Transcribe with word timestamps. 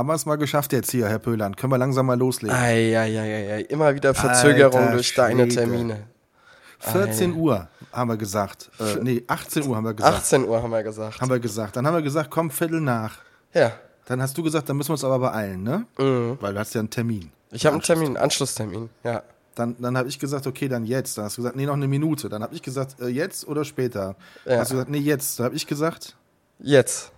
Haben 0.00 0.08
wir 0.08 0.14
es 0.14 0.24
mal 0.24 0.36
geschafft 0.36 0.72
jetzt 0.72 0.90
hier, 0.92 1.08
Herr 1.10 1.18
Pöhlern? 1.18 1.54
Können 1.56 1.74
wir 1.74 1.76
langsam 1.76 2.06
mal 2.06 2.18
loslegen? 2.18 2.56
Eieieiei, 2.56 3.60
immer 3.68 3.94
wieder 3.94 4.14
Verzögerung 4.14 4.80
Alter 4.80 4.92
durch 4.92 5.12
deine 5.12 5.42
Schwede. 5.42 5.54
Termine. 5.56 6.04
14 6.78 7.34
Uhr 7.34 7.68
haben 7.92 8.08
wir 8.08 8.16
gesagt. 8.16 8.70
Äh, 8.80 8.96
nee, 9.02 9.22
18 9.26 9.66
Uhr 9.66 9.76
haben 9.76 9.84
wir 9.84 9.92
gesagt. 9.92 10.16
18 10.16 10.48
Uhr 10.48 10.62
haben 10.62 10.70
wir 10.70 10.82
gesagt. 10.82 11.20
Haben 11.20 11.28
wir 11.30 11.38
gesagt. 11.38 11.76
Dann 11.76 11.86
haben 11.86 11.92
wir 11.92 12.00
gesagt, 12.00 12.30
komm, 12.30 12.50
Viertel 12.50 12.80
nach. 12.80 13.18
Ja, 13.52 13.72
Dann 14.06 14.22
hast 14.22 14.38
du 14.38 14.42
gesagt, 14.42 14.70
dann 14.70 14.78
müssen 14.78 14.88
wir 14.88 14.94
uns 14.94 15.04
aber 15.04 15.18
beeilen, 15.18 15.62
ne? 15.64 15.84
Mhm. 15.98 16.38
Weil 16.40 16.54
du 16.54 16.60
hast 16.60 16.72
ja 16.74 16.78
einen 16.78 16.88
Termin. 16.88 17.30
ich 17.50 17.66
habe 17.66 17.74
einen 17.74 17.82
Termin, 17.82 18.06
einen 18.06 18.16
Anschlusstermin. 18.16 18.88
Ja. 19.04 19.22
Dann, 19.54 19.76
dann 19.78 19.98
habe 19.98 20.08
ich 20.08 20.18
gesagt, 20.18 20.46
okay, 20.46 20.66
dann 20.68 20.86
jetzt. 20.86 21.18
Dann 21.18 21.26
hast 21.26 21.36
du 21.36 21.42
gesagt, 21.42 21.56
nee, 21.56 21.66
noch 21.66 21.74
eine 21.74 21.88
Minute. 21.88 22.30
Dann 22.30 22.42
habe 22.42 22.54
ich 22.54 22.62
gesagt, 22.62 22.98
äh, 23.02 23.08
jetzt 23.08 23.46
oder 23.46 23.66
später. 23.66 24.16
Dann 24.46 24.54
Ja. 24.54 24.60
hast 24.60 24.70
du 24.70 24.76
gesagt, 24.76 24.90
nee, 24.90 24.96
jetzt. 24.96 25.38
Dann 25.38 25.44
habe 25.44 25.56
ich 25.56 25.66
gesagt, 25.66 26.16
Jetzt. 26.58 27.12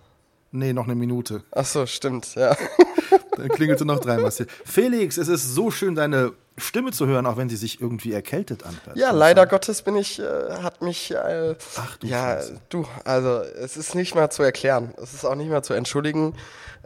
Nee, 0.53 0.71
noch 0.73 0.85
eine 0.85 0.95
Minute. 0.95 1.43
Ach 1.51 1.65
so, 1.65 1.85
stimmt, 1.85 2.35
ja. 2.35 2.55
Dann 3.37 3.49
klingelte 3.49 3.85
noch 3.85 3.99
dreimal. 3.99 4.31
Felix, 4.65 5.17
es 5.17 5.27
ist 5.27 5.53
so 5.53 5.71
schön, 5.71 5.95
deine 5.95 6.33
Stimme 6.57 6.91
zu 6.91 7.07
hören, 7.07 7.25
auch 7.25 7.35
wenn 7.37 7.49
sie 7.49 7.55
sich 7.55 7.81
irgendwie 7.81 8.13
erkältet 8.13 8.63
anhört. 8.63 8.95
Ja, 8.95 9.11
leider 9.11 9.47
Gottes 9.47 9.81
bin 9.81 9.95
ich, 9.95 10.19
äh, 10.19 10.23
hat 10.61 10.81
mich, 10.81 11.11
äh, 11.11 11.55
Ach 11.77 11.97
du 11.97 12.07
ja, 12.07 12.35
Scheiße. 12.37 12.61
du, 12.69 12.85
also 13.03 13.39
es 13.39 13.75
ist 13.75 13.95
nicht 13.95 14.13
mehr 14.13 14.29
zu 14.29 14.43
erklären, 14.43 14.93
es 15.01 15.13
ist 15.13 15.25
auch 15.25 15.35
nicht 15.35 15.49
mehr 15.49 15.63
zu 15.63 15.73
entschuldigen. 15.73 16.35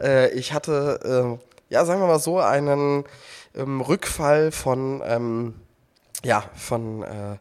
Äh, 0.00 0.30
ich 0.30 0.54
hatte, 0.54 1.38
äh, 1.38 1.72
ja, 1.72 1.84
sagen 1.84 2.00
wir 2.00 2.06
mal 2.06 2.18
so, 2.18 2.40
einen 2.40 3.04
ähm, 3.54 3.80
Rückfall 3.82 4.52
von, 4.52 5.02
ähm, 5.04 5.54
ja, 6.24 6.44
von 6.54 7.02
äh, 7.02 7.36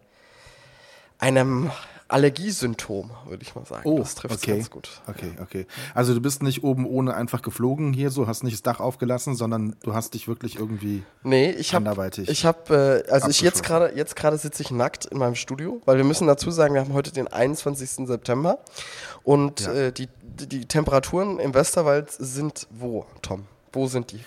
einem 1.20 1.72
Allergiesymptom, 2.10 3.12
würde 3.28 3.44
ich 3.44 3.54
mal 3.56 3.66
sagen. 3.66 3.82
Oh, 3.90 4.00
das 4.00 4.16
trifft 4.16 4.36
okay. 4.36 4.54
ganz 4.54 4.70
gut. 4.70 5.02
Okay, 5.08 5.32
okay. 5.42 5.66
Also 5.94 6.14
du 6.14 6.22
bist 6.22 6.42
nicht 6.42 6.64
oben 6.64 6.86
ohne 6.86 7.14
einfach 7.16 7.42
geflogen 7.42 7.94
hier, 7.94 8.12
so 8.12 8.28
hast 8.28 8.44
nicht 8.44 8.54
das 8.54 8.62
Dach 8.64 8.80
aufgelassen, 8.80 9.36
sondern 9.36 9.76
du 9.84 9.94
hast 9.94 10.14
dich 10.14 10.28
wirklich 10.28 10.58
irgendwie. 10.58 11.04
Nee, 11.24 11.52
ich 11.52 11.74
habe 11.74 11.90
Anderweitig 11.90 12.30
ich 12.30 12.46
habe 12.46 13.04
äh, 13.08 13.12
also 13.12 13.30
ich 13.30 13.42
jetzt 13.42 13.64
gerade 13.64 13.94
jetzt 13.96 14.16
gerade 14.16 14.38
sitze 14.38 14.64
ich 14.64 14.72
nackt 14.72 15.06
in 15.06 15.18
meinem 15.18 15.36
Studio, 15.36 15.82
weil 15.86 15.98
wir 15.98 16.04
müssen 16.04 16.28
dazu 16.28 16.50
sagen, 16.52 16.74
wir 16.74 16.82
haben 16.82 16.94
heute 16.94 17.12
den 17.12 17.28
21. 17.28 18.08
September 18.08 18.60
und 19.24 19.62
Ja. 19.62 19.74
äh, 19.74 19.92
die, 19.92 20.08
die 20.22 20.48
die 20.48 20.66
Temperaturen 20.66 21.40
im 21.40 21.54
Westerwald 21.54 22.12
sind 22.12 22.68
wo, 22.72 23.06
Tom? 23.22 23.46
Wo 23.74 23.88
sind 23.88 24.12
die? 24.12 24.20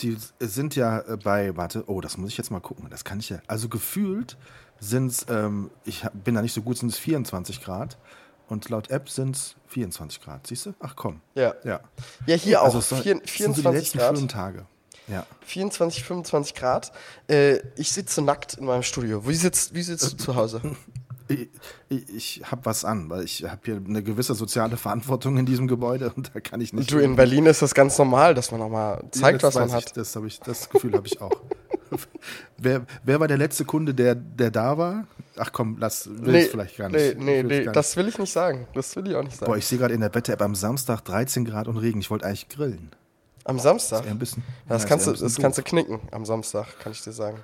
Die 0.00 0.16
sind 0.38 0.76
ja 0.76 1.00
äh, 1.00 1.16
bei, 1.16 1.56
warte, 1.56 1.84
oh, 1.88 2.00
das 2.00 2.16
muss 2.16 2.30
ich 2.30 2.38
jetzt 2.38 2.50
mal 2.50 2.60
gucken, 2.60 2.86
das 2.88 3.04
kann 3.04 3.18
ich 3.18 3.30
ja. 3.30 3.38
Also 3.48 3.68
gefühlt 3.68 4.36
sind 4.80 5.08
es, 5.08 5.26
ähm, 5.28 5.70
ich 5.84 6.04
bin 6.24 6.34
da 6.34 6.42
nicht 6.42 6.52
so 6.54 6.62
gut, 6.62 6.78
sind 6.78 6.90
es 6.90 6.98
24 6.98 7.62
Grad 7.62 7.98
und 8.48 8.68
laut 8.68 8.90
App 8.90 9.08
sind 9.10 9.36
es 9.36 9.56
24 9.68 10.20
Grad. 10.22 10.46
Siehst 10.46 10.66
du? 10.66 10.74
Ach 10.80 10.94
komm. 10.96 11.20
Ja. 11.34 11.54
Ja. 11.64 11.80
Ja, 12.26 12.36
hier 12.36 12.60
auch 12.62 12.66
Also 12.66 12.78
es 12.78 12.88
soll- 12.88 13.02
vier, 13.02 13.20
es 13.24 13.34
sind 13.34 13.54
so 13.56 13.62
die 13.62 13.68
24 13.68 13.72
letzten 13.82 13.98
Grad. 13.98 14.16
schönen 14.16 14.28
Tage. 14.28 14.66
Ja. 15.08 15.26
24, 15.46 16.04
25 16.04 16.54
Grad. 16.54 16.92
Äh, 17.28 17.60
ich 17.76 17.90
sitze 17.92 18.20
nackt 18.22 18.54
in 18.54 18.66
meinem 18.66 18.82
Studio. 18.82 19.26
Wie 19.26 19.34
sitzt, 19.34 19.74
wie 19.74 19.82
sitzt 19.82 20.12
du 20.12 20.16
zu 20.16 20.34
Hause? 20.36 20.60
Ich, 21.30 21.50
ich, 21.90 22.08
ich 22.40 22.42
habe 22.50 22.64
was 22.64 22.86
an, 22.86 23.10
weil 23.10 23.22
ich 23.22 23.44
habe 23.44 23.60
hier 23.62 23.76
eine 23.76 24.02
gewisse 24.02 24.34
soziale 24.34 24.78
Verantwortung 24.78 25.36
in 25.36 25.44
diesem 25.44 25.68
Gebäude 25.68 26.10
und 26.16 26.34
da 26.34 26.40
kann 26.40 26.58
ich 26.62 26.72
nicht. 26.72 26.90
Du, 26.90 26.96
in 27.00 27.16
Berlin 27.16 27.44
ist 27.44 27.60
das 27.60 27.74
ganz 27.74 27.98
normal, 27.98 28.32
dass 28.34 28.50
man 28.50 28.62
auch 28.62 28.70
mal 28.70 29.04
zeigt, 29.10 29.42
das 29.42 29.48
was 29.48 29.54
man 29.56 29.64
weiß 29.68 29.74
hat. 29.74 29.84
Ich, 29.88 29.92
das, 29.92 30.16
ich, 30.16 30.40
das 30.40 30.70
Gefühl 30.70 30.94
habe 30.94 31.06
ich 31.06 31.20
auch. 31.20 31.42
wer, 32.58 32.82
wer 33.04 33.20
war 33.20 33.28
der 33.28 33.38
letzte 33.38 33.64
Kunde, 33.64 33.94
der, 33.94 34.14
der 34.14 34.50
da 34.50 34.76
war? 34.76 35.06
Ach 35.36 35.52
komm, 35.52 35.76
lass, 35.78 36.08
will 36.10 36.34
ich 36.34 36.50
vielleicht 36.50 36.76
gar 36.76 36.88
nee, 36.88 37.08
nicht. 37.08 37.18
nee, 37.18 37.42
Will's 37.42 37.48
nee, 37.48 37.64
gar 37.64 37.72
das 37.74 37.96
will 37.96 38.08
ich 38.08 38.18
nicht 38.18 38.32
sagen. 38.32 38.66
Das 38.74 38.94
will 38.96 39.08
ich 39.08 39.14
auch 39.14 39.22
nicht 39.22 39.36
sagen. 39.36 39.50
Boah, 39.50 39.56
ich 39.56 39.66
sehe 39.66 39.78
gerade 39.78 39.94
in 39.94 40.00
der 40.00 40.14
Wetter-App 40.14 40.42
am 40.42 40.54
Samstag 40.54 41.04
13 41.04 41.44
Grad 41.44 41.68
und 41.68 41.76
Regen. 41.76 42.00
Ich 42.00 42.10
wollte 42.10 42.26
eigentlich 42.26 42.48
grillen. 42.48 42.90
Am 43.44 43.58
Samstag? 43.58 44.06
Ein 44.06 44.18
bisschen, 44.18 44.42
Das, 44.68 44.82
ja, 44.82 44.88
kannst, 44.88 45.06
du, 45.06 45.10
ein 45.10 45.14
das 45.14 45.22
bisschen 45.22 45.42
kannst 45.42 45.58
du 45.58 45.62
knicken 45.62 46.00
am 46.10 46.24
Samstag, 46.24 46.66
kann 46.80 46.92
ich 46.92 47.02
dir 47.02 47.12
sagen. 47.12 47.38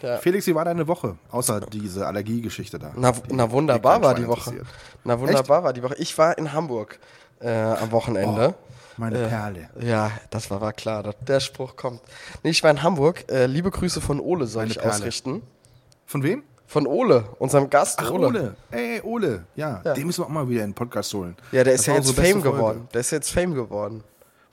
Ja. 0.00 0.18
Felix, 0.18 0.46
wie 0.46 0.54
war 0.54 0.64
deine 0.64 0.86
Woche? 0.86 1.16
Außer 1.30 1.60
diese 1.60 2.06
Allergiegeschichte 2.06 2.78
da. 2.78 2.92
Na, 2.96 3.12
na 3.28 3.50
wunderbar 3.50 3.98
die 3.98 4.04
war 4.04 4.14
die 4.14 4.28
Woche. 4.28 4.62
Na 5.02 5.18
wunderbar 5.18 5.64
war 5.64 5.72
die 5.72 5.82
Woche. 5.82 5.96
Ich 5.98 6.16
war 6.16 6.38
in 6.38 6.52
Hamburg 6.52 7.00
äh, 7.40 7.50
am 7.50 7.90
Wochenende. 7.90 8.54
Meine 8.98 9.18
Äh, 9.24 9.28
Perle. 9.28 9.68
Ja, 9.80 10.10
das 10.30 10.50
war, 10.50 10.60
war 10.60 10.72
klar, 10.72 11.02
dass 11.02 11.14
der 11.26 11.40
Spruch 11.40 11.76
kommt. 11.76 12.00
Nee, 12.42 12.50
ich 12.50 12.62
war 12.62 12.70
in 12.70 12.82
Hamburg. 12.82 13.24
Äh, 13.30 13.46
liebe 13.46 13.70
Grüße 13.70 14.00
von 14.00 14.20
Ole 14.20 14.46
soll 14.46 14.62
Meine 14.64 14.72
ich 14.72 14.78
Perle. 14.78 14.92
ausrichten. 14.94 15.42
Von 16.06 16.22
wem? 16.22 16.42
Von 16.66 16.86
Ole, 16.86 17.24
unserem 17.38 17.70
Gast 17.70 17.98
Ach, 18.02 18.10
Ole. 18.10 18.26
Ole. 18.26 18.56
Ey, 18.70 19.00
Ole. 19.02 19.44
Ja, 19.56 19.80
Ja. 19.84 19.94
den 19.94 20.06
müssen 20.06 20.20
wir 20.22 20.26
auch 20.26 20.30
mal 20.30 20.48
wieder 20.48 20.64
in 20.64 20.70
den 20.70 20.74
Podcast 20.74 21.14
holen. 21.14 21.34
Ja, 21.52 21.64
der 21.64 21.72
Das 21.74 21.80
ist 21.82 21.86
ja 21.86 21.94
jetzt 21.94 22.12
Fame 22.12 22.42
geworden. 22.42 22.88
Der 22.92 23.00
ist 23.00 23.10
jetzt 23.10 23.30
Fame 23.30 23.54
geworden. 23.54 24.04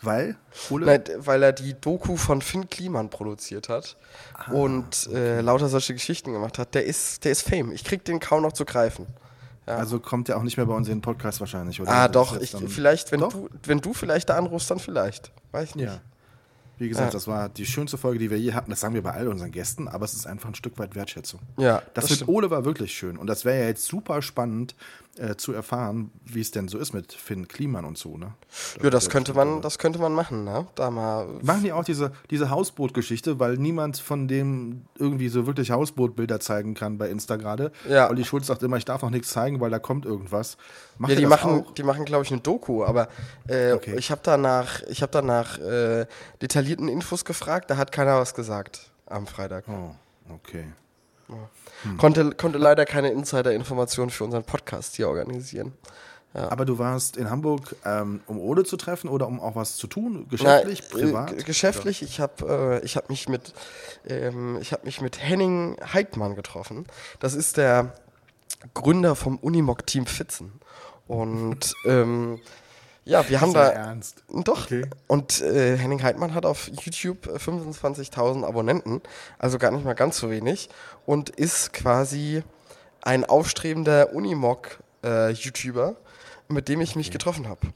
Weil? 0.02 0.36
Ole? 0.70 0.86
Nein, 0.86 1.04
weil 1.18 1.42
er 1.44 1.52
die 1.52 1.74
Doku 1.74 2.16
von 2.16 2.42
Finn 2.42 2.70
Kliman 2.70 3.10
produziert 3.10 3.70
hat 3.70 3.98
Ah, 4.34 4.52
und 4.52 5.08
äh, 5.12 5.42
lauter 5.42 5.68
solche 5.68 5.94
Geschichten 5.94 6.32
gemacht 6.32 6.60
hat. 6.60 6.76
Der 6.76 6.86
ist, 6.86 7.26
der 7.26 7.32
ist 7.32 7.42
Fame. 7.42 7.72
Ich 7.72 7.84
krieg 7.84 8.06
den 8.06 8.20
kaum 8.20 8.44
noch 8.44 8.54
zu 8.54 8.66
greifen. 8.66 9.08
Ja. 9.68 9.78
Also 9.78 10.00
kommt 10.00 10.28
der 10.28 10.38
auch 10.38 10.44
nicht 10.44 10.58
mehr 10.58 10.66
bei 10.66 10.74
uns 10.76 10.88
in 10.88 10.96
den 10.98 11.02
Podcast 11.02 11.40
wahrscheinlich, 11.40 11.82
oder? 11.82 11.92
ah, 11.92 12.08
doch. 12.08 12.40
Ich, 12.40 12.56
vielleicht, 12.68 13.12
wenn 13.12 13.22
Doch? 13.22 13.32
du, 13.34 13.50
wenn 13.64 13.80
du 13.82 13.94
vielleicht 13.94 14.30
da 14.30 14.38
anrufst, 14.38 14.70
dann 14.70 14.80
vielleicht. 14.80 15.32
Weiß 15.52 15.70
ich 15.70 15.76
nicht. 15.76 15.86
Ja. 15.88 16.02
Wie 16.78 16.90
gesagt, 16.90 17.08
Ja. 17.08 17.12
das 17.14 17.26
war 17.28 17.48
die 17.50 17.66
schönste 17.66 17.98
Folge, 17.98 18.20
die 18.20 18.30
wir 18.30 18.38
je 18.38 18.54
hatten. 18.54 18.70
Das 18.70 18.82
sagen 18.82 18.94
wir 18.94 19.02
bei 19.02 19.12
all 19.12 19.28
unseren 19.30 19.50
Gästen, 19.52 19.88
aber 19.88 20.04
es 20.06 20.14
ist 20.14 20.28
einfach 20.28 20.50
ein 20.50 20.56
Stück 20.56 20.78
weit 20.78 20.94
Wertschätzung. 20.94 21.40
Ja, 21.58 21.78
Das, 21.94 22.04
das 22.04 22.10
mit 22.10 22.16
stimmt. 22.18 22.30
Ole 22.30 22.50
war 22.52 22.66
wirklich 22.66 22.92
schön. 22.96 23.18
Und 23.18 23.28
das 23.28 23.46
wäre 23.46 23.60
ja 23.62 23.66
jetzt 23.68 23.86
super 23.86 24.22
spannend 24.22 24.76
äh, 25.18 25.36
zu 25.36 25.54
erfahren, 25.54 26.12
wie 26.26 26.42
es 26.42 26.52
denn 26.52 26.68
so 26.68 26.78
ist 26.78 26.94
mit 26.94 27.14
Finn 27.14 27.48
Kliman 27.48 27.86
und 27.86 27.98
so. 27.98 28.18
Ne? 28.18 28.34
Ja, 28.84 28.90
das 28.90 29.10
könnte 29.10 29.34
man, 29.34 29.62
das 29.62 29.78
könnte 29.78 30.00
man 30.00 30.14
machen, 30.14 30.44
ne? 30.44 30.68
Da 30.76 30.92
mal. 30.92 31.28
Machen 31.42 31.64
die 31.64 31.72
auch 31.72 31.84
diese, 31.86 32.12
diese 32.30 32.50
Hausbootgeschichte, 32.50 33.40
weil 33.40 33.58
niemand 33.58 33.98
von 33.98 34.28
dem 34.28 34.86
irgendwie 34.98 35.30
so 35.30 35.48
wirklich 35.48 35.72
Hausbootbilder 35.72 36.40
zeigen 36.40 36.74
kann 36.74 36.98
bei 36.98 37.10
Insta 37.10 37.38
gerade. 37.38 37.72
Ja. 37.88 38.10
Olli 38.10 38.26
Schulz 38.26 38.48
sagt 38.48 38.62
immer, 38.64 38.78
ich 38.78 38.86
darf 38.86 39.02
noch 39.04 39.10
nichts 39.10 39.30
zeigen, 39.30 39.60
weil 39.62 39.70
da 39.72 39.80
kommt 39.80 40.06
irgendwas. 40.06 40.58
Macht 40.98 41.12
Ja, 41.12 41.16
die 41.16 41.24
das 41.24 41.30
machen, 41.30 41.64
auch? 41.66 41.74
die 41.74 41.84
machen, 41.84 42.06
glaube 42.06 42.24
ich, 42.26 42.32
eine 42.32 42.42
Doku, 42.42 42.84
aber 42.84 43.08
äh, 43.48 43.72
Okay. 43.74 43.96
ich 43.98 44.12
habe 44.12 44.22
danach, 44.24 44.82
ich 44.84 45.02
habe 45.02 45.12
danach 45.12 45.58
äh, 45.60 46.06
detaillierten 46.42 46.88
Infos 46.90 47.24
gefragt, 47.26 47.70
da 47.70 47.78
hat 47.78 47.92
keiner 47.92 48.20
was 48.20 48.34
gesagt 48.34 48.92
am 49.06 49.28
Freitag. 49.28 49.66
Oh, 49.70 49.96
okay. 50.34 50.66
Hm. 51.84 51.98
Konnte, 51.98 52.32
konnte 52.32 52.58
leider 52.58 52.86
keine 52.86 53.10
Insider-Informationen 53.12 54.10
für 54.10 54.24
unseren 54.24 54.44
Podcast 54.44 54.96
hier 54.96 55.10
organisieren. 55.10 55.74
Aber 56.36 56.66
du 56.66 56.78
warst 56.78 57.16
in 57.16 57.30
Hamburg, 57.30 57.78
ähm, 57.86 58.20
um 58.28 58.40
Ole 58.40 58.66
zu 58.66 58.76
treffen 58.76 59.10
oder 59.10 59.26
um 59.26 59.40
auch 59.40 59.56
was 59.56 59.78
zu 59.78 59.88
tun? 59.88 60.24
Na, 60.24 60.28
Geschäftlich, 60.30 60.80
äh, 60.82 60.90
privat? 60.90 61.46
geschäftlich, 61.46 62.02
ich 62.02 62.20
habe 62.20 62.82
äh, 62.82 62.86
ich 62.86 62.98
hab 62.98 63.10
mich, 63.10 63.30
mit, 63.30 63.54
ähm, 64.06 64.58
ich 64.60 64.76
mich 64.84 65.00
mit 65.00 65.22
Henning 65.22 65.78
Heidmann 65.94 66.36
getroffen. 66.36 66.88
Das 67.22 67.36
ist 67.36 67.56
der 67.56 67.94
Gründer 68.74 69.16
vom 69.16 69.38
Unimog-Team 69.38 70.08
Fitzen. 70.08 70.60
Und 71.08 71.74
ähm, 71.86 72.42
ja, 73.06 73.30
wir 73.30 73.40
haben 73.40 73.54
da. 73.54 73.70
ernst. 73.70 74.24
Doch. 74.30 74.66
Okay. 74.66 74.86
Und 75.08 75.42
äh, 75.42 75.78
Henning 75.78 76.02
Heidmann 76.02 76.34
hat 76.34 76.46
auf 76.46 76.70
YouTube 76.82 77.28
äh, 77.28 77.38
25.000 77.38 78.44
Abonnenten, 78.44 79.02
also 79.38 79.60
gar 79.60 79.72
nicht 79.72 79.86
mal 79.86 79.94
ganz 79.94 80.18
so 80.18 80.30
wenig, 80.32 80.70
und 81.06 81.30
ist 81.30 81.72
quasi 81.72 82.44
ein 83.02 83.24
aufstrebender 83.24 84.14
Unimog-YouTuber, 84.14 85.96
mit 86.48 86.68
dem 86.68 86.82
ich 86.82 86.96
mich 86.96 87.12
getroffen 87.12 87.48
habe. 87.48 87.68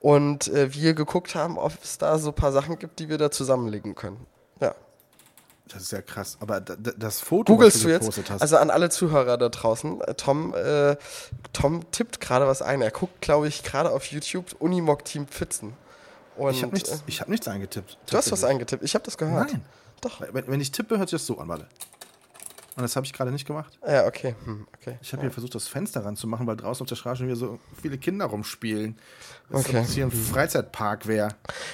Und 0.00 0.48
äh, 0.48 0.72
wir 0.72 0.94
geguckt 0.94 1.34
haben, 1.34 1.58
ob 1.58 1.72
es 1.82 1.98
da 1.98 2.18
so 2.18 2.30
ein 2.30 2.34
paar 2.34 2.52
Sachen 2.52 2.78
gibt, 2.78 2.98
die 2.98 3.10
wir 3.10 3.18
da 3.18 3.30
zusammenlegen 3.30 3.94
können. 3.94 4.26
Das 5.68 5.82
ist 5.82 5.92
ja 5.92 6.02
krass. 6.02 6.38
Aber 6.40 6.60
das 6.60 7.20
Foto, 7.20 7.52
Googlest 7.52 7.76
was 7.76 7.82
du 7.82 7.88
jetzt? 7.90 8.30
hast, 8.30 8.42
Also 8.42 8.56
an 8.56 8.70
alle 8.70 8.90
Zuhörer 8.90 9.36
da 9.36 9.48
draußen, 9.48 10.00
äh, 10.00 10.14
Tom, 10.14 10.54
äh, 10.54 10.96
Tom 11.52 11.90
tippt 11.90 12.20
gerade 12.20 12.46
was 12.46 12.62
ein. 12.62 12.80
Er 12.80 12.90
guckt, 12.90 13.20
glaube 13.20 13.48
ich, 13.48 13.62
gerade 13.62 13.90
auf 13.90 14.06
YouTube 14.06 14.56
Unimog 14.58 15.04
Team 15.04 15.26
Pfitzen. 15.26 15.74
Und, 16.36 16.52
ich 16.52 16.62
habe 16.62 16.72
nichts, 16.72 16.90
äh, 16.90 16.98
ich 17.06 17.20
hab 17.20 17.28
nichts 17.28 17.48
eingetippt. 17.48 17.98
Du 18.06 18.16
hast 18.16 18.32
was 18.32 18.44
eingetippt. 18.44 18.82
Ich 18.82 18.94
habe 18.94 19.04
das 19.04 19.18
gehört. 19.18 19.52
Nein. 19.52 19.64
Doch. 20.00 20.20
Wenn, 20.32 20.46
wenn 20.46 20.60
ich 20.60 20.70
tippe, 20.70 20.98
hört 20.98 21.08
sich 21.10 21.18
das 21.20 21.26
so 21.26 21.38
an, 21.38 21.48
warte. 21.48 21.66
Und 22.78 22.82
das 22.82 22.94
habe 22.94 23.04
ich 23.04 23.12
gerade 23.12 23.32
nicht 23.32 23.44
gemacht. 23.44 23.76
Ja, 23.84 24.06
okay. 24.06 24.36
Hm, 24.44 24.68
okay. 24.78 24.98
Ich 25.02 25.12
habe 25.12 25.22
hier 25.22 25.32
versucht, 25.32 25.52
das 25.56 25.66
Fenster 25.66 26.04
ranzumachen, 26.04 26.46
weil 26.46 26.54
draußen 26.56 26.84
auf 26.84 26.88
der 26.88 26.94
Straße 26.94 27.16
schon 27.18 27.26
wieder 27.26 27.34
so 27.36 27.58
viele 27.82 27.98
Kinder 27.98 28.26
rumspielen. 28.26 28.96
Als 29.50 29.66
Okay. 29.66 29.78
es 29.78 29.94
hier 29.94 30.04
ein 30.06 30.12
Freizeitpark 30.12 31.08
wäre. 31.08 31.30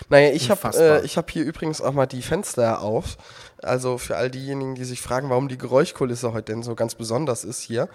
Naja, 0.09 0.33
ich 0.33 0.51
habe 0.51 0.67
äh, 0.75 1.05
ich 1.05 1.19
hab 1.19 1.31
hier 1.31 1.45
übrigens 1.45 1.83
auch 1.83 1.93
mal 1.93 2.07
die 2.07 2.23
Fenster 2.23 2.81
auf. 2.81 3.19
Also 3.63 3.99
für 3.99 4.17
all 4.17 4.31
diejenigen, 4.31 4.77
die 4.77 4.85
sich 4.85 5.03
fragen, 5.03 5.29
warum 5.29 5.49
die 5.49 5.59
Geräuschkulisse 5.59 6.33
heute 6.33 6.53
denn 6.53 6.63
so 6.63 6.75
ganz 6.75 6.95
besonders 6.95 7.45
ist 7.45 7.61
hier. 7.61 7.91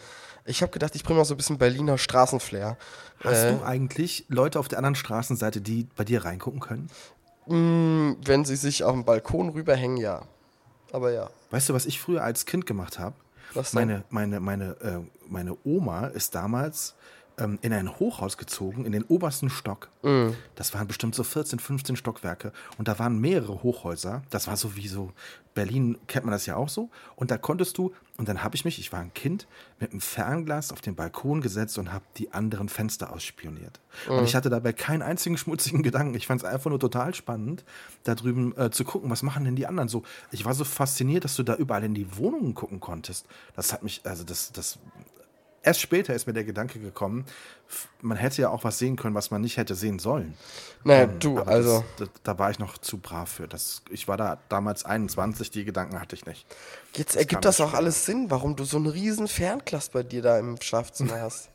Ich 0.45 0.61
habe 0.61 0.71
gedacht, 0.71 0.93
ich 0.95 1.03
bringe 1.03 1.17
mal 1.17 1.25
so 1.25 1.33
ein 1.33 1.37
bisschen 1.37 1.57
Berliner 1.57 1.97
Straßenflair. 1.97 2.77
Hast 3.23 3.43
Äh, 3.45 3.53
du 3.53 3.63
eigentlich 3.65 4.25
Leute 4.29 4.59
auf 4.59 4.67
der 4.67 4.77
anderen 4.77 4.93
Straßenseite, 4.95 5.61
die 5.61 5.87
bei 5.95 6.03
dir 6.03 6.25
reingucken 6.25 6.59
können? 6.59 6.91
mh, 7.47 8.17
wenn 8.23 8.45
sie 8.45 8.55
sich 8.55 8.83
auf 8.83 8.93
dem 8.93 9.03
Balkon 9.03 9.49
rüberhängen, 9.49 9.97
ja. 9.97 10.21
Aber 10.91 11.11
ja. 11.11 11.29
Weißt 11.51 11.69
du, 11.69 11.73
was 11.73 11.85
ich 11.85 11.99
früher 11.99 12.23
als 12.23 12.45
Kind 12.45 12.65
gemacht 12.65 12.99
habe? 12.99 13.15
Was 13.53 13.71
denn? 13.71 13.87
Meine, 13.87 14.03
meine, 14.09 14.39
meine, 14.39 14.65
äh, 14.81 14.99
meine 15.27 15.57
Oma 15.63 16.07
ist 16.07 16.35
damals 16.35 16.95
ähm, 17.39 17.57
in 17.61 17.73
ein 17.73 17.99
Hochhaus 17.99 18.37
gezogen, 18.37 18.85
in 18.85 18.91
den 18.91 19.03
obersten 19.03 19.49
Stock. 19.49 19.89
Mm. 20.03 20.29
Das 20.55 20.73
waren 20.73 20.87
bestimmt 20.87 21.15
so 21.15 21.23
14, 21.23 21.59
15 21.59 21.95
Stockwerke. 21.95 22.51
Und 22.77 22.87
da 22.87 22.99
waren 22.99 23.19
mehrere 23.19 23.63
Hochhäuser. 23.63 24.21
Das 24.29 24.47
war 24.47 24.57
so 24.57 24.75
wie 24.75 24.87
so, 24.87 25.11
Berlin 25.53 25.97
kennt 26.07 26.25
man 26.25 26.31
das 26.31 26.45
ja 26.45 26.55
auch 26.55 26.69
so. 26.69 26.89
Und 27.15 27.31
da 27.31 27.37
konntest 27.37 27.77
du, 27.77 27.93
und 28.17 28.29
dann 28.29 28.43
habe 28.43 28.55
ich 28.55 28.65
mich, 28.65 28.79
ich 28.79 28.91
war 28.93 28.99
ein 28.99 29.13
Kind, 29.13 29.47
mit 29.79 29.91
einem 29.91 30.01
Fernglas 30.01 30.71
auf 30.71 30.81
den 30.81 30.95
Balkon 30.95 31.41
gesetzt 31.41 31.77
und 31.77 31.91
habe 31.91 32.05
die 32.17 32.31
anderen 32.31 32.69
Fenster 32.69 33.11
ausspioniert. 33.11 33.79
Und 34.07 34.23
ich 34.23 34.35
hatte 34.35 34.49
dabei 34.49 34.73
keinen 34.73 35.01
einzigen 35.01 35.37
schmutzigen 35.39 35.83
Gedanken. 35.83 36.15
Ich 36.15 36.27
fand 36.27 36.41
es 36.41 36.45
einfach 36.47 36.69
nur 36.69 36.79
total 36.79 37.13
spannend, 37.13 37.65
da 38.03 38.15
drüben 38.15 38.55
äh, 38.57 38.69
zu 38.71 38.83
gucken, 38.83 39.09
was 39.09 39.23
machen 39.23 39.45
denn 39.45 39.55
die 39.55 39.67
anderen 39.67 39.89
so. 39.89 40.03
Ich 40.31 40.45
war 40.45 40.53
so 40.53 40.63
fasziniert, 40.63 41.23
dass 41.23 41.35
du 41.35 41.43
da 41.43 41.55
überall 41.55 41.83
in 41.83 41.93
die 41.93 42.17
Wohnungen 42.17 42.53
gucken 42.53 42.79
konntest. 42.79 43.25
Das 43.55 43.73
hat 43.73 43.83
mich, 43.83 44.01
also 44.05 44.23
das, 44.23 44.51
das 44.51 44.79
Erst 45.61 45.81
später 45.81 46.13
ist 46.13 46.25
mir 46.25 46.33
der 46.33 46.45
Gedanke 46.45 46.79
gekommen, 46.79 47.25
man 48.01 48.17
hätte 48.17 48.41
ja 48.41 48.49
auch 48.49 48.63
was 48.63 48.79
sehen 48.79 48.95
können, 48.95 49.13
was 49.13 49.29
man 49.29 49.41
nicht 49.41 49.57
hätte 49.57 49.75
sehen 49.75 49.99
sollen. 49.99 50.35
Naja, 50.83 51.03
Ähm, 51.03 51.19
du, 51.19 51.39
also. 51.39 51.83
Das, 51.97 52.09
das, 52.09 52.21
da 52.23 52.39
war 52.39 52.49
ich 52.49 52.59
noch 52.59 52.77
zu 52.77 52.97
brav 52.97 53.29
für. 53.29 53.47
Das, 53.47 53.83
ich 53.89 54.07
war 54.07 54.17
da 54.17 54.39
damals 54.49 54.85
21, 54.85 55.51
die 55.51 55.65
Gedanken 55.65 55.99
hatte 55.99 56.15
ich 56.15 56.25
nicht. 56.25 56.45
Jetzt 56.95 57.15
ergibt 57.15 57.45
das 57.45 57.59
erst 57.59 57.69
auch 57.69 57.77
alles 57.77 58.05
Sinn, 58.05 58.31
warum 58.31 58.55
du 58.55 58.63
so 58.63 58.77
einen 58.77 58.87
riesen 58.87 59.27
Fernglas 59.27 59.89
bei 59.89 60.03
dir 60.03 60.21
da 60.21 60.39
im 60.39 60.59
Schlafzimmer 60.61 61.19
hast. 61.21 61.49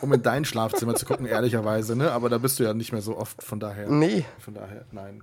Um 0.00 0.12
in 0.12 0.22
dein 0.22 0.44
Schlafzimmer 0.44 0.96
zu 0.96 1.06
gucken, 1.06 1.24
ehrlicherweise, 1.24 1.94
ne? 1.94 2.10
Aber 2.10 2.28
da 2.28 2.38
bist 2.38 2.58
du 2.58 2.64
ja 2.64 2.74
nicht 2.74 2.92
mehr 2.92 3.00
so 3.00 3.16
oft, 3.16 3.42
von 3.42 3.60
daher. 3.60 3.88
Nee. 3.88 4.24
Von 4.40 4.54
daher, 4.54 4.84
nein. 4.90 5.22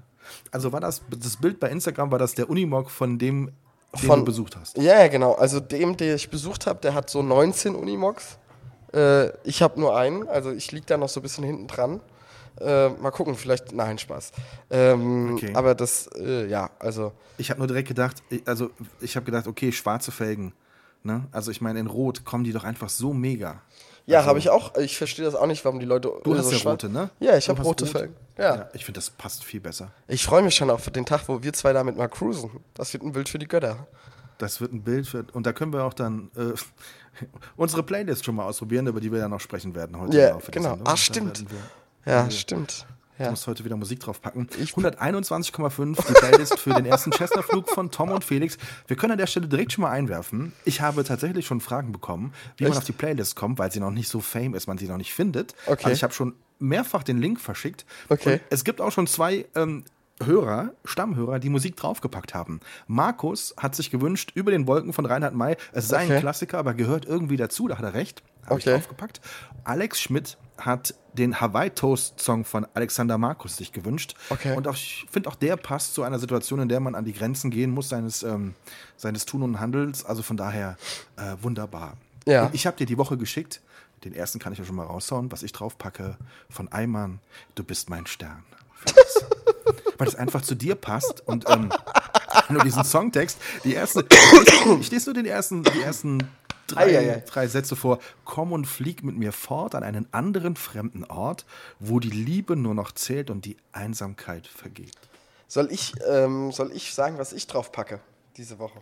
Also 0.49 0.71
war 0.71 0.79
das, 0.79 1.01
das 1.09 1.37
Bild 1.37 1.59
bei 1.59 1.69
Instagram, 1.69 2.09
war 2.09 2.19
das 2.19 2.33
der 2.33 2.49
Unimog 2.49 2.89
von 2.89 3.19
dem, 3.19 3.51
den 3.95 4.07
Von- 4.07 4.19
du 4.19 4.25
besucht 4.25 4.55
hast? 4.59 4.77
Ja, 4.77 4.99
ja, 5.01 5.07
genau. 5.07 5.33
Also 5.33 5.59
dem, 5.59 5.95
den 5.97 6.15
ich 6.15 6.29
besucht 6.29 6.65
habe, 6.67 6.79
der 6.81 6.93
hat 6.93 7.09
so 7.09 7.21
19 7.21 7.75
Unimogs. 7.75 8.37
Äh, 8.93 9.29
ich 9.47 9.61
habe 9.61 9.79
nur 9.79 9.95
einen, 9.97 10.27
also 10.27 10.51
ich 10.51 10.71
liege 10.71 10.85
da 10.85 10.97
noch 10.97 11.09
so 11.09 11.19
ein 11.19 11.23
bisschen 11.23 11.43
hinten 11.43 11.67
dran. 11.67 11.99
Äh, 12.59 12.89
mal 12.89 13.11
gucken, 13.11 13.35
vielleicht. 13.35 13.71
Nein, 13.71 13.97
Spaß. 13.97 14.31
Ähm, 14.69 15.33
Okay. 15.35 15.51
Aber 15.55 15.73
das, 15.75 16.07
äh, 16.17 16.47
ja, 16.47 16.69
also. 16.79 17.11
Ich 17.37 17.49
habe 17.49 17.59
nur 17.59 17.67
direkt 17.67 17.87
gedacht, 17.87 18.21
also 18.45 18.69
ich 19.01 19.15
habe 19.15 19.25
gedacht, 19.25 19.47
okay, 19.47 19.71
schwarze 19.71 20.11
Felgen. 20.11 20.53
Ne? 21.03 21.25
Also 21.31 21.51
ich 21.51 21.61
meine, 21.61 21.79
in 21.79 21.87
Rot 21.87 22.23
kommen 22.23 22.43
die 22.43 22.53
doch 22.53 22.63
einfach 22.63 22.89
so 22.89 23.11
mega. 23.13 23.61
Ja, 24.05 24.17
Also- 24.19 24.29
habe 24.29 24.39
ich 24.39 24.49
auch. 24.49 24.75
Ich 24.77 24.97
verstehe 24.97 25.23
das 25.25 25.33
auch 25.35 25.45
nicht, 25.47 25.63
warum 25.63 25.79
die 25.79 25.85
Leute. 25.85 26.11
Du 26.23 26.35
hast 26.37 26.45
so 26.47 26.51
ja 26.51 26.57
schwarz- 26.57 26.83
rote, 26.83 26.89
ne? 26.89 27.09
Ja, 27.19 27.37
ich 27.37 27.47
habe 27.49 27.61
rote 27.61 27.85
rot. 27.85 27.91
Felgen. 27.91 28.15
Ja. 28.37 28.55
Ja, 28.55 28.69
ich 28.73 28.83
finde, 28.85 28.97
das 28.97 29.09
passt 29.09 29.43
viel 29.43 29.59
besser. 29.61 29.91
Ich 30.07 30.25
freue 30.25 30.41
mich 30.43 30.55
schon 30.55 30.69
auf 30.69 30.89
den 30.89 31.05
Tag, 31.05 31.27
wo 31.27 31.41
wir 31.43 31.53
zwei 31.53 31.71
damit 31.73 31.95
mal 31.97 32.07
cruisen. 32.09 32.49
Das 32.73 32.91
wird 32.93 33.03
ein 33.03 33.11
Bild 33.13 33.29
für 33.29 33.39
die 33.39 33.47
Götter. 33.47 33.87
Das 34.39 34.59
wird 34.59 34.73
ein 34.73 34.81
Bild 34.83 35.07
für, 35.07 35.25
und 35.33 35.45
da 35.45 35.53
können 35.53 35.71
wir 35.71 35.83
auch 35.85 35.93
dann 35.93 36.31
äh, 36.35 36.53
unsere 37.55 37.83
Playlist 37.83 38.25
schon 38.25 38.35
mal 38.35 38.45
ausprobieren, 38.45 38.87
über 38.87 38.99
die 38.99 39.11
wir 39.11 39.19
ja 39.19 39.27
noch 39.29 39.39
sprechen 39.39 39.73
werden 39.75 39.97
heute. 39.99 40.17
Ja, 40.17 40.33
der 40.33 40.49
genau. 40.51 40.73
Ah, 40.73 40.77
Da 40.83 40.97
stimmt. 40.97 41.45
wir- 41.49 42.11
Ja, 42.13 42.29
stimmt. 42.31 42.85
Du 43.23 43.27
Ja. 43.27 43.31
musst 43.31 43.47
heute 43.47 43.63
wieder 43.63 43.75
Musik 43.77 43.99
draufpacken. 44.01 44.49
Ich- 44.59 44.75
121,5 44.75 46.05
die 46.07 46.13
Playlist 46.13 46.59
für 46.59 46.71
den 46.73 46.85
ersten 46.85 47.11
Chester-Flug 47.11 47.69
von 47.69 47.89
Tom 47.89 48.11
und 48.11 48.23
Felix. 48.23 48.57
Wir 48.87 48.97
können 48.97 49.13
an 49.13 49.17
der 49.17 49.27
Stelle 49.27 49.47
direkt 49.47 49.71
schon 49.71 49.83
mal 49.83 49.91
einwerfen. 49.91 50.53
Ich 50.65 50.81
habe 50.81 51.03
tatsächlich 51.03 51.45
schon 51.47 51.61
Fragen 51.61 51.91
bekommen, 51.91 52.33
wie 52.57 52.63
man 52.65 52.71
Echt? 52.71 52.79
auf 52.79 52.85
die 52.85 52.91
Playlist 52.91 53.35
kommt, 53.35 53.59
weil 53.59 53.71
sie 53.71 53.79
noch 53.79 53.91
nicht 53.91 54.09
so 54.09 54.19
fame 54.19 54.55
ist, 54.55 54.67
man 54.67 54.77
sie 54.77 54.87
noch 54.87 54.97
nicht 54.97 55.13
findet. 55.13 55.55
Okay. 55.65 55.83
Aber 55.85 55.93
ich 55.93 56.03
habe 56.03 56.13
schon 56.13 56.33
mehrfach 56.59 57.03
den 57.03 57.19
Link 57.21 57.39
verschickt. 57.39 57.85
Okay. 58.09 58.33
Und 58.33 58.41
es 58.49 58.63
gibt 58.63 58.81
auch 58.81 58.91
schon 58.91 59.07
zwei 59.07 59.45
ähm, 59.55 59.83
Hörer, 60.23 60.71
Stammhörer, 60.85 61.39
die 61.39 61.49
Musik 61.49 61.75
draufgepackt 61.75 62.33
haben. 62.33 62.59
Markus 62.87 63.53
hat 63.57 63.75
sich 63.75 63.89
gewünscht, 63.89 64.31
über 64.35 64.51
den 64.51 64.67
Wolken 64.67 64.93
von 64.93 65.05
Reinhard 65.05 65.33
May. 65.33 65.57
Es 65.71 65.87
sei 65.87 66.03
Okay. 66.03 66.15
ein 66.15 66.19
Klassiker, 66.21 66.59
aber 66.59 66.73
gehört 66.73 67.05
irgendwie 67.05 67.35
dazu. 67.37 67.67
Da 67.67 67.77
hat 67.77 67.83
er 67.83 67.93
recht. 67.93 68.21
Habe 68.45 68.59
ich 68.59 68.65
Okay. 68.67 68.75
draufgepackt. 68.75 69.21
Alex 69.63 70.01
Schmidt 70.01 70.37
hat 70.57 70.93
den 71.13 71.39
Hawaii 71.39 71.69
Toast 71.69 72.19
Song 72.19 72.43
von 72.43 72.65
Alexander 72.73 73.17
Markus 73.17 73.57
sich 73.57 73.71
gewünscht. 73.71 74.15
Okay. 74.29 74.55
Und 74.55 74.67
auch, 74.67 74.75
ich 74.75 75.05
finde 75.11 75.29
auch 75.29 75.35
der 75.35 75.57
passt 75.57 75.93
zu 75.93 76.03
einer 76.03 76.19
Situation, 76.19 76.59
in 76.59 76.69
der 76.69 76.79
man 76.79 76.95
an 76.95 77.05
die 77.05 77.13
Grenzen 77.13 77.51
gehen 77.51 77.71
muss 77.71 77.89
seines, 77.89 78.23
ähm, 78.23 78.55
seines 78.97 79.25
Tun 79.25 79.43
und 79.43 79.59
Handels. 79.59 80.05
Also 80.05 80.23
von 80.23 80.37
daher 80.37 80.77
äh, 81.17 81.35
wunderbar. 81.41 81.97
Ja. 82.25 82.45
Und 82.45 82.55
ich 82.55 82.65
habe 82.65 82.77
dir 82.77 82.85
die 82.85 82.97
Woche 82.97 83.17
geschickt. 83.17 83.61
Den 84.03 84.13
ersten 84.13 84.39
kann 84.39 84.53
ich 84.53 84.59
ja 84.59 84.65
schon 84.65 84.75
mal 84.75 84.85
raushauen, 84.85 85.31
was 85.31 85.43
ich 85.43 85.51
draufpacke. 85.51 86.17
Von 86.49 86.71
Eimann, 86.71 87.19
du 87.55 87.63
bist 87.63 87.89
mein 87.89 88.05
Stern. 88.05 88.43
Weil 89.97 90.07
es 90.07 90.15
einfach 90.15 90.41
zu 90.41 90.55
dir 90.55 90.75
passt 90.75 91.25
und 91.25 91.49
ähm, 91.49 91.71
nur 92.49 92.63
diesen 92.63 92.83
Songtext, 92.83 93.37
die 93.63 93.73
erste, 93.73 94.05
ich 94.81 94.91
lese 94.91 95.05
nur 95.05 95.13
den 95.13 95.25
ersten, 95.25 95.63
die 95.63 95.81
ersten 95.81 96.27
drei, 96.73 96.99
Eieiei. 96.99 97.23
drei 97.25 97.47
Sätze 97.47 97.75
vor. 97.75 97.99
Komm 98.25 98.51
und 98.51 98.65
flieg 98.65 99.03
mit 99.03 99.15
mir 99.15 99.31
fort 99.31 99.75
an 99.75 99.83
einen 99.83 100.07
anderen 100.11 100.55
fremden 100.55 101.03
Ort, 101.05 101.45
wo 101.79 101.99
die 101.99 102.09
Liebe 102.09 102.55
nur 102.55 102.73
noch 102.73 102.91
zählt 102.91 103.29
und 103.29 103.45
die 103.45 103.57
Einsamkeit 103.71 104.47
vergeht. 104.47 104.97
Soll 105.47 105.71
ich, 105.71 105.93
ähm, 106.07 106.51
soll 106.51 106.71
ich 106.71 106.93
sagen, 106.93 107.17
was 107.17 107.33
ich 107.33 107.47
drauf 107.47 107.71
packe 107.71 107.99
diese 108.37 108.59
Woche? 108.59 108.79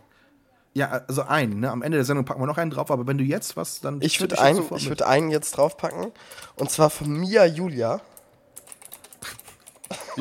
Ja, 0.74 1.02
also 1.06 1.22
einen, 1.22 1.60
ne? 1.60 1.70
Am 1.70 1.82
Ende 1.82 1.98
der 1.98 2.04
Sendung 2.06 2.24
packen 2.24 2.40
wir 2.40 2.46
noch 2.46 2.56
einen 2.56 2.70
drauf, 2.70 2.90
aber 2.90 3.06
wenn 3.06 3.18
du 3.18 3.24
jetzt 3.24 3.56
was, 3.56 3.80
dann. 3.80 4.00
Ich 4.00 4.20
würde 4.20 4.40
einen, 4.40 4.64
ich 4.76 4.88
würd 4.88 5.02
einen 5.02 5.30
jetzt 5.30 5.52
draufpacken. 5.58 6.12
Und 6.56 6.70
zwar 6.70 6.88
von 6.90 7.08
Mia 7.12 7.44
Julia. 7.46 8.00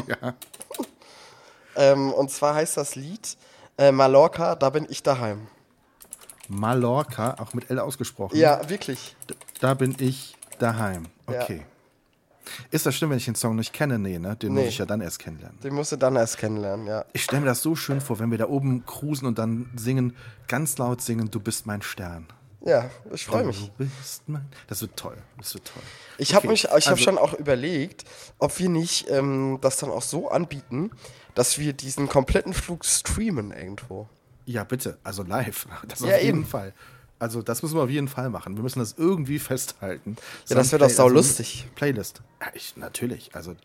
Ja. 0.07 0.35
Ähm, 1.75 2.13
und 2.13 2.31
zwar 2.31 2.55
heißt 2.55 2.77
das 2.77 2.95
Lied 2.95 3.35
äh, 3.77 3.91
Mallorca, 3.91 4.55
da 4.55 4.69
bin 4.69 4.85
ich 4.89 5.03
daheim. 5.03 5.47
Mallorca, 6.51 7.35
auch 7.39 7.53
mit 7.53 7.69
L 7.69 7.79
ausgesprochen. 7.79 8.37
Ja, 8.37 8.69
wirklich. 8.69 9.15
Da 9.59 9.73
bin 9.73 9.95
ich 9.99 10.35
daheim. 10.59 11.07
Ja. 11.31 11.41
Okay. 11.41 11.61
Ist 12.69 12.85
das 12.85 12.95
schlimm, 12.95 13.11
wenn 13.11 13.17
ich 13.17 13.25
den 13.25 13.35
Song 13.35 13.55
nicht 13.55 13.71
kenne? 13.71 13.97
Nee, 13.97 14.19
ne? 14.19 14.35
Den 14.35 14.53
Nee. 14.53 14.61
muss 14.61 14.69
ich 14.69 14.77
ja 14.79 14.85
dann 14.85 14.99
erst 14.99 15.19
kennenlernen. 15.19 15.57
Den 15.61 15.73
musst 15.73 15.91
du 15.91 15.95
dann 15.95 16.15
erst 16.15 16.37
kennenlernen, 16.37 16.85
ja. 16.87 17.05
Ich 17.13 17.23
stelle 17.23 17.41
mir 17.41 17.47
das 17.47 17.61
so 17.61 17.75
schön 17.75 18.01
vor, 18.01 18.19
wenn 18.19 18.29
wir 18.31 18.37
da 18.37 18.47
oben 18.47 18.85
cruisen 18.85 19.25
und 19.25 19.37
dann 19.37 19.69
singen, 19.75 20.15
ganz 20.47 20.77
laut 20.77 21.01
singen, 21.01 21.31
du 21.31 21.39
bist 21.39 21.65
mein 21.65 21.81
Stern. 21.81 22.27
Ja, 22.63 22.89
ich 23.13 23.25
freue 23.25 23.45
mich. 23.45 23.71
Du 23.77 23.85
bist 23.85 24.27
mein. 24.27 24.45
Das 24.67 24.81
wird 24.81 24.95
toll. 24.97 25.17
Das 25.37 25.53
wird 25.53 25.65
toll. 25.65 25.81
Ich 26.17 26.33
habe 26.35 26.45
Okay, 26.45 26.51
mich, 26.51 26.63
ich 26.65 26.69
habe 26.69 26.75
also- 26.75 26.97
schon 26.97 27.17
auch 27.17 27.33
überlegt, 27.33 28.03
ob 28.37 28.57
wir 28.59 28.69
nicht 28.69 29.09
ähm, 29.09 29.57
das 29.61 29.77
dann 29.77 29.89
auch 29.89 30.03
so 30.03 30.29
anbieten, 30.29 30.91
dass 31.33 31.57
wir 31.57 31.73
diesen 31.73 32.09
kompletten 32.09 32.53
Flug 32.53 32.85
streamen 32.85 33.51
irgendwo. 33.51 34.09
Ja, 34.51 34.63
bitte. 34.63 34.97
Also 35.03 35.23
live. 35.23 35.67
Das 35.87 35.99
Ja, 36.01 36.15
auf 36.15 36.21
jeden 36.21 36.39
eben. 36.39 36.45
Fall. 36.45 36.73
Also 37.19 37.41
das 37.41 37.61
müssen 37.61 37.75
wir 37.75 37.83
auf 37.83 37.89
jeden 37.89 38.07
Fall 38.07 38.29
machen. 38.29 38.55
Wir 38.55 38.63
müssen 38.63 38.79
das 38.79 38.95
irgendwie 38.97 39.37
festhalten. 39.39 40.15
Ja, 40.47 40.55
das 40.55 40.71
wäre 40.71 40.79
doch 40.79 40.87
Play- 40.87 40.93
also 40.93 40.95
saulustig. 40.95 41.67
Playlist. 41.75 42.21
Ja, 42.41 42.47
ich, 42.53 42.75
natürlich. 42.77 43.29
Also 43.35 43.55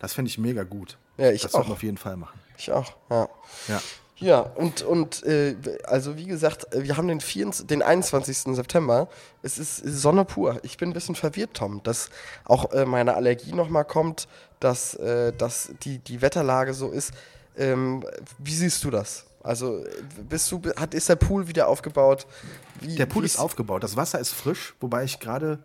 das 0.00 0.12
fände 0.12 0.28
ich 0.28 0.36
mega 0.38 0.64
gut. 0.64 0.98
Ja, 1.16 1.30
ich 1.30 1.42
das 1.42 1.54
auch. 1.54 1.66
wir 1.66 1.72
auf 1.72 1.82
jeden 1.82 1.96
Fall 1.96 2.16
machen. 2.16 2.38
Ich 2.58 2.70
auch, 2.70 2.92
ja. 3.10 3.28
Ja. 3.68 3.82
Ja, 4.18 4.40
und, 4.40 4.80
und 4.80 5.22
äh, 5.24 5.56
also 5.84 6.16
wie 6.16 6.24
gesagt, 6.24 6.66
wir 6.72 6.96
haben 6.96 7.06
den, 7.08 7.20
24, 7.20 7.66
den 7.66 7.82
21. 7.82 8.54
September. 8.56 9.08
Es 9.42 9.58
ist 9.58 9.76
Sonne 9.76 10.24
pur. 10.24 10.58
Ich 10.62 10.78
bin 10.78 10.88
ein 10.88 10.92
bisschen 10.94 11.14
verwirrt, 11.14 11.52
Tom, 11.52 11.82
dass 11.82 12.08
auch 12.44 12.72
äh, 12.72 12.86
meine 12.86 13.14
Allergie 13.14 13.52
nochmal 13.52 13.84
kommt, 13.84 14.26
dass, 14.58 14.94
äh, 14.94 15.34
dass 15.34 15.70
die, 15.82 15.98
die 15.98 16.22
Wetterlage 16.22 16.72
so 16.72 16.90
ist. 16.90 17.12
Ähm, 17.58 18.04
wie 18.38 18.54
siehst 18.54 18.84
du 18.84 18.90
das? 18.90 19.26
Also 19.46 19.84
äh, 19.84 19.88
bist 20.28 20.50
du, 20.52 20.60
hat, 20.76 20.94
ist 20.94 21.08
der 21.08 21.16
Pool 21.16 21.48
wieder 21.48 21.68
aufgebaut? 21.68 22.26
Wie, 22.80 22.96
Der 22.96 23.06
Pool 23.06 23.22
wie 23.22 23.26
ist 23.26 23.38
aufgebaut. 23.38 23.82
Das 23.82 23.96
Wasser 23.96 24.18
ist 24.18 24.32
frisch, 24.32 24.74
wobei 24.80 25.04
ich 25.04 25.20
gerade 25.20 25.58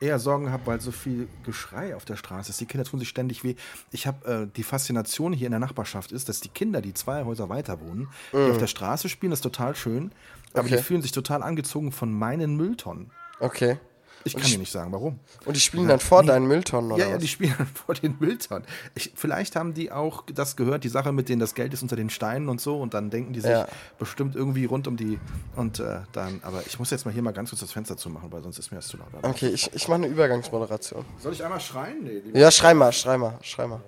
eher 0.00 0.18
Sorgen 0.18 0.50
habe, 0.50 0.66
weil 0.66 0.80
so 0.80 0.90
viel 0.90 1.26
Geschrei 1.44 1.96
auf 1.96 2.04
der 2.04 2.16
Straße 2.16 2.50
ist. 2.50 2.60
Die 2.60 2.66
Kinder 2.66 2.84
tun 2.84 2.98
sich 2.98 3.08
ständig 3.08 3.44
weh. 3.44 3.54
Ich 3.92 4.06
habe 4.06 4.48
äh, 4.50 4.56
die 4.56 4.62
Faszination 4.62 5.32
hier 5.32 5.46
in 5.46 5.52
der 5.52 5.60
Nachbarschaft 5.60 6.12
ist, 6.12 6.28
dass 6.28 6.40
die 6.40 6.50
Kinder, 6.50 6.82
die 6.82 6.92
zwei 6.92 7.24
Häuser 7.24 7.48
weiter 7.48 7.80
wohnen, 7.80 8.08
die 8.32 8.50
auf 8.50 8.58
der 8.58 8.66
Straße 8.66 9.08
spielen, 9.08 9.32
ist 9.32 9.40
total 9.40 9.74
schön. 9.74 10.12
Aber 10.52 10.64
Okay. 10.66 10.76
die 10.76 10.82
fühlen 10.82 11.02
sich 11.02 11.12
total 11.12 11.42
angezogen 11.42 11.92
von 11.92 12.12
meinen 12.12 12.56
Mülltonnen. 12.56 13.10
Okay. 13.40 13.78
Ich 14.26 14.36
kann 14.36 14.50
dir 14.50 14.58
nicht 14.58 14.72
sagen, 14.72 14.92
warum. 14.92 15.18
Und 15.44 15.56
die 15.56 15.60
spielen 15.60 15.86
dann 15.88 16.00
vor 16.00 16.22
Nee. 16.22 16.28
deinen 16.28 16.46
Mülltonnen, 16.46 16.90
oder 16.92 17.02
Ja, 17.02 17.08
ja, 17.10 17.14
was? 17.16 17.22
die 17.22 17.28
spielen 17.28 17.54
vor 17.86 17.94
den 17.94 18.16
Mülltonnen. 18.18 18.66
Ich, 18.94 19.12
vielleicht 19.14 19.56
haben 19.56 19.72
die 19.74 19.92
auch 19.92 20.24
das 20.32 20.56
gehört, 20.56 20.84
die 20.84 20.88
Sache 20.88 21.12
mit 21.12 21.28
denen, 21.28 21.40
das 21.40 21.54
Geld 21.54 21.72
ist 21.72 21.82
unter 21.82 21.96
den 21.96 22.10
Steinen 22.10 22.48
und 22.48 22.60
so, 22.60 22.80
und 22.80 22.92
dann 22.94 23.10
denken 23.10 23.32
die 23.32 23.40
sich 23.40 23.50
Ja. 23.50 23.66
bestimmt 23.98 24.34
irgendwie 24.36 24.64
rund 24.64 24.86
um 24.88 24.96
die. 24.96 25.18
Und 25.54 25.78
äh, 25.80 26.00
dann, 26.12 26.40
aber 26.42 26.62
ich 26.66 26.78
muss 26.78 26.90
jetzt 26.90 27.04
mal 27.06 27.12
hier 27.12 27.22
mal 27.22 27.32
ganz 27.32 27.50
kurz 27.50 27.60
das 27.60 27.72
Fenster 27.72 27.96
zumachen, 27.96 28.30
weil 28.32 28.42
sonst 28.42 28.58
ist 28.58 28.70
mir 28.70 28.76
das 28.78 28.88
zu 28.88 28.96
laut. 28.96 29.08
Okay, 29.22 29.48
ich, 29.48 29.72
ich 29.74 29.88
mache 29.88 29.96
eine 30.02 30.08
Übergangsmoderation. 30.08 31.04
Soll 31.22 31.32
ich 31.32 31.44
einmal 31.44 31.60
schreien? 31.60 32.02
Nee. 32.02 32.22
Ja, 32.38 32.50
schrei 32.50 32.74
mal, 32.74 32.92
schrei 32.92 33.16
mal, 33.18 33.38
schrei 33.42 33.66
mal. 33.66 33.80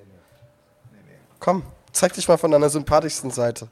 Komm, 1.41 1.63
zeig 1.93 2.13
dich 2.15 2.27
mal 2.29 2.37
von 2.37 2.51
deiner 2.51 2.69
sympathischsten 2.69 3.31
Seite. 3.31 3.69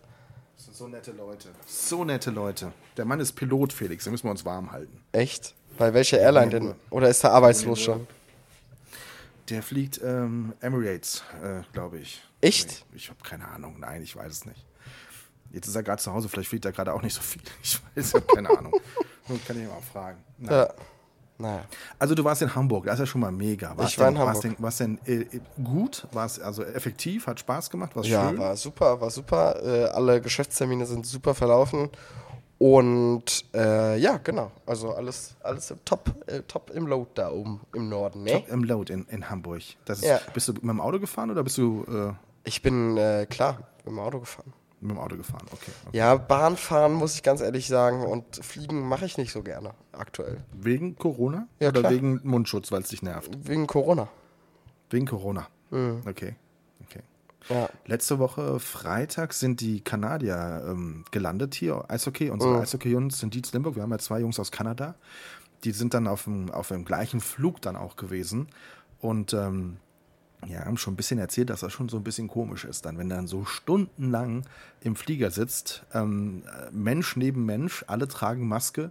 Das 0.56 0.64
sind 0.66 0.76
so 0.76 0.88
nette 0.88 1.12
Leute. 1.12 1.48
So 1.66 2.04
nette 2.04 2.30
Leute. 2.30 2.72
Der 2.96 3.04
Mann 3.04 3.20
ist 3.20 3.32
Pilot, 3.32 3.72
Felix, 3.72 4.04
da 4.04 4.10
müssen 4.10 4.24
wir 4.24 4.30
uns 4.30 4.44
warm 4.44 4.72
halten. 4.72 5.00
Echt? 5.12 5.54
Bei 5.78 5.92
welcher 5.94 6.18
Airline 6.18 6.50
denn? 6.50 6.74
Oder 6.90 7.08
ist 7.08 7.22
er 7.24 7.32
arbeitslos 7.32 7.80
schon? 7.80 8.06
Der 9.48 9.62
fliegt 9.62 10.00
ähm, 10.02 10.54
Emirates, 10.60 11.22
äh, 11.42 11.62
glaube 11.72 11.98
ich. 11.98 12.22
Echt? 12.40 12.84
Nee, 12.90 12.96
ich 12.96 13.08
habe 13.08 13.18
keine 13.22 13.46
Ahnung. 13.48 13.76
Nein, 13.78 14.02
ich 14.02 14.16
weiß 14.16 14.32
es 14.32 14.44
nicht. 14.44 14.64
Jetzt 15.52 15.68
ist 15.68 15.76
er 15.76 15.82
gerade 15.84 16.02
zu 16.02 16.12
Hause, 16.12 16.28
vielleicht 16.28 16.48
fliegt 16.48 16.64
er 16.64 16.72
gerade 16.72 16.92
auch 16.92 17.02
nicht 17.02 17.14
so 17.14 17.22
viel. 17.22 17.40
Ich 17.62 17.80
weiß, 17.94 18.08
ich 18.08 18.14
habe 18.14 18.26
keine 18.34 18.50
Ahnung. 18.50 18.72
Nun 19.28 19.40
kann 19.46 19.56
ich 19.56 19.62
ihn 19.62 19.68
mal 19.68 19.80
fragen. 19.80 20.18
Nein. 20.38 20.52
Ja. 20.52 20.68
Naja. 21.38 21.64
Also 21.98 22.14
du 22.14 22.24
warst 22.24 22.40
in 22.42 22.54
Hamburg, 22.54 22.86
das 22.86 22.94
ist 22.94 23.00
ja 23.00 23.06
schon 23.06 23.20
mal 23.20 23.30
mega. 23.30 23.76
War's 23.76 23.90
Ich 23.90 23.98
war 23.98 24.08
in 24.08 24.14
denn, 24.14 24.24
war's 24.24 24.36
Hamburg. 24.42 24.56
Denn, 24.56 24.62
war's 24.64 24.76
denn 24.78 24.98
äh, 25.06 25.40
gut? 25.62 26.06
War 26.12 26.24
es 26.26 26.40
also 26.40 26.64
effektiv? 26.64 27.26
Hat 27.26 27.38
Spaß 27.38 27.68
gemacht? 27.70 27.94
War 27.94 28.04
Ja, 28.04 28.30
schön? 28.30 28.38
war 28.38 28.56
super, 28.56 29.00
war 29.00 29.10
super. 29.10 29.62
Äh, 29.62 29.84
alle 29.90 30.20
Geschäftstermine 30.20 30.86
sind 30.86 31.06
super 31.06 31.34
verlaufen. 31.34 31.90
Und 32.58 33.44
äh, 33.54 33.98
ja, 33.98 34.16
genau. 34.18 34.50
Also 34.64 34.92
alles, 34.94 35.36
alles 35.42 35.70
im 35.70 35.84
top, 35.84 36.14
äh, 36.26 36.40
top 36.48 36.70
im 36.70 36.86
Load 36.86 37.10
da 37.14 37.30
oben 37.30 37.60
im 37.74 37.88
Norden. 37.88 38.22
Ne? 38.22 38.32
Top 38.32 38.48
im 38.48 38.64
Load 38.64 38.92
in, 38.92 39.04
in 39.08 39.28
Hamburg. 39.28 39.62
Das 39.84 39.98
ist, 39.98 40.06
Ja. 40.06 40.20
Bist 40.32 40.48
du 40.48 40.54
mit 40.54 40.62
dem 40.64 40.80
Auto 40.80 40.98
gefahren 40.98 41.30
oder 41.30 41.42
bist 41.44 41.58
du 41.58 41.84
äh, 41.84 42.12
Ich 42.44 42.62
bin 42.62 42.96
äh, 42.96 43.26
klar 43.28 43.58
mit 43.84 43.86
dem 43.88 43.98
Auto 43.98 44.20
gefahren. 44.20 44.54
mit 44.80 44.90
dem 44.92 44.98
Auto 44.98 45.16
gefahren? 45.18 45.46
Okay. 45.52 45.70
okay. 45.86 45.96
Ja, 45.98 46.14
Bahn 46.16 46.56
fahren 46.56 46.94
muss 46.94 47.14
ich 47.14 47.22
ganz 47.22 47.42
ehrlich 47.42 47.68
sagen 47.68 48.02
und 48.06 48.36
fliegen 48.36 48.88
mache 48.88 49.04
ich 49.04 49.18
nicht 49.18 49.32
so 49.32 49.42
gerne 49.42 49.72
aktuell. 49.92 50.38
Wegen 50.52 50.96
Corona? 50.96 51.48
Ja, 51.60 51.68
oder 51.68 51.80
klar. 51.80 51.92
wegen 51.92 52.20
Mundschutz, 52.24 52.72
weil 52.72 52.80
es 52.80 52.88
dich 52.88 53.02
nervt? 53.02 53.36
Wegen 53.46 53.66
Corona. 53.66 54.08
Wegen 54.88 55.04
Corona. 55.06 55.46
Mhm. 55.70 56.02
Okay. 56.08 56.36
Ja. 57.48 57.68
Letzte 57.86 58.18
Woche 58.18 58.58
Freitag 58.60 59.32
sind 59.32 59.60
die 59.60 59.80
Kanadier 59.80 60.64
ähm, 60.68 61.04
gelandet 61.10 61.54
hier, 61.54 61.84
Eishockey. 61.88 62.30
Unsere 62.30 62.54
Mhm. 62.54 62.60
Eishockey-Jungs 62.62 63.22
in 63.22 63.30
Dietz 63.30 63.52
Limburg. 63.52 63.76
Wir 63.76 63.82
haben 63.82 63.90
ja 63.92 63.98
zwei 63.98 64.20
Jungs 64.20 64.38
aus 64.40 64.50
Kanada. 64.50 64.94
Die 65.64 65.72
sind 65.72 65.94
dann 65.94 66.06
auf 66.06 66.24
dem, 66.24 66.50
auf 66.50 66.68
dem 66.68 66.84
gleichen 66.84 67.20
Flug 67.20 67.62
dann 67.62 67.76
auch 67.76 67.96
gewesen. 67.96 68.48
Und 69.00 69.32
ähm, 69.32 69.76
ja, 70.46 70.64
haben 70.64 70.76
schon 70.76 70.94
ein 70.94 70.96
bisschen 70.96 71.18
erzählt, 71.18 71.50
dass 71.50 71.60
das 71.60 71.72
schon 71.72 71.88
so 71.88 71.96
ein 71.96 72.04
bisschen 72.04 72.28
komisch 72.28 72.64
ist, 72.64 72.84
dann, 72.84 72.98
wenn 72.98 73.08
dann 73.08 73.26
so 73.26 73.44
stundenlang 73.44 74.42
im 74.82 74.94
Flieger 74.96 75.30
sitzt, 75.30 75.84
ähm, 75.94 76.42
äh, 76.46 76.70
Mensch 76.72 77.16
neben 77.16 77.44
Mensch, 77.46 77.84
alle 77.88 78.06
tragen 78.08 78.46
Maske. 78.46 78.90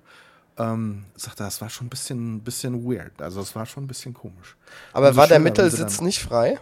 Ähm, 0.57 1.03
sagt 1.15 1.41
er, 1.41 1.45
das 1.47 1.59
war 1.61 1.69
schon 1.69 1.87
ein 1.87 1.89
bisschen, 1.89 2.39
bisschen 2.41 2.85
weird. 2.85 3.21
Also 3.21 3.41
es 3.41 3.55
war 3.55 3.65
schon 3.65 3.83
ein 3.83 3.87
bisschen 3.87 4.13
komisch. 4.13 4.55
Aber 4.93 5.09
Umso 5.09 5.19
war 5.19 5.27
der 5.27 5.39
Mittelsitz 5.39 5.99
nicht 6.01 6.19
frei? 6.21 6.57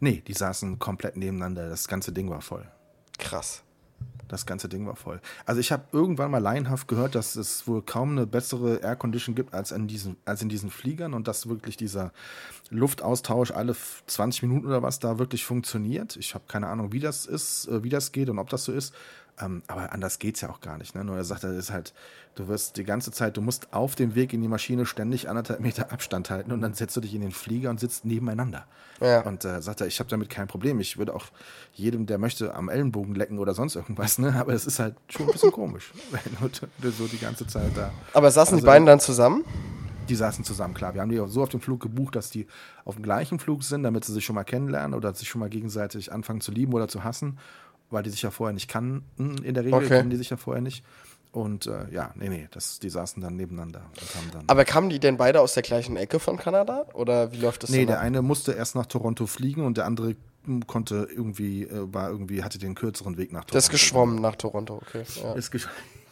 Nee, 0.00 0.22
die 0.26 0.32
saßen 0.34 0.78
komplett 0.78 1.16
nebeneinander. 1.16 1.68
Das 1.68 1.86
ganze 1.88 2.12
Ding 2.12 2.30
war 2.30 2.40
voll. 2.40 2.66
Krass. 3.18 3.62
Das 4.28 4.46
ganze 4.46 4.68
Ding 4.68 4.86
war 4.86 4.94
voll. 4.94 5.20
Also 5.44 5.60
ich 5.60 5.72
habe 5.72 5.84
irgendwann 5.92 6.30
mal 6.30 6.38
laienhaft 6.38 6.86
gehört, 6.86 7.16
dass 7.16 7.34
es 7.34 7.66
wohl 7.66 7.82
kaum 7.82 8.12
eine 8.12 8.26
bessere 8.28 8.76
Air 8.76 8.94
Condition 8.94 9.34
gibt 9.34 9.52
als 9.54 9.72
in 9.72 9.88
diesen, 9.88 10.16
als 10.24 10.40
in 10.40 10.48
diesen 10.48 10.70
Fliegern 10.70 11.14
und 11.14 11.26
dass 11.26 11.48
wirklich 11.48 11.76
dieser 11.76 12.12
Luftaustausch 12.70 13.50
alle 13.50 13.72
f- 13.72 14.04
20 14.06 14.42
Minuten 14.42 14.66
oder 14.68 14.82
was 14.82 15.00
da 15.00 15.18
wirklich 15.18 15.44
funktioniert. 15.44 16.16
Ich 16.16 16.34
habe 16.34 16.44
keine 16.46 16.68
Ahnung, 16.68 16.92
wie 16.92 17.00
das 17.00 17.26
ist, 17.26 17.66
äh, 17.66 17.82
wie 17.82 17.88
das 17.88 18.12
geht 18.12 18.30
und 18.30 18.38
ob 18.38 18.48
das 18.48 18.64
so 18.64 18.72
ist. 18.72 18.94
Ähm, 19.40 19.62
aber 19.68 19.92
anders 19.92 20.18
geht's 20.18 20.40
ja 20.40 20.50
auch 20.50 20.60
gar 20.60 20.76
nicht. 20.78 20.94
Ne? 20.94 21.04
Nur 21.04 21.16
er 21.16 21.24
sagt, 21.24 21.44
das 21.44 21.56
ist 21.56 21.70
halt, 21.72 21.94
du 22.34 22.48
wirst 22.48 22.76
die 22.76 22.84
ganze 22.84 23.10
Zeit, 23.12 23.36
du 23.36 23.40
musst 23.40 23.72
auf 23.72 23.94
dem 23.94 24.14
Weg 24.14 24.32
in 24.32 24.42
die 24.42 24.48
Maschine 24.48 24.84
ständig 24.86 25.28
anderthalb 25.28 25.60
Meter 25.60 25.92
Abstand 25.92 26.30
halten 26.30 26.52
und 26.52 26.60
dann 26.60 26.74
setzt 26.74 26.96
du 26.96 27.00
dich 27.00 27.14
in 27.14 27.20
den 27.22 27.30
Flieger 27.32 27.70
und 27.70 27.80
sitzt 27.80 28.04
nebeneinander. 28.04 28.66
Ja. 29.00 29.22
Und 29.22 29.44
äh, 29.44 29.62
sagt 29.62 29.80
er, 29.80 29.86
ich 29.86 29.98
habe 29.98 30.10
damit 30.10 30.28
kein 30.28 30.46
Problem. 30.46 30.78
Ich 30.80 30.98
würde 30.98 31.14
auch 31.14 31.26
jedem, 31.72 32.06
der 32.06 32.18
möchte, 32.18 32.54
am 32.54 32.68
Ellenbogen 32.68 33.14
lecken 33.14 33.38
oder 33.38 33.54
sonst 33.54 33.76
irgendwas, 33.76 34.18
ne? 34.18 34.34
Aber 34.38 34.52
es 34.52 34.66
ist 34.66 34.78
halt 34.78 34.94
schon 35.08 35.26
ein 35.26 35.32
bisschen 35.32 35.52
komisch, 35.52 35.92
wenn 36.10 36.50
du, 36.82 36.90
so 36.90 37.06
die 37.06 37.18
ganze 37.18 37.46
Zeit 37.46 37.70
da. 37.76 37.90
Aber 38.12 38.30
saßen 38.30 38.56
die 38.56 38.62
Also- 38.62 38.66
beiden 38.66 38.86
dann 38.86 39.00
zusammen? 39.00 39.44
Die 40.08 40.16
saßen 40.16 40.44
zusammen, 40.44 40.74
klar. 40.74 40.92
Wir 40.94 41.02
haben 41.02 41.08
die 41.10 41.20
auch 41.20 41.28
so 41.28 41.40
auf 41.40 41.50
dem 41.50 41.60
Flug 41.60 41.80
gebucht, 41.80 42.16
dass 42.16 42.30
die 42.30 42.48
auf 42.84 42.96
dem 42.96 43.04
gleichen 43.04 43.38
Flug 43.38 43.62
sind, 43.62 43.84
damit 43.84 44.04
sie 44.04 44.12
sich 44.12 44.24
schon 44.24 44.34
mal 44.34 44.42
kennenlernen 44.42 44.94
oder 44.94 45.14
sich 45.14 45.28
schon 45.28 45.38
mal 45.38 45.48
gegenseitig 45.48 46.12
anfangen 46.12 46.40
zu 46.40 46.50
lieben 46.50 46.72
oder 46.74 46.88
zu 46.88 47.04
hassen, 47.04 47.38
weil 47.90 48.02
die 48.02 48.10
sich 48.10 48.22
ja 48.22 48.30
vorher 48.30 48.52
nicht 48.54 48.68
kannten. 48.68 49.38
In 49.42 49.54
der 49.54 49.64
Regel 49.64 49.74
Okay. 49.78 49.88
kennen 49.88 50.10
die 50.10 50.16
sich 50.16 50.30
ja 50.30 50.36
vorher 50.36 50.62
nicht. 50.62 50.84
Und 51.32 51.66
äh, 51.66 51.88
ja, 51.92 52.10
nee, 52.16 52.28
nee, 52.28 52.48
das, 52.50 52.80
die 52.80 52.90
saßen 52.90 53.22
dann 53.22 53.36
nebeneinander 53.36 53.82
und 54.00 54.14
haben 54.16 54.30
dann. 54.32 54.44
Aber 54.48 54.64
kamen 54.64 54.90
die 54.90 54.98
denn 54.98 55.16
beide 55.16 55.40
aus 55.40 55.54
der 55.54 55.62
gleichen 55.62 55.96
Ecke 55.96 56.18
von 56.18 56.36
Kanada? 56.36 56.86
Oder 56.94 57.30
wie 57.32 57.36
läuft 57.36 57.62
das 57.62 57.70
Nee, 57.70 57.86
der 57.86 57.98
ab? 57.98 58.04
eine 58.04 58.20
musste 58.22 58.52
erst 58.52 58.74
nach 58.74 58.86
Toronto 58.86 59.26
fliegen 59.26 59.64
und 59.64 59.76
der 59.76 59.86
andere 59.86 60.16
hm, 60.44 60.66
konnte 60.66 61.06
irgendwie, 61.14 61.64
äh, 61.64 61.92
war 61.92 62.10
irgendwie, 62.10 62.42
hatte 62.42 62.58
den 62.58 62.74
kürzeren 62.74 63.16
Weg 63.16 63.32
nach 63.32 63.42
Toronto. 63.44 63.52
Der 63.52 63.58
ist 63.60 63.70
geschwommen 63.70 64.20
nach 64.20 64.34
Toronto, 64.34 64.80
okay. 64.84 65.04
Ja. 65.22 65.34
Ist, 65.34 65.52
gesch 65.52 65.68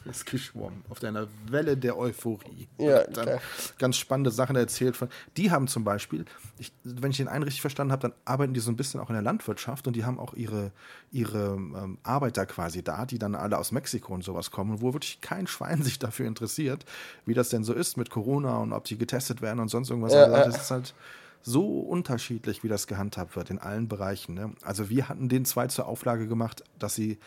ist 0.09 0.27
geschwommen 0.27 0.85
auf 0.89 1.03
einer 1.03 1.29
Welle 1.49 1.77
der 1.77 1.97
Euphorie. 1.97 2.69
Ja, 2.79 3.05
Und 3.05 3.17
dann 3.17 3.41
ganz 3.79 3.97
spannende 3.97 4.31
Sachen 4.31 4.57
erzählt. 4.57 4.97
Von, 4.97 5.09
die 5.37 5.51
haben 5.51 5.69
zum 5.69 5.85
Beispiel, 5.85 6.25
ich, 6.59 6.73
wenn 6.85 7.11
ich 7.11 7.17
den 7.19 7.29
einen 7.29 7.45
richtig 7.45 7.61
verstanden 7.61 7.93
habe, 7.93 8.03
dann 8.03 8.13
arbeiten 8.25 8.55
die 8.55 8.61
so 8.61 8.71
ein 8.71 8.77
bisschen 8.77 9.01
auch 9.01 9.09
in 9.09 9.15
der 9.15 9.23
Landwirtschaft 9.23 9.87
und 9.87 9.97
die 9.97 10.05
haben 10.05 10.19
auch 10.19 10.35
ihre, 10.35 10.73
ihre 11.11 11.55
ähm, 11.55 11.99
Arbeiter 12.03 12.47
quasi 12.47 12.83
da, 12.83 13.07
die 13.07 13.19
dann 13.19 13.35
alle 13.35 13.59
aus 13.59 13.73
Mexiko 13.73 14.15
und 14.15 14.25
sowas 14.25 14.51
kommen, 14.51 14.81
wo 14.81 14.93
wirklich 14.93 15.21
kein 15.21 15.47
Schwein 15.47 15.83
sich 15.83 15.99
dafür 15.99 16.27
interessiert, 16.27 16.85
wie 17.27 17.35
das 17.35 17.49
denn 17.49 17.65
so 17.65 17.73
ist 17.73 17.97
mit 17.97 18.11
Corona 18.11 18.59
und 18.59 18.73
ob 18.73 18.85
die 18.85 18.99
getestet 18.99 19.43
werden 19.43 19.61
und 19.61 19.69
sonst 19.69 19.91
irgendwas. 19.91 20.13
Ja, 20.13 20.25
Also 20.25 20.51
das 20.51 20.63
ist 20.63 20.71
halt 20.71 20.95
so 21.43 21.81
unterschiedlich, 21.81 22.63
wie 22.63 22.69
das 22.69 22.87
gehandhabt 22.87 23.37
wird 23.37 23.51
in 23.51 23.59
allen 23.59 23.89
Bereichen. 23.89 24.35
Ne? 24.35 24.53
Also 24.63 24.91
wir 24.91 25.09
hatten 25.09 25.29
den 25.29 25.45
zwei 25.45 25.67
zur 25.69 25.87
Auflage 25.87 26.27
gemacht, 26.27 26.65
dass 26.79 26.95
sie 26.95 27.19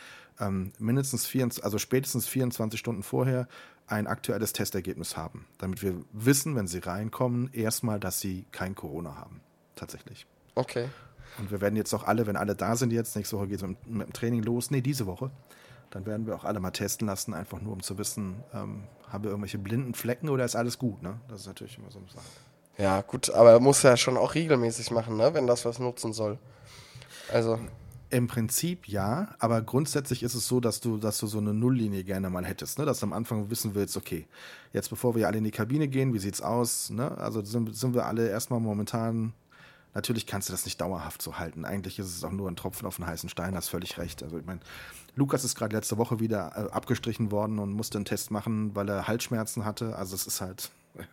ähm, 0.42 0.74
mindestens 0.80 1.26
24, 1.26 1.64
also 1.64 1.78
spätestens 1.78 2.28
24 2.28 2.80
Stunden 2.80 3.04
vorher 3.04 3.48
ein 3.88 4.08
aktuelles 4.08 4.54
Testergebnis 4.54 5.16
haben, 5.16 5.46
damit 5.58 5.82
wir 5.82 5.96
wissen, 6.12 6.56
wenn 6.56 6.68
sie 6.68 6.80
reinkommen, 6.80 7.50
erstmal, 7.54 8.00
dass 8.00 8.20
sie 8.20 8.46
kein 8.52 8.76
Corona 8.76 9.16
haben. 9.16 9.42
Tatsächlich. 9.76 10.26
Okay. 10.56 10.90
Und 11.38 11.52
wir 11.52 11.62
werden 11.62 11.76
jetzt 11.76 11.94
auch 11.94 12.04
alle, 12.04 12.28
wenn 12.28 12.36
alle 12.36 12.56
da 12.56 12.76
sind 12.76 12.92
jetzt, 12.92 13.16
nächste 13.16 13.38
Woche 13.38 13.48
geht 13.48 13.58
es 13.58 13.68
mit, 13.68 13.88
mit 13.88 14.08
dem 14.08 14.14
Training 14.14 14.44
los, 14.44 14.72
nee, 14.72 14.82
diese 14.82 15.06
Woche, 15.06 15.32
dann 15.90 16.06
werden 16.06 16.26
wir 16.26 16.36
auch 16.36 16.46
alle 16.46 16.60
mal 16.60 16.72
testen 16.72 17.08
lassen, 17.08 17.34
einfach 17.34 17.62
nur 17.62 17.74
um 17.74 17.84
zu 17.84 17.98
wissen, 17.98 18.44
ähm, 18.54 18.84
haben 19.10 19.24
wir 19.24 19.32
irgendwelche 19.32 19.58
blinden 19.58 19.94
Flecken 19.94 20.30
oder 20.30 20.46
ist 20.46 20.56
alles 20.56 20.78
gut, 20.78 21.02
ne? 21.02 21.20
Das 21.28 21.42
ist 21.42 21.48
natürlich 21.48 21.78
immer 21.78 21.92
so 21.92 22.00
eine 22.00 22.08
Sache. 22.08 22.24
Ja, 22.78 23.02
gut, 23.02 23.30
aber 23.30 23.60
muss 23.60 23.84
ja 23.84 23.98
schon 23.98 24.18
auch 24.18 24.34
regelmäßig 24.34 24.92
machen, 24.92 25.18
ne? 25.18 25.34
wenn 25.34 25.48
das 25.48 25.66
was 25.66 25.80
nutzen 25.80 26.14
soll. 26.14 26.40
Also, 27.32 27.60
Im 28.12 28.28
Prinzip 28.28 28.90
ja, 28.90 29.30
aber 29.40 29.62
grundsätzlich 29.62 30.22
ist 30.22 30.36
es 30.36 30.46
so, 30.46 30.60
dass 30.60 30.82
du, 30.82 30.98
dass 30.98 31.18
du 31.20 31.28
so 31.28 31.38
eine 31.38 31.54
Nulllinie 31.54 32.04
gerne 32.04 32.30
mal 32.30 32.46
hättest, 32.46 32.78
ne? 32.78 32.86
dass 32.86 33.00
du 33.00 33.06
am 33.06 33.14
Anfang 33.14 33.50
wissen 33.50 33.74
willst, 33.74 33.96
okay, 33.96 34.28
jetzt 34.74 34.90
bevor 34.90 35.16
wir 35.16 35.28
alle 35.28 35.38
in 35.38 35.46
die 35.46 35.52
Kabine 35.52 35.88
gehen, 35.88 36.14
wie 36.14 36.20
sieht's 36.20 36.42
aus? 36.42 36.90
Ne? 36.90 37.18
Also 37.18 37.42
sind, 37.42 37.74
sind 37.74 37.94
wir 37.94 38.06
alle 38.06 38.28
erstmal 38.28 38.60
momentan, 38.60 39.32
natürlich 39.94 40.28
kannst 40.28 40.50
du 40.50 40.52
das 40.52 40.66
nicht 40.66 40.82
dauerhaft 40.82 41.22
so 41.22 41.40
halten. 41.40 41.64
Eigentlich 41.64 42.00
ist 42.00 42.08
es 42.08 42.24
auch 42.26 42.34
nur 42.34 42.50
ein 42.50 42.58
Tropfen 42.58 42.86
auf 42.86 42.98
den 42.98 43.08
heißen 43.08 43.30
Stein, 43.30 43.56
hast 43.56 43.70
völlig 43.70 43.98
recht. 43.98 44.24
Also 44.24 44.38
ich 44.38 44.46
meine, 44.46 44.60
Lukas 45.16 45.46
ist 45.46 45.56
gerade 45.56 45.74
letzte 45.74 45.98
Woche 45.98 46.20
wieder 46.20 46.52
äh, 46.56 46.72
abgestrichen 46.72 47.32
worden 47.32 47.60
und 47.60 47.72
musste 47.72 47.98
einen 47.98 48.06
Test 48.06 48.30
machen, 48.30 48.76
weil 48.76 48.90
er 48.90 49.08
Halsschmerzen 49.08 49.64
hatte. 49.64 49.96
Also 49.96 50.16
es 50.16 50.28
ist 50.28 50.42
halt, 50.42 50.70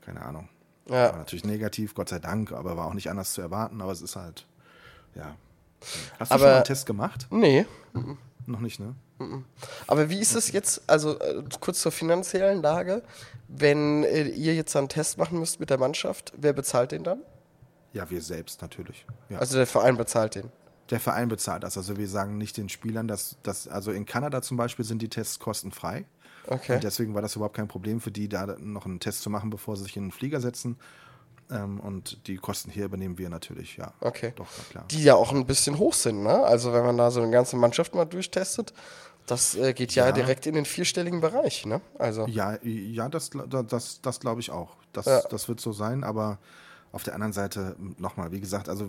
keine 0.00 0.22
Ahnung. 0.22 0.48
Ja. 0.88 1.10
War 1.10 1.18
natürlich 1.18 1.44
negativ, 1.44 1.94
Gott 1.94 2.08
sei 2.08 2.20
Dank, 2.20 2.52
aber 2.52 2.78
war 2.78 2.86
auch 2.86 2.94
nicht 2.94 3.10
anders 3.10 3.34
zu 3.34 3.42
erwarten, 3.42 3.82
aber 3.82 3.92
es 3.92 4.00
ist 4.00 4.16
halt, 4.16 4.46
ja. 5.14 5.36
Hast 6.18 6.30
du 6.30 6.34
Aber- 6.34 6.38
schon 6.38 6.48
mal 6.50 6.54
einen 6.56 6.64
Test 6.64 6.86
gemacht? 6.86 7.26
nee. 7.30 7.64
Noch 8.48 8.60
nicht, 8.60 8.78
ne? 8.78 8.94
Aber 9.88 10.08
wie 10.08 10.20
ist 10.20 10.36
es 10.36 10.52
jetzt, 10.52 10.82
also 10.88 11.18
äh, 11.18 11.42
kurz 11.58 11.80
zur 11.80 11.90
finanziellen 11.90 12.62
Lage, 12.62 13.02
wenn 13.48 14.04
äh, 14.04 14.28
ihr 14.28 14.54
jetzt 14.54 14.76
einen 14.76 14.88
Test 14.88 15.18
machen 15.18 15.40
müsst 15.40 15.58
mit 15.58 15.70
der 15.70 15.78
Mannschaft, 15.78 16.32
wer 16.36 16.52
bezahlt 16.52 16.92
den 16.92 17.02
dann? 17.02 17.22
Ja, 17.92 18.08
wir 18.10 18.20
selbst 18.22 18.62
natürlich. 18.62 19.04
Ja. 19.30 19.38
Also 19.38 19.56
der 19.56 19.66
Verein 19.66 19.96
bezahlt 19.96 20.34
den. 20.36 20.52
der 20.90 21.00
Verein 21.00 21.28
bezahlt 21.28 21.64
das. 21.64 21.76
Also 21.76 21.96
wir 21.96 22.06
sagen 22.08 22.38
nicht 22.38 22.56
den 22.56 22.68
Spielern, 22.68 23.08
dass 23.08 23.36
das, 23.42 23.66
also 23.66 23.90
in 23.90 24.04
Kanada 24.06 24.42
zum 24.42 24.56
Beispiel 24.58 24.84
sind 24.84 25.00
die 25.02 25.08
Tests 25.08 25.38
kostenfrei. 25.40 26.04
Okay. 26.46 26.74
Und 26.76 26.84
deswegen 26.84 27.14
war 27.14 27.22
das 27.22 27.34
überhaupt 27.34 27.56
kein 27.56 27.66
Problem 27.68 28.00
für 28.00 28.12
die, 28.12 28.28
da 28.28 28.46
noch 28.60 28.84
einen 28.86 29.00
Test 29.00 29.22
zu 29.22 29.30
machen, 29.30 29.50
bevor 29.50 29.76
sie 29.76 29.82
sich 29.84 29.96
in 29.96 30.04
den 30.04 30.12
Flieger 30.12 30.40
setzen. 30.40 30.78
Ähm, 31.50 31.78
und 31.80 32.26
die 32.26 32.36
Kosten 32.36 32.70
hier 32.70 32.86
übernehmen 32.86 33.18
wir 33.18 33.28
natürlich, 33.28 33.76
ja. 33.76 33.92
Okay. 34.00 34.32
Doch, 34.36 34.46
klar. 34.70 34.84
Die 34.90 35.02
ja 35.02 35.14
auch 35.14 35.32
ein 35.32 35.46
bisschen 35.46 35.78
hoch 35.78 35.94
sind, 35.94 36.22
ne? 36.22 36.42
Also 36.44 36.72
wenn 36.72 36.84
man 36.84 36.96
da 36.96 37.10
so 37.10 37.20
eine 37.22 37.30
ganze 37.30 37.56
Mannschaft 37.56 37.94
mal 37.94 38.04
durchtestet, 38.04 38.72
Das 39.28 39.56
äh, 39.56 39.72
geht 39.72 39.92
ja, 39.96 40.06
Ja. 40.06 40.12
direkt 40.12 40.46
in 40.46 40.54
den 40.54 40.64
vierstelligen 40.64 41.20
Bereich, 41.20 41.66
ne? 41.66 41.80
Also, 41.98 42.26
Ja, 42.28 42.58
ja, 42.62 43.08
das, 43.08 43.30
das, 43.68 44.00
das 44.00 44.20
glaube 44.20 44.40
ich 44.40 44.50
auch. 44.52 44.76
Das, 44.92 45.06
Ja. 45.06 45.20
das 45.28 45.48
wird 45.48 45.60
so 45.60 45.72
sein, 45.72 46.04
aber 46.04 46.38
auf 46.92 47.02
der 47.02 47.14
anderen 47.14 47.32
Seite 47.32 47.74
nochmal, 47.98 48.30
wie 48.30 48.40
gesagt, 48.40 48.68
also 48.68 48.88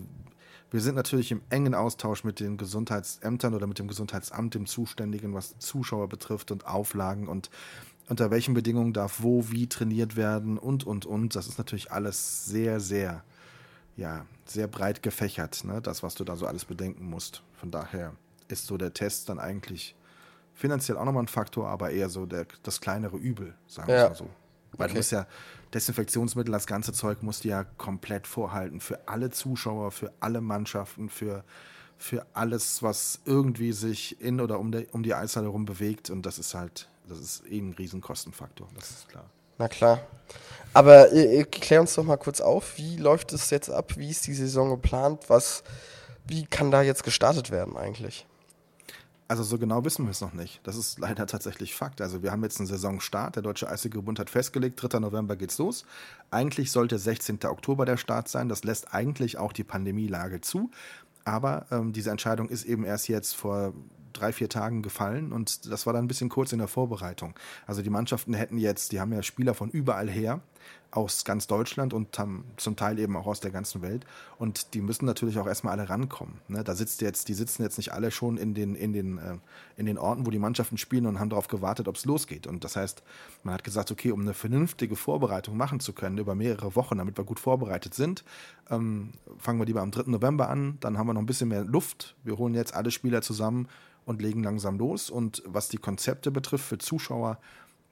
wir 0.70 0.82
sind 0.82 0.96
natürlich 0.96 1.32
im 1.32 1.42
engen 1.50 1.74
Austausch 1.74 2.24
mit 2.24 2.40
den 2.40 2.58
Gesundheitsämtern 2.58 3.54
oder 3.56 3.66
mit 3.68 3.80
dem 3.80 3.88
Gesundheitsamt, 3.88 4.54
dem 4.54 4.66
Zuständigen, 4.68 5.34
was 5.34 5.58
Zuschauer 5.60 6.08
betrifft 6.10 6.52
und 6.52 6.68
Auflagen 6.68 7.28
und 7.28 7.50
unter 8.10 8.32
welchen 8.32 8.54
Bedingungen 8.54 8.94
darf 8.94 9.22
wo 9.22 9.50
wie 9.50 9.68
trainiert 9.68 10.16
werden 10.16 10.58
und, 10.58 10.86
und, 10.86 11.06
und. 11.06 11.36
Das 11.36 11.48
ist 11.48 11.58
natürlich 11.58 11.92
alles 11.92 12.46
sehr, 12.46 12.80
sehr, 12.80 13.24
ja, 13.96 14.26
sehr 14.46 14.68
breit 14.68 15.04
gefächert, 15.04 15.64
ne? 15.64 15.82
das, 15.82 16.04
was 16.04 16.16
du 16.16 16.24
da 16.24 16.36
so 16.36 16.46
alles 16.48 16.66
bedenken 16.66 17.10
musst. 17.10 17.44
Von 17.54 17.72
daher 17.72 18.14
ist 18.48 18.66
so 18.68 18.78
der 18.78 18.94
Test 18.94 19.28
dann 19.30 19.40
eigentlich 19.40 19.96
finanziell 20.54 20.98
auch 20.98 21.06
nochmal 21.06 21.24
ein 21.24 21.28
Faktor, 21.28 21.68
aber 21.68 21.92
eher 21.92 22.10
so 22.10 22.26
der, 22.26 22.46
das 22.64 22.80
kleinere 22.82 23.18
Übel, 23.18 23.54
sagen 23.68 23.90
wir 23.90 23.96
Ja. 23.98 24.08
mal 24.10 24.16
so. 24.16 24.30
Weil 24.74 24.86
Okay. 24.86 24.94
du 24.94 25.00
musst 25.00 25.12
ja 25.12 25.28
Desinfektionsmittel, 25.74 26.52
das 26.52 26.66
ganze 26.68 26.94
Zeug 26.94 27.24
musst 27.24 27.44
du 27.44 27.50
ja 27.50 27.64
komplett 27.64 28.26
vorhalten 28.28 28.80
für 28.80 29.08
alle 29.08 29.30
Zuschauer, 29.32 29.92
für 29.92 30.12
alle 30.20 30.40
Mannschaften, 30.42 31.10
für, 31.10 31.44
für 31.98 32.26
alles, 32.34 32.82
was 32.84 33.20
irgendwie 33.26 33.72
sich 33.74 34.20
in 34.22 34.40
oder 34.40 34.60
um, 34.60 34.72
die- 34.72 34.88
um 34.92 35.04
die 35.04 35.14
Eishalle 35.14 35.48
herum 35.48 35.66
bewegt. 35.66 36.10
Und 36.10 36.26
das 36.26 36.38
ist 36.40 36.54
halt, 36.54 36.88
das 37.08 37.20
ist 37.20 37.46
eben 37.46 37.70
ein 37.70 37.74
Riesenkostenfaktor, 37.74 38.68
das 38.76 38.90
ist 38.90 39.10
klar. 39.10 39.26
na 39.58 39.68
klar. 39.68 40.00
Aber 40.74 41.12
äh, 41.12 41.40
äh, 41.40 41.44
klär 41.44 41.82
uns 41.82 41.96
doch 41.96 42.04
mal 42.04 42.18
kurz 42.18 42.42
auf, 42.42 42.78
wie 42.78 42.98
läuft 42.98 43.34
es 43.34 43.50
jetzt 43.50 43.70
ab? 43.70 43.98
Wie 43.98 44.10
ist 44.10 44.28
die 44.28 44.34
Saison 44.34 44.70
geplant? 44.70 45.26
Was, 45.30 45.64
wie 46.28 46.46
kann 46.46 46.72
da 46.72 46.82
jetzt 46.82 47.04
gestartet 47.04 47.52
werden 47.52 47.78
eigentlich? 47.78 48.26
Also 49.30 49.44
so 49.44 49.58
genau 49.58 49.84
wissen 49.84 50.06
wir 50.06 50.12
es 50.12 50.22
noch 50.22 50.34
nicht. 50.34 50.62
Das 50.64 50.78
ist 50.78 51.00
leider 51.00 51.28
tatsächlich 51.28 51.76
Fakt. 51.76 52.00
Also 52.00 52.24
wir 52.24 52.32
haben 52.32 52.44
jetzt 52.44 52.60
einen 52.60 52.68
Saisonstart. 52.68 53.36
Der 53.36 53.44
Deutsche 53.44 53.70
Eishockey-Bund 53.70 54.20
hat 54.20 54.30
festgelegt, 54.30 54.82
3. 54.82 55.00
November 55.00 55.36
geht's 55.36 55.58
los. 55.58 55.84
Eigentlich 56.32 56.72
sollte 56.72 56.98
16. 56.98 57.40
Oktober 57.44 57.86
der 57.86 57.98
Start 57.98 58.30
sein. 58.30 58.48
Das 58.48 58.64
lässt 58.64 58.94
eigentlich 58.94 59.38
auch 59.38 59.52
die 59.52 59.66
Pandemielage 59.66 60.40
zu. 60.40 60.72
Aber 61.26 61.66
ähm, 61.72 61.92
diese 61.92 62.10
Entscheidung 62.10 62.48
ist 62.48 62.64
eben 62.64 62.86
erst 62.86 63.10
jetzt 63.10 63.36
vor 63.36 63.74
drei, 64.20 64.32
vier 64.32 64.50
Tagen 64.50 64.82
gefallen 64.82 65.32
und 65.32 65.72
das 65.72 65.86
war 65.86 65.94
dann 65.94 66.06
ein 66.06 66.08
bisschen 66.08 66.30
kurz 66.30 66.52
in 66.54 66.60
der 66.60 66.68
Vorbereitung. 66.68 67.34
Also 67.66 67.82
die 67.82 67.90
Mannschaften 67.90 68.34
hätten 68.34 68.58
jetzt, 68.58 68.92
die 68.92 69.00
haben 69.00 69.14
ja 69.14 69.24
Spieler 69.24 69.54
von 69.54 69.70
überall 69.70 70.10
her, 70.10 70.42
aus 70.92 71.26
ganz 71.26 71.48
Deutschland 71.48 71.94
und 71.94 72.18
haben 72.18 72.46
zum 72.56 72.76
Teil 72.76 72.98
eben 72.98 73.16
auch 73.18 73.28
aus 73.28 73.40
der 73.40 73.52
ganzen 73.52 73.82
Welt. 73.82 74.06
Und 74.40 74.74
die 74.74 74.82
müssen 74.82 75.06
natürlich 75.06 75.38
auch 75.38 75.48
erstmal 75.48 75.78
alle 75.78 75.90
rankommen. 75.90 76.36
Ne? 76.48 76.64
Da 76.64 76.76
sitzt 76.76 77.02
jetzt, 77.02 77.28
die 77.28 77.34
sitzen 77.34 77.64
jetzt 77.64 77.78
nicht 77.78 77.94
alle 77.94 78.10
schon 78.10 78.38
in 78.38 78.54
den, 78.54 78.74
in 78.74 78.94
den, 78.94 79.18
äh, 79.18 79.36
in 79.76 79.86
den 79.86 79.98
Orten, 79.98 80.26
wo 80.26 80.32
die 80.32 80.40
Mannschaften 80.40 80.78
spielen 80.78 81.06
und 81.06 81.20
haben 81.20 81.30
darauf 81.30 81.48
gewartet, 81.48 81.88
ob 81.88 81.96
es 81.96 82.06
losgeht. 82.06 82.48
Und 82.48 82.64
das 82.64 82.76
heißt, 82.76 83.04
man 83.44 83.54
hat 83.54 83.64
gesagt, 83.64 83.92
okay, 83.92 84.12
um 84.12 84.22
eine 84.22 84.34
vernünftige 84.34 84.96
Vorbereitung 84.96 85.58
machen 85.58 85.80
zu 85.80 85.94
können, 85.94 86.18
über 86.18 86.36
mehrere 86.36 86.76
Wochen, 86.76 86.98
damit 86.98 87.18
wir 87.18 87.26
gut 87.26 87.40
vorbereitet 87.40 87.94
sind, 87.94 88.24
ähm, 88.70 89.12
fangen 89.38 89.60
wir 89.60 89.66
lieber 89.66 89.82
am 89.82 89.92
3. 89.92 90.04
November 90.10 90.50
an, 90.50 90.78
dann 90.80 90.98
haben 90.98 91.08
wir 91.08 91.14
noch 91.14 91.22
ein 91.22 91.28
bisschen 91.28 91.50
mehr 91.50 91.64
Luft. 91.64 92.16
Wir 92.24 92.38
holen 92.38 92.56
jetzt 92.56 92.74
alle 92.74 92.92
Spieler 92.92 93.22
zusammen 93.22 93.68
und 94.06 94.22
legen 94.22 94.42
langsam 94.42 94.78
los. 94.78 95.10
Und 95.10 95.44
was 95.46 95.68
die 95.68 95.78
Konzepte 95.78 96.32
betrifft 96.32 96.66
für 96.66 96.78
Zuschauer, 96.78 97.40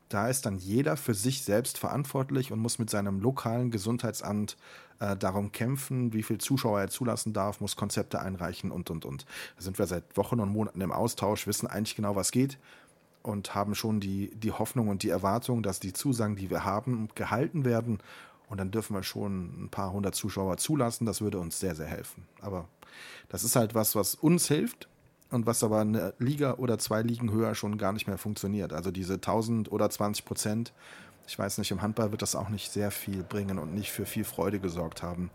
da 0.09 0.29
ist 0.29 0.45
dann 0.45 0.57
jeder 0.57 0.97
für 0.97 1.13
sich 1.13 1.43
selbst 1.43 1.77
verantwortlich 1.77 2.51
und 2.51 2.59
muss 2.59 2.79
mit 2.79 2.89
seinem 2.89 3.19
lokalen 3.19 3.71
Gesundheitsamt 3.71 4.55
äh, 4.99 5.15
darum 5.15 5.51
kämpfen, 5.51 6.13
wie 6.13 6.23
viel 6.23 6.37
Zuschauer 6.37 6.79
er 6.79 6.89
zulassen 6.89 7.33
darf, 7.33 7.59
muss 7.59 7.75
Konzepte 7.75 8.19
einreichen 8.19 8.71
und, 8.71 8.89
und, 8.89 9.05
und. 9.05 9.25
Da 9.55 9.63
sind 9.63 9.79
wir 9.79 9.87
seit 9.87 10.15
Wochen 10.15 10.39
und 10.39 10.49
Monaten 10.49 10.81
im 10.81 10.91
Austausch, 10.91 11.47
wissen 11.47 11.67
eigentlich 11.67 11.95
genau, 11.95 12.15
was 12.15 12.31
geht 12.31 12.57
und 13.23 13.55
haben 13.55 13.73
schon 13.73 13.99
die, 13.99 14.29
die 14.35 14.51
Hoffnung 14.51 14.87
und 14.87 15.01
die 15.03 15.09
Erwartung, 15.09 15.63
dass 15.63 15.79
die 15.79 15.93
Zusagen, 15.93 16.35
die 16.35 16.49
wir 16.49 16.63
haben, 16.63 17.09
gehalten 17.15 17.65
werden. 17.65 17.99
Und 18.47 18.59
dann 18.59 18.69
dürfen 18.69 18.95
wir 18.95 19.01
schon 19.01 19.65
ein 19.65 19.69
paar 19.69 19.91
hundert 19.91 20.13
Zuschauer 20.13 20.57
zulassen. 20.57 21.07
Das 21.07 21.21
würde 21.21 21.39
uns 21.39 21.59
sehr, 21.59 21.73
sehr 21.73 21.87
helfen. 21.87 22.27
Aber 22.41 22.67
das 23.29 23.43
ist 23.43 23.55
halt 23.55 23.73
was, 23.73 23.95
was 23.95 24.13
uns 24.13 24.47
hilft 24.47 24.87
und 25.31 25.45
was 25.45 25.63
aber 25.63 25.79
eine 25.79 26.13
Liga 26.19 26.55
oder 26.55 26.77
zwei 26.77 27.01
Ligen 27.01 27.31
höher 27.31 27.55
schon 27.55 27.77
gar 27.77 27.93
nicht 27.93 28.07
mehr 28.07 28.17
funktioniert. 28.17 28.73
Also 28.73 28.91
diese 28.91 29.15
1000 29.15 29.71
oder 29.71 29.89
20 29.89 30.25
Prozent, 30.25 30.73
ich 31.27 31.37
weiß 31.37 31.57
nicht, 31.57 31.71
im 31.71 31.81
Handball 31.81 32.11
wird 32.11 32.21
das 32.21 32.35
auch 32.35 32.49
nicht 32.49 32.71
sehr 32.71 32.91
viel 32.91 33.23
bringen 33.23 33.57
und 33.59 33.73
nicht 33.73 33.91
für 33.91 34.05
viel 34.05 34.23
Freude 34.23 34.59
gesorgt 34.59 35.01
haben. 35.03 35.31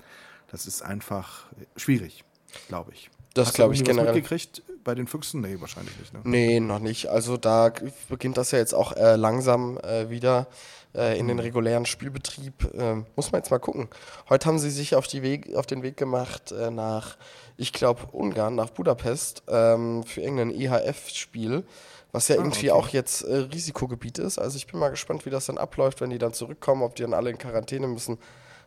Das 0.51 0.67
ist 0.67 0.83
einfach 0.83 1.47
schwierig, 1.77 2.25
glaube 2.69 2.93
ich. 2.93 3.11
Das 3.35 3.49
Hast 3.49 3.55
du 3.55 3.57
glaube 3.63 3.75
ich 3.75 3.81
irgendwie 3.81 3.91
was 3.91 3.97
generell. 3.97 4.15
mitgekriegt 4.15 4.63
bei 4.83 4.95
den 4.95 5.07
Füchsen? 5.07 5.41
Nee, 5.41 5.61
wahrscheinlich 5.61 5.97
nicht. 5.99 6.13
Ne? 6.13 6.21
Nee, 6.25 6.61
noch 6.61 6.81
nicht. 6.81 7.07
Also 7.09 7.37
da 7.37 7.73
beginnt 8.09 8.37
das 8.37 8.51
ja 8.51 8.59
jetzt 8.59 8.75
auch 8.75 8.93
äh, 8.97 9.17
langsam 9.17 9.79
äh, 9.79 10.11
wieder 10.11 10.49
äh, 10.95 11.19
in 11.19 11.29
den 11.29 11.39
regulären 11.39 11.87
Spielbetrieb. 11.87 12.73
Ähm, 12.75 13.07
muss 13.17 13.33
man 13.33 13.41
jetzt 13.41 13.51
mal 13.51 13.59
gucken. 13.59 13.89
Heute 14.29 14.47
haben 14.47 14.59
sie 14.59 14.71
sich 14.71 14.95
auf, 14.95 15.07
die 15.07 15.23
Weg, 15.23 15.55
auf 15.55 15.67
den 15.67 15.83
Weg 15.83 15.97
gemacht 15.97 16.53
äh, 16.53 16.71
nach, 16.71 17.17
ich 17.57 17.73
glaube, 17.73 18.03
Ungarn, 18.13 18.55
nach 18.55 18.71
Budapest 18.71 19.43
ähm, 19.49 20.03
für 20.05 20.21
irgendein 20.21 20.51
EHF-Spiel, 20.51 21.65
was 22.13 22.29
ja 22.29 22.37
irgendwie 22.37 22.71
okay. 22.71 22.81
auch 22.81 22.89
jetzt 22.89 23.23
äh, 23.23 23.37
Risikogebiet 23.37 24.19
ist. 24.19 24.39
Also 24.39 24.57
ich 24.57 24.67
bin 24.67 24.81
mal 24.81 24.91
gespannt, 24.91 25.27
wie 25.27 25.31
das 25.31 25.47
dann 25.47 25.59
abläuft, 25.59 26.01
wenn 26.01 26.11
die 26.11 26.19
dann 26.19 26.33
zurückkommen, 26.33 26.83
ob 26.83 26.95
die 26.97 27.03
dann 27.03 27.15
alle 27.15 27.31
in 27.31 27.39
Quarantäne 27.39 27.87
müssen. 27.87 28.19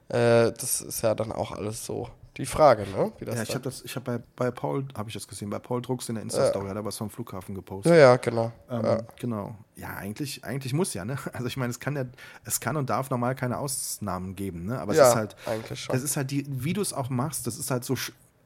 Äh, 0.09 0.51
das 0.51 0.81
ist 0.81 1.01
ja 1.01 1.15
dann 1.15 1.31
auch 1.31 1.51
alles 1.51 1.85
so 1.85 2.09
die 2.37 2.45
Frage, 2.45 2.83
ne? 2.89 3.11
Ja, 3.25 3.43
ich 3.43 3.49
habe 3.51 3.61
das, 3.61 3.83
ich 3.83 3.95
habe 3.95 4.17
bei, 4.17 4.23
bei 4.35 4.51
Paul, 4.51 4.85
habe 4.97 5.09
ich 5.09 5.13
das 5.13 5.27
gesehen, 5.27 5.49
bei 5.49 5.59
Paul 5.59 5.81
Drucks 5.81 6.09
in 6.09 6.15
der 6.15 6.23
Insta-Story, 6.23 6.67
hat 6.67 6.75
er 6.75 6.83
was 6.83 6.97
vom 6.97 7.09
Flughafen 7.09 7.53
gepostet. 7.53 7.91
ja, 7.91 7.97
ja, 7.97 8.15
genau. 8.17 8.51
Ähm, 8.69 8.83
ja. 8.83 8.97
Genau. 9.19 9.55
Ja, 9.75 9.89
eigentlich, 9.95 10.43
eigentlich 10.43 10.73
muss 10.73 10.93
ja, 10.93 11.05
ne? 11.05 11.17
Also 11.33 11.47
ich 11.47 11.57
meine, 11.57 11.69
es 11.71 11.79
kann 11.79 11.95
ja, 11.95 12.05
es 12.43 12.59
kann 12.59 12.75
und 12.75 12.89
darf 12.89 13.09
normal 13.09 13.35
keine 13.35 13.57
Ausnahmen 13.59 14.35
geben, 14.35 14.65
ne? 14.65 14.79
Aber 14.79 14.93
es 14.93 14.97
Ja, 14.97 15.09
ist 15.09 15.15
halt, 15.15 15.35
eigentlich 15.45 15.79
schon. 15.79 15.93
das 15.93 16.03
ist 16.03 16.17
halt 16.17 16.31
die, 16.31 16.45
wie 16.49 16.73
du 16.73 16.81
es 16.81 16.91
auch 16.93 17.09
machst, 17.09 17.45
das 17.45 17.57
ist 17.57 17.69
halt 17.69 17.83
so, 17.83 17.95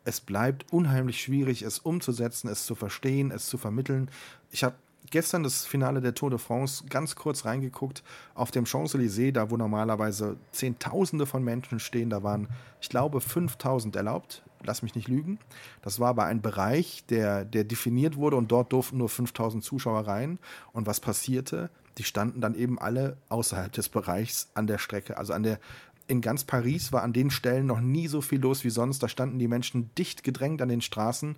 es 0.04 0.22
bleibt 0.22 0.72
unheimlich 0.72 1.22
schwierig, 1.22 1.62
es 1.62 1.80
umzusetzen, 1.80 2.50
es 2.50 2.66
zu 2.66 2.76
verstehen, 2.76 3.32
es 3.32 3.48
zu 3.48 3.58
vermitteln. 3.58 4.10
Ich 4.52 4.64
habe 4.64 4.76
gestern 5.12 5.44
das 5.44 5.66
Finale 5.66 6.02
der 6.02 6.14
Tour 6.14 6.30
de 6.30 6.40
France 6.40 6.86
ganz 6.90 7.16
kurz 7.16 7.46
reingeguckt 7.46 8.04
auf 8.36 8.52
dem 8.52 8.66
Champs-Élysées, 8.66 9.32
da 9.32 9.50
wo 9.50 9.58
normalerweise 9.58 10.38
Zehntausende 10.52 11.26
von 11.26 11.44
Menschen 11.44 11.80
stehen, 11.80 12.10
da 12.10 12.24
waren, 12.24 12.48
ich 12.82 12.90
glaube, 12.90 13.22
5000 13.22 13.96
erlaubt. 13.96 14.44
Lass 14.64 14.82
mich 14.82 14.96
nicht 14.96 15.08
lügen. 15.08 15.40
Das 15.82 16.00
war 16.00 16.10
aber 16.10 16.26
ein 16.26 16.42
Bereich, 16.42 17.04
der, 17.10 17.46
der 17.46 17.64
definiert 17.64 18.16
wurde 18.16 18.38
und 18.38 18.52
dort 18.52 18.74
durften 18.74 18.98
nur 18.98 19.10
5000 19.10 19.64
Zuschauer 19.64 20.08
rein. 20.08 20.40
Und 20.74 20.88
was 20.88 21.00
passierte? 21.00 21.70
Die 21.98 22.04
standen 22.04 22.42
dann 22.42 22.56
eben 22.56 22.80
alle 22.80 23.18
außerhalb 23.30 23.72
des 23.72 23.90
Bereichs 23.90 24.50
an 24.56 24.68
der 24.68 24.80
Strecke. 24.80 25.18
Also 25.18 25.34
an 25.34 25.44
der, 25.44 25.60
in 26.08 26.22
ganz 26.22 26.44
Paris 26.44 26.92
war 26.92 27.04
an 27.04 27.14
den 27.14 27.30
Stellen 27.30 27.66
noch 27.66 27.82
nie 27.82 28.08
so 28.08 28.22
viel 28.22 28.40
los 28.40 28.64
wie 28.64 28.70
sonst. 28.70 29.04
Da 29.04 29.10
standen 29.10 29.40
die 29.40 29.48
Menschen 29.48 29.92
dicht 29.96 30.24
gedrängt 30.24 30.62
an 30.62 30.70
den 30.70 30.82
Straßen, 30.82 31.36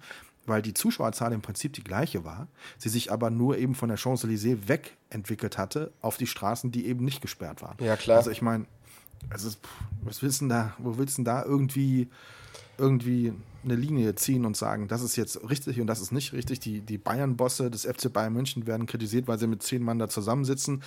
weil 0.50 0.62
die 0.62 0.74
Zuschauerzahl 0.74 1.32
im 1.32 1.42
Prinzip 1.42 1.74
die 1.74 1.84
gleiche 1.84 2.26
war. 2.26 2.48
Sie 2.78 2.90
sich 2.90 3.12
aber 3.12 3.30
nur 3.30 3.58
eben 3.58 3.76
von 3.76 3.90
der 3.90 3.98
Champs-Élysées 3.98 4.68
wegentwickelt 4.68 5.58
hatte 5.58 5.92
auf 6.02 6.18
die 6.18 6.28
Straßen, 6.28 6.72
die 6.72 6.88
eben 6.88 7.06
nicht 7.06 7.22
gesperrt 7.22 7.62
waren. 7.62 7.78
Ja, 7.80 7.96
klar. 7.96 8.18
Also 8.18 8.32
ich 8.32 8.42
meine, 8.42 8.66
also, 9.30 9.50
was 10.04 10.22
willst 10.22 10.42
du 10.42 10.46
denn 10.46 10.50
da, 10.50 10.74
wo 10.78 10.98
willst 10.98 11.18
du 11.18 11.24
denn 11.24 11.26
da 11.26 11.44
irgendwie, 11.44 12.10
irgendwie 12.78 13.34
eine 13.64 13.76
Linie 13.76 14.16
ziehen 14.16 14.46
und 14.46 14.56
sagen, 14.56 14.88
das 14.88 15.02
ist 15.02 15.16
jetzt 15.16 15.50
richtig 15.50 15.82
und 15.82 15.88
das 15.88 16.02
ist 16.02 16.12
nicht 16.12 16.34
richtig. 16.34 16.60
Die, 16.60 16.82
die 16.82 16.98
Bayern-Bosse 16.98 17.70
des 17.70 17.86
FC 17.86 18.12
Bayern 18.12 18.34
München 18.34 18.66
werden 18.68 18.88
kritisiert, 18.88 19.28
weil 19.28 19.38
sie 19.38 19.48
mit 19.48 19.64
zehn 19.64 19.84
Mann 19.84 20.00
da 20.00 20.08
zusammensitzen. 20.08 20.84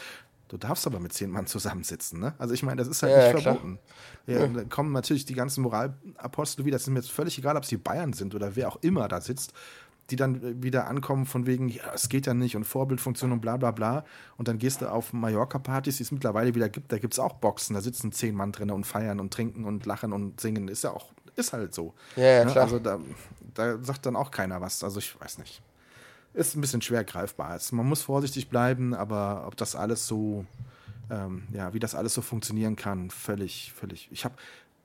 Du 0.52 0.58
darfst 0.58 0.86
aber 0.86 1.00
mit 1.00 1.14
zehn 1.14 1.30
Mann 1.30 1.46
zusammensitzen, 1.46 2.20
ne? 2.20 2.34
Also 2.36 2.52
ich 2.52 2.62
meine, 2.62 2.76
das 2.76 2.86
ist 2.86 3.02
halt 3.02 3.10
Ja, 3.12 3.32
nicht 3.32 3.36
ja, 3.36 3.40
verboten. 3.54 3.78
Ja, 4.26 4.44
und 4.44 4.52
dann 4.52 4.68
kommen 4.68 4.92
natürlich 4.92 5.24
die 5.24 5.32
ganzen 5.32 5.62
Moralapostel 5.62 6.66
wieder. 6.66 6.74
Das 6.74 6.82
ist 6.82 6.88
mir 6.90 6.98
jetzt 6.98 7.10
völlig 7.10 7.38
egal, 7.38 7.56
ob 7.56 7.62
es 7.62 7.70
die 7.70 7.78
Bayern 7.78 8.12
sind 8.12 8.34
oder 8.34 8.54
wer 8.54 8.68
auch 8.68 8.76
immer 8.82 9.08
da 9.08 9.22
sitzt, 9.22 9.54
die 10.10 10.16
dann 10.16 10.62
wieder 10.62 10.88
ankommen 10.88 11.24
von 11.24 11.46
wegen, 11.46 11.70
ja, 11.70 11.84
es 11.94 12.10
geht 12.10 12.26
ja 12.26 12.34
nicht 12.34 12.54
und 12.54 12.64
Vorbildfunktion 12.64 13.32
und 13.32 13.40
bla 13.40 13.56
bla 13.56 13.70
bla. 13.70 14.04
Und 14.36 14.46
dann 14.46 14.58
gehst 14.58 14.82
du 14.82 14.90
auf 14.90 15.14
Mallorca-Partys, 15.14 15.96
die 15.96 16.02
es 16.02 16.12
mittlerweile 16.12 16.54
wieder 16.54 16.68
gibt, 16.68 16.92
da 16.92 16.98
gibt 16.98 17.14
es 17.14 17.18
auch 17.18 17.32
Boxen, 17.32 17.72
da 17.72 17.80
sitzen 17.80 18.12
zehn 18.12 18.34
Mann 18.34 18.52
drin 18.52 18.70
und 18.70 18.84
feiern 18.84 19.20
und 19.20 19.32
trinken 19.32 19.64
und 19.64 19.86
lachen 19.86 20.12
und 20.12 20.38
singen. 20.38 20.68
Ist 20.68 20.84
ja 20.84 20.90
auch, 20.90 21.12
ist 21.34 21.54
halt 21.54 21.72
so. 21.72 21.94
Ja, 22.16 22.24
ja, 22.24 22.44
Ne? 22.44 22.50
klar. 22.52 22.64
Also 22.64 22.78
da, 22.78 22.98
da 23.54 23.82
sagt 23.82 24.04
dann 24.04 24.16
auch 24.16 24.30
keiner 24.30 24.60
was. 24.60 24.84
Also 24.84 24.98
ich 24.98 25.18
weiß 25.18 25.38
nicht. 25.38 25.62
Ist 26.34 26.56
ein 26.56 26.60
bisschen 26.60 26.82
schwer 26.82 27.04
greifbar. 27.04 27.48
Also 27.48 27.76
man 27.76 27.86
muss 27.86 28.02
vorsichtig 28.02 28.48
bleiben, 28.48 28.94
aber 28.94 29.44
ob 29.46 29.56
das 29.56 29.76
alles 29.76 30.06
so, 30.06 30.46
ähm, 31.10 31.42
ja, 31.52 31.74
wie 31.74 31.78
das 31.78 31.94
alles 31.94 32.14
so 32.14 32.22
funktionieren 32.22 32.76
kann, 32.76 33.10
völlig, 33.10 33.72
völlig. 33.74 34.08
Ich 34.10 34.24
habe 34.24 34.34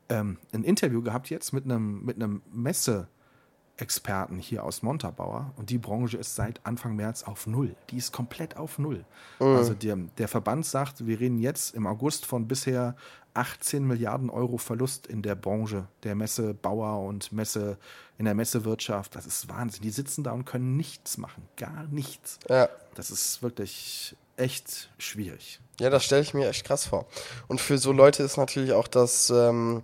ähm, 0.10 0.38
ein 0.53 0.63
Interview 0.63 1.01
gehabt 1.01 1.29
jetzt 1.29 1.53
mit 1.53 1.63
einem 1.65 2.03
mit 2.03 2.17
einem 2.17 2.41
Messe-Experten 2.51 4.39
hier 4.39 4.63
aus 4.63 4.81
Montabaur 4.81 5.53
und 5.55 5.69
die 5.69 5.77
Branche 5.77 6.17
ist 6.17 6.36
seit 6.36 6.65
Anfang 6.65 6.95
März 6.95 7.23
auf 7.23 7.47
Null. 7.47 7.75
Die 7.91 7.97
ist 7.97 8.12
komplett 8.12 8.57
auf 8.57 8.77
Null. 8.77 9.05
Also 9.55 9.73
der, 9.73 9.95
der 10.17 10.27
Verband 10.27 10.65
sagt, 10.65 11.05
wir 11.07 11.19
reden 11.19 11.39
jetzt 11.39 11.75
im 11.75 11.88
August 11.88 12.25
von 12.25 12.47
bisher 12.47 12.95
18 13.38 13.86
Milliarden 13.86 14.30
Euro 14.30 14.58
Verlust 14.58 15.08
in 15.08 15.21
der 15.21 15.36
Branche 15.36 15.88
der 16.04 16.15
Messebauer 16.15 17.06
und 17.06 17.32
Messe 17.32 17.78
in 18.17 18.26
der 18.26 18.34
Messewirtschaft. 18.34 19.15
Das 19.15 19.26
ist 19.26 19.47
Wahnsinn. 19.50 19.84
Die 19.84 19.91
sitzen 19.91 20.23
da 20.23 20.32
und 20.32 20.45
können 20.45 20.76
nichts 20.76 21.17
machen, 21.17 21.43
gar 21.56 21.84
nichts. 21.91 22.39
Ja. 22.50 22.67
Das 22.95 23.12
ist 23.12 23.43
wirklich 23.43 24.15
echt 24.38 24.89
schwierig. 24.97 25.60
Ja, 25.80 25.89
das 25.89 26.04
stelle 26.04 26.21
ich 26.21 26.34
mir 26.34 26.50
echt 26.50 26.65
krass 26.65 26.86
vor. 26.88 27.06
Und 27.47 27.62
für 27.62 27.78
so 27.78 27.91
Leute 27.91 28.23
ist 28.23 28.38
natürlich 28.38 28.71
auch 28.71 28.88
das, 28.88 29.30
ähm, 29.30 29.84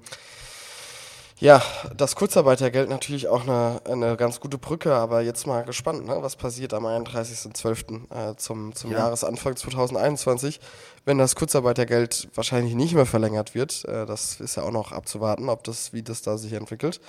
ja, 1.39 1.61
das 1.95 2.15
Kurzarbeitergeld 2.15 2.89
natürlich 2.89 3.27
auch 3.27 3.43
eine, 3.43 3.81
eine 3.85 4.15
ganz 4.17 4.39
gute 4.39 4.57
Brücke, 4.57 4.93
aber 4.93 5.21
jetzt 5.21 5.45
mal 5.45 5.63
gespannt, 5.65 6.05
ne, 6.05 6.17
was 6.21 6.35
passiert 6.35 6.73
am 6.73 6.85
31.12. 6.85 8.31
Äh, 8.31 8.35
zum, 8.37 8.73
zum 8.73 8.91
Ja. 8.91 8.99
Jahresanfang 8.99 9.55
2021, 9.55 10.59
wenn 11.05 11.17
das 11.17 11.35
Kurzarbeitergeld 11.35 12.29
wahrscheinlich 12.33 12.75
nicht 12.75 12.93
mehr 12.93 13.05
verlängert 13.05 13.55
wird. 13.55 13.85
Äh, 13.85 14.05
das 14.05 14.39
ist 14.39 14.55
ja 14.55 14.63
auch 14.63 14.71
noch 14.71 14.91
abzuwarten, 14.91 15.49
ob 15.49 15.63
das, 15.63 15.93
wie 15.93 16.03
das 16.03 16.21
da 16.21 16.37
sich 16.37 16.53
entwickelt. 16.53 17.01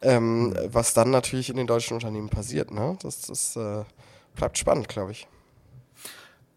Ähm, 0.00 0.54
was 0.66 0.94
dann 0.94 1.10
natürlich 1.10 1.50
in 1.50 1.56
den 1.56 1.66
deutschen 1.66 1.94
Unternehmen 1.94 2.28
passiert, 2.28 2.70
ne? 2.70 2.96
Das, 3.02 3.22
das 3.22 3.56
äh, 3.56 3.84
bleibt 4.36 4.56
spannend, 4.56 4.88
glaube 4.88 5.12
ich. 5.12 5.26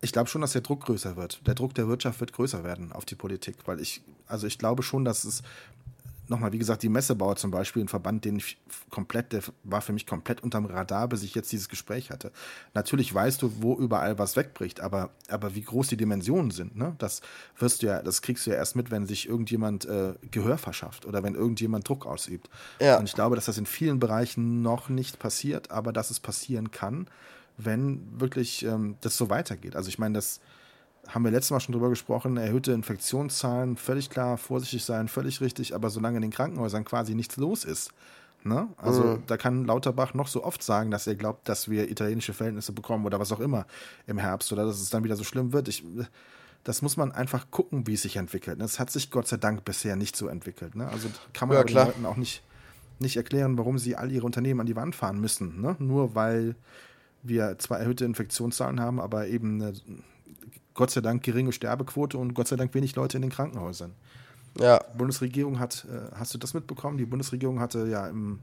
Ich 0.01 0.11
glaube 0.11 0.29
schon, 0.29 0.41
dass 0.41 0.53
der 0.53 0.61
Druck 0.61 0.85
größer 0.85 1.15
wird. 1.15 1.45
Der 1.47 1.55
Druck 1.55 1.73
der 1.75 1.87
Wirtschaft 1.87 2.19
wird 2.19 2.33
größer 2.33 2.63
werden 2.63 2.91
auf 2.91 3.05
die 3.05 3.15
Politik, 3.15 3.55
weil 3.65 3.79
ich, 3.79 4.01
also 4.27 4.47
ich 4.47 4.57
glaube 4.57 4.83
schon, 4.83 5.05
dass 5.05 5.23
es, 5.23 5.43
nochmal, 6.31 6.51
wie 6.51 6.57
gesagt, 6.57 6.81
die 6.81 6.89
Messebauer 6.89 7.35
zum 7.35 7.51
Beispiel, 7.51 7.83
ein 7.83 7.87
Verband, 7.87 8.25
den 8.25 8.37
ich 8.37 8.57
komplett, 8.89 9.31
der 9.33 9.43
war 9.63 9.81
für 9.81 9.93
mich 9.93 10.07
komplett 10.07 10.41
unterm 10.41 10.65
Radar, 10.65 11.07
bis 11.07 11.21
ich 11.21 11.35
jetzt 11.35 11.51
dieses 11.51 11.69
Gespräch 11.69 12.09
hatte. 12.09 12.31
Natürlich 12.73 13.13
weißt 13.13 13.41
du, 13.41 13.51
wo 13.61 13.75
überall 13.75 14.17
was 14.17 14.35
wegbricht, 14.35 14.79
aber, 14.79 15.11
aber 15.29 15.53
wie 15.53 15.61
groß 15.61 15.89
die 15.89 15.97
Dimensionen 15.97 16.49
sind, 16.49 16.75
ne? 16.75 16.95
Das 16.97 17.21
wirst 17.59 17.83
du 17.83 17.87
ja, 17.87 18.01
das 18.01 18.23
kriegst 18.23 18.47
du 18.47 18.49
ja 18.49 18.55
erst 18.55 18.75
mit, 18.75 18.89
wenn 18.89 19.05
sich 19.05 19.29
irgendjemand 19.29 19.85
äh, 19.85 20.13
Gehör 20.31 20.57
verschafft 20.57 21.05
oder 21.05 21.21
wenn 21.21 21.35
irgendjemand 21.35 21.87
Druck 21.87 22.07
ausübt. 22.07 22.49
Ja. 22.79 22.97
Und 22.97 23.05
ich 23.05 23.13
glaube, 23.13 23.35
dass 23.35 23.45
das 23.45 23.57
in 23.57 23.67
vielen 23.67 23.99
Bereichen 23.99 24.63
noch 24.63 24.89
nicht 24.89 25.19
passiert, 25.19 25.69
aber 25.69 25.93
dass 25.93 26.09
es 26.09 26.19
passieren 26.19 26.71
kann, 26.71 27.07
wenn 27.57 28.19
wirklich 28.19 28.63
ähm, 28.65 28.95
das 29.01 29.17
so 29.17 29.29
weitergeht. 29.29 29.75
Also 29.75 29.89
ich 29.89 29.99
meine, 29.99 30.15
das 30.15 30.39
haben 31.07 31.23
wir 31.23 31.31
letztes 31.31 31.51
Mal 31.51 31.59
schon 31.59 31.73
drüber 31.73 31.89
gesprochen, 31.89 32.37
erhöhte 32.37 32.71
Infektionszahlen, 32.71 33.75
völlig 33.75 34.09
klar, 34.09 34.37
vorsichtig 34.37 34.85
sein, 34.85 35.07
völlig 35.07 35.41
richtig, 35.41 35.75
aber 35.75 35.89
solange 35.89 36.17
in 36.17 36.21
den 36.21 36.31
Krankenhäusern 36.31 36.85
quasi 36.85 37.15
nichts 37.15 37.37
los 37.37 37.65
ist, 37.65 37.91
ne? 38.43 38.69
Also 38.77 39.19
da 39.27 39.37
kann 39.37 39.65
Lauterbach 39.65 40.13
noch 40.13 40.27
so 40.27 40.43
oft 40.43 40.63
sagen, 40.63 40.91
dass 40.91 41.07
er 41.07 41.15
glaubt, 41.15 41.49
dass 41.49 41.69
wir 41.69 41.89
italienische 41.89 42.33
Verhältnisse 42.33 42.71
bekommen 42.71 43.05
oder 43.05 43.19
was 43.19 43.31
auch 43.31 43.39
immer 43.39 43.65
im 44.07 44.17
Herbst 44.17 44.51
oder 44.53 44.65
dass 44.65 44.79
es 44.79 44.89
dann 44.89 45.03
wieder 45.03 45.15
so 45.15 45.23
schlimm 45.23 45.53
wird. 45.53 45.67
Ich, 45.67 45.83
das 46.63 46.81
muss 46.81 46.97
man 46.97 47.11
einfach 47.11 47.49
gucken, 47.51 47.87
wie 47.87 47.95
es 47.95 48.03
sich 48.03 48.17
entwickelt. 48.17 48.61
Das 48.61 48.79
hat 48.79 48.91
sich 48.91 49.09
Gott 49.11 49.27
sei 49.27 49.37
Dank 49.37 49.65
bisher 49.65 49.95
nicht 49.95 50.15
so 50.15 50.27
entwickelt. 50.27 50.75
Ne? 50.75 50.87
Also 50.87 51.09
kann 51.33 51.49
man 51.49 51.57
Ja, 51.57 51.63
den. 51.63 51.75
Leuten 51.75 52.05
auch 52.05 52.17
nicht, 52.17 52.43
nicht 52.99 53.17
erklären, 53.17 53.57
warum 53.57 53.79
sie 53.79 53.95
all 53.95 54.11
ihre 54.11 54.25
Unternehmen 54.25 54.59
an 54.59 54.67
die 54.67 54.75
Wand 54.75 54.95
fahren 54.95 55.19
müssen. 55.19 55.59
Ne? 55.61 55.75
Nur 55.79 56.15
weil 56.15 56.55
wir 57.23 57.57
zwar 57.59 57.79
erhöhte 57.79 58.05
Infektionszahlen 58.05 58.79
haben, 58.79 58.99
aber 58.99 59.27
eben 59.27 59.61
eine 59.61 59.73
Gott 60.73 60.91
sei 60.91 61.01
Dank 61.01 61.23
geringe 61.23 61.51
Sterbequote 61.51 62.17
und 62.17 62.33
Gott 62.33 62.47
sei 62.47 62.55
Dank 62.55 62.73
wenig 62.73 62.95
Leute 62.95 63.17
in 63.17 63.21
den 63.21 63.31
Krankenhäusern. 63.31 63.93
Ja, 64.59 64.79
Die 64.79 64.97
Bundesregierung 64.97 65.59
hat, 65.59 65.85
äh, 65.89 66.15
hast 66.15 66.33
du 66.33 66.37
das 66.37 66.53
mitbekommen? 66.53 66.97
Die 66.97 67.05
Bundesregierung 67.05 67.59
hatte 67.59 67.87
ja 67.87 68.07
im, 68.07 68.39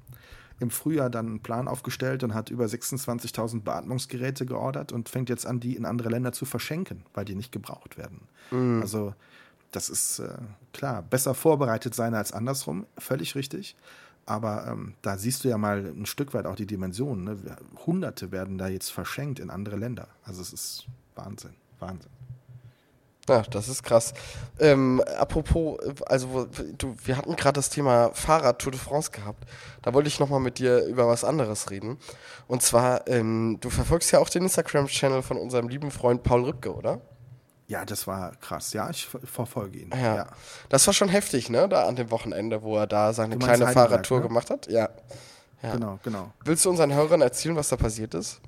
im 0.59 0.71
Frühjahr 0.71 1.11
dann 1.11 1.27
einen 1.27 1.41
Plan 1.41 1.69
aufgestellt 1.69 2.23
und 2.25 2.35
hat 2.35 2.51
über 2.51 2.65
26.000 2.65 3.63
Beatmungsgeräte 3.63 4.47
geordert 4.47 4.93
und 4.93 5.09
fängt 5.09 5.29
jetzt 5.29 5.47
an, 5.47 5.61
die 5.61 5.77
in 5.77 5.85
andere 5.85 6.09
Länder 6.09 6.33
zu 6.33 6.45
verschenken, 6.45 7.03
weil 7.15 7.25
die 7.25 7.35
nicht 7.35 7.53
gebraucht 7.53 7.99
werden. 7.99 8.23
Also 8.83 9.15
das 9.73 9.91
ist 9.91 10.21
äh, 10.21 10.39
klar, 10.73 11.03
besser 11.03 11.35
vorbereitet 11.35 11.95
sein 11.95 12.15
als 12.15 12.33
andersrum, 12.33 12.87
völlig 12.97 13.35
richtig. 13.35 13.77
Aber 14.25 14.67
ähm, 14.67 14.95
da 15.01 15.17
siehst 15.17 15.45
du 15.45 15.49
ja 15.49 15.57
mal 15.57 15.87
ein 15.87 16.05
Stück 16.07 16.35
weit 16.35 16.47
auch 16.47 16.57
die 16.57 16.67
Dimensionen. 16.67 17.25
Ne? 17.25 17.57
Hunderte 17.87 18.31
werden 18.31 18.59
da 18.59 18.69
jetzt 18.69 18.91
verschenkt 18.91 19.41
in 19.41 19.49
andere 19.49 19.77
Länder. 19.77 20.09
Also 20.23 20.43
es 20.43 20.53
ist 20.53 20.87
Wahnsinn, 21.15 21.55
Wahnsinn. 21.79 22.11
Ja, 23.29 23.43
das 23.43 23.69
ist 23.69 23.83
krass. 23.83 24.15
Ähm, 24.59 25.03
apropos, 25.19 25.79
also 26.07 26.49
du, 26.77 26.97
wir 27.05 27.17
hatten 27.17 27.37
gerade 27.37 27.55
das 27.57 27.71
Thema 27.71 28.11
Fahrrad 28.15 28.59
Tour 28.59 28.73
de 28.73 28.81
France 28.81 29.11
gehabt. 29.11 29.45
Da 29.83 29.95
wollte 29.95 30.09
ich 30.09 30.19
nochmal 30.19 30.41
mit 30.41 30.59
dir 30.59 30.85
über 30.85 31.07
was 31.07 31.25
anderes 31.25 31.71
reden. 31.71 31.99
Und 32.47 32.63
zwar, 32.63 33.07
ähm, 33.09 33.59
du 33.61 33.71
verfolgst 33.71 34.11
ja 34.13 34.19
auch 34.19 34.29
den 34.29 34.43
Instagram-Channel 34.45 35.23
von 35.23 35.37
unserem 35.37 35.69
lieben 35.69 35.91
Freund 35.91 36.23
Paul 36.23 36.45
Rübke, 36.45 36.75
oder? 36.75 37.01
Ja, 37.67 37.85
das 37.85 38.07
war 38.07 38.35
krass. 38.37 38.73
Ja, 38.73 38.89
ich 38.89 39.07
ver- 39.07 39.21
verfolge 39.21 39.79
ihn. 39.79 39.91
Ja. 39.93 40.17
ja. 40.17 40.27
Das 40.71 40.87
war 40.87 40.95
schon 40.95 41.11
heftig, 41.11 41.51
ne? 41.51 41.69
Da 41.69 41.85
an 41.87 41.97
dem 41.97 42.11
Wochenende, 42.11 42.63
wo 42.63 42.79
er 42.79 42.87
da 42.87 43.13
seine 43.13 43.39
kleine 43.39 43.69
Fahrradtour 43.69 44.21
ne? 44.21 44.29
gemacht 44.29 44.49
hat. 44.49 44.69
Ja. 44.69 44.89
ja. 45.63 45.73
Genau, 45.73 45.99
genau. 46.03 46.33
Willst 46.45 46.65
du 46.65 46.71
unseren 46.71 46.95
Hörern 46.95 47.21
erzählen, 47.21 47.55
was 47.57 47.69
da 47.69 47.77
passiert 47.77 48.15
ist? 48.15 48.41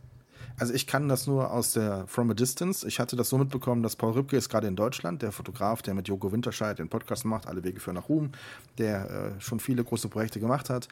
Also 0.61 0.75
ich 0.75 0.87
kann 0.87 1.09
das 1.09 1.27
nur 1.27 1.51
aus 1.51 1.73
der 1.73 2.07
From 2.07 2.31
a 2.31 2.35
Distance. 2.35 2.87
Ich 2.87 3.01
hatte 3.01 3.17
das 3.17 3.31
so 3.31 3.39
mitbekommen, 3.39 3.83
dass 3.83 3.97
Paul 3.97 4.13
Rübke 4.13 4.37
ist 4.37 4.51
gerade 4.51 4.67
in 4.67 4.77
Deutschland, 4.77 5.23
der 5.23 5.33
Fotograf, 5.33 5.81
der 5.81 5.95
mit 5.95 6.07
Joko 6.07 6.33
Winterscheid 6.33 6.79
den 6.79 6.91
Podcast 6.91 7.25
macht, 7.25 7.47
Alle 7.47 7.65
Wege 7.65 7.81
führen 7.81 7.95
nach 7.95 8.11
Ruhm, 8.11 8.33
der 8.77 9.11
äh, 9.39 9.41
schon 9.41 9.59
viele 9.59 9.83
große 9.83 10.11
Projekte 10.11 10.39
gemacht 10.39 10.69
hat, 10.69 10.89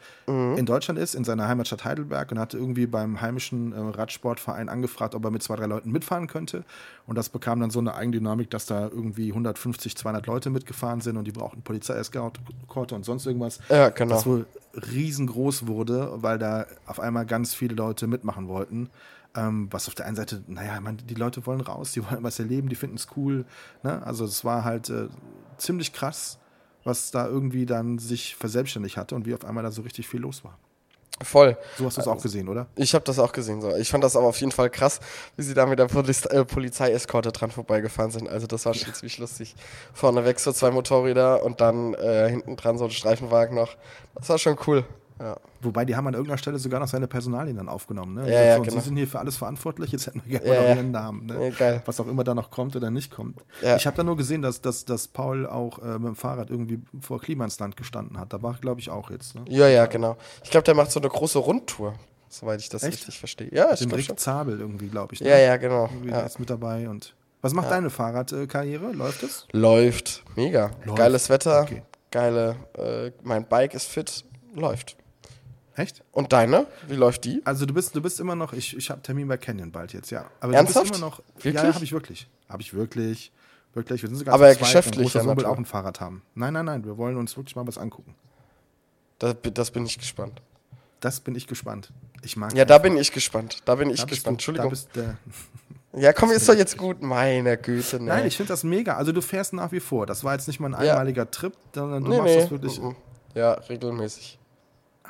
in 0.57 0.65
Deutschland 0.65 0.99
ist, 0.99 1.13
in 1.13 1.23
seiner 1.23 1.47
Heimatstadt 1.47 1.85
Heidelberg 1.85 2.31
und 2.31 2.39
hatte 2.39 2.57
irgendwie 2.57 2.87
beim 2.87 3.21
heimischen 3.21 3.71
äh, 3.73 3.79
Radsportverein 3.79 4.69
angefragt, 4.69 5.13
ob 5.13 5.23
er 5.23 5.29
mit 5.29 5.43
zwei, 5.43 5.55
drei 5.55 5.67
Leuten 5.67 5.91
mitfahren 5.91 6.25
könnte. 6.25 6.63
Und 7.05 7.15
das 7.15 7.29
bekam 7.29 7.59
dann 7.59 7.69
so 7.69 7.77
eine 7.77 7.93
Eigendynamik, 7.93 8.49
dass 8.49 8.65
da 8.65 8.87
irgendwie 8.87 9.29
150, 9.29 9.95
200 9.95 10.25
Leute 10.25 10.49
mitgefahren 10.49 11.01
sind 11.01 11.15
und 11.15 11.25
die 11.25 11.31
brauchten 11.31 11.61
Polizeieskorte 11.61 12.95
und 12.95 13.05
sonst 13.05 13.27
irgendwas. 13.27 13.59
Ja, 13.69 13.89
genau. 13.89 14.15
Das 14.15 14.25
wohl 14.25 14.47
riesengroß 14.73 15.67
wurde, 15.67 16.11
weil 16.15 16.39
da 16.39 16.65
auf 16.87 16.99
einmal 16.99 17.27
ganz 17.27 17.53
viele 17.53 17.75
Leute 17.75 18.07
mitmachen 18.07 18.47
wollten. 18.47 18.89
Ähm, 19.35 19.67
was 19.71 19.87
auf 19.87 19.95
der 19.95 20.07
einen 20.07 20.15
Seite, 20.15 20.43
naja, 20.47 20.79
man, 20.81 20.97
die 20.97 21.13
Leute 21.13 21.45
wollen 21.45 21.61
raus, 21.61 21.91
die 21.91 22.03
wollen 22.03 22.23
was 22.23 22.39
erleben, 22.39 22.67
die 22.67 22.75
finden 22.75 22.95
es 22.95 23.07
cool. 23.15 23.45
Ne? 23.83 24.01
Also 24.05 24.25
es 24.25 24.43
war 24.43 24.63
halt 24.63 24.89
äh, 24.89 25.07
ziemlich 25.57 25.93
krass, 25.93 26.39
was 26.83 27.11
da 27.11 27.27
irgendwie 27.27 27.65
dann 27.65 27.99
sich 27.99 28.35
verselbstständigt 28.35 28.97
hatte 28.97 29.15
und 29.15 29.25
wie 29.25 29.35
auf 29.35 29.45
einmal 29.45 29.63
da 29.63 29.71
so 29.71 29.83
richtig 29.83 30.07
viel 30.07 30.21
los 30.21 30.43
war. 30.43 30.57
Voll. 31.21 31.57
So 31.77 31.85
hast 31.85 31.97
du 31.97 32.01
es 32.01 32.07
auch 32.07 32.21
gesehen, 32.21 32.47
oder? 32.47 32.67
Ich 32.75 32.93
habe 32.93 33.03
das 33.03 33.19
auch 33.19 33.31
gesehen. 33.31 33.61
So. 33.61 33.75
Ich 33.75 33.89
fand 33.89 34.03
das 34.03 34.15
aber 34.15 34.27
auf 34.27 34.39
jeden 34.39 34.51
Fall 34.51 34.69
krass, 34.69 34.99
wie 35.35 35.43
sie 35.43 35.53
da 35.53 35.65
mit 35.65 35.77
der 35.77 35.87
Poliz 35.87 36.25
äh, 36.25 36.45
Polizeieskorte 36.45 37.31
dran 37.31 37.51
vorbeigefahren 37.51 38.11
sind. 38.11 38.29
Also 38.29 38.47
das 38.47 38.65
war 38.65 38.73
schon 38.73 38.93
ziemlich 38.93 39.17
lustig. 39.17 39.55
Vorneweg 39.93 40.39
so 40.39 40.53
zwei 40.53 40.71
Motorräder 40.71 41.43
und 41.43 41.59
dann 41.59 41.93
äh, 41.95 42.29
hinten 42.29 42.55
dran 42.55 42.77
so 42.77 42.85
ein 42.85 42.91
Streifenwagen 42.91 43.55
noch. 43.55 43.75
Das 44.15 44.29
war 44.29 44.37
schon 44.37 44.57
cool. 44.67 44.85
Ja. 45.19 45.35
Wobei, 45.61 45.83
die 45.85 45.95
haben 45.95 46.07
an 46.07 46.13
irgendeiner 46.13 46.37
Stelle 46.37 46.57
sogar 46.59 46.79
noch 46.79 46.87
seine 46.87 47.07
Personalien 47.07 47.57
dann 47.57 47.67
aufgenommen. 47.67 48.15
Ne? 48.15 48.31
Ja, 48.31 48.41
ja, 48.41 48.55
so, 48.57 48.61
genau. 48.63 48.75
Sie 48.75 48.81
sind 48.85 48.95
hier 48.97 49.07
für 49.07 49.19
alles 49.19 49.35
verantwortlich, 49.37 49.91
jetzt 49.91 50.07
hätten 50.07 50.21
wir 50.25 50.39
gerne 50.39 50.55
Ja, 50.55 50.61
mal 50.61 50.69
noch 50.69 50.75
ihren 50.77 50.91
Namen. 50.91 51.25
Ne? 51.25 51.53
Ja. 51.59 51.81
Was 51.85 51.99
auch 51.99 52.07
immer 52.07 52.23
da 52.23 52.33
noch 52.33 52.51
kommt 52.51 52.75
oder 52.75 52.89
nicht 52.89 53.11
kommt. 53.11 53.43
Ich 53.61 53.85
habe 53.85 53.97
da 53.97 54.03
nur 54.03 54.15
gesehen, 54.15 54.41
dass, 54.41 54.61
dass, 54.61 54.85
dass 54.85 55.07
Paul 55.09 55.45
auch 55.45 55.79
äh, 55.79 55.99
mit 55.99 56.07
dem 56.07 56.15
Fahrrad 56.15 56.49
irgendwie 56.49 56.79
vor 57.01 57.19
Klimansland 57.19 57.75
gestanden 57.75 58.17
hat. 58.17 58.31
Da 58.31 58.41
war, 58.41 58.53
glaube 58.61 58.79
ich, 58.79 58.89
auch 58.89 59.09
jetzt. 59.11 59.35
Ne? 59.35 59.41
ja, 59.49 59.67
ja, 59.67 59.85
genau. 59.87 60.15
Ich 60.43 60.51
glaube, 60.51 60.63
der 60.63 60.75
macht 60.75 60.91
so 60.91 60.99
eine 61.01 61.09
große 61.09 61.39
Rundtour, 61.39 61.95
soweit 62.29 62.61
ich 62.61 62.69
das 62.69 62.83
Echt? 62.83 62.93
richtig 62.93 63.19
verstehe. 63.19 63.49
Ja, 63.53 63.67
Den 63.75 63.77
glaube 63.89 63.97
Rick 63.97 64.05
schon. 64.05 64.17
Zabel 64.17 64.59
irgendwie, 64.59 64.87
glaube 64.87 65.13
ich. 65.15 65.21
Ne? 65.21 65.29
Ja, 65.29 65.37
ja, 65.37 65.57
genau. 65.57 65.85
Irgendwie 65.91 66.11
Ja. 66.11 66.21
ist 66.21 66.39
mit 66.39 66.49
dabei. 66.49 66.87
Und 66.87 67.13
was 67.41 67.53
macht 67.53 67.69
deine 67.71 67.89
Fahrradkarriere? 67.89 68.91
Läuft 68.93 69.23
es? 69.23 69.47
Läuft. 69.51 70.23
Mega. 70.37 70.71
Läuft. 70.85 70.97
Geiles 70.97 71.29
Wetter. 71.29 71.61
Okay. 71.63 71.83
Geile. 72.11 72.55
Äh, 72.77 73.11
mein 73.23 73.45
Bike 73.47 73.73
ist 73.73 73.85
fit. 73.87 74.23
Läuft. 74.55 74.97
Echt? 75.79 76.03
Und 76.11 76.33
deine? 76.33 76.67
Wie 76.89 76.95
läuft 76.95 77.23
die? 77.23 77.41
Also 77.45 77.65
du 77.65 77.73
bist, 77.73 77.95
du 77.95 78.01
bist 78.01 78.19
immer 78.19 78.35
noch, 78.35 78.51
ich, 78.51 78.75
ich 78.75 78.89
habe 78.89 79.01
Termin 79.01 79.29
bei 79.29 79.37
Canyon 79.37 79.71
bald 79.71 79.93
jetzt, 79.93 80.11
ja. 80.11 80.25
Aber 80.41 80.53
Ernsthaft? 80.53 80.87
du 80.87 80.89
bist 80.89 81.01
immer 81.01 81.09
noch. 81.09 81.21
Wirklich? 81.35 81.53
Ja, 81.53 81.73
habe 81.73 81.85
ich 81.85 81.93
wirklich. 81.93 82.27
Habe 82.49 82.61
ich 82.61 82.73
wirklich. 82.73 83.31
Wirklich. 83.73 84.01
Wir 84.01 84.09
sind 84.09 84.17
sogar 84.17 84.33
Aber 84.33 84.49
zu 84.49 84.57
zweit, 84.57 84.67
geschäftlich, 84.67 85.13
na 85.13 85.35
klar. 85.35 85.51
auch 85.51 85.57
ein 85.57 85.63
Fahrrad 85.63 86.01
haben. 86.01 86.21
Nein, 86.35 86.51
nein, 86.51 86.65
nein. 86.65 86.83
Wir 86.83 86.97
wollen 86.97 87.15
uns 87.15 87.37
wirklich 87.37 87.55
mal 87.55 87.65
was 87.65 87.77
angucken. 87.77 88.13
Das, 89.19 89.35
das 89.53 89.71
bin 89.71 89.85
ich 89.85 89.97
gespannt. 89.97 90.41
Das 90.99 91.21
bin 91.21 91.33
ich 91.35 91.47
gespannt. 91.47 91.93
Ich 92.23 92.35
mag 92.35 92.53
Ja, 92.53 92.65
da 92.65 92.77
bin 92.77 92.97
ich 92.97 93.13
gespannt. 93.13 93.59
Da 93.63 93.75
bin 93.75 93.89
ich 93.89 94.01
da 94.01 94.05
gespannt. 94.05 94.25
Du, 94.25 94.51
Entschuldigung. 94.51 94.71
bist 94.71 94.89
der, 94.95 95.17
Ja, 95.93 96.11
komm, 96.11 96.31
ist 96.31 96.49
doch 96.49 96.55
jetzt 96.55 96.77
gut. 96.77 97.01
Meine 97.01 97.57
Güte, 97.57 97.99
ne. 97.99 98.05
Nein, 98.05 98.25
ich 98.25 98.35
finde 98.35 98.49
das 98.49 98.65
mega. 98.65 98.97
Also 98.97 99.13
du 99.13 99.21
fährst 99.21 99.53
nach 99.53 99.71
wie 99.71 99.79
vor. 99.79 100.05
Das 100.05 100.25
war 100.25 100.33
jetzt 100.33 100.47
nicht 100.47 100.59
mal 100.59 100.73
ein 100.75 100.83
Ja. 100.83 100.91
einmaliger 100.91 101.31
Trip, 101.31 101.53
sondern 101.73 102.03
du 102.03 102.09
nee, 102.09 102.17
machst 102.17 102.35
nee. 102.35 102.41
das 102.41 102.51
wirklich. 102.51 102.81
Ja, 103.33 103.53
regelmäßig. 103.53 104.38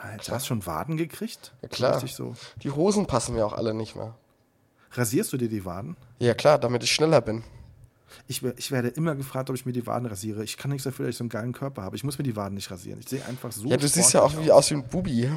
Alter, 0.01 0.23
du 0.25 0.31
hast 0.31 0.47
schon 0.47 0.65
Waden 0.65 0.97
gekriegt? 0.97 1.53
Ja, 1.61 1.67
klar. 1.67 2.07
So. 2.07 2.35
Die 2.63 2.71
Hosen 2.71 3.05
passen 3.05 3.35
mir 3.35 3.45
auch 3.45 3.53
alle 3.53 3.73
nicht 3.73 3.95
mehr. 3.95 4.15
Rasierst 4.91 5.31
du 5.33 5.37
dir 5.37 5.49
die 5.49 5.65
Waden? 5.65 5.97
Ja, 6.19 6.33
klar, 6.33 6.57
damit 6.57 6.83
ich 6.83 6.91
schneller 6.91 7.21
bin. 7.21 7.43
Ich, 8.27 8.43
ich 8.43 8.71
werde 8.71 8.87
immer 8.87 9.15
gefragt, 9.15 9.49
ob 9.49 9.55
ich 9.55 9.65
mir 9.65 9.71
die 9.71 9.85
Waden 9.85 10.07
rasiere. 10.07 10.43
Ich 10.43 10.57
kann 10.57 10.71
nichts 10.71 10.83
dafür, 10.83 11.05
dass 11.05 11.13
ich 11.13 11.17
so 11.17 11.23
einen 11.23 11.29
geilen 11.29 11.53
Körper 11.53 11.83
habe. 11.83 11.95
Ich 11.95 12.03
muss 12.03 12.17
mir 12.17 12.23
die 12.23 12.35
Waden 12.35 12.55
nicht 12.55 12.71
rasieren. 12.71 12.99
Ich 12.99 13.09
sehe 13.09 13.23
einfach 13.25 13.51
so. 13.51 13.67
Ja, 13.67 13.77
du 13.77 13.87
siehst 13.87 14.13
ja 14.13 14.21
auch 14.21 14.35
wie 14.39 14.51
aus 14.51 14.71
wie 14.71 14.75
ein 14.75 14.87
Bubi. 14.87 15.29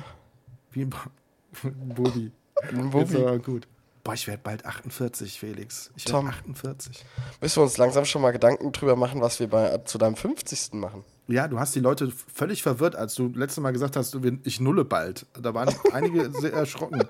Wie 0.70 0.82
ein 0.82 0.94
ein 1.64 1.88
Bubi. 1.94 2.32
Ein 2.62 2.86
Ist 2.86 2.90
Bubi. 2.90 3.16
aber 3.16 3.38
gut. 3.38 3.66
Boah, 4.04 4.14
ich 4.14 4.26
werde 4.26 4.40
bald 4.42 4.66
48, 4.66 5.38
Felix. 5.38 5.90
Ich 5.96 6.06
werde 6.12 6.26
48. 6.28 7.04
Müssen 7.40 7.56
wir 7.56 7.62
uns 7.62 7.76
langsam 7.76 8.04
schon 8.04 8.20
mal 8.20 8.32
Gedanken 8.32 8.72
drüber 8.72 8.96
machen, 8.96 9.20
was 9.20 9.38
wir 9.38 9.48
bei, 9.48 9.78
zu 9.84 9.96
deinem 9.98 10.16
50. 10.16 10.72
machen. 10.74 11.04
Ja, 11.28 11.46
du 11.46 11.60
hast 11.60 11.72
die 11.76 11.80
Leute 11.80 12.12
völlig 12.34 12.62
verwirrt, 12.64 12.96
als 12.96 13.14
du 13.14 13.28
letztes 13.28 13.62
Mal 13.62 13.72
gesagt 13.72 13.94
hast, 13.96 14.16
ich 14.42 14.58
nulle 14.60 14.84
bald. 14.84 15.26
Da 15.40 15.54
waren 15.54 15.72
einige 15.92 16.32
sehr 16.32 16.52
erschrocken. 16.52 17.02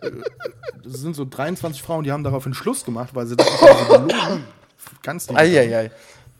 Äh, 0.00 0.10
Das 0.82 0.94
sind 1.00 1.14
so 1.14 1.24
23 1.24 1.80
Frauen, 1.82 2.02
die 2.02 2.10
haben 2.10 2.24
daraufhin 2.24 2.52
Schluss 2.54 2.84
gemacht, 2.84 3.10
weil 3.14 3.26
sie 3.28 3.36
das 3.36 3.46
nicht. 3.48 4.16
Ganz 5.02 5.28
lieb. 5.28 5.38
Eieiei. 5.38 5.90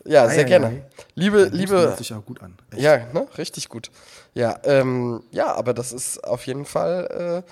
Ja, 0.03 0.27
sehr 0.27 0.39
Eieiei. 0.39 0.43
gerne. 0.43 0.85
Liebe, 1.15 1.43
Husten 1.43 1.55
liebe, 1.55 1.73
hört 1.77 1.97
sich 1.99 2.13
auch 2.13 2.25
gut 2.25 2.41
an. 2.41 2.57
Echt. 2.71 2.81
Ja, 2.81 2.97
ne? 3.13 3.27
Richtig 3.37 3.69
gut. 3.69 3.91
Ja, 4.33 4.59
ähm, 4.63 5.23
ja, 5.31 5.53
aber 5.53 5.73
das 5.73 5.93
ist 5.93 6.23
auf 6.23 6.45
jeden 6.47 6.65
Fall, 6.65 7.43
äh, 7.45 7.51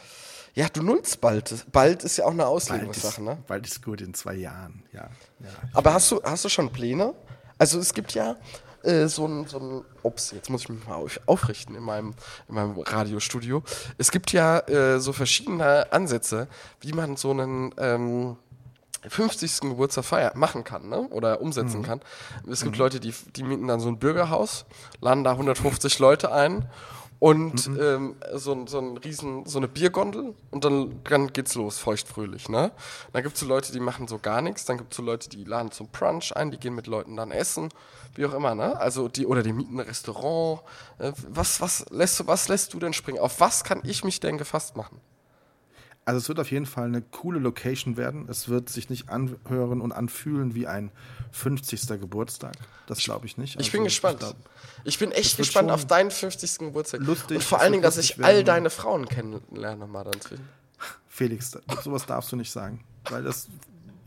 ja, 0.59 0.67
du 0.67 0.83
nullst 0.83 1.21
bald. 1.21 1.65
Bald 1.71 2.03
ist 2.03 2.17
ja 2.17 2.25
auch 2.25 2.31
eine 2.31 2.45
Auslegungssache, 2.45 3.23
ne? 3.23 3.37
bald 3.47 3.65
ist 3.65 3.81
gut, 3.81 4.01
in 4.01 4.13
zwei 4.13 4.35
Jahren. 4.35 4.83
Ja, 4.91 5.09
ja. 5.39 5.49
Aber 5.73 5.93
hast 5.93 6.11
du, 6.11 6.21
hast 6.21 6.43
du 6.43 6.49
schon 6.49 6.69
Pläne? 6.69 7.13
Also 7.57 7.79
es 7.79 7.93
gibt 7.93 8.13
ja 8.13 8.35
äh, 8.83 9.07
so 9.07 9.25
ein, 9.25 9.47
so 9.47 9.57
ein, 9.57 9.85
ups, 10.03 10.31
jetzt 10.31 10.49
muss 10.49 10.63
ich 10.63 10.69
mich 10.69 10.85
mal 10.85 10.95
auf, 10.95 11.17
aufrichten 11.27 11.75
in 11.75 11.83
meinem, 11.83 12.13
in 12.49 12.55
meinem 12.55 12.77
Radiostudio. 12.77 13.63
Es 13.97 14.11
gibt 14.11 14.33
ja 14.33 14.59
äh, 14.67 14.99
so 14.99 15.13
verschiedene 15.13 15.93
Ansätze, 15.93 16.49
wie 16.81 16.91
man 16.91 17.15
so 17.15 17.31
einen 17.31 17.73
ähm, 17.77 18.35
50. 19.07 19.61
Geburtstag 19.61 20.03
feier 20.03 20.33
machen 20.35 20.65
kann, 20.65 20.89
ne? 20.89 21.07
Oder 21.07 21.39
umsetzen 21.39 21.83
kann. 21.83 22.01
Es 22.51 22.65
gibt 22.65 22.75
Leute, 22.75 22.99
die, 22.99 23.13
die 23.33 23.43
mieten 23.43 23.65
dann 23.69 23.79
so 23.79 23.87
ein 23.87 23.97
Bürgerhaus, 23.97 24.65
laden 24.99 25.23
da 25.23 25.31
150 25.31 25.99
Leute 25.99 26.33
ein 26.33 26.67
und 27.19 27.67
ähm, 27.79 28.15
so, 28.35 28.53
ein- 28.53 28.67
so 28.67 28.79
ein 28.79 28.97
riesen, 28.97 29.45
so 29.45 29.57
eine 29.59 29.67
Biergondel 29.67 30.33
und 30.51 30.63
dann, 30.63 31.01
dann 31.03 31.33
geht's 31.33 31.55
los, 31.55 31.77
feuchtfröhlich, 31.77 32.47
ne? 32.49 32.71
Dann 33.11 33.23
gibt's 33.23 33.41
so 33.41 33.45
Leute, 33.45 33.71
die 33.73 33.79
machen 33.81 34.07
so 34.07 34.19
gar 34.19 34.41
nichts, 34.41 34.65
dann 34.65 34.77
gibt's 34.77 34.95
so 34.95 35.03
Leute, 35.03 35.29
die 35.29 35.43
laden 35.43 35.71
zum 35.71 35.87
Brunch 35.89 36.35
ein, 36.35 36.51
die 36.51 36.57
gehen 36.57 36.75
mit 36.75 36.87
Leuten 36.87 37.15
dann 37.17 37.31
essen, 37.31 37.69
wie 38.15 38.25
auch 38.25 38.33
immer, 38.33 38.55
ne? 38.55 38.79
Also 38.79 39.07
die, 39.09 39.25
oder 39.25 39.43
die 39.43 39.53
mieten 39.53 39.75
ein 39.79 39.85
Restaurant. 39.85 40.61
Äh, 40.97 41.11
was, 41.27 41.59
was 41.61 41.85
lässt 41.89 42.19
du, 42.21 42.27
was 42.27 42.47
lässt 42.47 42.73
du 42.73 42.79
denn 42.79 42.93
springen? 42.93 43.19
Auf 43.19 43.39
was 43.39 43.63
kann 43.65 43.81
ich 43.83 44.03
mich 44.03 44.19
denn 44.21 44.37
gefasst 44.37 44.77
machen? 44.77 45.01
Also 46.09 46.17
es 46.17 46.27
wird 46.27 46.39
auf 46.39 46.49
jeden 46.49 46.65
Fall 46.65 46.85
eine 46.85 47.03
coole 47.03 47.37
Location 47.37 47.95
werden. 47.95 48.27
Es 48.29 48.49
wird 48.49 48.67
sich 48.67 48.89
nicht 48.89 49.09
anhören 49.09 49.79
und 49.79 49.91
anfühlen 49.91 50.55
wie 50.55 50.65
ein 50.65 50.89
50. 51.33 51.87
Geburtstag. 51.99 52.55
Das 52.87 52.97
glaube 52.97 53.27
ich 53.27 53.37
nicht. 53.37 53.59
Ich 53.61 53.71
bin 53.71 53.81
Also, 53.81 53.89
gespannt. 53.89 54.17
glaub, 54.19 54.35
Ich 54.85 54.97
bin 54.97 55.11
echt 55.11 55.37
gespannt 55.37 55.69
auf 55.69 55.85
deinen 55.85 56.09
50. 56.09 56.57
Geburtstag. 56.57 57.01
lustig, 57.01 57.37
und 57.37 57.43
vor 57.43 57.59
allen 57.61 57.73
Dingen, 57.73 57.83
dass 57.83 57.97
ich 57.97 58.17
all 58.23 58.33
werden. 58.37 58.45
deine 58.47 58.69
Frauen 58.71 59.05
kennenlerne 59.07 59.85
mal 59.85 60.03
dann. 60.03 60.19
Felix, 61.07 61.51
sowas 61.83 62.07
darfst 62.07 62.31
du 62.31 62.37
nicht 62.37 62.51
sagen. 62.51 62.83
Weil 63.11 63.21
das 63.21 63.47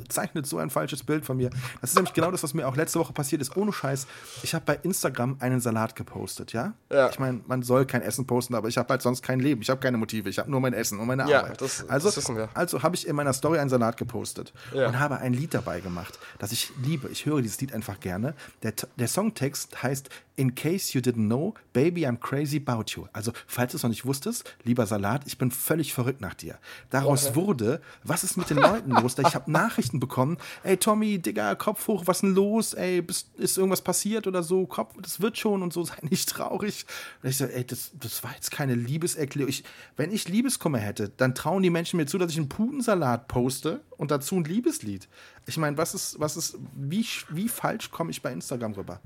zeichnet 0.09 0.47
so 0.47 0.59
ein 0.59 0.71
falsches 0.71 1.03
Bild 1.03 1.25
von 1.25 1.37
mir. 1.37 1.51
Das 1.81 1.91
ist 1.91 1.97
nämlich 1.97 2.15
genau 2.15 2.31
das, 2.31 2.43
was 2.43 2.55
mir 2.55 2.67
auch 2.69 2.77
letzte 2.77 2.99
Woche 2.99 3.12
passiert 3.12 3.43
ist. 3.43 3.57
Ohne 3.57 3.73
Scheiß. 3.73 4.07
Ich 4.43 4.55
habe 4.55 4.65
bei 4.65 4.77
Instagram 4.83 5.37
einen 5.41 5.61
Salat 5.61 5.97
gepostet, 5.97 6.53
ja? 6.53 6.75
Ja. 6.91 7.11
Ich 7.11 7.19
meine, 7.19 7.41
man 7.47 7.62
soll 7.62 7.87
kein 7.87 8.03
Essen 8.03 8.27
posten, 8.27 8.55
aber 8.55 8.69
ich 8.69 8.79
habe 8.79 8.88
halt 8.88 9.03
sonst 9.03 9.23
kein 9.23 9.41
Leben. 9.41 9.62
Ich 9.62 9.71
habe 9.71 9.81
keine 9.81 9.97
Motive. 9.99 10.29
Ich 10.29 10.38
habe 10.38 10.51
nur 10.51 10.61
mein 10.61 10.73
Essen 10.73 10.99
und 10.99 11.07
meine 11.07 11.29
Ja, 11.29 11.41
Arbeit. 11.41 11.61
das- 11.61 11.88
also, 11.88 12.09
das 12.09 12.17
wissen 12.17 12.37
wir. 12.37 12.49
Also 12.55 12.83
habe 12.83 12.95
ich 12.97 13.07
in 13.07 13.17
meiner 13.17 13.33
Story 13.33 13.59
einen 13.59 13.71
Salat 13.71 13.97
gepostet 13.97 14.53
Ja. 14.75 14.87
und 14.88 14.99
habe 14.99 15.19
ein 15.19 15.33
Lied 15.35 15.55
dabei 15.55 15.81
gemacht, 15.81 16.19
das 16.38 16.53
ich 16.53 16.73
liebe. 16.83 17.09
Ich 17.09 17.27
höre 17.27 17.43
dieses 17.43 17.61
Lied 17.61 17.73
einfach 17.75 18.01
gerne. 18.01 18.35
Der, 18.62 18.73
der 18.97 19.09
Songtext 19.09 19.83
heißt 19.83 20.09
In 20.35 20.55
case 20.55 20.95
you 20.97 21.03
didn't 21.03 21.27
know, 21.27 21.53
baby, 21.75 22.07
I'm 22.07 22.17
crazy 22.17 22.57
about 22.67 22.85
you. 22.97 23.05
Also, 23.12 23.33
falls 23.47 23.73
du 23.73 23.77
es 23.77 23.83
noch 23.83 23.91
nicht 23.91 24.07
wusstest, 24.07 24.51
lieber 24.65 24.87
Salat, 24.87 25.23
ich 25.27 25.37
bin 25.37 25.51
völlig 25.51 25.93
verrückt 25.93 26.23
nach 26.23 26.33
dir. 26.33 26.57
Daraus 26.88 27.35
wurde, 27.35 27.83
was 28.03 28.25
ist 28.25 28.38
mit 28.38 28.49
den 28.49 28.57
Leuten 28.57 28.93
los? 28.93 29.17
Ich 29.19 29.35
habe 29.35 29.51
Nachrichten 29.53 29.92
bekommen, 30.01 30.39
ey 30.63 30.77
Tommy, 30.77 31.19
Digga, 31.19 31.55
Kopf 31.55 31.87
hoch, 31.89 32.03
was 32.07 32.21
denn 32.21 32.35
los? 32.35 32.75
Ey, 32.75 33.03
bist, 33.03 33.29
ist 33.37 33.59
irgendwas 33.59 33.83
passiert 33.83 34.27
oder 34.27 34.43
so? 34.43 34.67
Kopf, 34.67 34.95
das 35.01 35.21
wird 35.21 35.39
schon 35.39 35.63
und 35.63 35.73
so, 35.73 35.85
sei 35.85 35.95
nicht 36.03 36.29
traurig. 36.29 36.87
Und 37.23 37.29
ich 37.31 37.37
so, 37.37 37.45
ey, 37.45 37.65
das, 37.67 37.91
das 37.95 38.23
war 38.25 38.33
jetzt 38.35 38.51
keine 38.51 38.75
Liebeserklärung. 38.75 39.49
Ich, 39.51 39.65
wenn 39.97 40.13
ich 40.13 40.29
Liebeskummer 40.29 40.79
hätte, 40.79 41.09
dann 41.17 41.35
trauen 41.35 41.63
die 41.63 41.71
Menschen 41.71 41.97
mir 41.97 42.07
zu, 42.07 42.19
dass 42.19 42.31
ich 42.33 42.39
einen 42.39 42.49
Putensalat 42.49 43.29
poste 43.29 43.81
und 43.97 44.11
dazu 44.11 44.37
ein 44.37 44.45
Liebeslied. 44.45 45.09
Ich 45.47 45.57
meine, 45.57 45.77
was 45.77 45.95
ist, 45.95 46.19
was 46.21 46.37
ist, 46.37 46.57
wie, 46.75 47.07
wie 47.31 47.49
falsch 47.49 47.91
komme 47.91 48.11
ich 48.11 48.23
bei 48.23 48.33
Instagram 48.33 48.73
rüber? 48.75 49.01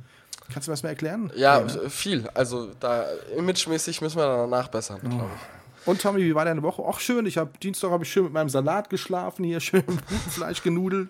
Kannst 0.52 0.68
du 0.68 0.70
mir 0.70 0.74
das 0.74 0.82
mal 0.84 0.90
erklären? 0.90 1.32
Ja, 1.34 1.60
Nee, 1.60 1.72
ne? 1.72 1.90
viel. 1.90 2.28
Also 2.34 2.70
da 2.78 3.04
imagemäßig 3.36 4.00
müssen 4.00 4.16
wir 4.18 4.26
dann 4.26 4.50
nachbessern, 4.50 5.00
Oh. 5.04 5.08
glaube 5.08 5.30
ich. 5.34 5.65
Und 5.86 6.02
Tommy, 6.02 6.20
wie 6.20 6.34
war 6.34 6.44
deine 6.44 6.62
Woche? 6.62 6.82
Ach 6.84 6.98
schön, 6.98 7.26
ich 7.26 7.38
habe 7.38 7.52
Dienstag 7.62 7.90
habe 7.90 8.02
ich 8.02 8.10
schön 8.10 8.24
mit 8.24 8.32
meinem 8.32 8.48
Salat 8.48 8.90
geschlafen, 8.90 9.44
hier 9.44 9.60
schön 9.60 9.84
Putenfleisch 9.84 10.62
genudelt, 10.62 11.08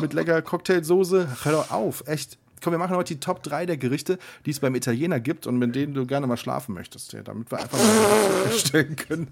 mit 0.00 0.14
lecker 0.14 0.40
Cocktailsoße. 0.40 1.28
Hör 1.44 1.52
doch 1.52 1.70
auf, 1.70 2.08
echt. 2.08 2.38
Komm, 2.62 2.72
wir 2.72 2.78
machen 2.78 2.96
heute 2.96 3.14
die 3.14 3.20
Top 3.20 3.42
3 3.42 3.64
der 3.64 3.76
Gerichte, 3.78 4.18
die 4.44 4.50
es 4.50 4.60
beim 4.60 4.74
Italiener 4.74 5.18
gibt 5.18 5.46
und 5.46 5.58
mit 5.58 5.74
denen 5.74 5.94
du 5.94 6.06
gerne 6.06 6.26
mal 6.26 6.36
schlafen 6.36 6.74
möchtest, 6.74 7.14
ja, 7.14 7.22
damit 7.22 7.50
wir 7.50 7.58
einfach 7.58 7.78
mal 7.78 8.42
erstellen 8.46 8.96
können. 8.96 9.28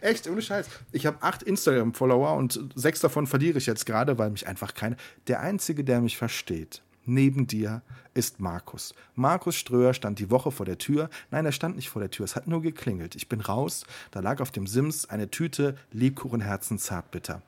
Echt, 0.00 0.28
ohne 0.28 0.42
Scheiß. 0.42 0.66
Ich 0.90 1.06
habe 1.06 1.18
acht 1.20 1.44
Instagram-Follower 1.44 2.34
und 2.34 2.60
sechs 2.74 2.98
davon 2.98 3.28
verliere 3.28 3.58
ich 3.58 3.66
jetzt 3.66 3.86
gerade, 3.86 4.18
weil 4.18 4.30
mich 4.30 4.48
einfach 4.48 4.74
keine. 4.74 4.96
Der 5.28 5.38
Einzige, 5.40 5.84
der 5.84 6.00
mich 6.00 6.16
versteht, 6.16 6.82
neben 7.08 7.46
dir, 7.46 7.82
ist 8.14 8.40
Markus. 8.40 8.94
Markus 9.14 9.56
Ströer 9.56 9.94
stand 9.94 10.18
die 10.18 10.30
Woche 10.30 10.50
vor 10.50 10.66
der 10.66 10.78
Tür. 10.78 11.08
Nein, 11.30 11.46
er 11.46 11.52
stand 11.52 11.76
nicht 11.76 11.88
vor 11.88 12.00
der 12.00 12.10
Tür, 12.10 12.24
es 12.24 12.36
hat 12.36 12.46
nur 12.46 12.62
geklingelt. 12.62 13.14
Ich 13.16 13.28
bin 13.28 13.40
raus, 13.40 13.84
da 14.10 14.20
lag 14.20 14.40
auf 14.40 14.50
dem 14.50 14.66
Sims 14.66 15.06
eine 15.06 15.30
Tüte 15.30 15.76
Lebkuchenherzen 15.92 16.78
Zartbitter. 16.78 17.42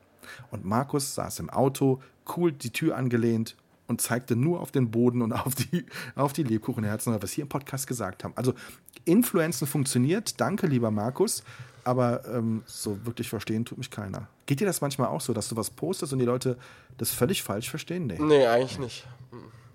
Und 0.49 0.65
Markus 0.65 1.15
saß 1.15 1.39
im 1.39 1.49
Auto, 1.49 2.01
cool 2.35 2.51
die 2.51 2.71
Tür 2.71 2.95
angelehnt 2.95 3.55
und 3.87 4.01
zeigte 4.01 4.35
nur 4.35 4.61
auf 4.61 4.71
den 4.71 4.89
Boden 4.89 5.21
und 5.21 5.33
auf 5.33 5.53
die, 5.55 5.85
auf 6.15 6.33
die 6.33 6.43
Lebkuchenherzen, 6.43 7.13
was 7.13 7.21
wir 7.21 7.27
hier 7.27 7.43
im 7.43 7.49
Podcast 7.49 7.87
gesagt 7.87 8.23
haben. 8.23 8.33
Also 8.35 8.53
Influenzen 9.05 9.67
funktioniert, 9.67 10.39
danke 10.39 10.67
lieber 10.67 10.91
Markus, 10.91 11.43
aber 11.83 12.23
ähm, 12.27 12.63
so 12.65 13.05
wirklich 13.05 13.29
verstehen 13.29 13.65
tut 13.65 13.77
mich 13.77 13.89
keiner. 13.91 14.27
Geht 14.45 14.59
dir 14.59 14.65
das 14.65 14.81
manchmal 14.81 15.07
auch 15.09 15.21
so, 15.21 15.33
dass 15.33 15.49
du 15.49 15.55
was 15.55 15.69
postest 15.69 16.13
und 16.13 16.19
die 16.19 16.25
Leute 16.25 16.57
das 16.97 17.11
völlig 17.11 17.43
falsch 17.43 17.69
verstehen? 17.69 18.07
Nee, 18.07 18.17
Nee, 18.19 18.45
eigentlich 18.47 18.79
nicht. 18.79 19.07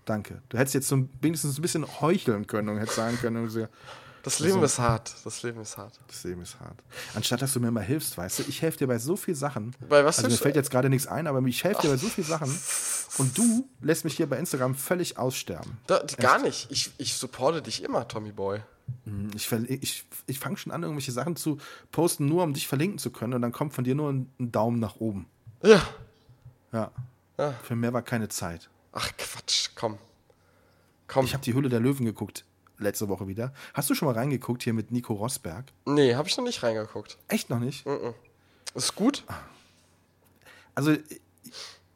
danke. 0.04 0.40
Du 0.48 0.58
hättest 0.58 0.74
jetzt 0.74 0.88
so 0.88 1.08
wenigstens 1.20 1.58
ein 1.58 1.62
bisschen 1.62 1.84
heucheln 2.00 2.46
können 2.46 2.68
und 2.68 2.78
hättest 2.78 2.96
sagen 2.96 3.16
können, 3.20 3.48
Das 4.26 4.40
Leben 4.40 4.62
ist 4.62 4.78
hart. 4.78 5.14
Das 5.24 5.42
Leben 5.42 5.60
ist 5.60 5.76
hart. 5.78 5.98
das 6.08 6.24
Leben 6.24 6.42
ist 6.42 6.58
hart. 6.60 6.82
Anstatt 7.14 7.40
dass 7.42 7.52
du 7.52 7.60
mir 7.60 7.70
mal 7.70 7.82
hilfst, 7.84 8.18
weißt 8.18 8.40
du, 8.40 8.42
ich 8.48 8.60
helfe 8.60 8.78
dir 8.78 8.86
bei 8.88 8.98
so 8.98 9.16
vielen 9.16 9.36
Sachen. 9.36 9.74
Bei 9.88 10.04
was 10.04 10.18
also 10.18 10.28
mir 10.30 10.36
fällt 10.36 10.56
jetzt 10.56 10.70
gerade 10.70 10.88
nichts 10.90 11.06
ein, 11.06 11.26
aber 11.26 11.40
ich 11.46 11.62
helfe 11.64 11.82
dir 11.82 11.90
bei 11.90 11.96
so 11.96 12.08
vielen 12.08 12.26
Sachen 12.26 12.50
und 13.18 13.38
du 13.38 13.68
lässt 13.80 14.04
mich 14.04 14.16
hier 14.16 14.28
bei 14.28 14.36
Instagram 14.38 14.74
völlig 14.74 15.16
aussterben. 15.18 15.78
Da, 15.86 16.02
gar 16.18 16.40
nicht. 16.42 16.66
Ich, 16.70 16.90
ich 16.98 17.14
supporte 17.14 17.62
dich 17.62 17.82
immer, 17.84 18.06
Tommy 18.08 18.32
Boy. 18.32 18.60
Ich, 19.34 19.46
verli- 19.46 19.78
ich, 19.80 20.04
ich 20.26 20.38
fange 20.38 20.56
schon 20.56 20.70
an, 20.72 20.82
irgendwelche 20.82 21.12
Sachen 21.12 21.34
zu 21.36 21.58
posten, 21.90 22.26
nur 22.26 22.42
um 22.44 22.52
dich 22.54 22.68
verlinken 22.68 22.98
zu 22.98 23.10
können 23.10 23.34
und 23.34 23.42
dann 23.42 23.52
kommt 23.52 23.74
von 23.74 23.84
dir 23.84 23.94
nur 23.94 24.12
ein, 24.12 24.30
ein 24.38 24.52
Daumen 24.52 24.78
nach 24.80 24.96
oben. 24.96 25.26
Ja. 25.62 25.82
Ja. 26.72 26.90
Ja. 27.38 27.52
Für 27.62 27.74
mehr 27.76 27.92
war 27.92 28.02
keine 28.02 28.28
Zeit. 28.28 28.68
Ach 28.92 29.10
Quatsch, 29.16 29.70
komm. 29.74 29.98
Komm. 31.08 31.24
Ich 31.24 31.32
habe 31.34 31.44
die 31.44 31.54
Hülle 31.54 31.68
der 31.68 31.80
Löwen 31.80 32.04
geguckt, 32.04 32.44
letzte 32.78 33.08
Woche 33.08 33.26
wieder. 33.28 33.52
Hast 33.74 33.88
du 33.90 33.94
schon 33.94 34.06
mal 34.06 34.14
reingeguckt 34.14 34.62
hier 34.62 34.72
mit 34.74 34.90
Nico 34.92 35.14
Rosberg? 35.14 35.64
nee, 35.86 36.14
habe 36.14 36.28
ich 36.28 36.36
noch 36.36 36.44
nicht 36.44 36.62
reingeguckt. 36.62 37.18
Echt 37.28 37.50
noch 37.50 37.58
nicht? 37.60 37.84
Ist 38.74 38.94
gut? 38.94 39.24
Also 40.74 40.94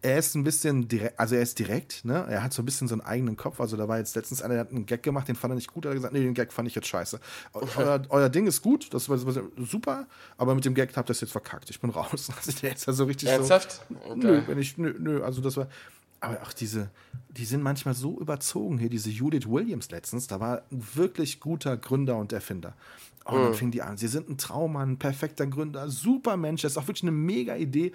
er 0.02 0.16
ist 0.18 0.34
ein 0.34 0.44
bisschen 0.44 0.88
direkt, 0.88 1.20
also 1.20 1.34
er 1.34 1.42
ist 1.42 1.58
direkt, 1.58 2.06
ne? 2.06 2.24
Er 2.30 2.42
hat 2.42 2.54
so 2.54 2.62
ein 2.62 2.64
bisschen 2.64 2.88
so 2.88 2.94
einen 2.94 3.02
eigenen 3.02 3.36
Kopf. 3.36 3.60
Also 3.60 3.76
da 3.76 3.86
war 3.86 3.98
jetzt 3.98 4.16
letztens 4.16 4.40
einer, 4.40 4.54
der 4.54 4.60
hat 4.62 4.70
einen 4.70 4.86
Gag 4.86 5.02
gemacht, 5.02 5.28
den 5.28 5.36
fand 5.36 5.52
er 5.52 5.56
nicht 5.56 5.70
gut, 5.70 5.84
er 5.84 5.90
hat 5.90 5.96
gesagt, 5.96 6.14
nee, 6.14 6.20
den 6.22 6.32
Gag 6.32 6.50
fand 6.54 6.66
ich 6.66 6.74
jetzt 6.74 6.88
scheiße. 6.88 7.20
Eu- 7.52 7.66
Euer, 7.76 8.02
euer 8.08 8.28
Ding 8.30 8.46
ist 8.46 8.62
gut, 8.62 8.94
das 8.94 9.10
war 9.10 9.18
super, 9.58 10.06
aber 10.38 10.54
mit 10.54 10.64
dem 10.64 10.72
Gag 10.74 10.96
habt 10.96 11.10
ihr 11.10 11.12
es 11.12 11.20
jetzt 11.20 11.32
verkackt. 11.32 11.68
Ich 11.68 11.80
bin 11.80 11.90
raus. 11.90 12.30
Also 12.36 12.52
der 12.62 12.74
ist 12.74 12.86
ja 12.86 12.94
so 12.94 13.04
richtig 13.04 13.28
Ernsthaft? 13.28 13.82
so. 13.90 14.14
Nö, 14.14 14.40
wenn 14.46 14.58
ich, 14.58 14.78
nö, 14.78 14.94
nö, 14.98 15.22
also 15.22 15.42
das 15.42 15.58
war. 15.58 15.66
Aber 16.20 16.42
auch 16.42 16.52
diese, 16.52 16.90
die 17.30 17.44
sind 17.44 17.62
manchmal 17.62 17.94
so 17.94 18.20
überzogen 18.20 18.78
hier, 18.78 18.90
diese 18.90 19.10
Judith 19.10 19.46
Williams 19.48 19.90
letztens, 19.90 20.26
da 20.26 20.38
war 20.38 20.62
ein 20.70 20.84
wirklich 20.94 21.40
guter 21.40 21.76
Gründer 21.76 22.16
und 22.16 22.32
Erfinder. 22.32 22.74
Und 23.24 23.42
dann 23.42 23.54
fing 23.54 23.70
die 23.70 23.80
an, 23.82 23.96
sie 23.96 24.08
sind 24.08 24.28
ein 24.28 24.38
Traummann, 24.38 24.98
perfekter 24.98 25.46
Gründer, 25.46 25.88
super 25.88 26.36
Mensch, 26.36 26.62
das 26.62 26.72
ist 26.72 26.78
auch 26.78 26.88
wirklich 26.88 27.04
eine 27.04 27.12
mega 27.12 27.56
Idee. 27.56 27.92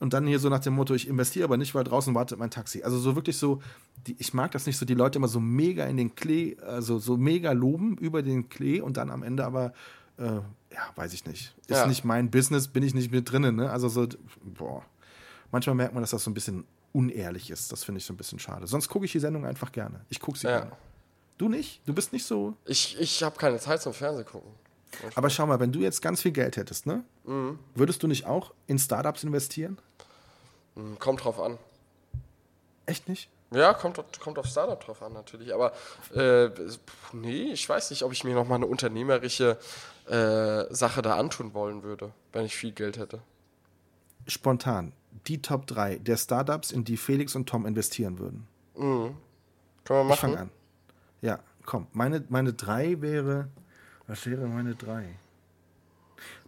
Und 0.00 0.12
dann 0.12 0.26
hier 0.26 0.38
so 0.38 0.48
nach 0.48 0.60
dem 0.60 0.74
Motto, 0.74 0.94
ich 0.94 1.08
investiere 1.08 1.44
aber 1.44 1.56
nicht, 1.56 1.74
weil 1.74 1.82
draußen 1.84 2.14
wartet 2.14 2.38
mein 2.38 2.50
Taxi. 2.50 2.82
Also 2.84 2.98
so 2.98 3.16
wirklich 3.16 3.36
so, 3.36 3.60
die, 4.06 4.14
ich 4.18 4.32
mag 4.32 4.52
das 4.52 4.64
nicht 4.66 4.76
so, 4.78 4.86
die 4.86 4.94
Leute 4.94 5.18
immer 5.18 5.26
so 5.28 5.40
mega 5.40 5.84
in 5.86 5.96
den 5.96 6.14
Klee, 6.14 6.56
also 6.64 6.98
so 6.98 7.16
mega 7.16 7.50
loben 7.52 7.96
über 7.98 8.22
den 8.22 8.48
Klee 8.48 8.80
und 8.80 8.96
dann 8.96 9.10
am 9.10 9.24
Ende 9.24 9.44
aber, 9.44 9.72
äh, 10.16 10.24
ja, 10.24 10.82
weiß 10.94 11.12
ich 11.14 11.26
nicht. 11.26 11.54
Ist 11.66 11.78
Ja. 11.78 11.86
nicht 11.86 12.04
mein 12.04 12.30
Business, 12.30 12.68
bin 12.68 12.84
ich 12.84 12.94
nicht 12.94 13.10
mit 13.10 13.30
drinnen, 13.30 13.56
ne? 13.56 13.70
Also 13.70 13.88
so, 13.88 14.06
boah. 14.44 14.84
Manchmal 15.50 15.74
merkt 15.74 15.94
man, 15.94 16.02
dass 16.02 16.10
das 16.10 16.22
so 16.22 16.30
ein 16.30 16.34
bisschen 16.34 16.64
unehrlich 16.92 17.50
ist. 17.50 17.70
Das 17.72 17.84
finde 17.84 17.98
ich 17.98 18.04
so 18.04 18.12
ein 18.12 18.16
bisschen 18.16 18.38
schade. 18.38 18.66
Sonst 18.66 18.88
gucke 18.88 19.04
ich 19.04 19.12
die 19.12 19.18
Sendung 19.20 19.44
einfach 19.46 19.72
gerne. 19.72 20.00
Ich 20.08 20.20
gucke 20.20 20.38
sie 20.38 20.46
Ja. 20.46 20.60
gerne. 20.60 20.72
Du 21.36 21.48
nicht? 21.48 21.80
Du 21.86 21.94
bist 21.94 22.12
nicht 22.12 22.24
so. 22.24 22.54
Ich, 22.64 22.98
ich 23.00 23.22
habe 23.22 23.36
keine 23.36 23.58
Zeit 23.58 23.80
zum 23.80 23.92
Fernsehen 23.94 24.26
gucken. 24.26 24.50
Aber 25.14 25.30
schau 25.30 25.46
mal, 25.46 25.60
wenn 25.60 25.70
du 25.70 25.80
jetzt 25.80 26.00
ganz 26.02 26.22
viel 26.22 26.32
Geld 26.32 26.56
hättest, 26.56 26.86
ne? 26.86 27.04
Mhm. 27.24 27.58
Würdest 27.74 28.02
du 28.02 28.06
nicht 28.08 28.26
auch 28.26 28.52
in 28.66 28.78
Startups 28.78 29.22
investieren? 29.22 29.78
Hm, 30.74 30.98
Kommt 30.98 31.22
drauf 31.24 31.38
an. 31.38 31.58
Echt 32.86 33.08
nicht? 33.08 33.28
Ja, 33.50 33.72
kommt, 33.74 34.00
kommt 34.20 34.38
auf 34.38 34.46
Startup 34.46 34.78
drauf 34.82 35.02
an, 35.02 35.12
natürlich. 35.12 35.54
Aber 35.54 35.72
äh, 36.14 36.50
nee, 37.12 37.52
ich 37.52 37.68
weiß 37.68 37.90
nicht, 37.90 38.02
ob 38.02 38.12
ich 38.12 38.24
mir 38.24 38.34
nochmal 38.34 38.56
eine 38.56 38.66
unternehmerische 38.66 39.58
äh, 40.06 40.64
Sache 40.74 41.02
da 41.02 41.16
antun 41.16 41.54
wollen 41.54 41.82
würde, 41.82 42.12
wenn 42.32 42.44
ich 42.46 42.56
viel 42.56 42.72
Geld 42.72 42.98
hätte. 42.98 43.20
Spontan. 44.28 44.92
Die 45.26 45.42
Top 45.42 45.66
3 45.66 45.96
der 45.96 46.16
Startups, 46.16 46.70
in 46.70 46.84
die 46.84 46.96
Felix 46.96 47.34
und 47.34 47.48
Tom 47.48 47.66
investieren 47.66 48.18
würden. 48.18 48.46
Können 48.74 49.16
wir 49.86 50.02
Ich 50.02 50.08
machen? 50.08 50.16
fange 50.18 50.38
an. 50.38 50.50
Ja, 51.20 51.40
komm. 51.66 51.86
Meine, 51.92 52.24
meine 52.28 52.52
3 52.52 53.00
wäre. 53.00 53.48
Was 54.06 54.24
wäre 54.26 54.46
meine 54.46 54.74
3? 54.74 55.04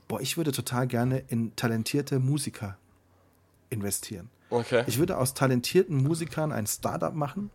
Boah, 0.09 0.21
ich 0.21 0.37
würde 0.37 0.53
total 0.53 0.87
gerne 0.87 1.19
in 1.29 1.55
talentierte 1.57 2.19
Musiker 2.19 2.77
investieren. 3.71 4.31
Okay. 4.51 4.85
Ich 4.87 4.99
würde 4.99 5.19
aus 5.19 5.35
talentierten 5.35 5.97
Musikern 5.97 6.53
ein 6.53 6.67
Startup 6.67 7.15
machen 7.15 7.51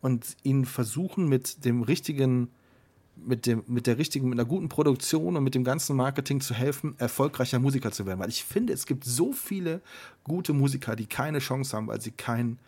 und 0.00 0.36
ihnen 0.42 0.64
versuchen, 0.64 1.28
mit 1.28 1.64
dem 1.64 1.82
richtigen, 1.82 2.50
mit 3.26 3.46
dem, 3.46 3.62
mit 3.66 3.86
der 3.86 3.98
richtigen, 3.98 4.28
mit 4.28 4.38
einer 4.38 4.48
guten 4.48 4.68
Produktion 4.68 5.36
und 5.36 5.44
mit 5.44 5.54
dem 5.54 5.64
ganzen 5.64 5.96
Marketing 5.96 6.40
zu 6.40 6.54
helfen, 6.54 6.94
erfolgreicher 6.98 7.58
Musiker 7.58 7.92
zu 7.92 8.06
werden. 8.06 8.20
Weil 8.20 8.28
ich 8.28 8.44
finde, 8.44 8.72
es 8.72 8.86
gibt 8.86 9.04
so 9.04 9.32
viele 9.32 9.80
gute 10.24 10.52
Musiker, 10.52 10.96
die 10.96 11.06
keine 11.06 11.38
Chance 11.38 11.76
haben, 11.76 11.86
weil 11.86 12.00
sie 12.00 12.12
kein, 12.12 12.58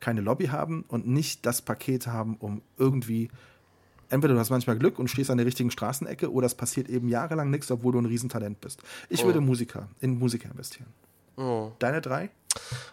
keine 0.00 0.20
Lobby 0.20 0.46
haben 0.46 0.84
und 0.88 1.06
nicht 1.06 1.46
das 1.46 1.62
Paket 1.62 2.06
haben, 2.06 2.36
um 2.36 2.62
irgendwie 2.76 3.30
entweder 4.10 4.34
du 4.34 4.40
hast 4.40 4.50
manchmal 4.50 4.76
Glück 4.76 4.98
und 4.98 5.08
stehst 5.08 5.30
an 5.30 5.38
der 5.38 5.46
richtigen 5.46 5.70
Straßenecke 5.70 6.30
oder 6.30 6.46
es 6.46 6.54
passiert 6.54 6.88
eben 6.88 7.08
jahrelang 7.08 7.50
nichts, 7.50 7.70
obwohl 7.70 7.92
du 7.92 8.00
ein 8.00 8.06
Riesentalent 8.06 8.60
bist. 8.60 8.82
Ich 9.08 9.24
würde 9.24 9.40
Musiker, 9.40 9.88
in 10.00 10.18
Musiker 10.18 10.50
investieren. 10.50 10.88
Deine 11.78 12.00
drei? 12.00 12.30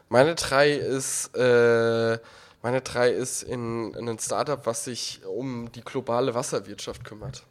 Meine 0.10 0.36
drei 0.36 0.74
ist, 0.74 1.36
äh, 1.36 2.20
meine 2.68 2.82
drei 2.82 3.12
ist 3.12 3.44
in, 3.44 3.94
in 3.94 4.10
ein 4.10 4.20
Startup, 4.20 4.66
was 4.66 4.84
sich 4.84 5.22
um 5.26 5.72
die 5.72 5.80
globale 5.80 6.36
Wasserwirtschaft 6.36 7.06
kümmert. 7.06 7.46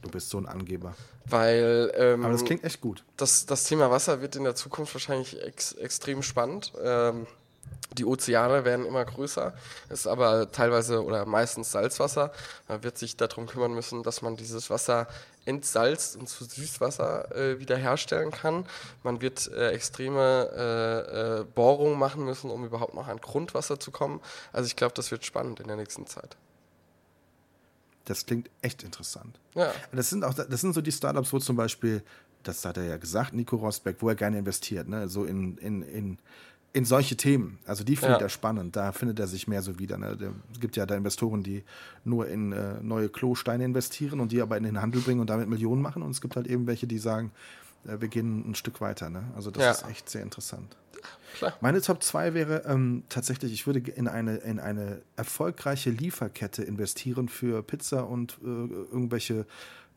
Du 0.00 0.08
bist 0.08 0.30
so 0.30 0.38
ein 0.38 0.46
Angeber. 0.46 0.94
Weil 1.26 1.92
ähm, 1.94 2.24
Aber 2.24 2.32
das 2.32 2.46
klingt 2.46 2.64
echt 2.64 2.80
gut. 2.80 3.04
das, 3.18 3.44
das 3.44 3.64
Thema 3.64 3.90
Wasser 3.90 4.22
wird 4.22 4.36
in 4.36 4.44
der 4.44 4.54
Zukunft 4.54 4.94
wahrscheinlich 4.94 5.42
ex, 5.42 5.74
extrem 5.74 6.22
spannend. 6.22 6.72
Ähm, 6.82 7.26
die 7.98 8.04
Ozeane 8.04 8.64
werden 8.64 8.86
immer 8.86 9.04
größer, 9.04 9.52
ist 9.90 10.06
aber 10.06 10.50
teilweise 10.50 11.04
oder 11.04 11.26
meistens 11.26 11.72
Salzwasser. 11.72 12.32
Man 12.68 12.82
wird 12.82 12.96
sich 12.98 13.16
darum 13.16 13.46
kümmern 13.46 13.74
müssen, 13.74 14.02
dass 14.02 14.22
man 14.22 14.36
dieses 14.36 14.70
Wasser 14.70 15.08
entsalzt 15.44 16.16
und 16.16 16.28
zu 16.28 16.44
Süßwasser 16.44 17.34
äh, 17.34 17.58
wiederherstellen 17.58 18.30
kann. 18.30 18.66
Man 19.02 19.20
wird 19.20 19.50
äh, 19.52 19.70
extreme 19.70 20.48
äh, 20.56 21.40
äh, 21.40 21.44
Bohrungen 21.44 21.98
machen 21.98 22.24
müssen, 22.24 22.50
um 22.50 22.64
überhaupt 22.64 22.94
noch 22.94 23.08
an 23.08 23.18
Grundwasser 23.18 23.78
zu 23.78 23.90
kommen. 23.90 24.20
Also 24.52 24.66
ich 24.66 24.76
glaube, 24.76 24.94
das 24.94 25.10
wird 25.10 25.24
spannend 25.24 25.60
in 25.60 25.66
der 25.66 25.76
nächsten 25.76 26.06
Zeit. 26.06 26.36
Das 28.04 28.26
klingt 28.26 28.50
echt 28.62 28.82
interessant. 28.82 29.38
Ja. 29.54 29.72
Das 29.92 30.10
sind 30.10 30.24
auch, 30.24 30.34
das 30.34 30.60
sind 30.60 30.74
so 30.74 30.80
die 30.80 30.92
Startups, 30.92 31.32
wo 31.32 31.38
zum 31.38 31.56
Beispiel, 31.56 32.02
das 32.42 32.64
hat 32.64 32.76
er 32.76 32.84
ja 32.84 32.96
gesagt, 32.96 33.32
Nico 33.32 33.56
Rosberg, 33.56 33.96
wo 34.00 34.08
er 34.08 34.16
gerne 34.16 34.38
investiert, 34.38 34.88
ne? 34.88 35.08
So 35.08 35.24
in, 35.24 35.56
in, 35.58 35.82
in, 35.82 36.18
in 36.74 36.84
solche 36.86 37.16
Themen. 37.16 37.58
Also 37.66 37.84
die 37.84 37.96
findet 37.96 38.20
Ja. 38.20 38.26
er 38.26 38.28
spannend. 38.30 38.76
Da 38.76 38.92
findet 38.92 39.20
er 39.20 39.26
sich 39.26 39.46
mehr 39.46 39.60
so 39.62 39.78
wieder. 39.78 39.98
Ne? 39.98 40.16
Es 40.52 40.60
gibt 40.60 40.76
ja 40.76 40.86
da 40.86 40.94
Investoren, 40.94 41.42
die 41.42 41.64
nur 42.04 42.28
in 42.28 42.52
äh, 42.52 42.80
neue 42.82 43.08
Klosteine 43.10 43.64
investieren 43.64 44.20
und 44.20 44.32
die 44.32 44.40
aber 44.40 44.56
in 44.56 44.64
den 44.64 44.80
Handel 44.80 45.02
bringen 45.02 45.20
und 45.20 45.28
damit 45.28 45.48
Millionen 45.48 45.82
machen. 45.82 46.02
Und 46.02 46.10
es 46.12 46.20
gibt 46.22 46.34
halt 46.36 46.46
eben 46.46 46.66
welche, 46.66 46.86
die 46.86 46.98
sagen, 46.98 47.30
äh, 47.86 48.00
wir 48.00 48.08
gehen 48.08 48.50
ein 48.50 48.54
Stück 48.54 48.80
weiter. 48.80 49.10
Ne? 49.10 49.24
Also 49.36 49.50
das 49.50 49.62
Ja. 49.62 49.70
ist 49.72 49.88
echt 49.90 50.08
sehr 50.08 50.22
interessant. 50.22 50.76
Klar. 51.36 51.52
Meine 51.60 51.80
Top 51.80 52.02
2 52.02 52.32
wäre 52.34 52.62
ähm, 52.66 53.02
tatsächlich, 53.08 53.52
ich 53.52 53.66
würde 53.66 53.80
in 53.90 54.06
eine, 54.08 54.36
in 54.36 54.60
eine 54.60 55.02
erfolgreiche 55.16 55.90
Lieferkette 55.90 56.62
investieren 56.62 57.28
für 57.28 57.62
Pizza 57.62 58.06
und 58.08 58.38
äh, 58.42 58.46
irgendwelche 58.46 59.46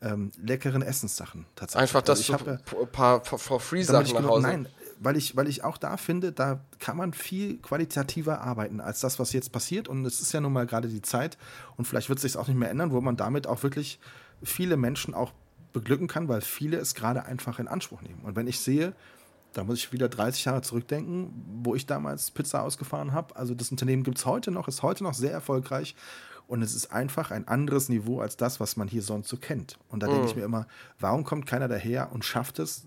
ähm, 0.02 0.30
leckeren 0.42 0.82
Essenssachen. 0.82 1.46
Tatsächlich. 1.54 1.82
Einfach, 1.82 2.02
dass 2.02 2.18
Also 2.30 2.32
ich 2.34 2.60
du 2.70 2.80
ein 2.82 2.88
paar 2.90 3.24
for, 3.24 3.60
free 3.60 3.82
Sachen 3.82 4.12
nach 4.14 4.24
Hause. 4.28 4.42
nein, 4.46 4.66
weil 4.98 5.16
ich, 5.16 5.36
weil 5.36 5.48
ich 5.48 5.64
auch 5.64 5.76
da 5.76 5.96
finde, 5.96 6.32
da 6.32 6.60
kann 6.78 6.96
man 6.96 7.12
viel 7.12 7.58
qualitativer 7.58 8.40
arbeiten 8.40 8.80
als 8.80 9.00
das, 9.00 9.18
was 9.18 9.32
jetzt 9.32 9.52
passiert. 9.52 9.88
Und 9.88 10.04
es 10.04 10.20
ist 10.20 10.32
ja 10.32 10.40
nun 10.40 10.52
mal 10.52 10.66
gerade 10.66 10.88
die 10.88 11.02
Zeit 11.02 11.38
und 11.76 11.86
vielleicht 11.86 12.08
wird 12.08 12.18
es 12.18 12.22
sich 12.22 12.36
auch 12.36 12.48
nicht 12.48 12.56
mehr 12.56 12.70
ändern, 12.70 12.92
wo 12.92 13.00
man 13.00 13.16
damit 13.16 13.46
auch 13.46 13.62
wirklich 13.62 13.98
viele 14.42 14.76
Menschen 14.76 15.14
auch 15.14 15.32
beglücken 15.72 16.08
kann, 16.08 16.28
weil 16.28 16.40
viele 16.40 16.78
es 16.78 16.94
gerade 16.94 17.24
einfach 17.24 17.58
in 17.58 17.68
Anspruch 17.68 18.02
nehmen. 18.02 18.20
Und 18.22 18.36
wenn 18.36 18.46
ich 18.46 18.60
sehe, 18.60 18.94
da 19.52 19.64
muss 19.64 19.78
ich 19.78 19.92
wieder 19.92 20.08
30 20.08 20.44
Jahre 20.44 20.62
zurückdenken, 20.62 21.32
wo 21.62 21.74
ich 21.74 21.86
damals 21.86 22.30
Pizza 22.30 22.62
ausgefahren 22.62 23.12
habe. 23.12 23.36
Also 23.36 23.54
das 23.54 23.70
Unternehmen 23.70 24.02
gibt 24.02 24.18
es 24.18 24.26
heute 24.26 24.50
noch, 24.50 24.68
ist 24.68 24.82
heute 24.82 25.04
noch 25.04 25.14
sehr 25.14 25.32
erfolgreich. 25.32 25.94
Und 26.46 26.62
es 26.62 26.74
ist 26.74 26.92
einfach 26.92 27.30
ein 27.30 27.48
anderes 27.48 27.88
Niveau 27.88 28.20
als 28.20 28.36
das, 28.36 28.60
was 28.60 28.76
man 28.76 28.86
hier 28.86 29.02
sonst 29.02 29.28
so 29.28 29.36
kennt. 29.36 29.78
Und 29.88 30.02
da 30.02 30.06
denke 30.06 30.26
ich 30.26 30.36
mir 30.36 30.44
immer, 30.44 30.66
warum 31.00 31.24
kommt 31.24 31.46
keiner 31.46 31.68
daher 31.68 32.12
und 32.12 32.24
schafft 32.24 32.58
es, 32.58 32.86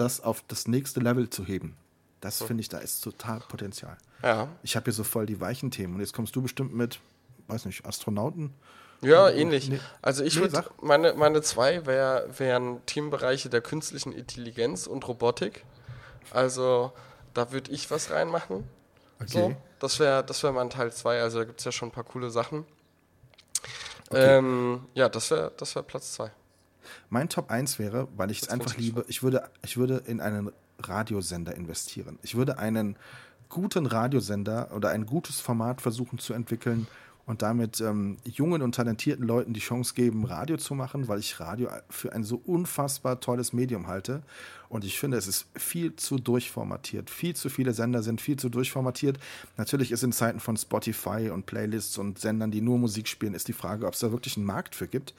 das 0.00 0.20
auf 0.20 0.42
das 0.48 0.66
nächste 0.68 1.00
Level 1.00 1.28
zu 1.30 1.44
heben? 1.44 1.76
Das 2.20 2.42
finde 2.42 2.62
ich, 2.62 2.68
da 2.68 2.78
ist 2.78 3.00
total 3.02 3.40
Potenzial. 3.40 3.96
Ja. 4.24 4.48
Ich 4.64 4.74
habe 4.74 4.84
hier 4.84 4.92
so 4.92 5.04
voll 5.04 5.26
die 5.26 5.40
weichen 5.40 5.70
Themen. 5.70 5.94
Und 5.94 6.00
jetzt 6.00 6.12
kommst 6.12 6.34
du 6.34 6.42
bestimmt 6.42 6.74
mit, 6.74 6.98
weiß 7.46 7.64
nicht, 7.66 7.86
Astronauten. 7.86 8.52
Ja, 9.00 9.28
ähnlich. 9.30 9.68
nee. 9.68 9.78
Also 10.02 10.24
ich 10.24 10.34
Nee, 10.34 10.40
würde, 10.42 10.64
meine, 10.82 11.12
meine 11.12 11.40
zwei 11.42 11.86
wär, 11.86 12.26
wären 12.36 12.84
Themenbereiche 12.86 13.48
der 13.48 13.60
künstlichen 13.60 14.12
Intelligenz 14.12 14.88
und 14.88 15.06
Robotik. 15.06 15.64
Also 16.32 16.92
da 17.34 17.52
würde 17.52 17.70
ich 17.70 17.88
was 17.92 18.10
reinmachen. 18.10 18.64
So, 19.24 19.44
Okay. 19.44 19.56
das 19.78 20.00
wäre 20.00 20.24
das 20.24 20.42
wär 20.42 20.50
mein 20.50 20.70
Teil 20.70 20.92
2. 20.92 21.22
Also 21.22 21.38
da 21.38 21.44
gibt 21.44 21.60
es 21.60 21.64
ja 21.64 21.70
schon 21.70 21.90
ein 21.90 21.92
paar 21.92 22.02
coole 22.04 22.30
Sachen. 22.30 22.64
Ähm, 24.10 24.86
ja, 24.94 25.08
das 25.08 25.30
wäre 25.30 25.52
das 25.56 25.74
wär 25.74 25.82
Platz 25.82 26.14
2. 26.14 26.30
Mein 27.10 27.28
Top 27.28 27.50
1 27.50 27.78
wäre, 27.78 28.08
weil 28.16 28.30
ich 28.30 28.42
es 28.42 28.48
einfach 28.48 28.76
liebe, 28.76 29.04
ich 29.08 29.22
würde, 29.22 29.48
ich 29.64 29.76
würde 29.76 30.02
in 30.06 30.20
einen 30.20 30.50
Radiosender 30.80 31.54
investieren. 31.54 32.18
Ich 32.22 32.34
würde 32.34 32.58
einen 32.58 32.96
guten 33.48 33.86
Radiosender 33.86 34.70
oder 34.74 34.90
ein 34.90 35.06
gutes 35.06 35.40
Format 35.40 35.80
versuchen 35.80 36.18
zu 36.18 36.34
entwickeln 36.34 36.86
und 37.28 37.42
damit 37.42 37.82
ähm, 37.82 38.16
jungen 38.24 38.62
und 38.62 38.74
talentierten 38.74 39.26
Leuten 39.26 39.52
die 39.52 39.60
Chance 39.60 39.92
geben, 39.92 40.24
Radio 40.24 40.56
zu 40.56 40.74
machen, 40.74 41.08
weil 41.08 41.18
ich 41.18 41.38
Radio 41.40 41.68
für 41.90 42.14
ein 42.14 42.24
so 42.24 42.40
unfassbar 42.46 43.20
tolles 43.20 43.52
Medium 43.52 43.86
halte. 43.86 44.22
Und 44.70 44.82
ich 44.82 44.98
finde, 44.98 45.18
es 45.18 45.26
ist 45.28 45.46
viel 45.54 45.94
zu 45.94 46.16
durchformatiert. 46.16 47.10
Viel 47.10 47.36
zu 47.36 47.50
viele 47.50 47.74
Sender 47.74 48.02
sind 48.02 48.22
viel 48.22 48.38
zu 48.38 48.48
durchformatiert. 48.48 49.18
Natürlich 49.58 49.92
ist 49.92 50.02
in 50.02 50.12
Zeiten 50.12 50.40
von 50.40 50.56
Spotify 50.56 51.28
und 51.30 51.44
Playlists 51.44 51.98
und 51.98 52.18
Sendern, 52.18 52.50
die 52.50 52.62
nur 52.62 52.78
Musik 52.78 53.06
spielen, 53.06 53.34
ist 53.34 53.46
die 53.46 53.52
Frage, 53.52 53.86
ob 53.86 53.92
es 53.92 54.00
da 54.00 54.10
wirklich 54.10 54.38
einen 54.38 54.46
Markt 54.46 54.74
für 54.74 54.88
gibt. 54.88 55.12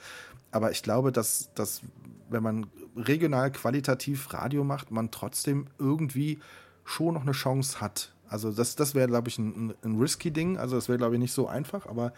Aber 0.50 0.72
ich 0.72 0.82
glaube, 0.82 1.12
dass, 1.12 1.54
dass 1.54 1.80
wenn 2.28 2.42
man 2.42 2.66
regional 2.96 3.52
qualitativ 3.52 4.34
Radio 4.34 4.64
macht, 4.64 4.90
man 4.90 5.12
trotzdem 5.12 5.68
irgendwie 5.78 6.40
schon 6.84 7.14
noch 7.14 7.22
eine 7.22 7.32
Chance 7.32 7.80
hat. 7.80 8.12
Also 8.30 8.52
das, 8.52 8.76
das 8.76 8.94
wäre, 8.94 9.08
glaube 9.08 9.28
ich, 9.28 9.38
ein, 9.38 9.74
ein 9.82 9.98
risky 9.98 10.30
Ding. 10.30 10.56
Also 10.56 10.76
das 10.76 10.88
wäre, 10.88 10.98
glaube 10.98 11.16
ich, 11.16 11.20
nicht 11.20 11.32
so 11.32 11.48
einfach, 11.48 11.86
aber 11.86 12.12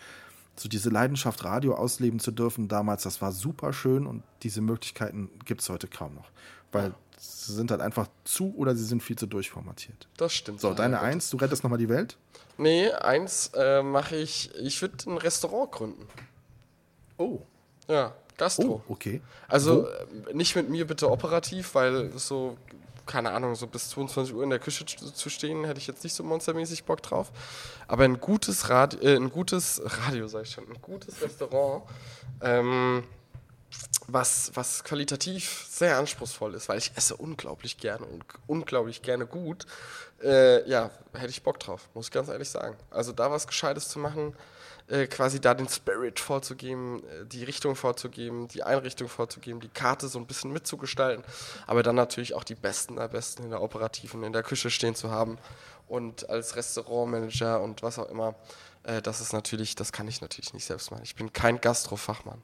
so 0.54 0.68
diese 0.68 0.90
Leidenschaft, 0.90 1.44
Radio 1.44 1.74
ausleben 1.74 2.20
zu 2.20 2.30
dürfen 2.30 2.68
damals, 2.68 3.02
das 3.02 3.22
war 3.22 3.32
super 3.32 3.72
schön 3.72 4.06
und 4.06 4.22
diese 4.42 4.60
Möglichkeiten 4.60 5.30
gibt 5.46 5.62
es 5.62 5.70
heute 5.70 5.88
kaum 5.88 6.14
noch. 6.14 6.30
Weil 6.70 6.94
sie 7.18 7.54
sind 7.54 7.70
halt 7.70 7.80
einfach 7.80 8.08
zu 8.24 8.54
oder 8.56 8.76
sie 8.76 8.84
sind 8.84 9.02
viel 9.02 9.16
zu 9.16 9.26
durchformatiert. 9.26 10.08
Das 10.18 10.34
stimmt. 10.34 10.60
So, 10.60 10.74
deine 10.74 10.96
leider. 10.96 11.06
Eins, 11.06 11.30
du 11.30 11.38
rettest 11.38 11.64
nochmal 11.64 11.78
die 11.78 11.88
Welt? 11.88 12.18
Nee, 12.58 12.90
eins 12.90 13.50
äh, 13.54 13.82
mache 13.82 14.16
ich, 14.16 14.54
ich 14.56 14.82
würde 14.82 15.10
ein 15.10 15.16
Restaurant 15.16 15.72
gründen. 15.72 16.06
Oh. 17.16 17.40
Ja, 17.88 18.14
Gastro. 18.36 18.82
Oh, 18.86 18.92
okay. 18.92 19.22
Also 19.48 19.86
äh, 19.88 20.34
nicht 20.34 20.54
mit 20.56 20.68
mir 20.68 20.86
bitte 20.86 21.10
operativ, 21.10 21.74
weil 21.74 22.10
so, 22.18 22.56
keine 23.06 23.32
Ahnung, 23.32 23.54
so 23.54 23.66
bis 23.66 23.90
22 23.90 24.34
Uhr 24.34 24.42
in 24.42 24.50
der 24.50 24.58
Küche 24.58 24.84
zu 24.86 25.30
stehen, 25.30 25.64
hätte 25.64 25.78
ich 25.78 25.86
jetzt 25.86 26.04
nicht 26.04 26.14
so 26.14 26.22
monstermäßig 26.22 26.84
Bock 26.84 27.02
drauf. 27.02 27.32
Aber 27.88 28.04
ein 28.04 28.20
gutes 28.20 28.68
Radio, 28.68 29.00
äh, 29.00 29.16
ein 29.16 29.30
gutes 29.30 29.80
Radio, 29.84 30.28
sag 30.28 30.42
ich 30.42 30.50
schon, 30.50 30.64
ein 30.68 30.80
gutes 30.80 31.20
Restaurant, 31.20 31.84
ähm, 32.40 33.04
was, 34.06 34.50
was 34.54 34.84
qualitativ 34.84 35.66
sehr 35.68 35.98
anspruchsvoll 35.98 36.54
ist, 36.54 36.68
weil 36.68 36.78
ich 36.78 36.92
esse 36.94 37.16
unglaublich 37.16 37.78
gerne 37.78 38.04
und 38.04 38.24
unglaublich 38.46 39.02
gerne 39.02 39.26
gut. 39.26 39.66
Äh, 40.22 40.68
ja, 40.68 40.90
hätte 41.12 41.30
ich 41.30 41.42
Bock 41.42 41.58
drauf, 41.58 41.88
muss 41.94 42.06
ich 42.06 42.12
ganz 42.12 42.28
ehrlich 42.28 42.48
sagen. 42.48 42.76
Also 42.90 43.12
da 43.12 43.30
was 43.30 43.46
Gescheites 43.46 43.88
zu 43.88 43.98
machen, 43.98 44.34
äh, 44.88 45.06
quasi 45.06 45.40
da 45.40 45.54
den 45.54 45.68
Spirit 45.68 46.20
vorzugeben, 46.20 47.02
äh, 47.04 47.26
die 47.26 47.44
Richtung 47.44 47.76
vorzugeben, 47.76 48.48
die 48.48 48.62
Einrichtung 48.62 49.08
vorzugeben, 49.08 49.60
die 49.60 49.68
Karte 49.68 50.08
so 50.08 50.18
ein 50.18 50.26
bisschen 50.26 50.52
mitzugestalten, 50.52 51.24
aber 51.66 51.82
dann 51.82 51.96
natürlich 51.96 52.34
auch 52.34 52.44
die 52.44 52.54
Besten 52.54 52.96
der 52.96 53.08
Besten 53.08 53.44
in 53.44 53.50
der 53.50 53.62
Operativen, 53.62 54.22
in 54.22 54.32
der 54.32 54.42
Küche 54.42 54.70
stehen 54.70 54.94
zu 54.94 55.10
haben 55.10 55.38
und 55.88 56.28
als 56.30 56.56
Restaurantmanager 56.56 57.60
und 57.60 57.82
was 57.82 57.98
auch 57.98 58.08
immer, 58.08 58.34
äh, 58.82 59.02
das 59.02 59.20
ist 59.20 59.32
natürlich, 59.32 59.74
das 59.74 59.92
kann 59.92 60.08
ich 60.08 60.20
natürlich 60.20 60.54
nicht 60.54 60.64
selbst 60.64 60.90
machen. 60.90 61.02
Ich 61.04 61.14
bin 61.14 61.32
kein 61.32 61.60
Gastrofachmann. 61.60 62.42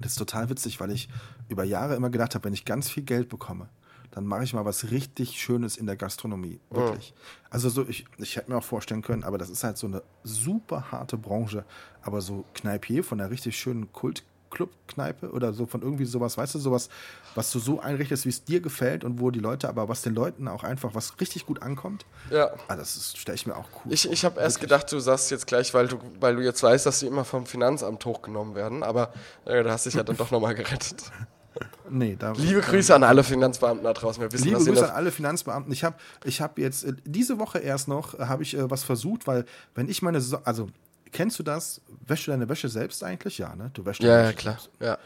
Das 0.00 0.12
ist 0.12 0.18
total 0.18 0.48
witzig, 0.48 0.80
weil 0.80 0.90
ich 0.90 1.08
über 1.48 1.64
Jahre 1.64 1.94
immer 1.94 2.10
gedacht 2.10 2.34
habe, 2.34 2.44
wenn 2.44 2.54
ich 2.54 2.64
ganz 2.64 2.88
viel 2.88 3.02
Geld 3.02 3.28
bekomme, 3.28 3.68
dann 4.12 4.26
mache 4.26 4.44
ich 4.44 4.52
mal 4.52 4.64
was 4.64 4.90
richtig 4.90 5.40
Schönes 5.40 5.76
in 5.76 5.86
der 5.86 5.96
Gastronomie. 5.96 6.60
Wirklich. 6.70 7.14
Also 7.48 7.68
so, 7.68 7.86
ich, 7.88 8.06
ich 8.18 8.36
hätte 8.36 8.50
mir 8.50 8.58
auch 8.58 8.64
vorstellen 8.64 9.02
können, 9.02 9.24
aber 9.24 9.38
das 9.38 9.50
ist 9.50 9.62
halt 9.62 9.78
so 9.78 9.86
eine 9.86 10.02
super 10.24 10.90
harte 10.90 11.16
Branche. 11.16 11.64
Aber 12.02 12.20
so 12.20 12.44
Kneipier 12.54 13.04
von 13.04 13.20
einer 13.20 13.30
richtig 13.30 13.58
schönen 13.58 13.92
Kultclub-Kneipe 13.92 15.30
oder 15.30 15.52
so 15.52 15.66
von 15.66 15.82
irgendwie 15.82 16.06
sowas, 16.06 16.36
weißt 16.36 16.56
du, 16.56 16.58
sowas, 16.58 16.88
was 17.36 17.52
du 17.52 17.60
so 17.60 17.78
einrichtest, 17.80 18.24
wie 18.24 18.30
es 18.30 18.42
dir 18.42 18.60
gefällt 18.60 19.04
und 19.04 19.20
wo 19.20 19.30
die 19.30 19.38
Leute, 19.38 19.68
aber 19.68 19.88
was 19.88 20.02
den 20.02 20.14
Leuten 20.14 20.48
auch 20.48 20.64
einfach, 20.64 20.94
was 20.94 21.20
richtig 21.20 21.46
gut 21.46 21.62
ankommt. 21.62 22.04
Ja. 22.30 22.50
Ah, 22.66 22.74
das 22.74 23.14
stelle 23.16 23.36
ich 23.36 23.46
mir 23.46 23.56
auch 23.56 23.68
cool. 23.84 23.92
Ich, 23.92 24.02
vor. 24.02 24.12
ich 24.12 24.24
habe 24.24 24.40
erst 24.40 24.60
gedacht, 24.60 24.90
du 24.90 24.98
sagst 24.98 25.30
jetzt 25.30 25.46
gleich, 25.46 25.72
weil 25.72 25.86
du, 25.86 25.98
weil 26.18 26.34
du 26.34 26.42
jetzt 26.42 26.62
weißt, 26.62 26.84
dass 26.84 26.98
sie 26.98 27.06
immer 27.06 27.24
vom 27.24 27.46
Finanzamt 27.46 28.04
hochgenommen 28.04 28.56
werden, 28.56 28.82
aber 28.82 29.12
äh, 29.44 29.62
da 29.62 29.70
hast 29.70 29.86
dich 29.86 29.94
ja 29.94 30.02
dann 30.02 30.16
doch 30.16 30.32
nochmal 30.32 30.54
gerettet. 30.56 31.12
Nee, 31.88 32.16
Liebe 32.36 32.60
Grüße 32.60 32.94
an 32.94 33.02
alle 33.02 33.24
Finanzbeamten 33.24 33.84
da 33.84 33.92
draußen. 33.92 34.22
Wir 34.22 34.30
wissen, 34.30 34.44
Liebe 34.44 34.62
Grüße 34.62 34.88
an 34.88 34.94
alle 34.94 35.10
Finanzbeamten. 35.10 35.72
Ich 35.72 35.82
habe 35.82 35.96
ich 36.24 36.40
hab 36.40 36.58
jetzt 36.58 36.84
äh, 36.84 36.92
diese 37.04 37.38
Woche 37.38 37.58
erst 37.58 37.88
noch 37.88 38.18
äh, 38.18 38.26
habe 38.26 38.42
ich 38.42 38.56
äh, 38.56 38.70
was 38.70 38.84
versucht, 38.84 39.26
weil 39.26 39.44
wenn 39.74 39.88
ich 39.88 40.00
meine 40.02 40.20
so 40.20 40.38
also 40.44 40.68
kennst 41.12 41.38
du 41.38 41.42
das? 41.42 41.80
Wäschst 42.06 42.26
du 42.28 42.30
deine 42.30 42.48
Wäsche 42.48 42.68
selbst 42.68 43.02
eigentlich? 43.02 43.38
Ja, 43.38 43.56
ne? 43.56 43.70
Du 43.74 43.84
wäschst 43.84 44.02
deine 44.02 44.12
Ja, 44.12 44.22
ja, 44.22 44.32
klar. 44.32 44.54
selbst. 44.54 44.70
Ja. 44.80 44.98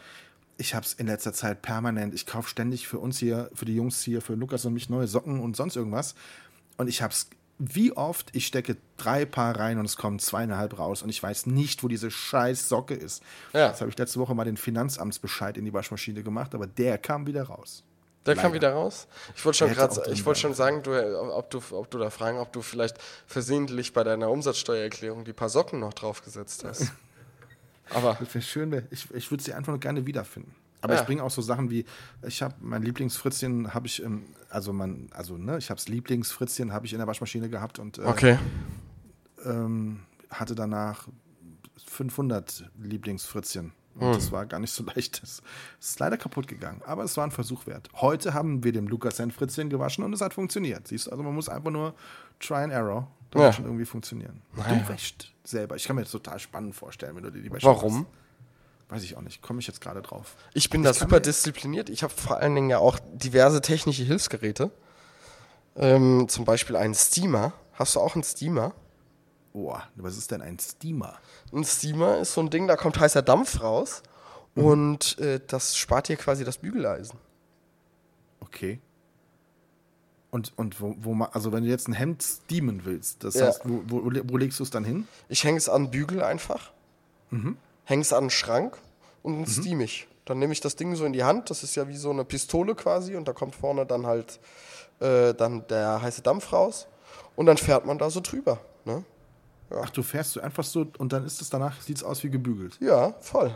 Ich 0.57 0.73
habe 0.73 0.85
es 0.85 0.93
in 0.93 1.07
letzter 1.07 1.33
Zeit 1.33 1.61
permanent. 1.61 2.13
Ich 2.13 2.25
kaufe 2.25 2.49
ständig 2.49 2.87
für 2.87 2.99
uns 2.99 3.17
hier, 3.17 3.49
für 3.53 3.65
die 3.65 3.75
Jungs 3.75 4.01
hier, 4.01 4.21
für 4.21 4.35
Lukas 4.35 4.63
und 4.65 4.73
mich 4.73 4.89
neue 4.89 5.07
Socken 5.07 5.39
und 5.41 5.55
sonst 5.57 5.75
irgendwas. 5.75 6.15
Und 6.77 6.87
ich 6.87 7.01
habe 7.01 7.11
es 7.11 7.27
wie 7.57 7.95
oft, 7.95 8.29
ich 8.33 8.47
stecke 8.47 8.75
drei 8.97 9.25
Paar 9.25 9.57
rein 9.57 9.79
und 9.79 9.85
es 9.85 9.95
kommen 9.95 10.19
zweieinhalb 10.19 10.77
raus 10.77 11.01
und 11.01 11.09
ich 11.09 11.21
weiß 11.21 11.45
nicht, 11.45 11.83
wo 11.83 11.87
diese 11.87 12.11
scheiß 12.11 12.67
Socke 12.67 12.93
ist. 12.93 13.23
Ja. 13.53 13.69
Jetzt 13.69 13.81
habe 13.81 13.89
ich 13.89 13.97
letzte 13.97 14.19
Woche 14.19 14.35
mal 14.35 14.43
den 14.43 14.57
Finanzamtsbescheid 14.57 15.57
in 15.57 15.65
die 15.65 15.73
Waschmaschine 15.73 16.21
gemacht, 16.23 16.53
aber 16.53 16.67
der 16.67 16.97
kam 16.97 17.27
wieder 17.27 17.43
raus. 17.43 17.83
Der 18.25 18.35
kam 18.35 18.45
Leider. 18.45 18.53
wieder 18.55 18.73
raus. 18.73 19.07
Ich 19.35 19.45
wollte 19.45 19.59
schon 19.59 19.73
gerade, 19.73 20.11
ich 20.11 20.25
wollte 20.25 20.39
schon 20.39 20.53
sagen, 20.55 20.81
du, 20.81 20.91
ob 21.35 21.49
du, 21.51 21.61
ob 21.71 21.91
du 21.91 21.99
da 21.99 22.09
fragen, 22.09 22.39
ob 22.39 22.51
du 22.51 22.61
vielleicht 22.61 22.97
versehentlich 23.27 23.93
bei 23.93 24.03
deiner 24.03 24.31
Umsatzsteuererklärung 24.31 25.25
die 25.25 25.33
paar 25.33 25.49
Socken 25.49 25.79
noch 25.79 25.93
draufgesetzt 25.93 26.63
hast. 26.63 26.91
Aber 27.91 28.17
Das 28.19 28.33
wäre 28.33 28.43
schön, 28.43 28.87
ich, 28.89 29.09
ich 29.11 29.29
würde 29.29 29.43
sie 29.43 29.53
einfach 29.53 29.71
nur 29.71 29.79
gerne 29.79 30.07
wiederfinden. 30.07 30.55
Aber 30.85 30.93
Ja. 30.93 31.01
ich 31.01 31.05
bringe 31.07 31.23
auch 31.23 31.31
so 31.31 31.41
Sachen 31.41 31.71
wie, 31.71 31.83
ich 32.27 32.41
habe 32.43 32.53
mein 32.61 32.83
Lieblingsfritzchen, 32.83 33.73
habe 33.73 33.87
ich, 33.87 34.01
im, 34.03 34.23
also 34.51 34.71
mein, 34.71 35.09
also 35.13 35.35
ne, 35.35 35.57
ich 35.57 35.71
habe 35.71 35.79
das 35.79 35.87
Lieblingsfritzchen, 35.87 36.71
habe 36.71 36.85
ich 36.85 36.93
in 36.93 36.99
der 36.99 37.07
Waschmaschine 37.07 37.49
gehabt 37.49 37.79
und 37.79 37.97
äh, 37.97 38.01
okay. 38.03 38.37
ähm, 39.43 40.01
hatte 40.29 40.53
danach 40.53 41.07
500 41.87 42.69
Lieblingsfritzchen. 42.81 43.73
Und 43.95 44.13
das 44.15 44.31
war 44.31 44.45
gar 44.45 44.59
nicht 44.59 44.71
so 44.71 44.83
leicht. 44.95 45.23
Das 45.23 45.41
ist 45.79 45.99
leider 45.99 46.17
kaputt 46.17 46.47
gegangen. 46.47 46.81
Aber 46.85 47.03
es 47.03 47.15
war 47.17 47.23
ein 47.23 47.31
Versuch 47.31 47.65
wert. 47.65 47.89
Heute 47.95 48.33
haben 48.33 48.63
wir 48.63 48.73
dem 48.73 48.87
Lukas 48.87 49.15
sein 49.17 49.31
Fritzchen 49.31 49.69
gewaschen 49.69 50.03
und 50.03 50.13
es 50.13 50.21
hat 50.21 50.33
funktioniert. 50.33 50.87
Siehst 50.87 51.07
du, 51.07 51.11
also 51.11 51.23
man 51.23 51.33
muss 51.33 51.47
einfach 51.49 51.71
nur 51.71 51.95
try 52.39 52.55
and 52.63 52.73
error. 52.73 53.07
Das 53.31 53.41
Ja. 53.41 53.53
schon 53.53 53.65
irgendwie 53.65 53.85
funktionieren. 53.85 54.41
Naja. 54.55 54.75
Du 54.83 54.89
wäschst 54.89 55.33
selber. 55.43 55.75
Ich 55.77 55.85
kann 55.85 55.95
mir 55.95 56.03
das 56.03 56.11
total 56.11 56.39
spannend 56.39 56.75
vorstellen, 56.75 57.15
wenn 57.15 57.23
du 57.23 57.31
dir 57.31 57.41
die 57.41 57.51
Wäsche 57.51 57.65
Warum? 57.65 57.99
machst. 58.01 58.07
Weiß 58.89 59.03
ich 59.03 59.17
auch 59.17 59.21
nicht. 59.21 59.41
Komme 59.41 59.59
ich 59.59 59.67
jetzt 59.67 59.81
gerade 59.81 60.01
drauf. 60.01 60.35
Ich 60.53 60.69
bin 60.69 60.83
da 60.83 60.93
super 60.93 61.19
diszipliniert. 61.19 61.89
Ich 61.89 62.03
habe 62.03 62.13
vor 62.13 62.37
allen 62.37 62.53
Dingen 62.53 62.69
ja 62.69 62.77
auch 62.77 62.99
diverse 63.13 63.61
technische 63.61 64.03
Hilfsgeräte. 64.03 64.69
Ähm, 65.75 66.27
zum 66.29 66.45
Beispiel 66.45 66.75
einen 66.75 66.93
Steamer. 66.93 67.53
Hast 67.73 67.95
du 67.95 67.99
auch 67.99 68.13
einen 68.15 68.23
Steamer? 68.23 68.73
Oh, 69.53 69.75
was 69.95 70.17
ist 70.17 70.31
denn 70.31 70.41
ein 70.41 70.59
Steamer? 70.59 71.17
Ein 71.53 71.63
Steamer 71.63 72.17
ist 72.19 72.33
so 72.33 72.41
ein 72.41 72.49
Ding, 72.49 72.67
da 72.67 72.75
kommt 72.75 72.99
heißer 72.99 73.21
Dampf 73.21 73.61
raus 73.61 74.03
und 74.53 75.17
äh, 75.19 75.39
das 75.47 75.77
spart 75.77 76.07
dir 76.09 76.17
quasi 76.17 76.43
das 76.43 76.57
Bügeleisen. 76.57 77.17
Okay. 78.41 78.79
Und, 80.29 80.51
und 80.57 80.81
wo, 80.81 80.95
wo 80.99 81.23
also 81.23 81.53
wenn 81.53 81.63
du 81.63 81.69
jetzt 81.69 81.87
ein 81.87 81.93
Hemd 81.93 82.21
steamen 82.21 82.83
willst, 82.83 83.23
das 83.23 83.35
Ja. 83.35 83.47
heißt, 83.47 83.61
wo, 83.63 83.81
wo, 83.87 84.11
wo 84.25 84.37
legst 84.37 84.59
du 84.59 84.63
es 84.63 84.69
dann 84.69 84.83
hin? 84.83 85.07
Ich 85.29 85.43
hänge 85.45 85.57
es 85.57 85.69
an 85.69 85.85
den 85.85 85.91
Bügel 85.91 86.21
einfach, 86.21 86.71
hänge 87.31 87.55
es 87.87 88.13
an 88.13 88.25
den 88.25 88.29
Schrank 88.29 88.77
und 89.23 89.37
dann 89.39 89.47
steam 89.47 89.81
ich. 89.81 90.07
Dann 90.25 90.39
nehme 90.39 90.53
ich 90.53 90.61
das 90.61 90.75
Ding 90.75 90.95
so 90.95 91.05
in 91.05 91.13
die 91.13 91.23
Hand, 91.23 91.49
das 91.49 91.63
ist 91.63 91.75
ja 91.75 91.87
wie 91.87 91.97
so 91.97 92.09
eine 92.09 92.25
Pistole 92.25 92.73
quasi 92.75 93.15
und 93.15 93.27
da 93.27 93.33
kommt 93.33 93.55
vorne 93.55 93.85
dann 93.85 94.05
halt 94.07 94.39
äh, 94.99 95.33
dann 95.33 95.67
der 95.67 96.01
heiße 96.01 96.21
Dampf 96.23 96.51
raus 96.51 96.87
und 97.35 97.45
dann 97.45 97.57
fährt 97.57 97.85
man 97.85 97.97
da 97.97 98.09
so 98.09 98.21
drüber. 98.21 98.59
Ne? 98.85 99.03
Ach, 99.69 99.89
du 99.89 100.01
fährst 100.03 100.31
so 100.33 100.41
einfach 100.41 100.63
so 100.63 100.87
und 100.97 101.13
dann 101.13 101.25
ist 101.25 101.41
es 101.41 101.49
danach, 101.49 101.79
sieht 101.81 101.97
es 101.97 102.03
aus 102.03 102.23
wie 102.23 102.29
gebügelt. 102.29 102.77
Ja, 102.79 103.13
voll. 103.19 103.55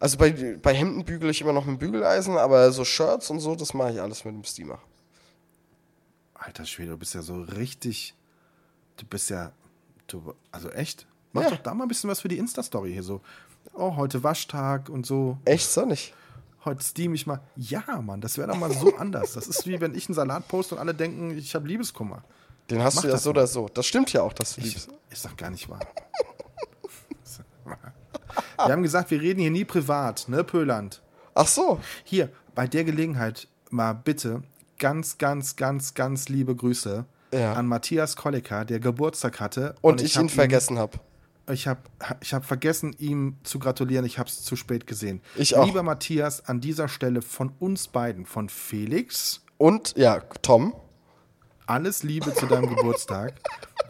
Also 0.00 0.18
bei, 0.18 0.32
bei 0.60 0.74
Hemden 0.74 1.04
bügele 1.04 1.30
ich 1.30 1.40
immer 1.40 1.52
noch 1.52 1.64
mit 1.64 1.76
dem 1.76 1.78
Bügeleisen, 1.78 2.36
aber 2.36 2.72
so 2.72 2.84
Shirts 2.84 3.30
und 3.30 3.38
so, 3.40 3.54
das 3.54 3.72
mache 3.72 3.92
ich 3.92 4.00
alles 4.02 4.24
mit 4.24 4.34
dem 4.34 4.44
Steamer. 4.44 4.80
Alter 6.34 6.66
Schwede, 6.66 6.90
du 6.90 6.98
bist 6.98 7.14
ja 7.14 7.22
so 7.22 7.40
richtig. 7.42 8.14
Du 8.96 9.06
bist 9.06 9.30
ja. 9.30 9.52
Du, 10.08 10.34
also 10.50 10.70
echt? 10.70 11.06
Mach 11.32 11.42
Ja. 11.44 11.50
doch 11.50 11.58
da 11.58 11.72
mal 11.72 11.84
ein 11.84 11.88
bisschen 11.88 12.10
was 12.10 12.20
für 12.20 12.28
die 12.28 12.38
Insta-Story 12.38 12.92
hier 12.92 13.02
so. 13.04 13.20
Oh, 13.74 13.96
heute 13.96 14.22
Waschtag 14.22 14.88
und 14.88 15.06
so. 15.06 15.38
Echt 15.44 15.70
sonnig. 15.70 16.12
Heute 16.64 16.82
steam 16.82 17.14
ich 17.14 17.26
mal. 17.26 17.40
Ja, 17.56 17.82
Mann, 18.02 18.20
das 18.20 18.38
wäre 18.38 18.48
doch 18.48 18.56
mal 18.56 18.70
so 18.72 18.94
anders. 18.98 19.32
Das 19.32 19.46
ist 19.48 19.66
wie 19.66 19.80
wenn 19.80 19.94
ich 19.94 20.08
einen 20.08 20.14
Salat 20.14 20.46
poste 20.48 20.74
und 20.74 20.80
alle 20.80 20.94
denken, 20.94 21.36
ich 21.36 21.54
habe 21.54 21.66
Liebeskummer. 21.66 22.22
Den 22.70 22.82
hast 22.82 22.96
Mach 22.96 23.02
du 23.02 23.08
ja 23.08 23.16
so 23.16 23.30
mal. 23.30 23.38
oder 23.38 23.46
so. 23.46 23.68
Das 23.72 23.86
stimmt 23.86 24.12
ja 24.12 24.22
auch, 24.22 24.32
dass 24.32 24.54
du 24.54 24.60
Ich, 24.60 24.68
liebst. 24.68 24.88
ist 25.10 25.24
doch 25.24 25.36
gar 25.36 25.50
nicht 25.50 25.68
wahr. 25.68 25.80
Wir 27.64 28.72
haben 28.72 28.82
gesagt, 28.84 29.10
wir 29.10 29.20
reden 29.20 29.40
hier 29.40 29.50
nie 29.50 29.64
privat, 29.64 30.28
ne, 30.28 30.44
Pöland? 30.44 31.02
Ach 31.34 31.46
so. 31.48 31.80
Hier, 32.04 32.28
bei 32.54 32.66
der 32.68 32.84
Gelegenheit 32.84 33.48
mal 33.70 33.92
bitte 33.92 34.42
ganz, 34.78 35.18
ganz, 35.18 35.56
ganz, 35.56 35.94
ganz 35.94 36.28
liebe 36.28 36.54
Grüße 36.54 37.04
Ja. 37.32 37.54
an 37.54 37.66
Matthias 37.66 38.14
Kollecker, 38.14 38.64
der 38.64 38.78
Geburtstag 38.78 39.40
hatte. 39.40 39.74
Und, 39.80 40.00
ich, 40.00 40.16
hab 40.16 40.24
ihn 40.24 40.28
vergessen 40.28 40.78
habe. 40.78 40.98
Ich 41.50 41.66
habe 41.66 41.80
ich 42.20 42.34
hab 42.34 42.44
vergessen, 42.44 42.94
ihm 42.98 43.36
zu 43.42 43.58
gratulieren. 43.58 44.04
Ich 44.06 44.18
habe 44.18 44.28
es 44.28 44.42
zu 44.44 44.54
spät 44.56 44.86
gesehen. 44.86 45.20
Ich 45.36 45.56
auch. 45.56 45.66
Lieber 45.66 45.82
Matthias, 45.82 46.46
an 46.48 46.60
dieser 46.60 46.88
Stelle 46.88 47.20
von 47.22 47.52
uns 47.58 47.88
beiden, 47.88 48.26
von 48.26 48.48
Felix, 48.48 49.40
Und 49.58 49.94
ja, 49.96 50.20
Tom. 50.42 50.72
alles 51.66 52.02
Liebe 52.04 52.32
zu 52.34 52.46
deinem 52.46 52.68
Geburtstag. 52.74 53.34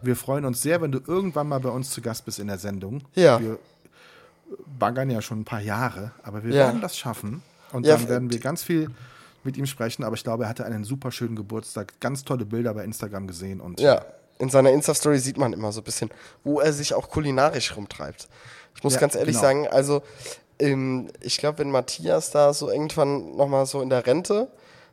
Wir 0.03 0.16
freuen 0.16 0.44
uns 0.46 0.62
sehr, 0.62 0.80
wenn 0.80 0.92
du 0.92 1.00
irgendwann 1.07 1.48
mal 1.48 1.61
bei 1.61 1.68
uns 1.68 1.90
zu 1.90 2.00
Gast 2.00 2.24
bist 2.24 2.38
in 2.38 2.46
der 2.46 2.59
Sendung. 2.59 3.03
Ja. 3.14 3.38
Wir 3.40 3.59
baggern 4.78 5.11
ja 5.11 5.20
schon 5.22 5.40
ein 5.40 5.44
paar 5.44 5.61
Jahre, 5.61 6.12
aber 6.22 6.42
wir 6.44 6.50
Ja. 6.55 6.66
werden 6.66 6.80
das 6.80 6.96
schaffen. 6.96 7.42
Und 7.72 7.86
Ja, 7.86 7.96
dann 7.96 8.09
werden 8.09 8.30
wir 8.30 8.38
ganz 8.40 8.62
viel 8.62 8.90
mit 9.44 9.57
ihm 9.57 9.66
sprechen. 9.66 10.05
Aber 10.05 10.14
ich 10.16 10.24
glaube, 10.24 10.44
er 10.44 10.48
hatte 10.50 10.64
einen 10.64 10.84
super 10.84 11.11
schönen 11.11 11.36
Geburtstag. 11.36 12.00
Ganz 12.00 12.24
tolle 12.24 12.44
Bilder 12.44 12.74
bei 12.74 12.84
Instagram 12.84 13.26
gesehen. 13.26 13.61
Und 13.61 13.80
Ja. 13.80 14.05
In 14.43 14.49
seiner 14.49 14.72
Insta-Story 14.72 15.20
sieht 15.20 15.36
man 15.38 15.53
immer 15.53 15.70
so 15.70 15.82
ein 15.82 15.84
bisschen, 15.84 16.11
wo 16.43 16.59
er 16.59 16.72
sich 16.72 16.95
auch 16.95 17.09
kulinarisch 17.09 17.76
rumtreibt. 17.76 18.28
Ich 18.74 18.82
muss 18.82 18.95
Ja, 18.95 19.01
ganz 19.01 19.14
ehrlich 19.14 19.36
genau. 19.36 19.40
sagen, 19.40 19.68
also 19.68 20.03
ähm, 20.59 21.09
ich 21.20 21.38
glaube, 21.38 21.59
wenn 21.59 21.70
Matthias 21.70 22.32
da 22.32 22.53
so 22.53 22.68
irgendwann 22.68 23.36
nochmal 23.36 23.66
so 23.66 23.80
in 23.82 23.88
der 23.88 24.05
Rente 24.05 24.49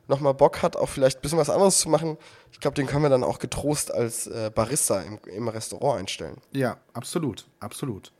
nochmal 0.06 0.34
Bock 0.34 0.62
hat, 0.62 0.76
auch 0.76 0.88
vielleicht 0.88 1.18
ein 1.18 1.22
bisschen 1.22 1.38
was 1.38 1.50
anderes 1.50 1.78
zu 1.78 1.88
machen, 1.88 2.16
ich 2.52 2.60
glaube, 2.60 2.76
den 2.76 2.86
können 2.86 3.02
wir 3.02 3.08
dann 3.10 3.24
auch 3.24 3.40
getrost 3.40 3.92
als 3.92 4.28
äh, 4.28 4.52
Barista 4.54 5.00
im, 5.00 5.18
im 5.26 5.48
Restaurant 5.48 5.98
einstellen. 5.98 6.36
Ja, 6.52 6.76
absolut, 6.92 7.48
absolut. 7.58 8.12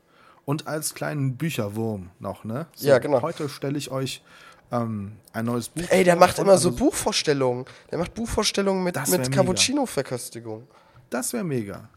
Und 0.43 0.67
als 0.67 0.95
kleinen 0.95 1.37
Bücherwurm 1.37 2.09
noch, 2.19 2.43
ne? 2.43 2.67
So, 2.75 2.89
Ja, 2.89 2.99
genau. 2.99 3.21
Heute 3.21 3.47
stelle 3.47 3.77
ich 3.77 3.89
euch 3.89 4.21
ähm, 4.69 5.13
ein 5.31 5.45
neues 5.45 5.69
Buch. 5.69 5.83
Ey, 5.87 6.03
der 6.03 6.17
macht 6.17 6.39
immer 6.39 6.57
so 6.57 6.69
Also, 6.69 6.77
Buchvorstellungen. 6.83 7.63
Der 7.89 7.99
macht 7.99 8.13
Buchvorstellungen 8.15 8.83
mit, 8.83 8.97
mit. 9.07 9.31
Cappuccino-Verköstigung. 9.31 10.67
Das 11.11 11.31
wäre 11.33 11.43
mega. 11.43 11.87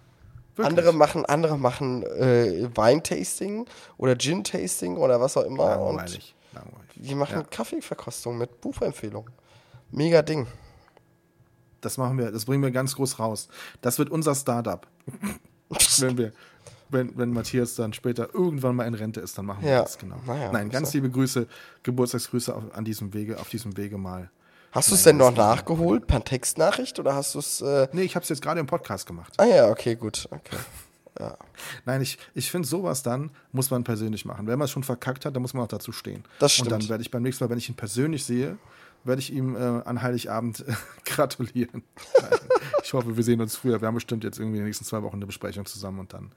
Wirklich. 0.57 0.67
Andere 0.79 0.93
machen, 0.93 1.25
andere 1.25 1.59
machen 1.59 2.03
äh, 2.05 2.69
Weintasting 2.77 3.67
oder 3.97 4.17
Gin-Tasting 4.17 4.97
oder 4.99 5.21
was 5.21 5.37
auch 5.37 5.45
immer. 5.45 5.81
Und 5.81 5.97
Langweilig. 5.97 6.35
Langweilig. 6.53 6.91
die 6.95 7.15
machen 7.15 7.39
Ja. 7.39 7.43
Kaffeeverkostung 7.45 8.37
mit 8.39 8.61
Buchempfehlungen. 8.61 9.33
Mega 9.91 10.21
Ding. 10.23 10.47
Das 11.81 11.97
machen 11.99 12.19
wir, 12.19 12.31
das 12.31 12.45
bringen 12.45 12.63
wir 12.63 12.71
ganz 12.71 12.95
groß 12.95 13.19
raus. 13.19 13.49
Das 13.81 13.99
wird 13.99 14.11
unser 14.11 14.35
Startup. 14.35 14.87
wenn 15.99 16.19
wir, 16.19 16.33
wenn, 16.89 17.17
wenn 17.19 17.31
Matthias 17.31 17.75
dann 17.75 17.93
später 17.93 18.33
irgendwann 18.33 18.77
mal 18.77 18.87
in 18.87 18.95
Rente 18.95 19.21
ist, 19.21 19.37
dann 19.37 19.47
machen 19.47 19.65
wir 19.65 19.71
Ja. 19.71 19.83
das, 19.83 19.99
genau. 19.99 20.17
Naja, 20.27 20.53
Nein, 20.53 20.71
ganz 20.71 20.93
liebe 20.95 21.11
Grüße, 21.11 21.47
Geburtstagsgrüße 21.83 22.55
auf, 22.55 22.63
an 22.75 22.85
diesem 22.85 23.13
Wege, 23.13 23.39
auf 23.41 23.49
diesem 23.49 23.77
Wege 23.77 23.99
mal. 23.99 24.31
Hast 24.75 24.91
du 24.91 24.95
es 24.97 25.05
denn 25.05 25.17
noch 25.17 25.35
nachgeholt 25.35 26.07
per 26.07 26.23
Textnachricht 26.25 26.99
oder 26.99 27.15
hast 27.15 27.35
du 27.35 27.39
es. 27.39 27.61
Äh 27.61 27.89
Nee, 27.93 28.03
ich 28.03 28.17
habe 28.17 28.25
es 28.25 28.29
jetzt 28.29 28.43
gerade 28.43 28.59
im 28.61 28.67
Podcast 28.67 29.07
gemacht. 29.07 29.33
ah 29.39 29.45
ja, 29.45 29.69
okay, 29.71 29.95
gut. 29.95 30.29
Okay. 30.31 30.57
Nein, 31.85 32.03
ich, 32.03 32.19
ich 32.35 32.51
finde, 32.51 32.67
sowas 32.67 33.05
dann 33.05 33.31
muss 33.53 33.71
man 33.71 33.85
persönlich 33.85 34.25
machen. 34.25 34.49
Wenn 34.49 34.59
man 34.59 34.65
es 34.65 34.73
schon 34.73 34.83
verkackt 34.83 35.25
hat, 35.25 35.37
dann 35.37 35.43
muss 35.43 35.55
man 35.55 35.63
auch 35.63 35.69
dazu 35.69 35.93
stehen. 35.93 36.25
Das 36.41 36.59
Und 36.59 36.71
dann 36.73 36.81
stimmt. 36.81 36.91
werde 36.91 37.03
ich 37.03 37.11
beim 37.13 37.23
nächsten 37.23 37.45
Mal, 37.45 37.51
wenn 37.51 37.59
ich 37.59 37.69
ihn 37.69 37.77
persönlich 37.77 38.25
sehe, 38.25 38.59
werde 39.05 39.21
ich 39.21 39.33
ihm 39.33 39.55
äh, 39.55 39.59
an 39.61 40.03
Heiligabend 40.03 40.65
äh, 40.67 40.73
gratulieren. 41.05 41.83
Ich 42.83 42.93
hoffe, 42.93 43.17
wir 43.17 43.25
sehen 43.25 43.41
uns 43.41 43.57
früher. 43.57 43.81
Wir 43.81 43.89
haben 43.89 43.95
bestimmt 43.95 44.25
jetzt 44.25 44.39
irgendwie 44.39 44.57
in 44.59 44.63
den 44.63 44.67
nächsten 44.67 44.85
zwei 44.85 45.03
Wochen 45.03 45.17
eine 45.17 45.25
Besprechung 45.27 45.65
zusammen 45.65 46.01
und 46.01 46.13
dann 46.13 46.33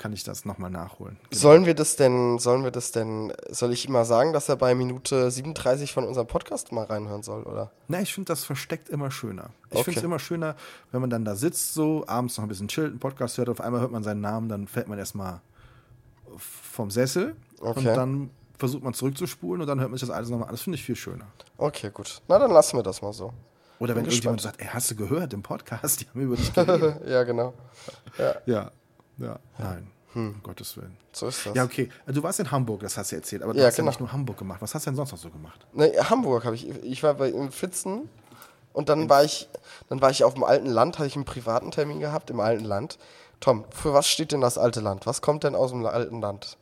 kann 0.00 0.12
ich 0.12 0.24
das 0.24 0.44
nochmal 0.44 0.70
nachholen. 0.70 1.16
Genau. 1.30 1.40
Sollen 1.40 1.66
wir 1.66 1.74
das 1.74 1.94
denn, 1.94 2.38
sollen 2.40 2.64
wir 2.64 2.70
das 2.72 2.90
denn, 2.90 3.32
soll 3.50 3.72
ich 3.72 3.84
ihm 3.86 3.92
mal 3.92 4.04
sagen, 4.04 4.32
dass 4.32 4.48
er 4.48 4.56
bei 4.56 4.74
Minute 4.74 5.30
37 5.30 5.92
von 5.92 6.04
unserem 6.04 6.26
Podcast 6.26 6.72
mal 6.72 6.86
reinhören 6.86 7.22
soll, 7.22 7.42
oder? 7.44 7.70
Na, 7.86 8.00
ich 8.00 8.12
finde 8.14 8.28
das 8.32 8.44
versteckt 8.44 8.88
immer 8.88 9.10
schöner. 9.10 9.50
Ich 9.70 9.76
Okay. 9.76 9.84
finde 9.84 10.00
es 10.00 10.04
immer 10.04 10.18
schöner, 10.18 10.56
wenn 10.90 11.00
man 11.02 11.10
dann 11.10 11.24
da 11.24 11.36
sitzt, 11.36 11.74
so 11.74 12.04
abends 12.08 12.36
noch 12.38 12.44
ein 12.44 12.48
bisschen 12.48 12.66
chillt, 12.68 12.90
einen 12.90 12.98
Podcast 12.98 13.38
hört, 13.38 13.48
auf 13.50 13.60
einmal 13.60 13.80
hört 13.82 13.92
man 13.92 14.02
seinen 14.02 14.20
Namen, 14.22 14.48
dann 14.48 14.66
fällt 14.66 14.88
man 14.88 14.98
erstmal 14.98 15.40
vom 16.36 16.90
Sessel 16.90 17.36
und 17.60 17.68
Okay. 17.78 17.94
dann 17.94 18.30
versucht 18.58 18.82
man 18.82 18.94
zurückzuspulen 18.94 19.60
und 19.62 19.66
dann 19.66 19.80
hört 19.80 19.90
man 19.90 19.98
sich 19.98 20.08
das 20.08 20.14
alles 20.16 20.30
nochmal 20.30 20.48
an. 20.48 20.54
Das 20.54 20.62
finde 20.62 20.76
ich 20.76 20.84
viel 20.84 20.96
schöner. 20.96 21.26
Okay, 21.56 21.90
gut. 21.92 22.20
Na, 22.28 22.38
dann 22.38 22.50
lassen 22.50 22.76
wir 22.78 22.82
das 22.82 23.02
mal 23.02 23.12
so. 23.12 23.32
Oder 23.78 23.94
wenn 23.94 24.04
Bin 24.04 24.12
irgendjemand 24.12 24.38
gespannt. 24.40 24.56
sagt, 24.58 24.60
ey, 24.60 24.68
hast 24.74 24.90
du 24.90 24.94
gehört 24.96 25.32
im 25.32 25.42
Podcast, 25.42 26.00
die 26.02 26.08
haben 26.08 26.20
über 26.20 26.36
dich 26.36 26.52
geredet. 26.52 27.00
ja, 27.06 27.22
genau. 27.24 27.54
ja, 28.18 28.34
ja, 28.46 28.70
nein, 29.58 29.90
um 30.14 30.42
Gottes 30.42 30.76
Willen. 30.76 30.96
So 31.12 31.28
ist 31.28 31.46
das. 31.46 31.54
Ja, 31.54 31.64
okay. 31.64 31.88
Du 32.06 32.22
warst 32.22 32.40
in 32.40 32.50
Hamburg, 32.50 32.80
das 32.80 32.96
hast 32.96 33.12
du 33.12 33.16
erzählt, 33.16 33.42
aber 33.42 33.52
du 33.52 33.60
Ja, 33.60 33.66
hast 33.66 33.76
genau. 33.76 33.86
ja 33.86 33.90
nicht 33.92 34.00
nur 34.00 34.12
Hamburg 34.12 34.38
gemacht. 34.38 34.60
Was 34.62 34.74
hast 34.74 34.86
du 34.86 34.90
denn 34.90 34.96
sonst 34.96 35.12
noch 35.12 35.18
so 35.18 35.30
gemacht? 35.30 35.66
Ne, 35.72 35.92
Hamburg 36.08 36.44
habe 36.44 36.54
ich. 36.56 36.68
Ich 36.68 37.02
war 37.02 37.14
bei 37.14 37.28
in 37.30 37.50
Pfitzen 37.52 38.08
und 38.72 38.88
dann 38.88 39.08
war 39.08 39.24
ich, 39.24 39.48
dann 39.88 40.00
war 40.00 40.10
ich 40.10 40.24
auf 40.24 40.34
dem 40.34 40.44
alten 40.44 40.66
Land, 40.66 40.98
hatte 40.98 41.06
ich 41.06 41.16
einen 41.16 41.24
privaten 41.24 41.70
Termin 41.70 42.00
gehabt 42.00 42.30
im 42.30 42.40
alten 42.40 42.64
Land. 42.64 42.98
Tom, 43.40 43.64
für 43.70 43.92
was 43.94 44.06
steht 44.08 44.32
denn 44.32 44.40
das 44.40 44.58
alte 44.58 44.80
Land? 44.80 45.06
Was 45.06 45.22
kommt 45.22 45.44
denn 45.44 45.54
aus 45.54 45.70
dem 45.70 45.84
alten 45.86 46.20
Land? 46.20 46.58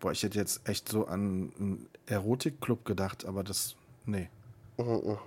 Boah, 0.00 0.12
ich 0.12 0.22
hätte 0.22 0.38
jetzt 0.38 0.68
echt 0.68 0.88
so 0.88 1.06
an 1.06 1.52
einen 1.58 1.88
Erotikclub 2.06 2.84
gedacht, 2.84 3.24
aber 3.24 3.42
das, 3.44 3.74
nee. 4.04 4.28
Mhm, 4.76 5.18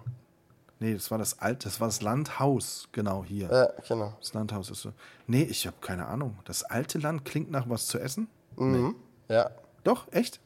Nee, 0.80 0.94
das 0.94 1.10
war 1.10 1.18
das 1.18 1.40
alte, 1.40 1.66
das 1.70 1.80
war 1.80 1.88
das 1.88 2.02
Landhaus, 2.02 2.90
genau 2.92 3.24
hier. 3.24 3.50
Ja, 3.50 3.70
genau. 3.88 4.14
Das 4.20 4.34
Landhaus 4.34 4.70
ist 4.70 4.82
so. 4.82 4.92
Nee, 5.26 5.44
ich 5.44 5.66
habe 5.66 5.78
keine 5.80 6.06
Ahnung. 6.08 6.38
Das 6.46 6.64
alte 6.64 6.98
Land 6.98 7.24
klingt 7.24 7.50
nach 7.50 7.70
was 7.70 7.88
zu 7.88 7.98
essen? 7.98 8.28
Mhm. 8.58 8.96
Ja. 9.30 9.52
Doch, 9.84 10.12
echt? 10.12 10.42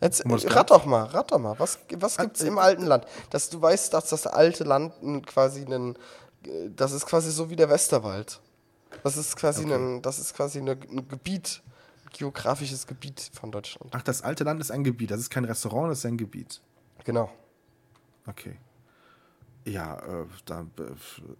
Jetzt 0.00 0.22
Was 0.30 0.44
äh, 0.44 0.46
gab's? 0.46 0.56
rat 0.56 0.70
doch 0.70 0.84
mal, 0.86 1.04
rat 1.04 1.32
doch 1.32 1.38
mal. 1.38 1.58
Was, 1.58 1.78
was 1.96 2.18
gibt's 2.18 2.40
im 2.42 2.58
alten 2.58 2.84
Land? 2.84 3.04
Dass 3.30 3.50
du 3.50 3.60
weißt, 3.60 3.92
dass 3.94 4.10
das 4.10 4.26
alte 4.26 4.64
Land 4.64 4.92
ein- 5.02 5.24
quasi 5.24 5.62
ein, 5.64 5.96
äh, 6.46 6.70
das 6.74 6.92
ist 6.92 7.06
quasi 7.06 7.30
so 7.30 7.50
wie 7.50 7.56
der 7.56 7.68
Westerwald. 7.68 8.40
Das 9.02 9.16
ist 9.16 9.36
quasi 9.36 9.64
Okay. 9.64 9.74
ein, 9.74 10.02
das 10.02 10.18
ist 10.18 10.34
quasi 10.34 10.58
eine, 10.60 10.72
ein 10.72 11.08
Gebiet, 11.08 11.62
ein 12.04 12.10
geografisches 12.12 12.86
Gebiet 12.86 13.30
von 13.32 13.50
Deutschland. 13.50 13.90
Ach, 13.94 14.02
das 14.02 14.22
alte 14.22 14.44
Land 14.44 14.60
ist 14.60 14.70
ein 14.70 14.84
Gebiet. 14.84 15.10
Das 15.10 15.20
ist 15.20 15.30
kein 15.30 15.44
Restaurant, 15.44 15.90
das 15.90 15.98
ist 15.98 16.06
ein 16.06 16.16
Gebiet. 16.16 16.60
Genau. 17.08 17.30
Okay. 18.26 18.58
Ja, 19.64 19.96
äh, 19.96 20.26
da 20.44 20.60
äh, 20.60 20.82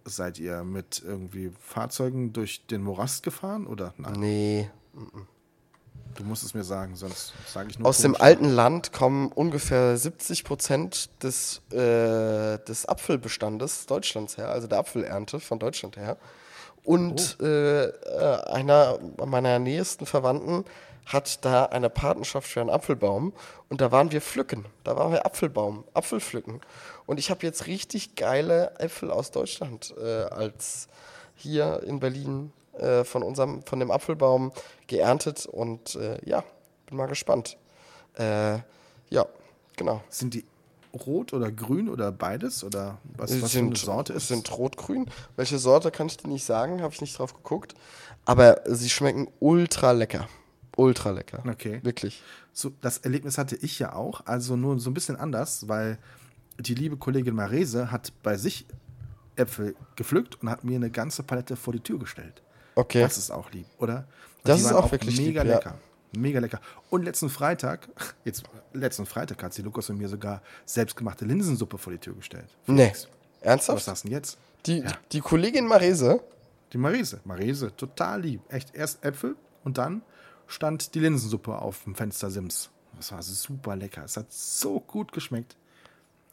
seid 0.03 0.39
ihr 0.39 0.63
mit 0.63 1.03
irgendwie 1.05 1.51
Fahrzeugen 1.59 2.33
durch 2.33 2.65
den 2.65 2.81
Morast 2.81 3.21
gefahren 3.21 3.67
oder 3.67 3.93
nein? 3.97 4.13
Nee. 4.13 4.69
Du 6.15 6.23
musst 6.23 6.43
es 6.43 6.55
mir 6.55 6.63
sagen, 6.63 6.95
sonst 6.95 7.33
sage 7.45 7.69
ich 7.69 7.77
nur. 7.77 7.87
Aus 7.87 7.99
dem 7.99 8.15
alten 8.15 8.49
Land 8.49 8.93
kommen 8.93 9.31
ungefähr 9.31 9.95
70 9.95 10.43
Prozent 10.43 11.11
des, 11.21 11.61
äh, 11.71 12.57
des 12.57 12.87
Apfelbestandes 12.87 13.85
Deutschlands 13.85 14.37
her, 14.37 14.49
also 14.49 14.65
der 14.65 14.79
Apfelernte 14.79 15.39
von 15.39 15.59
Deutschland 15.59 15.97
her. 15.97 16.17
Und 16.83 17.37
äh, 17.41 17.83
äh, 17.83 18.43
einer 18.47 18.97
meiner 19.23 19.59
nächsten 19.59 20.07
Verwandten 20.07 20.65
hat 21.09 21.43
da 21.43 21.65
eine 21.65 21.89
Patenschaft 21.89 22.47
für 22.47 22.61
einen 22.61 22.69
Apfelbaum 22.69 23.33
und 23.67 23.81
da 23.81 23.91
waren 23.91 24.11
wir 24.11 24.21
pflücken. 24.21 24.65
Da 24.83 24.95
waren 24.95 25.11
wir 25.11 25.25
Apfelbaum, 25.25 25.83
Apfel 25.93 26.19
pflücken. 26.19 26.61
Und 27.07 27.19
ich 27.19 27.31
habe 27.31 27.45
jetzt 27.45 27.65
richtig 27.65 28.15
geile 28.15 28.79
Äpfel 28.79 29.09
aus 29.09 29.31
Deutschland 29.31 29.93
äh, 29.99 30.23
als 30.25 30.87
hier 31.35 31.81
in 31.83 31.99
Berlin 31.99 32.53
äh, 32.77 33.03
von 33.03 33.23
unserem, 33.23 33.63
von 33.63 33.79
dem 33.79 33.89
Apfelbaum 33.89 34.51
geerntet 34.85 35.47
und 35.47 35.95
äh, 35.95 36.19
ja, 36.25 36.43
bin 36.85 36.97
mal 36.97 37.07
gespannt. 37.07 37.57
Äh, 38.13 38.59
ja, 39.09 39.25
genau. 39.75 40.01
Sind 40.09 40.35
die 40.35 40.45
rot 40.93 41.33
oder 41.33 41.51
grün 41.51 41.89
oder 41.89 42.11
beides? 42.11 42.63
Oder 42.63 42.99
was, 43.17 43.31
Sie 43.31 43.41
was 43.41 43.53
für 43.53 43.59
eine 43.59 43.75
Sorte 43.75 44.13
ist? 44.13 44.27
sind 44.27 44.55
rot-grün. 44.55 45.09
Welche 45.35 45.57
Sorte 45.57 45.89
kann 45.89 46.05
ich 46.05 46.17
dir 46.17 46.27
nicht 46.27 46.45
sagen, 46.45 46.83
habe 46.83 46.93
ich 46.93 47.01
nicht 47.01 47.17
drauf 47.17 47.33
geguckt. 47.33 47.73
Aber 48.25 48.61
sie 48.65 48.89
schmecken 48.89 49.27
ultra 49.39 49.91
lecker. 49.91 50.27
Ultra 50.79 51.11
lecker. 51.11 51.43
Okay. 51.47 51.79
Wirklich. 51.83 52.21
So, 52.53 52.71
das 52.81 52.99
Erlebnis 52.99 53.37
hatte 53.37 53.55
ich 53.57 53.77
ja 53.79 53.93
auch, 53.93 54.25
also 54.25 54.55
nur 54.55 54.79
so 54.79 54.89
ein 54.89 54.93
bisschen 54.93 55.15
anders, 55.17 55.67
weil 55.67 55.97
die 56.57 56.73
liebe 56.75 56.97
Kollegin 56.97 57.35
Marese 57.35 57.91
hat 57.91 58.11
bei 58.23 58.37
sich 58.37 58.65
Äpfel 59.35 59.75
gepflückt 59.95 60.41
und 60.41 60.49
hat 60.49 60.63
mir 60.63 60.75
eine 60.75 60.89
ganze 60.89 61.23
Palette 61.23 61.55
vor 61.55 61.73
die 61.73 61.79
Tür 61.79 61.99
gestellt. 61.99 62.41
Okay. 62.75 63.01
Das 63.01 63.17
ist 63.17 63.31
auch 63.31 63.51
lieb, 63.51 63.65
oder? 63.77 64.07
Das 64.43 64.57
die 64.59 64.65
ist 64.65 64.71
auch 64.73 64.91
wirklich 64.91 65.17
mega 65.17 65.41
lieb, 65.41 65.51
ja. 65.51 65.57
lecker. 65.57 65.77
Mega 66.17 66.39
lecker. 66.39 66.59
Und 66.89 67.03
letzten 67.03 67.29
Freitag, 67.29 67.87
jetzt 68.25 68.43
letzten 68.73 69.05
Freitag 69.05 69.41
hat 69.43 69.53
sie 69.53 69.61
Lukas 69.61 69.89
und 69.89 69.97
mir 69.97 70.09
sogar 70.09 70.41
selbstgemachte 70.65 71.25
Linsensuppe 71.25 71.77
vor 71.77 71.93
die 71.93 71.99
Tür 71.99 72.15
gestellt. 72.15 72.47
Nee. 72.67 72.89
Was 72.91 73.07
Ernsthaft? 73.41 73.85
sagst 73.85 74.03
du 74.03 74.07
denn 74.09 74.17
jetzt? 74.17 74.37
Die, 74.65 74.79
Ja. 74.79 74.91
die 75.11 75.19
Kollegin 75.21 75.65
Marese, 75.67 76.21
Die 76.73 76.77
Marese. 76.77 77.19
Marese, 77.25 77.75
total 77.75 78.21
lieb. 78.21 78.41
Echt, 78.49 78.75
erst 78.75 79.03
Äpfel 79.03 79.35
und 79.63 79.77
dann 79.77 80.01
stand 80.49 80.93
die 80.95 80.99
Linsensuppe 80.99 81.57
auf 81.57 81.83
dem 81.85 81.95
Fenstersims. 81.95 82.69
Das 82.97 83.11
war 83.13 83.21
super 83.23 83.75
lecker. 83.77 84.03
Es 84.03 84.17
hat 84.17 84.31
so 84.33 84.79
gut 84.81 85.13
geschmeckt. 85.13 85.55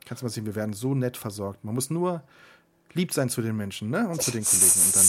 Kannst 0.04 0.22
du 0.22 0.26
mal 0.26 0.30
sehen, 0.30 0.46
wir 0.46 0.54
werden 0.54 0.72
so 0.72 0.94
nett 0.94 1.16
versorgt. 1.16 1.64
Man 1.64 1.74
muss 1.74 1.90
nur 1.90 2.22
lieb 2.94 3.12
sein 3.12 3.28
zu 3.28 3.42
den 3.42 3.56
Menschen 3.56 3.90
ne? 3.90 4.08
und 4.08 4.22
zu 4.22 4.30
den 4.30 4.42
Kollegen 4.44 4.64
und 4.86 4.96
dann 4.96 5.06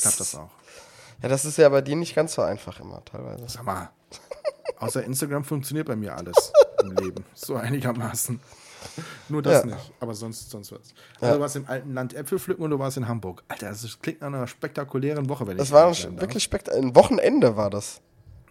klappt 0.00 0.20
das 0.20 0.34
auch. 0.34 0.50
ja, 1.22 1.28
das 1.28 1.44
ist 1.44 1.56
ja 1.58 1.68
bei 1.68 1.80
dir 1.80 1.96
nicht 1.96 2.14
ganz 2.14 2.34
so 2.34 2.42
einfach 2.42 2.78
immer 2.80 3.04
teilweise. 3.04 3.48
Sag 3.48 3.64
mal, 3.64 3.90
außer 4.78 5.02
Instagram 5.04 5.44
funktioniert 5.44 5.86
bei 5.86 5.96
mir 5.96 6.14
alles 6.16 6.52
im 6.82 6.90
Leben. 6.96 7.24
So 7.34 7.56
einigermaßen. 7.56 8.38
Nur 9.28 9.42
das 9.42 9.64
Ja. 9.64 9.74
nicht, 9.74 9.92
aber 10.00 10.14
sonst, 10.14 10.50
sonst 10.50 10.72
was. 10.72 10.94
Ja. 11.20 11.28
Also 11.28 11.34
du 11.36 11.40
warst 11.40 11.56
im 11.56 11.66
alten 11.66 11.92
Land 11.94 12.14
Äpfel 12.14 12.38
pflücken 12.38 12.62
und 12.62 12.70
du 12.70 12.78
warst 12.78 12.96
in 12.96 13.06
Hamburg. 13.08 13.42
Alter, 13.48 13.68
das 13.70 13.98
klingt 14.00 14.20
nach 14.20 14.28
einer 14.28 14.46
spektakulären 14.46 15.28
Woche, 15.28 15.46
wenn 15.46 15.56
Das 15.58 15.68
ich 15.68 15.72
war 15.72 15.92
sein 15.94 16.12
darf. 16.16 16.22
wirklich 16.22 16.42
spektakulär. 16.44 16.86
Ein 16.88 16.94
Wochenende 16.94 17.56
war 17.56 17.70
das. 17.70 18.00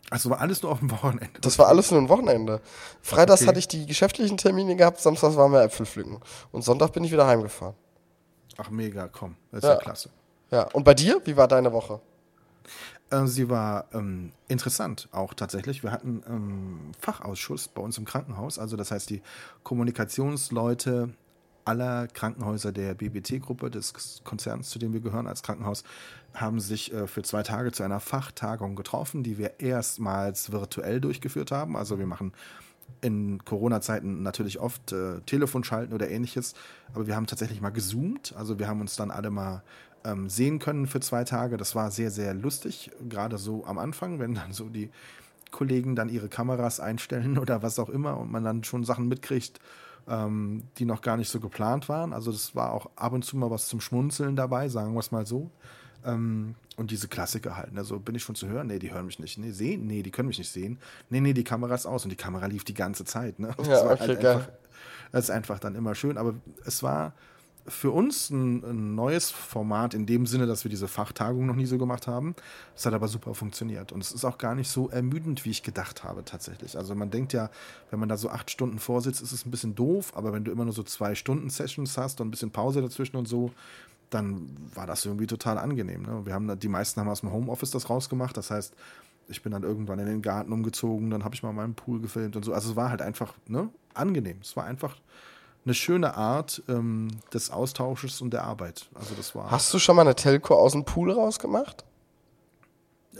Also 0.10 0.30
war 0.30 0.39
alles 0.41 0.64
nur 0.64 0.72
auf 0.72 0.80
dem 0.80 0.89
Wochenende. 0.91 1.39
Das 1.41 1.60
war 1.60 1.68
alles 1.68 1.91
nur 1.91 2.01
ein 2.01 2.10
Wochenende. 2.10 2.62
Freitags 3.01 3.41
Okay. 3.41 3.49
hatte 3.49 3.60
ich 3.60 3.68
die 3.68 3.86
geschäftlichen 3.86 4.38
Termine 4.38 4.76
gehabt, 4.76 4.99
samstags 4.99 5.36
waren 5.36 5.51
wir 5.51 5.62
Äpfel 5.64 5.86
pflücken. 5.86 6.20
Und 6.51 6.64
Sonntag 6.64 6.93
bin 6.93 7.03
ich 7.03 7.12
wieder 7.12 7.28
heimgefahren. 7.28 7.76
Ach, 8.57 8.70
mega, 8.70 9.07
komm. 9.07 9.36
Das 9.51 9.60
ist 9.60 9.64
ja, 9.70 9.74
Ja. 9.76 9.80
klasse. 9.80 10.10
Ja, 10.51 10.64
und 10.74 10.84
bei 10.84 10.93
dir? 10.95 11.22
Wie 11.26 11.38
war 11.38 11.47
deine 11.47 11.72
Woche? 11.72 12.01
Äh, 13.12 13.26
sie 13.28 13.49
war 13.49 13.86
ähm, 13.93 14.32
interessant 14.47 15.10
auch 15.12 15.34
tatsächlich. 15.34 15.84
Wir 15.84 15.91
hatten 15.91 16.24
ähm, 16.28 16.91
Fachausschuss 16.99 17.68
bei 17.68 17.82
uns 17.82 17.97
im 17.97 18.05
Krankenhaus. 18.05 18.57
Also 18.60 18.76
das 18.78 18.91
heißt, 18.91 19.10
die 19.12 19.22
Kommunikationsleute 19.64 21.10
aller 21.70 22.07
Krankenhäuser 22.07 22.72
der 22.72 22.95
BBT-Gruppe, 22.95 23.70
des 23.70 23.93
Konzerns, 24.24 24.72
zu 24.72 24.80
dem 24.80 24.91
wir 24.91 25.01
gehören 25.01 25.28
als 25.28 25.43
Krankenhaus, 25.43 25.84
haben 26.34 26.59
sich 26.59 26.91
äh, 26.91 27.05
für 27.05 27.22
zwei 27.22 27.43
Tage 27.43 27.72
zu 27.72 27.84
einer 27.84 27.99
Fachtagung 27.99 28.76
getroffen, 28.76 29.22
die 29.22 29.38
wir 29.38 29.59
erstmals 29.59 30.51
virtuell 30.51 30.99
durchgeführt 30.99 31.51
haben. 31.51 31.78
Also 31.78 31.99
wir 31.99 32.07
machen 32.07 32.34
in 33.01 33.45
Corona-Zeiten 33.45 34.24
natürlich 34.24 34.59
oft 34.59 34.91
äh, 34.91 35.22
Telefon 35.28 35.63
schalten 35.63 35.93
oder 35.93 36.09
ähnliches, 36.09 36.55
aber 36.95 37.05
wir 37.05 37.15
haben 37.15 37.28
tatsächlich 37.28 37.61
mal 37.61 37.70
gezoomt. 37.70 38.34
Also 38.36 38.57
wir 38.57 38.67
haben 38.67 38.82
uns 38.82 38.95
dann 38.95 39.11
alle 39.11 39.30
mal 39.30 39.61
ähm, 40.03 40.28
sehen 40.28 40.57
können 40.57 40.88
für 40.88 41.01
zwei 41.01 41.24
Tage. 41.24 41.57
Das 41.57 41.76
war 41.76 41.91
sehr, 41.91 42.09
sehr 42.09 42.34
lustig, 42.34 42.89
gerade 43.07 43.38
so 43.38 43.63
am 43.65 43.78
Anfang, 43.78 44.17
wenn 44.17 44.34
dann 44.34 44.53
so 44.53 44.70
die 44.70 44.89
Kollegen 45.51 45.95
dann 45.95 46.09
ihre 46.09 46.30
Kameras 46.30 46.80
einstellen 46.80 47.38
oder 47.43 47.61
was 47.61 47.78
auch 47.78 47.89
immer 47.89 48.17
und 48.17 48.32
man 48.32 48.43
dann 48.43 48.63
schon 48.63 48.84
Sachen 48.84 49.07
mitkriegt, 49.07 49.59
ähm, 50.10 50.64
die 50.78 50.86
noch 50.86 51.01
gar 51.01 51.16
nicht 51.18 51.30
so 51.30 51.39
geplant 51.39 51.88
waren. 51.88 52.14
Also 52.14 52.32
das 52.32 52.55
war 52.55 52.74
auch 52.74 52.89
ab 52.95 53.14
und 53.14 53.24
zu 53.24 53.38
mal 53.38 53.51
was 53.51 53.68
zum 53.68 53.80
Schmunzeln 53.80 54.36
dabei, 54.36 54.68
sagen 54.68 54.93
wir 54.93 54.99
es 54.99 55.12
mal 55.12 55.26
so. 55.26 55.51
Ähm, 56.03 56.55
und 56.78 56.91
diese 56.91 57.07
Klassiker 57.10 57.57
halt. 57.57 57.78
Also 57.78 57.99
bin 57.99 58.16
ich 58.16 58.24
schon 58.24 58.36
zu 58.36 58.47
hören? 58.47 58.68
Nee, 58.68 58.80
die 58.80 58.91
hören 58.91 59.05
mich 59.05 59.20
nicht. 59.20 59.38
Nee, 59.38 59.51
sehen? 59.51 59.86
Nee, 59.86 60.01
die 60.01 60.12
können 60.12 60.30
mich 60.30 60.38
nicht 60.39 60.51
sehen. 60.51 60.80
Nee, 61.10 61.20
nee, 61.20 61.34
die 61.34 61.43
Kamera 61.43 61.76
ist 61.76 61.86
aus 61.86 62.03
und 62.05 62.10
die 62.10 62.16
Kamera 62.16 62.45
lief 62.45 62.64
die 62.64 62.74
ganze 62.74 63.05
Zeit. 63.05 63.38
Ne? 63.39 63.53
Das 63.57 63.68
Ja, 63.68 63.86
war 63.86 63.91
okay, 63.93 64.16
geil. 64.16 64.28
einfach, 64.36 64.49
das 65.12 65.26
ist 65.26 65.30
einfach 65.32 65.60
dann 65.60 65.76
immer 65.76 65.93
schön. 65.95 66.18
Aber 66.18 66.36
es 66.66 66.82
war 66.84 67.14
für 67.70 67.91
uns 67.91 68.30
ein, 68.30 68.63
ein 68.63 68.95
neues 68.95 69.32
Format 69.32 69.93
in 69.93 70.05
dem 70.05 70.26
Sinne, 70.26 70.45
dass 70.45 70.65
wir 70.65 70.70
diese 70.70 70.88
Fachtagung 70.88 71.45
noch 71.45 71.55
nie 71.55 71.65
so 71.65 71.78
gemacht 71.78 72.07
haben. 72.07 72.36
Es 72.76 72.86
hat 72.86 72.93
aber 72.93 73.07
super 73.07 73.34
funktioniert. 73.34 73.91
Und 73.91 74.01
es 74.01 74.11
ist 74.11 74.26
auch 74.26 74.38
gar 74.38 74.55
nicht 74.55 74.70
so 74.70 74.89
ermüdend, 74.89 75.45
wie 75.45 75.51
ich 75.51 75.63
gedacht 75.63 76.03
habe 76.03 76.26
tatsächlich. 76.26 76.78
Also 76.78 76.95
man 76.95 77.11
denkt 77.11 77.34
ja, 77.34 77.49
wenn 77.89 77.99
man 77.99 78.09
da 78.09 78.17
so 78.17 78.30
acht 78.30 78.51
Stunden 78.51 78.80
vorsitzt, 78.80 79.22
ist 79.22 79.32
es 79.32 79.45
ein 79.45 79.51
bisschen 79.51 79.76
doof. 79.76 80.11
Aber 80.15 80.34
wenn 80.34 80.43
du 80.43 80.51
immer 80.51 80.65
nur 80.65 80.74
so 80.74 80.84
zwei 80.84 81.15
Stunden 81.15 81.49
Sessions 81.49 81.97
hast 81.97 82.22
und 82.22 82.28
ein 82.28 82.32
bisschen 82.32 82.51
Pause 82.51 82.82
dazwischen 82.82 83.17
und 83.17 83.28
so, 83.28 83.51
dann 84.09 84.55
war 84.74 84.88
das 84.88 85.05
irgendwie 85.05 85.28
total 85.28 85.57
angenehm. 85.57 86.03
Ne? 86.03 86.26
Wir 86.26 86.34
haben 86.34 86.59
die 86.59 86.67
meisten 86.67 86.99
haben 86.99 87.09
aus 87.09 87.22
dem 87.22 87.32
Homeoffice 87.32 87.72
das 87.72 87.89
rausgemacht. 87.89 88.36
Das 88.36 88.51
heißt, 88.51 88.74
ich 89.28 89.43
bin 89.43 89.51
dann 89.51 89.63
irgendwann 89.63 89.99
in 89.99 90.07
den 90.07 90.22
Garten 90.22 90.51
umgezogen, 90.51 91.11
dann 91.11 91.24
habe 91.24 91.36
ich 91.36 91.43
mal 91.43 91.53
meinen 91.53 91.76
Pool 91.76 91.99
gefilmt 92.01 92.36
und 92.36 92.43
so. 92.43 92.53
Also 92.53 92.72
es 92.72 92.76
war 92.76 92.89
halt 92.89 93.01
einfach 93.01 93.36
ne, 93.47 93.70
angenehm. 93.93 94.38
Es 94.41 94.55
war 94.57 94.65
einfach 94.65 94.97
eine 95.66 95.74
schöne 95.74 96.16
Art 96.16 96.64
ähm, 96.68 97.10
des 97.34 97.51
Austausches 97.51 98.22
und 98.22 98.32
der 98.32 98.43
Arbeit. 98.43 98.88
Also 98.95 99.14
das 99.16 99.36
war. 99.36 99.51
Hast 99.51 99.74
du 99.74 99.80
schon 99.80 99.95
mal 99.95 100.03
eine 100.03 100.16
Telco 100.16 100.55
aus 100.55 100.72
dem 100.72 100.86
Pool 100.86 101.12
rausgemacht? 101.12 101.84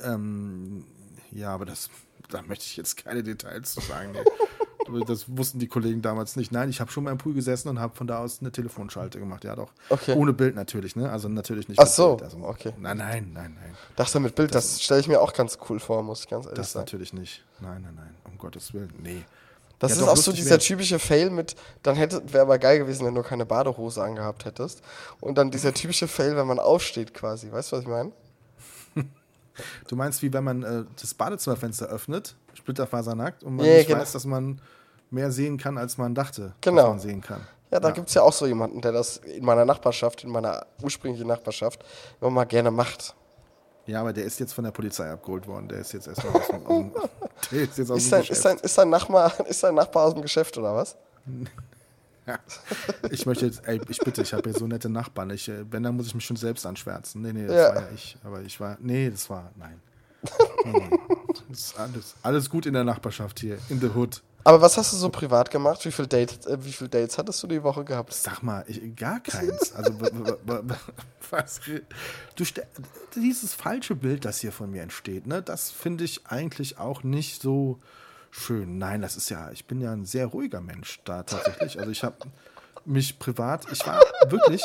Ähm, 0.04 0.86
ja, 1.32 1.54
aber 1.54 1.66
das, 1.66 1.90
da 2.30 2.42
möchte 2.42 2.66
ich 2.66 2.78
jetzt 2.78 3.04
keine 3.04 3.24
Details 3.24 3.74
zu 3.74 3.82
sagen. 3.82 4.14
Nee. 4.14 4.20
das 5.06 5.26
wussten 5.28 5.60
die 5.60 5.68
Kollegen 5.68 6.02
damals 6.02 6.36
nicht. 6.36 6.52
Nein, 6.52 6.70
ich 6.70 6.80
habe 6.80 6.92
schon 6.92 7.04
mal 7.04 7.12
im 7.12 7.18
Pool 7.18 7.34
gesessen 7.34 7.70
und 7.70 7.80
habe 7.80 7.96
von 7.96 8.08
da 8.08 8.20
aus 8.20 8.40
eine 8.42 8.52
Telefonschalte 8.52 9.20
gemacht. 9.20 9.44
Ja, 9.44 9.56
doch. 9.56 9.72
Okay. 9.90 10.16
Ohne 10.16 10.34
Bild 10.34 10.56
natürlich, 10.56 10.96
ne? 10.96 11.12
Also 11.12 11.30
natürlich 11.30 11.68
nicht. 11.68 11.80
Ach 11.80 11.88
so, 11.88 12.16
Bild. 12.16 12.24
Also, 12.34 12.44
okay. 12.46 12.74
Nein, 12.80 12.98
nein, 12.98 13.32
nein, 13.34 13.56
nein. 13.60 13.78
Dachte 13.96 14.20
mit 14.20 14.36
Bild, 14.36 14.56
das, 14.56 14.82
stelle 14.82 15.02
ich 15.02 15.08
mir 15.08 15.22
auch 15.22 15.34
ganz 15.34 15.58
cool 15.70 15.80
vor, 15.80 16.02
muss 16.04 16.22
ich 16.22 16.30
ganz 16.30 16.46
ehrlich 16.46 16.58
Das 16.58 16.72
sagen. 16.72 16.86
natürlich 16.86 17.14
nicht. 17.14 17.44
Nein, 17.60 17.82
nein, 17.84 17.96
nein. 17.96 18.16
Um 18.26 18.38
Gottes 18.38 18.74
Willen. 18.74 18.94
Nee. 19.02 19.24
Das 19.80 19.96
Ja, 19.96 20.04
ist 20.04 20.08
auch 20.10 20.18
so 20.18 20.32
dieser 20.34 20.52
wär- 20.52 20.60
typische 20.60 21.00
Fail 21.00 21.30
mit, 21.30 21.56
dann 21.84 21.96
hätte, 21.96 22.22
wäre 22.34 22.44
aber 22.44 22.60
geil 22.60 22.80
gewesen, 22.80 23.06
wenn 23.06 23.16
du 23.16 23.24
keine 23.24 23.46
Badehose 23.46 24.04
angehabt 24.04 24.44
hättest. 24.46 24.82
Und 25.22 25.38
dann 25.38 25.52
dieser 25.52 25.74
typische 25.74 26.08
Fail, 26.08 26.36
wenn 26.36 26.48
man 26.48 26.60
aufsteht 26.60 27.14
quasi. 27.14 27.52
Weißt 27.52 27.72
du, 27.72 27.78
was 27.78 27.84
ich 27.84 27.90
meine? 27.90 28.12
Du 29.90 29.96
meinst, 29.98 30.22
wie 30.22 30.32
wenn 30.32 30.44
man 30.46 30.64
äh, 30.64 30.84
das 31.02 31.14
Badezimmerfenster 31.14 31.88
öffnet, 31.88 32.36
splitterfasernackt, 32.54 33.44
und 33.44 33.58
man 33.58 33.66
Ja, 33.66 33.74
nicht 33.74 33.88
genau. 33.88 34.00
weiß, 34.00 34.14
dass 34.14 34.24
man 34.26 34.62
mehr 35.10 35.32
sehen 35.32 35.58
kann, 35.58 35.78
als 35.78 35.98
man 35.98 36.16
dachte, 36.16 36.54
Genau. 36.62 36.78
dass 36.84 36.90
man 36.90 37.00
sehen 37.00 37.22
kann. 37.22 37.42
Ja, 37.72 37.80
da 37.82 37.92
gibt's 37.92 38.14
ja 38.14 38.22
auch 38.22 38.32
so 38.34 38.46
jemanden, 38.48 38.80
der 38.82 38.94
das 38.94 39.18
in 39.18 39.44
meiner 39.44 39.66
Nachbarschaft, 39.66 40.24
in 40.24 40.30
meiner 40.32 40.66
ursprünglichen 40.82 41.28
Nachbarschaft, 41.28 41.84
immer 42.22 42.30
mal 42.30 42.46
gerne 42.46 42.72
macht. 42.72 43.16
Ja, 43.86 44.00
aber 44.02 44.14
der 44.14 44.24
ist 44.24 44.40
jetzt 44.40 44.54
von 44.54 44.64
der 44.64 44.72
Polizei 44.72 45.10
abgeholt 45.12 45.46
worden. 45.48 45.68
Der 45.68 45.80
ist 45.80 45.92
jetzt 45.94 46.08
erstmal 46.08 46.34
aus 46.36 46.48
dem, 46.48 46.66
aus 46.66 46.78
dem, 46.78 46.92
der 47.52 47.62
ist 47.62 47.78
jetzt 47.78 47.92
aus 47.92 47.98
Ist 48.04 48.12
dem 48.12 48.20
Geschäft. 48.20 48.32
ist, 48.32 48.46
dein, 48.46 48.58
ist, 48.58 48.78
dein 48.78 48.90
Nachbar, 48.90 49.40
ist 49.48 49.64
dein 49.64 49.76
Nachbar 49.76 50.06
aus 50.06 50.14
dem 50.14 50.22
Geschäft 50.22 50.58
oder 50.58 50.76
was? 50.76 50.96
Ja. 52.26 52.38
Ich 53.12 53.26
möchte 53.26 53.46
jetzt, 53.48 53.62
ey, 53.68 53.82
ich 53.90 54.00
bitte, 54.00 54.22
ich 54.22 54.34
habe 54.34 54.50
hier 54.50 54.58
so 54.60 54.68
nette 54.68 54.90
Nachbarn. 54.90 55.30
Ich, 55.32 55.50
äh, 55.50 55.66
wenn, 55.72 55.82
dann 55.84 55.96
muss 55.96 56.08
ich 56.08 56.16
mich 56.16 56.26
schon 56.26 56.38
selbst 56.38 56.66
anschwärzen. 56.66 57.22
Nee, 57.22 57.34
nee, 57.34 57.48
das 57.48 57.56
Ja. 57.56 57.76
war 57.76 57.82
ja 57.82 57.88
ich. 57.94 58.18
Aber 58.24 58.42
ich 58.42 58.60
war, 58.60 58.78
nee, 58.82 59.10
das 59.10 59.30
war, 59.30 59.52
nein. 59.56 59.80
Nee. 60.66 60.90
Das 61.50 61.60
ist 61.60 61.80
alles, 61.80 62.16
alles 62.22 62.50
gut 62.50 62.66
in 62.66 62.74
der 62.74 62.84
Nachbarschaft 62.84 63.40
hier, 63.40 63.58
in 63.70 63.80
the 63.80 63.90
hood. 63.96 64.22
Aber 64.44 64.62
was 64.62 64.78
hast 64.78 64.94
du 64.94 64.98
so 64.98 65.10
privat 65.10 65.52
gemacht? 65.52 65.84
Wie 65.86 65.92
viele 65.92 66.08
Dates, 66.08 66.46
äh, 66.46 66.58
wie 66.64 66.72
viel 66.72 66.88
Dates 66.88 67.18
hattest 67.18 67.44
du 67.44 67.48
die 67.48 67.62
Woche 67.62 67.84
gehabt? 67.84 68.14
Sag 68.14 68.42
mal, 68.42 68.64
ich, 68.68 68.96
gar 68.96 69.20
keins. 69.20 69.74
Also, 69.74 69.94
was, 71.30 71.62
du 72.36 72.46
dieses 73.16 73.54
falsche 73.54 73.96
Bild, 73.96 74.26
das 74.26 74.40
hier 74.40 74.52
von 74.52 74.72
mir 74.72 74.82
entsteht, 74.82 75.28
ne, 75.28 75.42
das 75.42 75.72
finde 75.72 76.04
ich 76.04 76.26
eigentlich 76.28 76.80
auch 76.80 77.04
nicht 77.04 77.42
so 77.42 77.80
schön. 78.32 78.78
Nein, 78.78 79.02
das 79.02 79.18
ist 79.18 79.30
ja, 79.30 79.52
ich 79.52 79.66
bin 79.66 79.82
ja 79.82 79.92
ein 79.92 80.06
sehr 80.06 80.28
ruhiger 80.28 80.62
Mensch 80.62 81.00
da 81.04 81.24
tatsächlich. 81.24 81.80
Also 81.80 81.92
ich 81.92 82.04
habe 82.04 82.18
mich 82.86 83.20
privat, 83.20 83.66
ich 83.72 83.86
war 83.86 84.02
wirklich, 84.28 84.64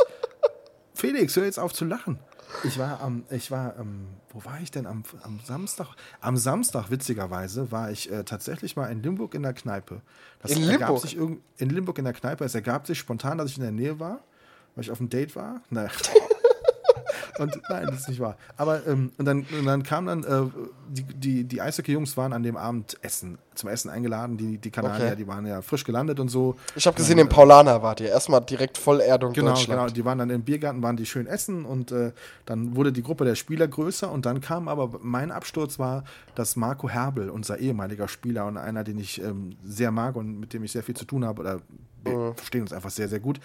Felix, 0.94 1.36
hör 1.36 1.44
jetzt 1.44 1.58
auf 1.58 1.72
zu 1.72 1.84
lachen. 1.84 2.18
Ich 2.62 2.78
war 2.78 3.00
am, 3.00 3.24
ich 3.30 3.50
war, 3.50 3.78
ähm, 3.78 4.06
wo 4.30 4.44
war 4.44 4.60
ich 4.60 4.70
denn 4.70 4.86
am, 4.86 5.02
am 5.22 5.40
Samstag? 5.44 5.88
Am 6.20 6.36
Samstag, 6.36 6.90
witzigerweise, 6.90 7.72
war 7.72 7.90
ich 7.90 8.10
äh, 8.10 8.24
tatsächlich 8.24 8.76
mal 8.76 8.86
in 8.86 9.02
Limburg 9.02 9.34
in 9.34 9.42
der 9.42 9.52
Kneipe. 9.52 10.00
Das 10.40 10.52
In 10.52 10.62
ergab 10.62 10.88
Limburg? 10.88 11.02
Sich 11.02 11.16
irgend, 11.16 11.40
in 11.58 11.70
Limburg 11.70 11.98
in 11.98 12.04
der 12.04 12.14
Kneipe. 12.14 12.44
Es 12.44 12.54
ergab 12.54 12.86
sich 12.86 12.98
spontan, 12.98 13.38
dass 13.38 13.50
ich 13.50 13.56
in 13.56 13.62
der 13.62 13.72
Nähe 13.72 13.98
war, 13.98 14.20
weil 14.74 14.84
ich 14.84 14.90
auf 14.90 15.00
einem 15.00 15.10
Date 15.10 15.34
war. 15.36 15.62
Nein. 15.70 15.90
Und 17.38 17.60
nein, 17.68 17.86
das 17.86 18.00
ist 18.00 18.08
nicht 18.08 18.20
wahr. 18.20 18.36
Aber 18.56 18.86
ähm, 18.86 19.10
und 19.18 19.24
dann, 19.24 19.44
und 19.58 19.64
dann 19.66 19.82
kam 19.82 20.06
dann, 20.06 20.22
äh, 20.24 20.42
die, 20.88 21.02
die, 21.02 21.44
die 21.44 21.60
Eishockey-Jungs 21.60 22.16
waren 22.16 22.32
an 22.32 22.42
dem 22.42 22.56
Abend 22.56 22.96
essen, 23.02 23.38
zum 23.54 23.68
Essen 23.70 23.90
eingeladen. 23.90 24.36
Die, 24.36 24.58
die 24.58 24.70
Kanadier, 24.70 25.06
Okay. 25.06 25.16
die 25.16 25.26
waren 25.26 25.46
ja 25.46 25.60
frisch 25.62 25.84
gelandet 25.84 26.20
und 26.20 26.28
so. 26.28 26.56
Ich 26.76 26.86
habe 26.86 26.96
gesehen, 26.96 27.18
im 27.18 27.28
Paulaner 27.28 27.82
wart 27.82 28.00
ihr. 28.00 28.08
Erstmal 28.10 28.40
direkt 28.42 28.78
Vollerdung 28.78 29.32
Genau, 29.32 29.48
Deutschland. 29.54 29.80
genau. 29.80 29.92
Die 29.92 30.04
waren 30.04 30.18
dann 30.18 30.30
im 30.30 30.42
Biergarten, 30.42 30.82
waren 30.82 30.96
die 30.96 31.06
schön 31.06 31.26
essen 31.26 31.64
und 31.64 31.90
äh, 31.92 32.12
dann 32.46 32.76
wurde 32.76 32.92
die 32.92 33.02
Gruppe 33.02 33.24
der 33.24 33.34
Spieler 33.34 33.66
größer 33.66 34.10
und 34.10 34.26
dann 34.26 34.40
kam 34.40 34.68
aber 34.68 34.98
mein 35.02 35.32
Absturz 35.32 35.78
war, 35.78 36.04
dass 36.34 36.56
Marco 36.56 36.88
Herbel, 36.88 37.30
unser 37.30 37.58
ehemaliger 37.58 38.08
Spieler 38.08 38.46
und 38.46 38.56
einer, 38.58 38.84
den 38.84 38.98
ich 38.98 39.20
ähm, 39.22 39.56
sehr 39.64 39.90
mag 39.90 40.16
und 40.16 40.38
mit 40.38 40.52
dem 40.52 40.62
ich 40.64 40.72
sehr 40.72 40.82
viel 40.82 40.94
zu 40.96 41.04
tun 41.04 41.24
habe 41.24 41.40
oder 41.40 41.60
wir 42.04 42.34
verstehen 42.36 42.60
uns 42.60 42.72
einfach 42.74 42.90
sehr, 42.90 43.08
sehr 43.08 43.18
gut, 43.20 43.40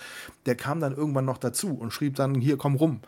der 0.46 0.56
kam 0.56 0.82
dann 0.82 0.94
irgendwann 0.94 1.24
noch 1.24 1.38
dazu 1.38 1.74
und 1.74 1.92
schrieb 1.94 2.16
dann, 2.18 2.36
hier, 2.36 2.58
komm 2.58 2.76
rum. 2.76 3.00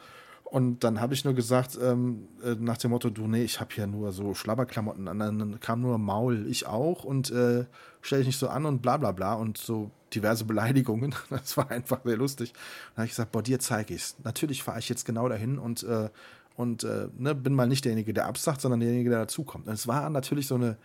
Und 0.52 0.84
dann 0.84 1.00
habe 1.00 1.14
ich 1.14 1.24
nur 1.24 1.34
gesagt, 1.34 1.80
ähm, 1.82 2.28
äh, 2.44 2.56
nach 2.56 2.76
dem 2.76 2.92
Motto, 2.92 3.10
du, 3.10 3.26
nee, 3.26 3.42
ich 3.42 3.62
habe 3.62 3.74
hier 3.74 3.88
nur 3.88 4.12
so 4.12 4.34
Schlabberklamotten 4.34 5.08
an. 5.08 5.20
Dann 5.20 5.60
kam 5.62 5.80
nur 5.80 5.98
Maul, 5.98 6.46
ich 6.46 6.68
auch 6.68 7.06
und 7.06 7.32
äh, 7.32 7.64
stell 8.02 8.18
dich 8.18 8.28
nicht 8.28 8.38
so 8.38 8.50
an 8.50 8.66
und 8.66 8.82
bla 8.82 8.98
bla 8.98 9.14
bla 9.14 9.36
und 9.36 9.58
so 9.58 9.92
diverse 10.14 10.44
Beleidigungen. 10.44 11.16
Das 11.30 11.56
war 11.56 11.72
einfach 11.72 12.02
sehr 12.04 12.18
lustig. 12.18 12.52
Dann 12.52 12.98
habe 12.98 13.06
ich 13.06 13.12
gesagt, 13.12 13.32
boah, 13.32 13.42
dir 13.42 13.60
zeige 13.60 13.94
ich's. 13.94 14.18
Natürlich 14.26 14.62
fahre 14.62 14.80
ich 14.80 14.90
jetzt 14.90 15.06
genau 15.06 15.30
dahin 15.30 15.58
und, 15.58 15.84
äh, 15.84 16.10
und 16.58 16.84
äh, 16.84 17.08
ne, 17.18 17.34
bin 17.34 17.54
mal 17.54 17.68
nicht 17.68 17.86
derjenige, 17.86 18.14
der 18.14 18.26
absagt, 18.26 18.60
sondern 18.60 18.82
derjenige, 18.82 19.10
der 19.10 19.20
dazukommt. 19.20 19.68
Und 19.68 19.74
es 19.74 19.88
war 19.88 20.10
natürlich 20.10 20.48
so 20.48 20.56
eine, 20.56 20.76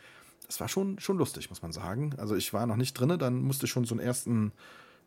das 0.47 0.61
war 0.61 0.69
schon, 0.69 1.01
schon 1.01 1.19
lustig, 1.19 1.51
muss 1.51 1.63
man 1.63 1.73
sagen. 1.73 2.15
Also 2.19 2.37
ich 2.37 2.53
war 2.53 2.67
noch 2.67 2.77
nicht 2.77 2.95
drinne, 2.95 3.19
dann 3.19 3.43
musste 3.43 3.67
ich 3.67 3.73
schon 3.73 3.85
so 3.85 3.97
einen 3.97 4.07
ersten 4.07 4.53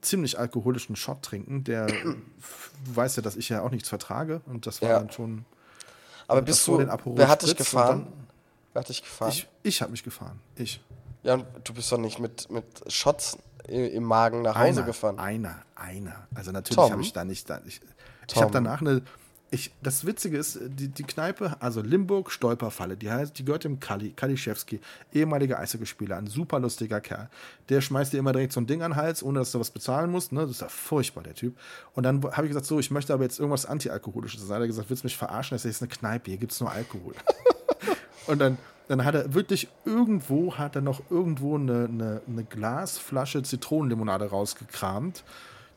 ziemlich 0.02 0.40
alkoholischen 0.40 0.96
Shot 0.96 1.22
trinken, 1.24 1.64
der, 1.64 1.88
du 2.04 2.16
weißt 2.96 3.18
ja, 3.18 3.24
dass 3.24 3.36
ich 3.36 3.50
ja 3.50 3.62
auch 3.62 3.72
nichts 3.72 3.90
vertrage 3.90 4.42
und 4.46 4.66
das 4.68 4.82
war 4.82 4.90
Ja. 4.90 5.00
dann 5.00 5.12
schon, 5.12 5.46
Aber 6.28 6.42
bist 6.42 6.68
du, 6.68 6.78
wer 6.78 7.28
hat 7.28 7.42
dich 7.44 7.56
gefahren? 7.56 8.06
dann- 8.06 8.14
Wer 8.74 8.82
hat 8.82 8.90
dich 8.90 9.02
gefahren? 9.02 9.30
ich, 9.32 9.48
ich 9.64 9.82
habe 9.82 9.92
mich 9.92 10.04
gefahren, 10.04 10.40
ich. 10.56 10.80
ja, 11.24 11.34
und 11.36 11.46
du 11.64 11.74
bist 11.74 11.92
doch 11.92 11.98
nicht 11.98 12.20
mit, 12.20 12.50
mit 12.52 12.64
Shots 12.92 13.38
im 13.68 14.04
Magen 14.04 14.42
nach 14.44 14.56
Hause 14.56 14.80
einer, 14.80 14.84
gefahren. 14.84 15.20
Einer, 15.20 15.62
einer. 15.76 16.28
Also 16.36 16.52
natürlich 16.52 16.90
habe 16.92 17.02
ich 17.02 17.14
da 17.14 17.24
nicht, 17.26 17.50
da, 17.50 17.62
ich, 17.66 17.82
ich 17.82 18.34
Tom. 18.34 18.44
habe 18.44 18.54
danach 18.54 18.82
eine, 18.82 19.02
ich, 19.52 19.72
das 19.82 20.06
Witzige 20.06 20.38
ist, 20.38 20.60
die, 20.62 20.90
die 20.90 21.04
Kneipe, 21.04 21.56
also 21.60 21.82
Limburg 21.82 22.32
Stolperfalle, 22.32 22.96
die 22.96 23.10
heißt, 23.10 23.38
die 23.38 23.46
gehört 23.46 23.64
dem 23.64 23.80
Kali, 23.80 24.12
Kaliszewski, 24.12 24.80
ehemaliger 25.12 25.60
Eishockeyspieler, 25.60 26.18
ein 26.18 26.28
super 26.28 26.60
lustiger 26.60 27.02
Kerl. 27.02 27.30
Der 27.70 27.82
schmeißt 27.82 28.14
dir 28.14 28.20
immer 28.20 28.32
direkt 28.32 28.54
so 28.54 28.60
ein 28.60 28.68
Ding 28.68 28.84
an 28.84 28.92
den 28.92 28.98
Hals, 28.98 29.24
ohne 29.24 29.40
dass 29.40 29.52
du 29.52 29.60
was 29.60 29.72
bezahlen 29.72 30.12
musst, 30.12 30.32
ne? 30.32 30.42
Das 30.42 30.52
ist 30.52 30.62
ja 30.62 30.70
furchtbar, 30.70 31.24
der 31.24 31.34
Typ. 31.34 31.58
Und 31.94 32.04
dann 32.04 32.24
habe 32.24 32.44
ich 32.44 32.50
gesagt, 32.50 32.68
so, 32.68 32.80
ich 32.80 32.92
möchte 32.92 33.14
aber 33.14 33.24
jetzt 33.24 33.40
irgendwas 33.40 33.66
Antialkoholisches. 33.66 34.42
Dann 34.42 34.56
hat 34.56 34.62
er 34.62 34.68
gesagt, 34.68 34.90
willst 34.90 35.04
du 35.04 35.08
mich 35.08 35.18
verarschen? 35.18 35.56
Das 35.56 35.66
ist 35.66 35.82
eine 35.82 35.90
Kneipe, 35.90 36.30
hier 36.30 36.40
gibt 36.40 36.52
es 36.52 36.60
nur 36.60 36.72
Alkohol. 36.72 37.16
Und 38.28 38.40
dann, 38.40 38.60
dann 38.88 39.04
hat 39.04 39.16
er 39.16 39.34
wirklich 39.34 39.68
irgendwo, 39.86 40.56
hat 40.56 40.76
er 40.76 40.84
noch 40.84 41.02
irgendwo 41.10 41.56
eine, 41.56 41.86
eine, 41.86 42.22
eine 42.28 42.44
Glasflasche 42.44 43.42
Zitronenlimonade 43.42 44.30
rausgekramt, 44.30 45.24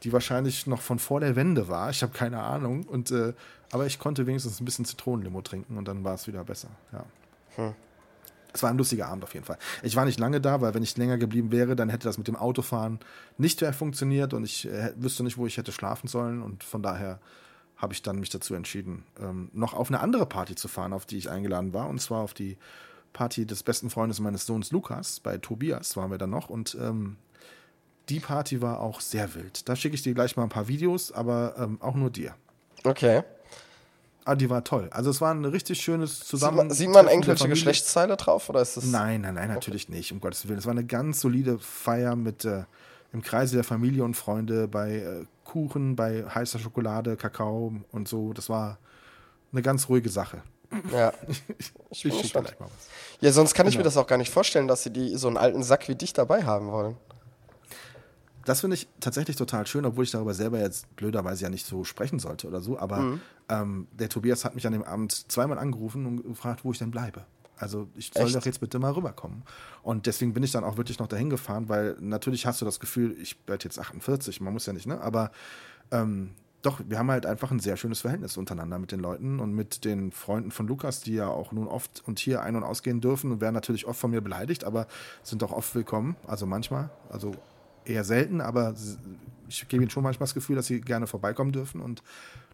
die 0.02 0.12
wahrscheinlich 0.12 0.66
noch 0.66 0.82
von 0.82 0.98
vor 0.98 1.20
der 1.20 1.36
Wende 1.36 1.68
war. 1.68 1.88
Ich 1.88 2.02
habe 2.02 2.12
keine 2.12 2.42
Ahnung. 2.42 2.82
Und, 2.82 3.10
äh, 3.10 3.32
aber 3.72 3.86
ich 3.86 3.98
konnte 3.98 4.26
wenigstens 4.26 4.60
ein 4.60 4.64
bisschen 4.64 4.84
Zitronenlimo 4.84 5.40
trinken 5.42 5.78
und 5.78 5.88
dann 5.88 6.04
war 6.04 6.14
es 6.14 6.28
wieder 6.28 6.44
besser. 6.44 6.68
Ja. 6.92 7.04
Es 8.52 8.62
war 8.62 8.68
ein 8.68 8.76
lustiger 8.76 9.08
Abend 9.08 9.24
auf 9.24 9.32
jeden 9.32 9.46
Fall. 9.46 9.58
Ich 9.82 9.96
war 9.96 10.04
nicht 10.04 10.20
lange 10.20 10.40
da, 10.40 10.60
weil 10.60 10.74
wenn 10.74 10.82
ich 10.82 10.96
länger 10.98 11.16
geblieben 11.16 11.50
wäre, 11.50 11.74
dann 11.74 11.88
hätte 11.88 12.06
das 12.06 12.18
mit 12.18 12.28
dem 12.28 12.36
Autofahren 12.36 13.00
nicht 13.38 13.62
mehr 13.62 13.72
funktioniert 13.72 14.34
und 14.34 14.44
ich 14.44 14.68
äh, 14.68 14.92
wüsste 14.96 15.24
nicht, 15.24 15.38
wo 15.38 15.46
ich 15.46 15.56
hätte 15.56 15.72
schlafen 15.72 16.06
sollen. 16.06 16.42
Und 16.42 16.62
von 16.64 16.82
daher 16.82 17.18
habe 17.78 17.94
ich 17.94 18.02
dann 18.02 18.18
mich 18.18 18.28
dazu 18.28 18.54
entschieden, 18.54 19.04
ähm, 19.18 19.50
noch 19.54 19.72
auf 19.72 19.88
eine 19.88 20.00
andere 20.00 20.26
Party 20.26 20.54
zu 20.54 20.68
fahren, 20.68 20.92
auf 20.92 21.06
die 21.06 21.16
ich 21.16 21.30
eingeladen 21.30 21.72
war. 21.72 21.88
Und 21.88 21.98
zwar 21.98 22.20
auf 22.20 22.34
die 22.34 22.58
Party 23.14 23.46
des 23.46 23.62
besten 23.62 23.88
Freundes 23.88 24.20
meines 24.20 24.44
Sohns 24.44 24.70
Lukas. 24.70 25.20
Bei 25.20 25.38
Tobias 25.38 25.96
waren 25.96 26.10
wir 26.10 26.18
dann 26.18 26.30
noch. 26.30 26.50
Und 26.50 26.76
ähm, 26.78 27.16
die 28.10 28.20
Party 28.20 28.60
war 28.60 28.80
auch 28.80 29.00
sehr 29.00 29.34
wild. 29.34 29.66
Da 29.66 29.76
schicke 29.76 29.94
ich 29.94 30.02
dir 30.02 30.12
gleich 30.12 30.36
mal 30.36 30.42
ein 30.42 30.50
paar 30.50 30.68
Videos, 30.68 31.10
aber 31.10 31.54
ähm, 31.56 31.80
auch 31.80 31.94
nur 31.94 32.10
dir. 32.10 32.34
Okay. 32.84 33.22
Ah, 34.24 34.34
die 34.36 34.48
war 34.50 34.62
toll. 34.62 34.88
Also 34.92 35.10
es 35.10 35.20
war 35.20 35.32
ein 35.34 35.44
richtig 35.44 35.80
schönes 35.80 36.18
Sieht 36.20 36.26
Zusammen. 36.28 36.70
sieht 36.70 36.88
man 36.90 37.06
der 37.06 37.14
irgendwelche. 37.14 37.48
Geschlechtsteile 37.48 38.16
drauf 38.16 38.48
oder 38.48 38.62
ist 38.62 38.76
das. 38.76 38.84
Nein, 38.84 39.22
nein, 39.22 39.34
nein, 39.34 39.48
natürlich 39.48 39.88
nicht, 39.88 40.12
um 40.12 40.20
Gottes 40.20 40.46
Willen. 40.46 40.58
Es 40.58 40.66
war 40.66 40.70
eine 40.72 40.84
ganz 40.84 41.20
solide 41.20 41.58
Feier 41.58 42.14
mit 42.14 42.44
äh, 42.44 42.64
im 43.12 43.20
Kreise 43.22 43.56
der 43.56 43.64
Familie 43.64 44.04
und 44.04 44.14
Freunde 44.16 44.68
bei 44.68 44.96
äh, 44.98 45.24
Kuchen, 45.44 45.96
bei 45.96 46.24
heißer 46.24 46.58
Schokolade, 46.60 47.16
Kakao 47.16 47.74
und 47.90 48.06
so. 48.08 48.32
Das 48.32 48.48
war 48.48 48.78
eine 49.52 49.60
ganz 49.62 49.88
ruhige 49.88 50.08
Sache. 50.08 50.42
Ja. 50.92 51.12
Ich 51.90 52.02
bin 52.04 52.12
schicke 52.12 52.40
gleich 52.40 52.58
mal 52.58 52.66
was. 52.66 52.88
ja, 53.20 53.30
sonst 53.32 53.52
kann 53.54 53.66
ich 53.66 53.74
mir 53.74 53.78
Genau. 53.82 53.84
das 53.88 53.96
auch 53.98 54.06
gar 54.06 54.16
nicht 54.16 54.30
vorstellen, 54.32 54.66
dass 54.68 54.82
sie 54.84 54.90
die, 54.90 55.14
so 55.16 55.28
einen 55.28 55.36
alten 55.36 55.62
Sack 55.62 55.88
wie 55.88 55.94
dich 55.94 56.14
dabei 56.14 56.44
haben 56.44 56.70
wollen. 56.70 56.96
Das 58.44 58.60
finde 58.60 58.74
ich 58.76 58.88
tatsächlich 58.98 59.36
total 59.36 59.66
schön, 59.66 59.84
obwohl 59.84 60.04
ich 60.04 60.10
darüber 60.10 60.34
selber 60.34 60.58
jetzt 60.58 60.96
blöderweise 60.96 61.44
ja 61.44 61.50
nicht 61.50 61.66
so 61.66 61.84
sprechen 61.84 62.18
sollte 62.18 62.48
oder 62.48 62.60
so. 62.60 62.78
Aber 62.78 62.96
Mhm. 62.96 63.20
Ähm, 63.52 63.86
der 63.92 64.08
Tobias 64.08 64.44
hat 64.44 64.54
mich 64.54 64.66
an 64.66 64.72
dem 64.72 64.82
Abend 64.82 65.30
zweimal 65.30 65.58
angerufen 65.58 66.06
und 66.06 66.22
gefragt, 66.22 66.64
wo 66.64 66.72
ich 66.72 66.78
denn 66.78 66.90
bleibe. 66.90 67.24
Also 67.56 67.88
ich 67.94 68.10
soll 68.12 68.26
Echt? 68.26 68.34
doch 68.34 68.44
jetzt 68.44 68.60
bitte 68.60 68.78
mal 68.78 68.92
rüberkommen. 68.92 69.42
Und 69.82 70.06
deswegen 70.06 70.32
bin 70.32 70.42
ich 70.42 70.52
dann 70.52 70.64
auch 70.64 70.78
wirklich 70.78 70.98
noch 70.98 71.06
dahin 71.06 71.30
gefahren, 71.30 71.68
weil 71.68 71.96
natürlich 72.00 72.46
hast 72.46 72.60
du 72.60 72.64
das 72.64 72.80
Gefühl, 72.80 73.14
ich 73.20 73.36
werde 73.46 73.64
jetzt 73.64 73.78
48, 73.78 74.40
man 74.40 74.52
muss 74.52 74.66
ja 74.66 74.72
nicht, 74.72 74.86
ne? 74.86 75.00
Aber 75.00 75.30
ähm, 75.90 76.30
doch, 76.62 76.80
wir 76.88 76.98
haben 76.98 77.10
halt 77.10 77.26
einfach 77.26 77.50
ein 77.50 77.60
sehr 77.60 77.76
schönes 77.76 78.00
Verhältnis 78.00 78.36
untereinander 78.36 78.78
mit 78.78 78.90
den 78.90 79.00
Leuten 79.00 79.38
und 79.38 79.52
mit 79.52 79.84
den 79.84 80.12
Freunden 80.12 80.50
von 80.50 80.66
Lukas, 80.66 81.00
die 81.00 81.14
ja 81.14 81.28
auch 81.28 81.52
nun 81.52 81.66
oft 81.66 82.02
und 82.06 82.18
hier 82.18 82.42
ein- 82.42 82.56
und 82.56 82.62
ausgehen 82.62 83.00
dürfen 83.00 83.32
und 83.32 83.40
werden 83.40 83.54
natürlich 83.54 83.86
oft 83.86 84.00
von 84.00 84.12
mir 84.12 84.22
beleidigt, 84.22 84.64
aber 84.64 84.86
sind 85.22 85.42
auch 85.42 85.52
oft 85.52 85.74
willkommen. 85.74 86.16
Also 86.26 86.46
manchmal, 86.46 86.90
also 87.10 87.32
eher 87.84 88.04
selten, 88.04 88.40
aber 88.40 88.74
ich 89.48 89.68
gebe 89.68 89.82
ihnen 89.82 89.90
schon 89.90 90.02
manchmal 90.02 90.26
das 90.26 90.34
Gefühl, 90.34 90.56
dass 90.56 90.66
sie 90.66 90.80
gerne 90.80 91.06
vorbeikommen 91.06 91.52
dürfen 91.52 91.80
und 91.80 92.02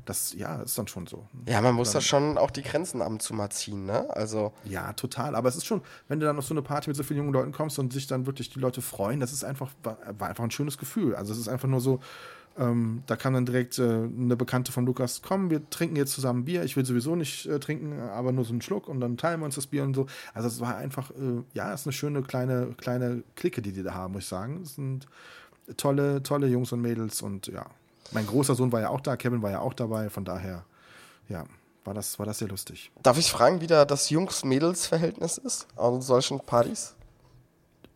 das, 0.04 0.32
ja, 0.32 0.62
ist 0.62 0.78
dann 0.78 0.88
schon 0.88 1.06
so. 1.06 1.26
Ja, 1.46 1.60
man 1.60 1.74
muss 1.74 1.92
da 1.92 2.00
schon 2.00 2.38
auch 2.38 2.50
die 2.50 2.62
Grenzen 2.62 3.02
ab 3.02 3.08
und 3.08 3.20
zu 3.20 3.34
mal 3.34 3.50
ziehen, 3.50 3.84
ne? 3.84 4.08
Also. 4.16 4.52
Ja, 4.64 4.94
total. 4.94 5.34
Aber 5.34 5.50
es 5.50 5.56
ist 5.56 5.66
schon, 5.66 5.82
wenn 6.08 6.18
du 6.18 6.24
dann 6.24 6.38
auf 6.38 6.46
so 6.46 6.54
eine 6.54 6.62
Party 6.62 6.88
mit 6.88 6.96
so 6.96 7.02
vielen 7.02 7.18
jungen 7.18 7.32
Leuten 7.32 7.52
kommst 7.52 7.78
und 7.78 7.92
sich 7.92 8.06
dann 8.06 8.24
wirklich 8.24 8.48
die 8.48 8.58
Leute 8.58 8.80
freuen, 8.80 9.20
das 9.20 9.32
ist 9.32 9.44
einfach, 9.44 9.70
war 9.82 10.28
einfach 10.28 10.44
ein 10.44 10.50
schönes 10.50 10.78
Gefühl. 10.78 11.14
Also 11.14 11.32
es 11.32 11.38
ist 11.38 11.48
einfach 11.48 11.68
nur 11.68 11.80
so, 11.80 12.00
ähm, 12.58 13.02
da 13.06 13.16
kam 13.16 13.34
dann 13.34 13.46
direkt 13.46 13.78
äh, 13.78 13.82
eine 13.82 14.36
Bekannte 14.36 14.72
von 14.72 14.84
Lukas, 14.84 15.22
komm, 15.22 15.50
wir 15.50 15.68
trinken 15.70 15.96
jetzt 15.96 16.12
zusammen 16.12 16.44
Bier. 16.44 16.64
Ich 16.64 16.76
will 16.76 16.84
sowieso 16.84 17.14
nicht 17.14 17.46
äh, 17.46 17.60
trinken, 17.60 18.00
aber 18.00 18.32
nur 18.32 18.44
so 18.44 18.52
einen 18.52 18.62
Schluck 18.62 18.88
und 18.88 19.00
dann 19.00 19.16
teilen 19.16 19.40
wir 19.40 19.44
uns 19.44 19.54
das 19.54 19.68
Bier 19.68 19.84
und 19.84 19.94
so. 19.94 20.06
Also 20.34 20.48
es 20.48 20.60
war 20.60 20.76
einfach, 20.76 21.10
äh, 21.12 21.42
ja, 21.54 21.72
es 21.72 21.82
ist 21.82 21.86
eine 21.86 21.92
schöne 21.92 22.22
kleine, 22.22 22.74
kleine 22.76 23.22
Clique, 23.36 23.62
die 23.62 23.72
die 23.72 23.82
da 23.82 23.94
haben, 23.94 24.14
muss 24.14 24.24
ich 24.24 24.28
sagen. 24.28 24.62
Es 24.62 24.74
sind 24.74 25.06
tolle, 25.76 26.22
tolle 26.22 26.48
Jungs 26.48 26.72
und 26.72 26.80
Mädels 26.80 27.22
und 27.22 27.46
ja, 27.46 27.66
mein 28.10 28.26
großer 28.26 28.54
Sohn 28.54 28.72
war 28.72 28.80
ja 28.80 28.88
auch 28.88 29.00
da, 29.00 29.16
Kevin 29.16 29.42
war 29.42 29.50
ja 29.50 29.60
auch 29.60 29.74
dabei, 29.74 30.10
von 30.10 30.24
daher, 30.24 30.64
ja, 31.28 31.44
war 31.84 31.94
das, 31.94 32.18
war 32.18 32.26
das 32.26 32.38
sehr 32.38 32.48
lustig. 32.48 32.90
Darf 33.02 33.18
ich 33.18 33.30
fragen, 33.30 33.60
wie 33.60 33.66
da 33.66 33.84
das 33.84 34.10
Jungs-Mädels-Verhältnis 34.10 35.38
ist 35.38 35.68
an 35.76 36.00
solchen 36.00 36.40
Partys? 36.40 36.94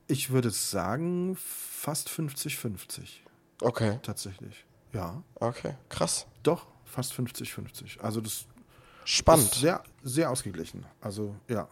Ich 0.06 0.30
würde 0.30 0.50
sagen, 0.50 1.36
fast 1.36 2.08
50-50. 2.08 3.22
Okay. 3.62 3.98
Tatsächlich. 4.02 4.64
Ja. 4.92 5.22
Okay, 5.36 5.74
krass. 5.88 6.26
Doch, 6.42 6.66
fast 6.84 7.12
50-50. 7.14 8.00
Also 8.00 8.20
das 8.20 8.46
Spannend. 9.04 9.52
ist 9.52 9.60
sehr, 9.60 9.82
sehr 10.02 10.30
ausgeglichen. 10.30 10.84
Also, 11.00 11.34
ja. 11.48 11.68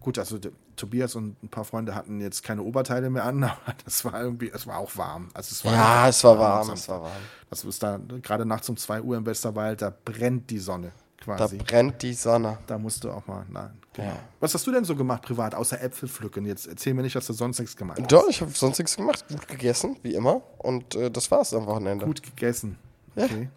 Gut, 0.00 0.18
also 0.18 0.38
Tobias 0.76 1.14
und 1.14 1.42
ein 1.42 1.48
paar 1.48 1.64
Freunde 1.64 1.94
hatten 1.94 2.20
jetzt 2.20 2.42
keine 2.42 2.62
Oberteile 2.62 3.10
mehr 3.10 3.24
an, 3.24 3.44
aber 3.44 3.74
das 3.84 4.04
war 4.04 4.20
irgendwie, 4.22 4.50
es 4.50 4.66
war 4.66 4.78
auch 4.78 4.96
warm. 4.96 5.28
Also 5.34 5.52
es 5.52 5.64
war 5.64 5.72
ja, 5.72 6.08
es 6.08 6.24
war 6.24 6.38
warm, 6.38 6.70
es 6.70 6.88
war 6.88 7.02
warm. 7.02 7.22
Das 7.50 7.64
ist 7.64 7.82
da 7.82 7.98
gerade 8.22 8.46
nachts 8.46 8.68
um 8.70 8.76
2 8.76 9.02
Uhr 9.02 9.16
im 9.16 9.26
Westerwald, 9.26 9.82
da 9.82 9.92
brennt 10.04 10.50
die 10.50 10.58
Sonne 10.58 10.92
quasi. 11.20 11.58
Da, 11.58 11.64
brennt 11.64 12.02
die 12.02 12.14
Sonne. 12.14 12.58
musst 12.78 13.04
du 13.04 13.10
auch 13.10 13.26
mal, 13.26 13.44
nein. 13.48 13.70
Genau. 13.92 14.08
Ja. 14.08 14.18
Was 14.38 14.54
hast 14.54 14.66
du 14.66 14.72
denn 14.72 14.84
so 14.84 14.94
gemacht 14.94 15.22
privat, 15.22 15.54
außer 15.54 15.80
Äpfel 15.82 16.08
pflücken? 16.08 16.46
Jetzt 16.46 16.66
erzähl 16.66 16.94
mir 16.94 17.02
nicht, 17.02 17.16
dass 17.16 17.26
du 17.26 17.32
sonst 17.32 17.58
nichts 17.58 17.76
gemacht 17.76 17.98
hast. 18.00 18.12
Doch, 18.12 18.28
ich 18.28 18.40
habe 18.40 18.50
sonst 18.52 18.78
nichts 18.78 18.96
gemacht. 18.96 19.24
Gut 19.28 19.48
gegessen, 19.48 19.96
wie 20.02 20.14
immer. 20.14 20.42
Und 20.58 20.94
äh, 20.94 21.10
das 21.10 21.30
war's 21.30 21.52
am 21.54 21.66
Wochenende. 21.66 22.06
Gut 22.06 22.22
gegessen. 22.22 22.78
Okay. 23.16 23.48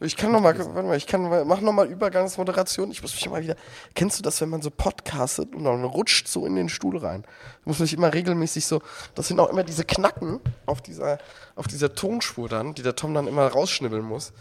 Ich 0.00 0.16
kann 0.16 0.30
noch 0.30 0.40
mal, 0.40 0.56
warte 0.58 0.82
mal, 0.86 0.96
ich 0.96 1.06
kann 1.06 1.22
mal, 1.22 1.44
mach 1.46 1.62
noch 1.62 1.72
mal 1.72 1.86
Übergangsmoderation. 1.86 2.90
Ich 2.90 3.00
muss 3.00 3.14
mich 3.14 3.24
immer 3.24 3.40
wieder. 3.40 3.56
Kennst 3.94 4.18
du 4.18 4.22
das, 4.22 4.40
wenn 4.42 4.50
man 4.50 4.60
so 4.60 4.70
podcastet 4.70 5.54
und 5.54 5.64
dann 5.64 5.84
rutscht 5.84 6.28
so 6.28 6.44
in 6.44 6.54
den 6.54 6.68
Stuhl 6.68 6.98
rein? 6.98 7.22
Du 7.64 7.70
musst 7.70 7.80
mich 7.80 7.94
immer 7.94 8.12
regelmäßig 8.12 8.66
so. 8.66 8.82
Das 9.14 9.28
sind 9.28 9.40
auch 9.40 9.48
immer 9.48 9.64
diese 9.64 9.84
Knacken 9.84 10.40
auf 10.66 10.82
dieser, 10.82 11.16
auf 11.54 11.66
dieser 11.66 11.94
Tonspur 11.94 12.48
dann, 12.50 12.74
die 12.74 12.82
der 12.82 12.94
Tom 12.94 13.14
dann 13.14 13.26
immer 13.26 13.46
rausschnibbeln 13.48 14.04
muss. 14.04 14.34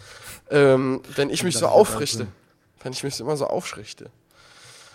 Ähm, 0.49 1.01
wenn 1.15 1.29
ich 1.29 1.43
mich 1.43 1.57
so 1.57 1.67
aufrichte. 1.67 2.27
Wenn 2.83 2.91
ich 2.91 3.03
mich 3.03 3.17
immer 3.21 3.37
so 3.37 3.47
aufrichte. 3.47 4.09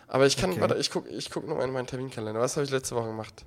Aber 0.08 0.26
ich 0.26 0.36
kann, 0.36 0.50
Okay. 0.50 0.60
warte, 0.60 0.74
ich 0.74 0.90
guck, 0.90 1.08
ich 1.08 1.30
guck 1.30 1.48
noch 1.48 1.56
mal 1.56 1.64
in 1.64 1.72
meinen 1.72 1.86
Terminkalender. 1.86 2.38
Was 2.40 2.56
habe 2.56 2.64
ich 2.64 2.70
letzte 2.70 2.96
Woche 2.96 3.06
gemacht? 3.06 3.46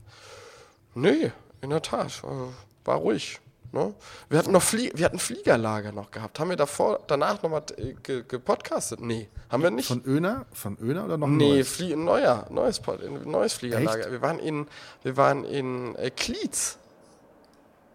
Nee, 0.95 1.32
in 1.61 1.70
der 1.70 1.82
Tat. 1.84 2.24
Äh, 2.24 2.86
war 2.86 2.97
ruhig. 2.97 3.39
Ne? 3.74 3.91
Wir 4.30 4.38
hatten 4.38 4.51
noch 4.51 4.61
Flie 4.61 4.91
wir 4.93 5.03
hatten 5.03 5.17
Fliegerlager 5.17 5.91
noch 5.91 6.11
gehabt. 6.11 6.39
Haben 6.39 6.51
wir 6.51 6.55
davor, 6.55 6.99
danach 7.07 7.41
nochmal 7.41 7.63
äh, 7.78 7.93
ge 8.03 8.24
gepodcastet? 8.28 9.01
Nee, 9.01 9.30
haben 9.49 9.63
wir 9.63 9.71
nicht. 9.71 9.88
Von 9.88 10.05
Öner? 10.05 10.45
Von 10.53 10.78
Öner 10.80 11.05
oder 11.05 11.17
noch 11.17 11.26
ein 11.26 11.38
nee, 11.38 11.55
neues? 11.55 11.82
Ein 11.82 12.03
neuer, 12.03 12.45
neues, 12.51 12.80
Pod 12.80 13.01
ein 13.01 13.24
neues 13.24 13.53
Fliegerlager. 13.53 14.01
Echt? 14.01 14.11
Wir 14.11 14.21
waren 14.21 14.38
in, 14.38 14.67
wir 15.01 15.17
waren 15.17 15.43
in 15.43 15.95
äh, 15.95 16.11
Klietz. 16.11 16.78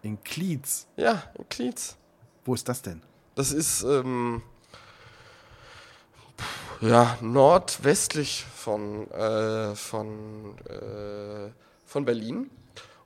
In 0.02 0.20
Klietz. 0.24 0.88
Ja, 0.96 1.22
in 1.38 1.48
Klietz. 1.48 1.96
Wo 2.44 2.54
ist 2.54 2.68
das 2.68 2.82
denn? 2.82 3.00
Das 3.36 3.52
ist 3.52 3.84
ähm, 3.84 4.42
ja 6.80 7.16
nordwestlich 7.20 8.44
von 8.52 9.08
äh, 9.12 9.76
von 9.76 10.58
äh, 10.68 11.52
von 11.86 12.04
Berlin. 12.04 12.50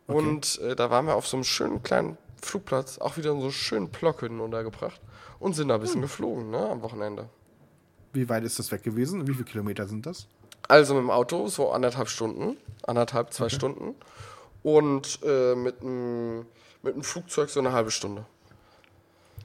Und 0.07 0.59
äh, 0.61 0.75
da 0.75 0.89
waren 0.89 1.05
wir 1.05 1.17
auf 1.17 1.27
so 1.27 1.37
einem 1.37 1.45
schönen 1.45 1.83
kleinen 1.83 2.17
Flugplatz, 2.43 2.99
auch 2.99 3.17
wieder 3.17 3.31
in 3.33 3.41
so 3.41 3.51
schönen 3.51 3.89
Blockhütten 3.89 4.41
untergebracht 4.41 5.01
und 5.39 5.55
sind 5.55 5.69
da 5.69 5.75
ein 5.77 5.81
bisschen 5.81 5.97
Hm. 5.97 6.03
geflogen, 6.03 6.51
ne, 6.51 6.59
am 6.71 6.83
Wochenende. 6.83 7.29
Wie 8.13 8.29
weit 8.29 8.45
ist 8.45 8.59
das 8.59 8.71
weg 8.73 8.83
gewesen? 8.83 9.27
Wie 9.27 9.33
viele 9.33 9.45
Kilometer 9.45 9.87
sind 9.87 10.05
das? 10.07 10.27
Also 10.69 10.95
mit 10.95 11.03
dem 11.03 11.11
Auto 11.11 11.49
so 11.49 11.71
anderthalb 11.71 12.09
Stunden, 12.09 12.57
anderthalb, 12.87 13.33
zwei 13.33 13.49
Stunden. 13.49 13.95
Und 14.63 15.19
äh, 15.25 15.55
mit 15.55 15.81
dem 15.83 16.47
mit 16.85 16.95
dem 16.97 17.03
Flugzeug 17.03 17.49
so 17.49 17.61
eine 17.61 17.73
halbe 17.73 17.91
Stunde. 17.93 18.25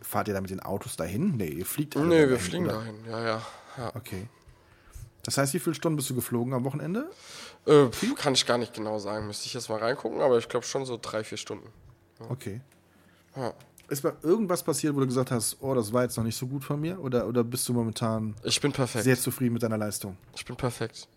Fahrt 0.02 0.28
ihr 0.28 0.34
da 0.34 0.42
mit 0.42 0.50
den 0.50 0.60
Autos 0.60 0.96
dahin? 0.96 1.38
Nee, 1.38 1.50
ihr 1.50 1.66
fliegt 1.66 1.96
Nee, 1.96 2.02
wir 2.10 2.28
dahin, 2.28 2.40
fliegen 2.40 2.66
oder? 2.66 2.76
dahin, 2.76 2.96
ja, 3.10 3.24
ja. 3.24 3.42
ja. 3.78 3.96
Okay. 3.96 4.28
Das 5.24 5.38
heißt, 5.38 5.54
wie 5.54 5.60
viele 5.60 5.76
Stunden 5.76 5.98
bist 5.98 6.10
du 6.10 6.16
geflogen 6.16 6.54
am 6.54 6.64
Wochenende? 6.64 7.10
Äh, 7.66 7.88
kann 8.16 8.34
ich 8.34 8.46
gar 8.46 8.58
nicht 8.58 8.74
genau 8.74 8.98
sagen, 9.00 9.28
müsste 9.28 9.46
ich 9.48 9.54
jetzt 9.54 9.70
mal 9.70 9.80
reingucken, 9.80 10.22
aber 10.22 10.38
ich 10.38 10.48
glaube 10.50 10.66
schon 10.66 10.86
so 10.86 10.98
drei, 11.02 11.24
vier 11.24 11.38
Stunden. 11.38 11.68
Okay. 12.30 12.62
Ja. 13.38 13.54
Ist 13.90 14.04
mal 14.04 14.18
irgendwas 14.22 14.64
passiert, 14.64 14.94
wo 14.96 15.00
du 15.00 15.08
gesagt 15.08 15.32
hast, 15.32 15.58
oh, 15.62 15.74
das 15.74 15.94
war 15.94 16.04
jetzt 16.04 16.18
noch 16.18 16.24
nicht 16.26 16.36
so 16.36 16.46
gut 16.46 16.64
von 16.64 16.80
mir? 16.82 17.00
Oder, 17.00 17.26
oder 17.26 17.44
bist 17.44 17.70
du 17.70 17.74
momentan 17.74 18.36
Ich 18.44 18.60
bin 18.60 18.74
perfekt. 18.74 19.06
sehr 19.06 19.18
zufrieden 19.18 19.54
mit 19.54 19.64
deiner 19.64 19.78
Leistung? 19.78 20.18
Ich 20.36 20.44
bin 20.44 20.58
perfekt. 20.58 21.08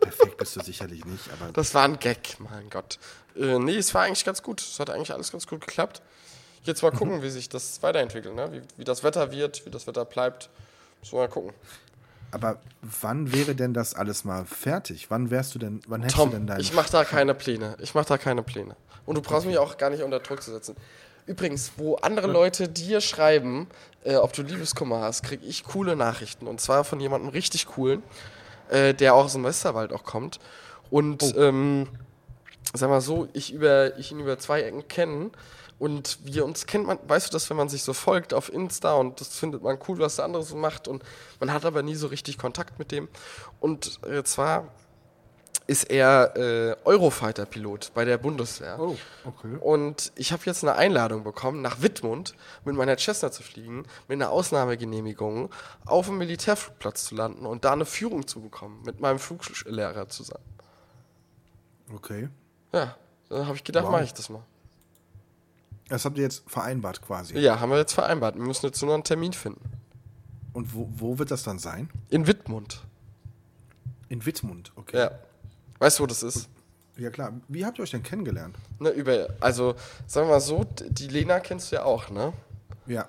Perfekt 0.00 0.36
bist 0.38 0.56
du 0.56 0.60
sicherlich 0.62 1.04
nicht, 1.04 1.28
aber 1.32 1.52
Das 1.52 1.74
war 1.74 1.84
ein 1.84 1.98
Gag, 1.98 2.36
mein 2.38 2.70
Gott. 2.70 2.98
Äh, 3.36 3.58
nee, 3.58 3.76
es 3.76 3.92
war 3.94 4.02
eigentlich 4.02 4.24
ganz 4.24 4.42
gut. 4.42 4.60
Es 4.60 4.78
hat 4.78 4.90
eigentlich 4.90 5.12
alles 5.12 5.32
ganz 5.32 5.46
gut 5.46 5.60
geklappt. 5.60 6.02
Jetzt 6.62 6.82
mal 6.82 6.90
gucken, 6.92 7.22
wie 7.22 7.30
sich 7.30 7.48
das 7.48 7.82
weiterentwickelt, 7.82 8.34
ne? 8.34 8.52
wie, 8.52 8.62
wie 8.76 8.84
das 8.84 9.02
Wetter 9.02 9.32
wird, 9.32 9.64
wie 9.66 9.70
das 9.70 9.86
Wetter 9.86 10.04
bleibt. 10.04 10.50
Wir 11.02 11.18
mal 11.18 11.28
gucken. 11.28 11.52
Aber 12.32 12.58
wann 13.00 13.32
wäre 13.32 13.54
denn 13.54 13.74
das 13.74 13.94
alles 13.94 14.24
mal 14.24 14.44
fertig? 14.44 15.10
Wann 15.10 15.30
wärst 15.30 15.54
du 15.54 15.58
denn, 15.58 15.80
wann 15.88 16.02
hättest 16.02 16.18
du 16.18 16.22
denn 16.26 16.32
Tom, 16.38 16.46
deinen 16.46 16.60
ich 16.60 16.72
mache 16.74 16.90
da 16.90 17.04
keine 17.04 17.34
Pläne. 17.34 17.76
Ich 17.80 17.94
mache 17.94 18.06
da 18.06 18.18
keine 18.18 18.42
Pläne. 18.42 18.76
Und 19.06 19.16
du 19.16 19.22
brauchst 19.22 19.46
mich 19.46 19.58
auch 19.58 19.76
gar 19.78 19.90
nicht 19.90 20.02
unter 20.02 20.20
Druck 20.20 20.42
zu 20.42 20.52
setzen. 20.52 20.76
Übrigens, 21.26 21.72
wo 21.76 21.96
andere 21.96 22.26
Leute 22.26 22.68
dir 22.68 23.00
schreiben, 23.00 23.68
äh, 24.04 24.16
ob 24.16 24.32
du 24.32 24.42
Liebeskummer 24.42 25.00
hast, 25.00 25.22
kriege 25.22 25.44
ich 25.44 25.64
coole 25.64 25.96
Nachrichten. 25.96 26.46
Und 26.46 26.60
zwar 26.60 26.84
von 26.84 27.00
jemandem 27.00 27.30
richtig 27.30 27.66
coolen, 27.66 28.02
äh, 28.68 28.94
der 28.94 29.14
auch 29.14 29.24
aus 29.26 29.32
dem 29.34 29.44
Westerwald 29.44 29.92
auch 29.92 30.04
kommt. 30.04 30.38
Und 30.90 31.22
Oh. 31.22 31.40
ähm, 31.40 31.88
sag 32.74 32.88
mal 32.90 33.00
so, 33.00 33.28
ich, 33.32 33.52
über, 33.52 33.96
ich 33.98 34.12
ihn 34.12 34.20
über 34.20 34.38
zwei 34.38 34.62
Ecken 34.62 34.86
kenne 34.88 35.30
und 35.80 36.18
wir 36.22 36.44
uns 36.44 36.66
kennt 36.66 36.86
man, 36.86 36.98
weißt 37.08 37.28
du 37.28 37.32
das, 37.32 37.50
wenn 37.50 37.56
man 37.56 37.68
sich 37.68 37.82
so 37.82 37.92
folgt 37.94 38.34
auf 38.34 38.52
Insta 38.52 38.92
und 38.92 39.20
das 39.20 39.36
findet 39.36 39.62
man 39.62 39.78
cool, 39.88 39.98
was 39.98 40.16
der 40.16 40.26
andere 40.26 40.42
so 40.44 40.54
macht 40.54 40.86
und 40.86 41.02
man 41.40 41.52
hat 41.52 41.64
aber 41.64 41.82
nie 41.82 41.96
so 41.96 42.06
richtig 42.06 42.38
Kontakt 42.38 42.78
mit 42.78 42.92
dem. 42.92 43.08
Und 43.60 43.98
äh, 44.04 44.22
zwar 44.22 44.68
ist 45.66 45.84
er 45.84 46.36
äh, 46.36 46.76
Eurofighter-Pilot 46.84 47.92
bei 47.94 48.04
der 48.04 48.18
Bundeswehr. 48.18 48.78
Oh, 48.78 48.96
okay. 49.24 49.56
Und 49.60 50.12
ich 50.16 50.32
habe 50.32 50.42
jetzt 50.44 50.62
eine 50.64 50.74
Einladung 50.74 51.24
bekommen, 51.24 51.62
nach 51.62 51.80
Wittmund 51.80 52.34
mit 52.64 52.74
meiner 52.76 52.98
Cessna 52.98 53.30
zu 53.30 53.42
fliegen, 53.42 53.84
mit 54.06 54.16
einer 54.20 54.30
Ausnahmegenehmigung 54.30 55.48
auf 55.86 56.06
dem 56.06 56.18
Militärflugplatz 56.18 57.04
zu 57.04 57.14
landen 57.14 57.46
und 57.46 57.64
da 57.64 57.72
eine 57.72 57.86
Führung 57.86 58.26
zu 58.26 58.40
bekommen, 58.42 58.82
mit 58.84 59.00
meinem 59.00 59.18
Fluglehrer 59.18 60.08
zusammen. 60.08 60.44
Okay. 61.94 62.28
Ja, 62.72 62.96
dann 63.30 63.46
habe 63.46 63.56
ich 63.56 63.64
gedacht, 63.64 63.84
Wow. 63.86 63.92
mache 63.92 64.04
ich 64.04 64.12
das 64.12 64.28
mal. 64.28 64.42
Das 65.90 66.04
habt 66.04 66.16
ihr 66.16 66.22
jetzt 66.24 66.44
vereinbart 66.48 67.02
quasi. 67.02 67.38
Ja, 67.38 67.60
haben 67.60 67.70
wir 67.70 67.76
jetzt 67.78 67.92
vereinbart. 67.92 68.36
Wir 68.36 68.42
müssen 68.44 68.64
jetzt 68.66 68.80
nur 68.80 68.88
noch 68.88 68.94
einen 68.94 69.04
Termin 69.04 69.32
finden. 69.32 69.60
Und 70.52 70.74
wo, 70.74 70.88
wo 70.96 71.18
wird 71.18 71.30
das 71.30 71.42
dann 71.42 71.58
sein? 71.58 71.90
In 72.08 72.26
Wittmund. 72.26 72.82
In 74.08 74.24
Wittmund, 74.24 74.72
okay. 74.76 74.96
Ja. 74.98 75.10
Weißt 75.78 75.98
du, 75.98 76.02
wo 76.04 76.06
das 76.06 76.22
ist? 76.22 76.48
Ja, 76.96 77.10
klar. 77.10 77.32
Wie 77.48 77.64
habt 77.64 77.78
ihr 77.78 77.82
euch 77.82 77.90
denn 77.90 78.02
kennengelernt? 78.02 78.56
Ne, 78.78 78.90
über, 78.90 79.28
also, 79.40 79.74
sagen 80.06 80.26
wir 80.28 80.34
mal 80.34 80.40
so, 80.40 80.64
die 80.64 81.08
Lena 81.08 81.40
kennst 81.40 81.70
du 81.70 81.76
ja 81.76 81.84
auch, 81.84 82.10
ne? 82.10 82.32
Ja, 82.86 83.08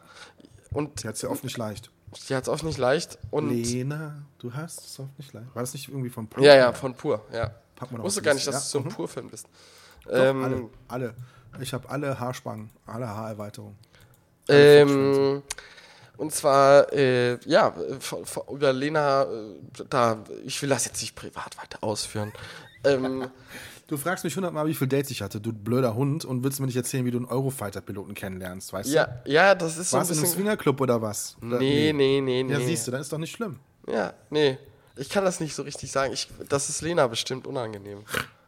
Und 0.72 1.04
die 1.04 1.08
hat 1.08 1.16
es 1.16 1.22
ja 1.24 1.30
oft 1.30 1.44
nicht 1.44 1.58
leicht. 1.58 1.90
die 2.30 2.36
hat 2.36 2.44
es 2.44 2.50
oft 2.50 2.64
nicht 2.64 2.78
leicht. 2.78 3.18
Und 3.32 3.50
Lena, 3.50 4.22
du 4.40 4.54
hast 4.54 4.86
es 4.86 5.00
oft 5.00 5.18
nicht 5.18 5.34
leicht. 5.34 5.54
War 5.56 5.64
das 5.64 5.74
nicht 5.74 5.88
irgendwie 5.90 6.10
vom 6.10 6.28
Pur? 6.28 6.44
Ja, 6.44 6.56
ja, 6.56 6.74
von 6.74 6.94
Pur, 6.96 7.26
ja. 7.34 7.52
Noch 7.80 8.04
Wusste 8.04 8.22
gar 8.22 8.36
nicht, 8.36 8.46
dass 8.46 8.72
du 8.72 8.78
so 8.78 8.78
ein 8.80 8.84
Ja, 8.86 8.90
mhm. 8.92 8.96
Pur-Fan 8.96 9.30
bist. 9.30 9.48
Doch, 10.06 10.12
Ähm, 10.14 10.44
alle, 10.44 10.70
alle. 10.88 11.16
Ich 11.60 11.74
habe 11.74 11.90
alle 11.90 12.20
Haarspangen, 12.20 12.70
alle 12.86 13.08
Haarerweiterungen. 13.08 13.78
ähm, 14.48 15.44
und 16.18 16.34
zwar, 16.34 16.92
äh, 16.94 17.38
ja, 17.46 17.74
über 18.52 18.74
Lena, 18.74 19.24
äh, 19.24 19.84
da, 19.90 20.24
ich 20.46 20.62
will 20.62 20.70
das 20.70 20.86
jetzt 20.86 21.02
nicht 21.02 21.16
privat 21.16 21.58
weiter 21.58 21.84
ausführen. 21.84 22.32
Ähm, 22.84 23.30
Du 23.88 23.98
fragst 23.98 24.24
mich 24.24 24.34
hundertmal, 24.38 24.68
wie 24.68 24.74
viele 24.74 24.88
Dates 24.88 25.12
ich 25.12 25.22
hatte, 25.22 25.42
du 25.42 25.52
blöder 25.52 25.96
Hund, 25.96 26.24
und 26.24 26.46
willst 26.46 26.62
mir 26.62 26.66
nicht 26.66 26.78
erzählen, 26.78 27.04
wie 27.04 27.12
du 27.12 27.18
einen 27.18 27.26
Eurofighter-Piloten 27.26 28.14
kennenlernst, 28.14 28.72
weißt 28.72 28.90
ja, 28.90 29.22
ja, 29.26 29.54
das 29.54 29.76
ist 29.78 29.80
du? 29.80 29.84
so 29.92 29.98
ein 29.98 30.00
Warst 30.00 30.12
du 30.12 30.14
in 30.14 30.20
einem 30.20 30.24
bisschen. 30.24 30.36
Swingerclub 30.38 30.80
oder 30.80 31.02
was? 31.02 31.36
Oder, 31.46 31.60
Nee, 31.60 31.92
nee, 31.92 32.22
nee, 32.22 32.42
nee. 32.42 32.54
Ja, 32.54 32.62
siehst 32.62 32.88
du, 32.88 32.92
dann 32.92 33.02
ist 33.02 33.12
doch 33.12 33.18
nicht 33.18 33.36
schlimm. 33.36 33.60
Ja, 33.90 34.14
nee. 34.30 34.58
Ich 34.96 35.10
kann 35.10 35.26
das 35.26 35.42
nicht 35.42 35.54
so 35.54 35.64
richtig 35.64 35.92
sagen. 35.92 36.14
Ich, 36.14 36.30
das 36.48 36.70
ist 36.70 36.82
Lena 36.82 37.06
bestimmt 37.08 37.46
unangenehm. 37.46 38.06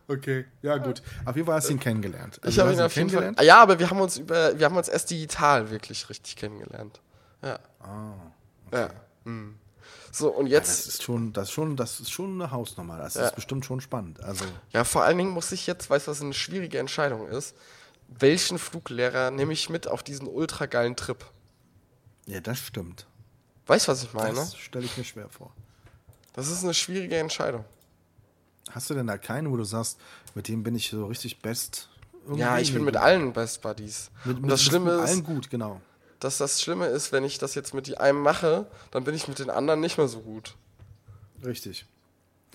Okay, 0.07 0.45
ja 0.61 0.77
gut. 0.77 1.01
Auf 1.25 1.35
jeden 1.35 1.45
Fall 1.45 1.55
hast 1.55 1.69
du 1.69 1.73
ihn 1.73 1.79
kennengelernt. 1.79 2.39
Also 2.43 2.49
Ich 2.49 2.59
habe 2.59 2.73
ihn 2.73 2.81
auf 2.81 2.95
jeden 2.95 3.09
Fall. 3.09 3.21
kennengelernt? 3.21 3.47
Ja, 3.47 3.61
aber 3.61 3.79
wir 3.79 3.89
haben 3.89 4.01
uns 4.01 4.17
über, 4.17 4.57
wir 4.59 4.65
haben 4.65 4.75
uns 4.75 4.89
erst 4.89 5.09
digital 5.09 5.69
wirklich 5.71 6.09
richtig 6.09 6.35
kennengelernt. 6.35 6.99
Ja. 7.41 7.59
Ah, 7.79 8.13
Ja. 8.71 8.89
Mhm. 9.23 9.55
So, 10.11 10.29
und 10.29 10.45
Das 10.45 10.51
jetzt, 10.51 10.87
ist 10.87 11.03
schon, 11.03 11.33
das 11.33 11.47
ist 11.49 11.53
schon, 11.53 11.75
das 11.75 11.99
ist 11.99 12.11
schon 12.11 12.33
eine 12.39 12.51
Hausnummer. 12.51 12.97
Das 12.99 13.15
Ja. 13.15 13.25
ist 13.27 13.35
bestimmt 13.35 13.65
schon 13.65 13.81
spannend. 13.81 14.21
Also, 14.21 14.45
ja, 14.71 14.83
vor 14.83 15.03
allen 15.03 15.17
Dingen 15.17 15.31
muss 15.31 15.51
ich 15.51 15.65
jetzt, 15.65 15.89
weißt 15.89 16.05
du, 16.07 16.11
was 16.11 16.21
eine 16.21 16.33
schwierige 16.33 16.77
Entscheidung 16.77 17.27
ist? 17.27 17.55
Welchen 18.09 18.59
Fluglehrer 18.59 19.31
nehme 19.31 19.53
ich 19.53 19.69
mit 19.69 19.87
auf 19.87 20.03
diesen 20.03 20.27
ultra 20.27 20.65
geilen 20.67 20.95
Trip? 20.95 21.25
ja, 22.27 22.39
das 22.41 22.59
stimmt. 22.59 23.07
Weißt 23.65 23.87
du, 23.87 23.91
was 23.93 24.03
ich 24.03 24.13
meine? 24.13 24.35
Das 24.35 24.55
stelle 24.57 24.85
ich 24.85 24.95
mir 24.97 25.03
schwer 25.03 25.29
vor. 25.29 25.51
Das 26.33 26.47
ist 26.49 26.63
eine 26.63 26.73
schwierige 26.73 27.17
Entscheidung. 27.17 27.65
Hast 28.73 28.89
du 28.89 28.93
denn 28.93 29.07
da 29.07 29.17
keinen, 29.17 29.51
wo 29.51 29.57
du 29.57 29.63
sagst, 29.63 29.99
mit 30.33 30.47
dem 30.47 30.63
bin 30.63 30.75
ich 30.75 30.89
so 30.89 31.05
richtig 31.05 31.41
best? 31.41 31.89
Ja, 32.35 32.57
ich 32.57 32.73
bin 32.73 32.83
mit 32.83 32.97
allen 32.97 33.33
Best 33.33 33.61
Buddies. 33.61 34.09
Mit, 34.23 34.37
und 34.37 34.41
mit, 34.43 34.51
das 34.51 34.63
Schlimme 34.63 34.95
mit 34.95 35.03
ist, 35.03 35.11
allen 35.11 35.23
gut, 35.23 35.49
genau. 35.49 35.81
dass 36.19 36.37
das 36.37 36.61
Schlimme 36.61 36.87
ist, 36.87 37.11
wenn 37.11 37.23
ich 37.23 37.37
das 37.37 37.53
jetzt 37.53 37.73
mit 37.73 37.85
die 37.85 37.97
einem 37.97 38.21
mache, 38.21 38.65
dann 38.91 39.03
bin 39.03 39.13
ich 39.13 39.27
mit 39.27 39.39
den 39.39 39.49
anderen 39.49 39.79
nicht 39.81 39.97
mehr 39.97 40.07
so 40.07 40.21
gut. 40.21 40.55
Richtig. 41.45 41.85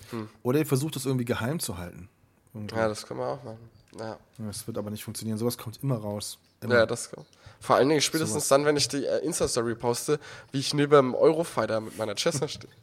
Hm. 0.09 0.27
Oder 0.43 0.59
ihr 0.59 0.65
versucht 0.65 0.95
es 0.95 1.05
irgendwie 1.05 1.25
geheim 1.25 1.59
zu 1.59 1.77
halten. 1.77 2.09
Irgendwie. 2.53 2.75
Ja, 2.75 2.87
das 2.87 3.05
können 3.05 3.19
wir 3.19 3.27
auch 3.27 3.43
machen. 3.43 3.69
Ja, 3.97 4.17
Das 4.37 4.67
wird 4.67 4.77
aber 4.77 4.89
nicht 4.89 5.03
funktionieren. 5.03 5.37
Sowas 5.37 5.57
kommt 5.57 5.81
immer 5.83 5.97
raus. 5.97 6.37
Immer. 6.61 6.75
ja 6.75 6.85
das 6.85 7.09
Vor 7.59 7.75
allen 7.75 7.89
Dingen 7.89 8.01
spätestens 8.01 8.47
dann, 8.49 8.65
wenn 8.65 8.75
ich 8.75 8.87
die 8.87 9.05
äh, 9.05 9.19
Insta-Story 9.19 9.75
poste, 9.75 10.19
wie 10.51 10.59
ich 10.59 10.73
neben 10.73 10.91
dem 10.91 11.15
Eurofighter 11.15 11.79
mit 11.79 11.97
meiner 11.97 12.15
Cessna 12.15 12.47
stehe. 12.49 12.73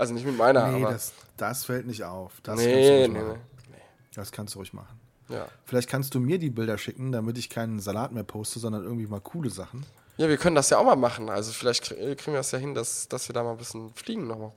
Also 0.00 0.14
nicht 0.14 0.26
mit 0.26 0.36
meiner, 0.36 0.66
nee, 0.68 0.82
aber. 0.82 0.92
das, 0.92 1.12
das 1.36 1.64
fällt 1.64 1.86
nicht 1.86 2.04
auf. 2.04 2.40
Das 2.42 2.58
nee, 2.58 2.64
kannst 2.64 2.88
du 2.88 3.12
nee, 3.12 3.28
ruhig 3.28 3.68
nee. 3.70 3.76
Das 4.14 4.32
kannst 4.32 4.54
du 4.54 4.58
ruhig 4.58 4.72
machen. 4.72 4.98
Ja. 5.28 5.46
Vielleicht 5.64 5.88
kannst 5.88 6.14
du 6.14 6.20
mir 6.20 6.38
die 6.38 6.50
Bilder 6.50 6.78
schicken, 6.78 7.12
damit 7.12 7.38
ich 7.38 7.50
keinen 7.50 7.78
Salat 7.80 8.12
mehr 8.12 8.24
poste, 8.24 8.58
sondern 8.58 8.82
irgendwie 8.82 9.06
mal 9.06 9.20
coole 9.20 9.50
Sachen. 9.50 9.84
ja, 10.16 10.28
wir 10.28 10.36
können 10.38 10.56
das 10.56 10.70
ja 10.70 10.78
auch 10.78 10.84
mal 10.84 10.96
machen. 10.96 11.28
Also 11.28 11.52
vielleicht 11.52 11.92
äh, 11.92 12.16
kriegen 12.16 12.32
wir 12.32 12.40
es 12.40 12.50
ja 12.50 12.58
hin, 12.58 12.74
dass, 12.74 13.06
dass 13.08 13.28
wir 13.28 13.34
da 13.34 13.42
mal 13.44 13.52
ein 13.52 13.58
bisschen 13.58 13.92
fliegen 13.94 14.26
nochmal. 14.26 14.52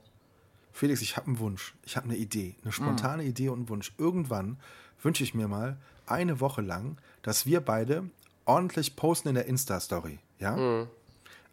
Felix, 0.72 1.00
ich 1.02 1.16
habe 1.16 1.28
einen 1.28 1.38
Wunsch. 1.38 1.74
Ich 1.84 1.96
habe 1.96 2.06
eine 2.06 2.16
Idee. 2.16 2.56
Eine 2.64 2.72
spontane 2.72 3.22
Hm. 3.22 3.28
Idee 3.28 3.48
und 3.50 3.58
einen 3.58 3.68
Wunsch. 3.68 3.92
Irgendwann 3.98 4.58
wünsche 5.02 5.22
ich 5.22 5.34
mir 5.34 5.46
mal 5.46 5.76
eine 6.06 6.40
Woche 6.40 6.62
lang, 6.62 6.96
dass 7.22 7.46
wir 7.46 7.60
beide 7.60 8.04
ordentlich 8.44 8.96
posten 8.96 9.28
in 9.28 9.34
der 9.36 9.46
Insta-Story. 9.46 10.18
Ja? 10.40 10.56
Hm. 10.56 10.88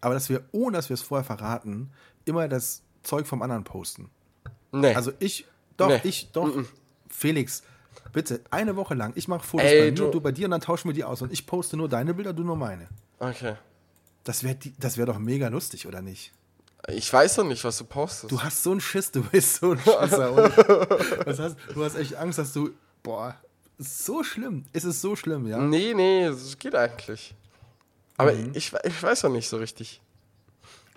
Aber 0.01 0.15
dass 0.15 0.29
wir, 0.29 0.43
ohne 0.51 0.77
dass 0.77 0.89
wir 0.89 0.95
es 0.95 1.03
vorher 1.03 1.23
verraten, 1.23 1.91
immer 2.25 2.47
das 2.47 2.81
Zeug 3.04 3.28
vom 3.28 3.41
anderen 3.41 3.64
posten. 3.64 4.10
Nee. 4.72 4.93
Also 4.95 5.12
ich, 5.20 5.45
doch, 5.78 5.88
Nee. 5.88 5.99
ich, 6.04 6.32
doch. 6.32 6.49
Felix, 7.10 7.64
bitte, 8.14 8.41
eine 8.52 8.76
Woche 8.76 8.93
lang. 8.93 9.12
Ich 9.16 9.28
mache 9.28 9.45
Fotos 9.45 9.68
Ey, 9.68 9.80
bei 9.80 9.86
mir, 9.86 9.91
du- 9.93 10.12
du 10.12 10.22
bei 10.22 10.32
dir 10.32 10.45
und 10.45 10.52
dann 10.52 10.62
tauschen 10.62 10.88
wir 10.89 10.93
die 10.93 11.04
aus. 11.04 11.22
Und 11.22 11.32
ich 11.34 11.45
poste 11.45 11.76
nur 11.78 11.89
deine 11.89 12.14
Bilder, 12.14 12.34
du 12.34 12.43
nur 12.43 12.56
meine. 12.56 12.88
okay. 13.20 13.56
Das 14.24 14.43
wäre 14.43 14.56
das 14.78 14.97
wär 14.97 15.08
doch 15.08 15.18
mega 15.18 15.47
lustig, 15.47 15.88
oder 15.88 16.02
nicht? 16.04 16.32
Ich 16.89 17.12
weiß 17.12 17.36
doch 17.38 17.43
nicht, 17.43 17.64
was 17.64 17.80
du 17.80 17.86
postest. 17.86 18.32
Du 18.32 18.39
hast 18.41 18.62
so 18.62 18.70
einen 18.72 18.80
Schiss, 18.80 19.12
du 19.12 19.24
bist 19.24 19.56
so 19.56 19.72
ein 19.72 19.80
Schisser. 19.80 20.49
Das 21.26 21.39
heißt, 21.39 21.58
du 21.74 21.84
hast 21.84 21.95
echt 21.95 22.14
Angst, 22.16 22.38
dass 22.38 22.54
du. 22.54 22.70
Boah, 23.02 23.36
so 23.80 24.24
schlimm. 24.24 24.66
Es 24.74 24.84
ist 24.84 25.02
so 25.02 25.16
schlimm, 25.16 25.47
ja? 25.47 25.58
Nee, 25.58 25.95
nee, 25.95 26.26
es 26.26 26.58
geht 26.60 26.76
eigentlich. 26.76 27.34
Aber 28.18 28.32
Mhm. 28.34 28.52
ich, 28.54 28.72
ich 28.84 29.02
weiß 29.04 29.22
doch 29.22 29.32
nicht 29.32 29.49
so 29.49 29.58
richtig. 29.58 30.02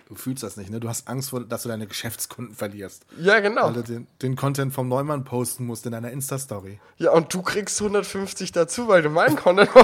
Du 0.07 0.13
fühlst 0.15 0.43
das 0.43 0.55
nicht, 0.55 0.69
ne? 0.69 0.79
Du 0.79 0.87
hast 0.87 1.07
Angst, 1.07 1.31
vor, 1.31 1.43
dass 1.43 1.63
du 1.63 1.69
deine 1.69 1.87
Geschäftskunden 1.87 2.53
verlierst. 2.55 3.05
Ja, 3.19 3.39
genau. 3.39 3.65
Weil 3.67 3.73
du 3.73 3.81
den, 3.83 4.07
den 4.21 4.35
Content 4.35 4.71
vom 4.73 4.87
Neumann 4.87 5.23
posten 5.23 5.65
musst 5.65 5.85
in 5.87 5.93
deiner 5.93 6.11
Insta-Story. 6.11 6.79
Ja, 6.97 7.11
und 7.11 7.33
du 7.33 7.41
kriegst 7.41 7.81
150 7.81 8.51
dazu, 8.51 8.87
weil 8.87 9.01
du 9.01 9.09
meinen 9.09 9.35
Content 9.35 9.69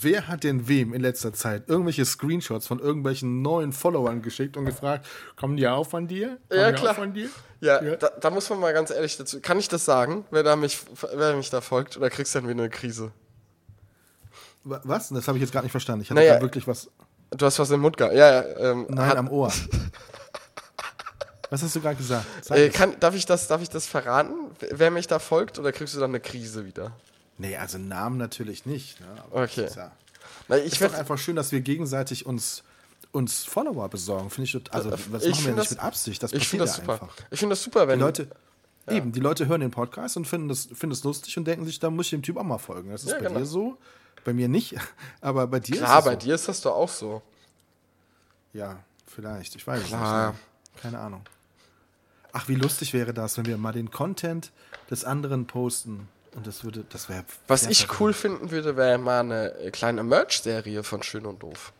Wer 0.00 0.28
hat 0.28 0.44
denn 0.44 0.68
wem 0.68 0.94
in 0.94 1.00
letzter 1.00 1.32
Zeit 1.32 1.64
irgendwelche 1.68 2.04
Screenshots 2.04 2.66
von 2.68 2.78
irgendwelchen 2.78 3.42
neuen 3.42 3.72
Followern 3.72 4.22
geschickt 4.22 4.56
und 4.56 4.64
gefragt, 4.64 5.04
kommen 5.34 5.56
die 5.56 5.66
auch 5.66 5.88
von 5.88 6.06
dir? 6.06 6.38
Kommen 6.48 6.60
Ja, 6.60 6.72
klar. 6.72 6.94
Von 6.94 7.12
dir? 7.14 7.28
Ja, 7.60 7.82
Ja. 7.82 7.96
Da, 7.96 8.10
da 8.20 8.30
muss 8.30 8.48
man 8.48 8.60
mal 8.60 8.72
ganz 8.72 8.90
ehrlich 8.90 9.16
dazu. 9.16 9.40
Kann 9.40 9.58
ich 9.58 9.68
das 9.68 9.84
sagen, 9.84 10.24
wer, 10.30 10.44
da 10.44 10.54
mich, 10.56 10.78
wer 11.12 11.34
mich 11.36 11.50
da 11.50 11.60
folgt? 11.60 11.96
Oder 11.96 12.10
kriegst 12.10 12.32
du 12.34 12.38
dann 12.40 12.48
wieder 12.48 12.60
eine 12.62 12.70
Krise? 12.70 13.10
Wa- 14.62 14.80
Was? 14.84 15.08
Das 15.08 15.26
habe 15.26 15.38
ich 15.38 15.42
jetzt 15.42 15.52
gar 15.52 15.62
nicht 15.62 15.72
verstanden. 15.72 16.02
Ich 16.02 16.10
hatte 16.10 16.20
Naja. 16.20 16.36
da 16.36 16.42
wirklich 16.42 16.68
was. 16.68 16.90
Du 17.30 17.44
hast 17.46 17.58
was 17.58 17.70
im 17.70 17.80
Mund 17.80 17.96
gehabt. 17.96 18.14
Ja, 18.14 18.42
ja. 18.42 18.56
Ähm, 18.72 18.86
Nein, 18.88 19.16
am 19.16 19.28
Ohr. 19.28 19.52
Was 21.50 21.62
hast 21.62 21.74
du 21.74 21.80
gerade 21.80 21.96
gesagt? 21.96 22.26
Sag 22.42 22.58
äh, 22.58 22.66
es. 22.66 22.74
kann, 22.74 22.94
darf, 23.00 23.14
ich 23.14 23.24
das, 23.24 23.48
darf 23.48 23.62
ich 23.62 23.70
das 23.70 23.86
verraten, 23.86 24.34
wer 24.70 24.90
mich 24.90 25.06
da 25.06 25.18
folgt? 25.18 25.58
Oder 25.58 25.72
kriegst 25.72 25.94
du 25.94 25.98
dann 26.00 26.10
eine 26.10 26.20
Krise 26.20 26.66
wieder? 26.66 26.92
nee, 27.38 27.56
also 27.56 27.78
Namen 27.78 28.18
natürlich 28.18 28.66
nicht. 28.66 29.00
Ne? 29.00 29.06
Okay. 29.30 29.62
das 29.62 29.70
Ist, 29.70 29.76
ja, 29.76 29.92
Na, 30.48 30.56
ich 30.58 30.64
ist 30.66 30.74
doch 30.76 30.80
werd, 30.82 30.94
einfach 30.96 31.16
schön, 31.18 31.36
dass 31.36 31.52
wir 31.52 31.60
gegenseitig 31.60 32.26
uns, 32.26 32.64
uns 33.12 33.44
Follower 33.44 33.88
besorgen. 33.88 34.28
Finde 34.28 34.44
ich, 34.50 34.74
also 34.74 34.90
das 34.90 35.00
ich 35.00 35.08
machen 35.08 35.22
wir 35.22 35.30
ja 35.30 35.34
nicht 35.36 35.56
das- 35.58 35.70
mit 35.70 35.80
Absicht. 35.80 36.22
Das 36.22 36.32
ich 36.32 36.38
passiert 36.40 36.50
finde 36.50 36.64
das 36.66 36.76
ja 36.76 36.82
super. 36.82 36.92
einfach. 36.94 37.14
Ich 37.30 37.38
finde 37.38 37.52
das 37.54 37.62
super, 37.62 37.88
wenn 37.88 37.98
Die 37.98 38.04
Leute, 38.04 38.28
eben, 38.90 39.12
die 39.12 39.20
Leute 39.20 39.46
hören 39.46 39.60
den 39.62 39.70
Podcast 39.70 40.16
und 40.18 40.26
finden 40.26 40.50
es 40.50 40.66
finden 40.66 40.90
das 40.90 41.04
lustig 41.04 41.38
und 41.38 41.46
denken 41.46 41.64
sich, 41.64 41.78
da 41.78 41.88
muss 41.88 42.06
ich 42.06 42.10
dem 42.10 42.22
Typ 42.22 42.36
auch 42.36 42.42
mal 42.42 42.58
folgen. 42.58 42.90
Das 42.90 43.04
ist 43.04 43.10
Ja, 43.10 43.18
bei 43.18 43.26
genau. 43.28 43.38
dir 43.38 43.46
so, 43.46 43.78
bei 44.24 44.32
mir 44.32 44.48
nicht, 44.48 44.76
aber 45.20 45.46
bei 45.46 45.60
dir 45.60 45.76
Klar, 45.76 45.98
ist 45.98 46.04
es 46.04 46.04
bei 46.04 46.12
so. 46.12 46.18
dir 46.18 46.34
ist 46.34 46.48
das 46.48 46.60
doch 46.60 46.74
auch 46.74 46.88
so. 46.88 47.22
Ja, 48.52 48.78
vielleicht. 49.06 49.54
Ich 49.56 49.66
weiß 49.66 49.84
Klar. 49.84 50.28
es 50.28 50.34
nicht. 50.34 50.42
Ne? 50.44 50.80
Keine 50.82 50.98
Ahnung. 51.00 51.22
Ach, 52.32 52.48
wie 52.48 52.54
lustig 52.54 52.92
wäre 52.92 53.12
das, 53.14 53.36
wenn 53.38 53.46
wir 53.46 53.56
mal 53.58 53.72
den 53.72 53.90
Content 53.90 54.52
des 54.90 55.04
anderen 55.04 55.46
posten. 55.46 56.08
Und 56.34 56.46
das 56.46 56.62
würde, 56.62 56.84
das 56.88 57.08
wäre. 57.08 57.24
Was 57.48 57.66
ich 57.66 57.86
verrückt. 57.86 58.00
cool 58.00 58.12
finden 58.12 58.50
würde, 58.50 58.76
wäre 58.76 58.98
mal 58.98 59.20
eine 59.20 59.70
kleine 59.72 60.02
Merch-Serie 60.04 60.84
von 60.84 61.02
Schön 61.02 61.26
und 61.26 61.42
Doof. 61.42 61.72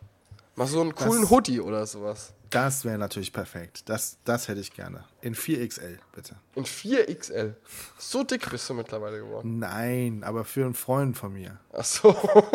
Mal 0.57 0.67
so 0.67 0.81
einen 0.81 0.95
coolen 0.95 1.23
Das- 1.23 1.31
Hoodie 1.31 1.61
oder 1.61 1.87
sowas. 1.87 2.33
Das 2.51 2.85
wäre 2.85 2.97
natürlich 2.99 3.33
perfekt. 3.33 3.89
Das, 3.89 4.17
das 4.25 4.49
hätte 4.49 4.61
ich 4.61 4.73
gerne. 4.73 5.05
In 5.21 5.35
4XL, 5.35 5.99
bitte. 6.13 6.37
In 6.55 6.65
4XL. 6.65 7.55
So 7.99 8.23
dick 8.25 8.49
bist 8.51 8.69
du 8.71 8.75
mittlerweile 8.75 9.19
geworden. 9.19 9.59
Nein, 9.59 10.23
aber 10.25 10.45
für 10.45 10.65
einen 10.65 10.75
Freund 10.75 11.17
von 11.17 11.33
mir. 11.33 11.59
Ach 11.73 11.85
so. 11.85 12.15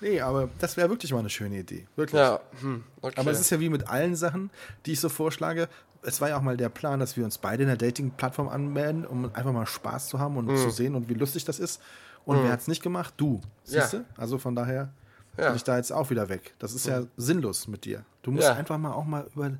Nee, 0.00 0.20
aber 0.20 0.48
das 0.60 0.76
wäre 0.76 0.88
wirklich 0.90 1.12
mal 1.12 1.18
eine 1.18 1.30
schöne 1.30 1.58
Idee. 1.58 1.86
Wirklich. 1.96 2.20
Ja, 2.20 2.38
hm, 2.60 2.84
okay. 3.02 3.14
Aber 3.20 3.32
es 3.32 3.40
ist 3.40 3.50
ja 3.50 3.58
wie 3.58 3.68
mit 3.68 3.88
allen 3.88 4.14
Sachen, 4.14 4.50
die 4.86 4.92
ich 4.92 5.00
so 5.00 5.08
vorschlage. 5.08 5.68
Es 6.02 6.20
war 6.20 6.28
ja 6.28 6.36
auch 6.38 6.42
mal 6.42 6.56
der 6.56 6.68
Plan, 6.68 7.00
dass 7.00 7.16
wir 7.16 7.24
uns 7.24 7.38
beide 7.38 7.64
in 7.64 7.68
der 7.68 7.76
Dating-Plattform 7.76 8.48
anmelden, 8.48 9.04
um 9.04 9.24
einfach 9.34 9.52
mal 9.52 9.66
Spaß 9.66 10.06
zu 10.06 10.20
haben 10.20 10.36
und 10.36 10.46
Mhm. 10.46 10.56
zu 10.56 10.70
sehen 10.70 10.94
und 10.94 11.08
wie 11.08 11.14
lustig 11.14 11.44
das 11.44 11.58
ist. 11.58 11.82
Und 12.24 12.40
wer 12.44 12.52
hat 12.52 12.60
es 12.60 12.68
nicht 12.68 12.82
gemacht? 12.82 13.14
Du. 13.16 13.40
Ja. 13.64 13.80
Siehst 13.82 13.94
du? 13.94 14.04
Also 14.16 14.38
von 14.38 14.54
daher 14.54 14.92
Ja. 15.38 15.46
bin 15.48 15.56
ich 15.56 15.64
da 15.64 15.76
jetzt 15.76 15.92
auch 15.92 16.10
wieder 16.10 16.28
weg. 16.28 16.54
Das 16.58 16.72
ist 16.74 16.86
ja 16.86 17.02
sinnlos 17.16 17.68
mit 17.68 17.84
dir. 17.84 18.04
Du 18.22 18.30
musst 18.32 18.46
Ja. 18.48 18.54
einfach 18.54 18.76
mal 18.78 18.92
auch 18.92 19.04
mal 19.04 19.26
über. 19.34 19.52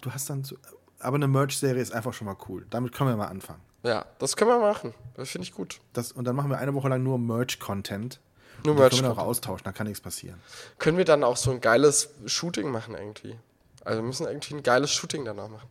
Du 0.00 0.10
hast 0.12 0.30
dann 0.30 0.44
so. 0.44 0.56
Aber 1.00 1.16
eine 1.16 1.28
Merch-Serie 1.28 1.82
ist 1.82 1.92
einfach 1.92 2.14
schon 2.14 2.26
mal 2.26 2.36
cool. 2.48 2.66
Damit 2.70 2.92
können 2.94 3.10
wir 3.10 3.16
mal 3.16 3.26
anfangen. 3.26 3.60
ja, 3.82 4.06
das 4.18 4.36
können 4.36 4.50
wir 4.50 4.58
machen. 4.58 4.94
Das 5.14 5.28
finde 5.30 5.44
ich 5.46 5.52
gut. 5.52 5.80
Das, 5.92 6.12
und 6.12 6.24
dann 6.24 6.34
machen 6.36 6.48
wir 6.50 6.58
eine 6.58 6.72
Woche 6.74 6.88
lang 6.88 7.02
nur 7.02 7.18
Merch-Content. 7.18 8.20
Nur 8.64 8.74
die 8.76 8.80
können 8.80 8.92
wir 8.92 9.02
Merch. 9.08 9.18
auch 9.18 9.26
austauschen, 9.26 9.64
da 9.64 9.72
kann 9.72 9.86
nichts 9.86 10.00
passieren. 10.00 10.40
Können 10.78 10.96
wir 10.96 11.04
dann 11.04 11.22
auch 11.22 11.36
so 11.36 11.50
ein 11.50 11.60
geiles 11.60 12.08
Shooting 12.24 12.70
machen 12.70 12.94
irgendwie? 12.94 13.36
Also 13.84 14.00
wir 14.00 14.06
müssen 14.06 14.26
irgendwie 14.26 14.54
ein 14.54 14.62
geiles 14.62 14.90
Shooting 14.90 15.24
danach 15.26 15.48
machen. 15.50 15.68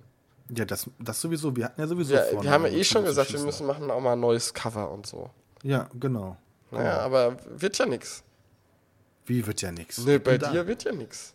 Ja, 0.55 0.65
das, 0.65 0.87
das 0.99 1.19
sowieso. 1.19 1.55
Wir 1.55 1.65
hatten 1.65 1.81
ja 1.81 1.87
sowieso 1.87 2.15
vor, 2.15 2.43
wir 2.43 2.51
haben 2.51 2.65
ja 2.65 2.69
noch 2.71 2.77
eh 2.77 2.83
schon 2.83 3.03
gesagt, 3.05 3.33
wir 3.33 3.39
müssen 3.39 3.65
machen 3.65 3.89
auch 3.89 4.01
mal 4.01 4.13
ein 4.13 4.19
neues 4.19 4.53
Cover 4.53 4.91
und 4.91 5.07
so. 5.07 5.31
Ja, 5.63 5.89
genau. 5.99 6.37
Naja, 6.69 6.99
aber 6.99 7.37
wird 7.47 7.77
ja 7.79 7.85
nix. 7.87 8.23
Wie 9.25 9.45
wird 9.45 9.61
ja 9.61 9.71
nichts. 9.71 9.97
Nee, 9.99 10.17
bei 10.19 10.37
dir 10.37 10.67
wird 10.67 10.83
ja 10.83 10.91
nix. 10.91 11.33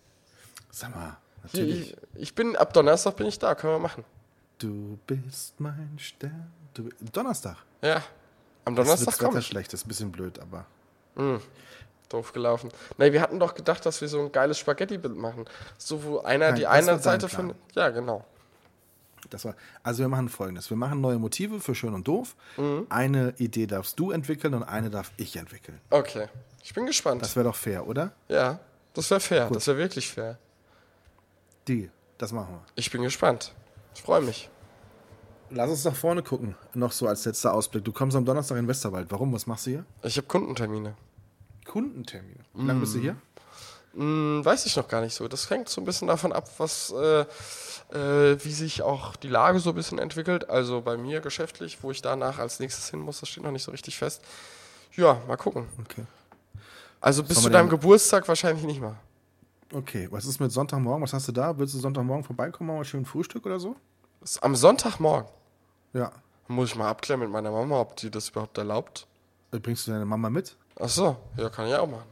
Sag 0.71 0.95
mal, 0.95 1.17
Ich, 1.47 1.53
natürlich. 1.55 1.97
ich 2.15 2.35
bin, 2.35 2.57
ab 2.57 2.73
Donnerstag 2.75 3.17
bin 3.17 3.27
ich 3.27 3.39
da, 3.39 3.55
können 3.55 3.75
wir 3.75 3.79
machen. 3.79 4.05
Du 4.59 4.99
bist 5.07 5.59
mein 5.59 5.97
Stern. 5.99 6.53
Du, 6.75 6.89
Donnerstag. 7.13 7.57
Ja. 7.83 8.03
Am 8.65 8.77
Das 8.77 8.85
Donnerstag 8.87 9.19
komme 9.19 9.31
Wetter 9.31 9.39
ich. 9.41 9.47
schlecht, 9.47 9.73
das 9.73 9.81
ist 9.81 9.87
ein 9.87 9.89
bisschen 9.89 10.13
blöd, 10.13 10.39
aber. 10.39 10.67
Doof 12.09 12.33
gelaufen. 12.33 12.71
Nee, 12.97 13.13
wir 13.13 13.21
hatten 13.21 13.39
doch 13.41 13.55
gedacht, 13.55 13.85
dass 13.85 14.01
wir 14.01 14.09
so 14.09 14.21
ein 14.21 14.33
geiles 14.33 14.59
Spaghetti-Bild 14.59 15.17
machen. 15.17 15.45
So, 15.79 16.03
wo 16.05 16.19
einer 16.21 16.47
Nein, 16.47 16.55
die 16.57 16.63
das 16.63 16.71
eine 16.73 16.99
Seite 16.99 17.29
von. 17.29 17.55
Ja, 17.75 17.91
genau. 17.91 18.25
Das 19.31 19.45
war, 19.45 19.55
also 19.83 20.01
wir 20.01 20.09
machen 20.09 20.29
folgendes. 20.29 20.71
Wir 20.71 20.77
machen 20.77 21.01
neue 21.01 21.19
Motive 21.19 21.61
für 21.61 21.75
Schön 21.75 21.95
und 21.95 22.07
Doof. 22.07 22.37
Mhm. 22.57 22.87
Eine 22.89 23.35
Idee 23.39 23.67
darfst 23.67 23.99
du 23.99 24.11
entwickeln 24.11 24.55
und 24.55 24.63
eine 24.63 24.91
darf 24.91 25.13
ich 25.17 25.37
entwickeln. 25.37 25.81
Okay. 25.91 26.29
Ich 26.63 26.75
bin 26.75 26.87
gespannt. 26.87 27.23
Das 27.23 27.35
wäre 27.37 27.45
doch 27.45 27.57
fair, 27.57 27.87
oder? 27.87 28.13
ja, 28.29 28.61
das 28.95 29.11
wäre 29.11 29.21
fair. 29.21 29.49
Das 29.51 29.67
wäre 29.67 29.79
wirklich 29.79 30.09
fair. 30.09 30.39
Die. 31.67 31.91
Das 32.19 32.33
machen 32.33 32.55
wir. 32.55 32.63
Ich 32.75 32.91
bin 32.91 33.03
gespannt. 33.03 33.55
Ich 33.95 34.03
freue 34.03 34.23
mich. 34.23 34.51
Lass 35.51 35.71
uns 35.71 35.85
nach 35.85 35.95
vorne 35.95 36.23
gucken. 36.23 36.57
Noch 36.75 36.93
so 36.93 37.07
als 37.07 37.25
letzter 37.25 37.55
Ausblick. 37.55 37.85
Du 37.85 37.93
kommst 37.93 38.17
am 38.17 38.25
Donnerstag 38.25 38.59
in 38.59 38.69
Westerwald. 38.69 39.11
Warum? 39.11 39.33
Was 39.33 39.47
machst 39.47 39.67
du 39.67 39.71
hier? 39.71 39.85
Ich 40.03 40.17
habe 40.17 40.27
Kundentermine. 40.27 40.95
Kundentermine. 41.65 42.41
Wie 42.55 42.67
lange 42.67 42.81
bist 42.81 42.95
du 42.95 42.99
hier? 43.01 43.17
Hm, 43.95 44.45
weiß 44.45 44.67
ich 44.67 44.77
noch 44.77 44.89
gar 44.89 45.01
nicht 45.01 45.15
so. 45.15 45.29
Das 45.29 45.49
hängt 45.51 45.69
so 45.69 45.81
ein 45.81 45.85
bisschen 45.85 46.09
davon 46.09 46.33
ab, 46.33 46.49
was, 46.59 46.93
äh, 46.93 47.21
äh, 47.93 48.45
wie 48.45 48.53
sich 48.53 48.83
auch 48.83 49.17
die 49.17 49.29
Lage 49.29 49.61
so 49.61 49.71
ein 49.71 49.75
bisschen 49.77 49.99
entwickelt. 49.99 50.49
Also 50.49 50.83
bei 50.83 50.97
mir 50.97 51.21
geschäftlich, 51.21 51.83
wo 51.83 51.91
ich 51.91 52.03
danach 52.03 52.39
als 52.39 52.61
nächstes 52.61 52.91
hin 52.91 53.01
muss, 53.01 53.21
das 53.21 53.29
steht 53.29 53.45
noch 53.45 53.51
nicht 53.51 53.65
so 53.65 53.71
richtig 53.71 53.97
fest. 53.97 54.23
Ja, 54.95 55.21
mal 55.27 55.37
gucken. 55.37 55.67
Okay. 55.85 56.05
Also 57.01 57.23
bis 57.23 57.41
zu 57.41 57.49
deinem 57.49 57.69
Geburtstag 57.69 58.27
wahrscheinlich 58.27 58.65
nicht 58.65 58.81
mal. 58.81 58.97
Okay, 59.73 60.09
was 60.11 60.25
ist 60.25 60.41
mit 60.41 60.51
Sonntagmorgen? 60.51 61.03
Was 61.03 61.13
hast 61.13 61.29
du 61.29 61.33
da? 61.33 61.57
Willst 61.59 61.75
du 61.75 61.79
Sonntagmorgen 61.79 62.25
vorbeikommen, 62.25 62.75
mal 62.75 62.85
schön 62.85 63.05
Frühstück 63.05 63.45
oder 63.47 63.61
so? 63.61 63.77
Ist 64.23 64.43
am 64.43 64.57
Sonntagmorgen. 64.57 65.29
Ja. 65.93 66.11
Muss 66.49 66.71
ich 66.71 66.77
mal 66.77 66.89
abklären 66.89 67.21
mit 67.21 67.31
meiner 67.31 67.51
Mama, 67.51 67.79
ob 67.81 67.97
die 67.97 68.11
das 68.11 68.31
überhaupt 68.31 68.57
erlaubt. 68.57 69.07
Äh, 69.53 69.59
Bringst 69.59 69.87
du 69.87 69.91
deine 69.91 70.07
Mama 70.07 70.31
mit? 70.31 70.57
Ach 70.81 70.89
so, 70.89 71.17
ja, 71.37 71.51
kann 71.51 71.67
ich 71.67 71.75
auch 71.75 71.87
machen. 71.87 72.07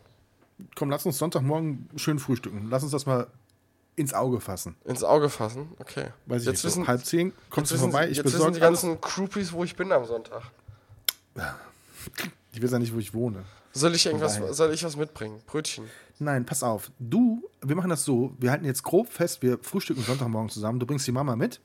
Komm, 0.74 0.90
lass 0.90 1.04
uns 1.07 1.18
Sonntagmorgen 1.18 1.88
schön 1.96 2.18
frühstücken. 2.18 2.68
Lass 2.70 2.82
uns 2.82 2.92
das 2.92 3.04
mal 3.07 3.26
ins 3.94 4.12
Auge 4.14 4.40
fassen. 4.40 4.76
Ins 4.84 5.02
Auge 5.04 5.28
fassen, 5.30 5.68
okay. 5.78 6.09
Weiß 6.26 6.42
ich 6.42 6.46
jetzt 6.48 6.57
nicht, 6.57 6.64
wissen, 6.64 6.82
so 6.84 6.88
halb 6.88 7.04
zehn, 7.04 7.32
kommst 7.50 7.70
du 7.70 7.76
wissen, 7.76 7.90
vorbei, 7.90 8.09
ich 8.11 8.16
jetzt 8.18 8.26
wissen 8.26 8.38
die 8.52 8.62
alles. 8.62 8.82
ganzen 8.82 9.00
Groupies, 9.00 9.52
wo 9.52 9.64
ich 9.64 9.74
bin 9.76 9.90
am 9.92 10.04
Sonntag. 10.04 10.42
Ich 12.52 12.62
weiß 12.62 12.70
ja 12.72 12.78
nicht, 12.78 12.94
wo 12.94 12.98
ich 12.98 13.12
wohne. 13.14 13.44
Soll 13.72 13.94
ich 13.94 14.07
irgendwas, 14.07 14.38
Vorbei. 14.38 14.52
soll 14.54 14.72
ich 14.72 14.82
was 14.84 14.96
mitbringen? 14.96 15.42
Brötchen. 15.46 15.84
Nein, 16.18 16.46
pass 16.46 16.62
auf. 16.62 16.90
Du, 16.98 17.46
wir 17.61 17.76
machen 17.76 17.90
das 17.90 18.04
so, 18.04 18.34
wir 18.38 18.50
halten 18.50 18.64
jetzt 18.64 18.82
grob 18.82 19.11
fest, 19.11 19.42
wir 19.42 19.59
frühstücken 19.61 20.02
Sonntagmorgen 20.02 20.48
zusammen. 20.48 20.80
Du 20.80 20.86
bringst 20.86 21.07
die 21.07 21.12
Mama 21.12 21.36
mit 21.36 21.61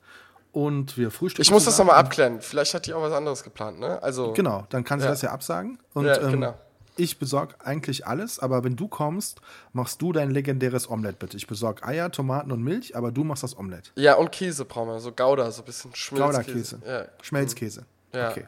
und 0.51 0.97
wir 0.97 1.09
frühstücken 1.11 1.43
Ich 1.43 1.51
muss 1.51 1.63
das 1.63 1.75
zusammen. 1.75 1.87
nochmal 1.89 2.03
abklären. 2.03 2.41
Vielleicht 2.41 2.73
hat 2.73 2.85
die 2.85 2.93
auch 2.93 3.01
was 3.01 3.13
anderes 3.13 3.43
geplant, 3.43 3.79
ne? 3.79 4.01
Also, 4.03 4.33
Genau, 4.33 4.65
dann 4.69 4.83
kann 4.83 4.99
sie 4.99 5.05
Ja. 5.05 5.11
das 5.11 5.21
ja 5.21 5.31
absagen. 5.31 5.79
Und 5.93 6.05
Ja, 6.05 6.21
ähm, 6.21 6.31
genau. 6.31 6.53
Ich 6.97 7.19
besorge 7.19 7.55
eigentlich 7.63 8.05
alles, 8.05 8.39
aber 8.39 8.63
wenn 8.63 8.75
du 8.75 8.87
kommst, 8.87 9.41
machst 9.73 10.01
du 10.01 10.11
dein 10.11 10.31
legendäres 10.31 10.89
Omelett 10.89 11.19
bitte. 11.19 11.37
Ich 11.37 11.47
besorge 11.47 11.83
Eier, 11.83 12.11
Tomaten 12.11 12.51
und 12.51 12.63
Milch, 12.63 12.95
aber 12.95 13.11
du 13.11 13.23
machst 13.23 13.43
das 13.43 13.57
Omelett. 13.57 13.91
ja, 13.95 14.15
und 14.15 14.31
Käse 14.31 14.65
brauchen 14.65 14.89
wir. 14.89 14.99
So 14.99 15.11
Gouda, 15.11 15.49
so 15.51 15.61
ein 15.61 15.65
bisschen 15.65 15.93
Schmilzkäse. 15.95 16.77
Gouda-Käse. 16.77 16.79
Ja. 16.85 17.05
Schmelzkäse. 17.21 17.85
Ja. 18.13 18.29
Okay. 18.31 18.45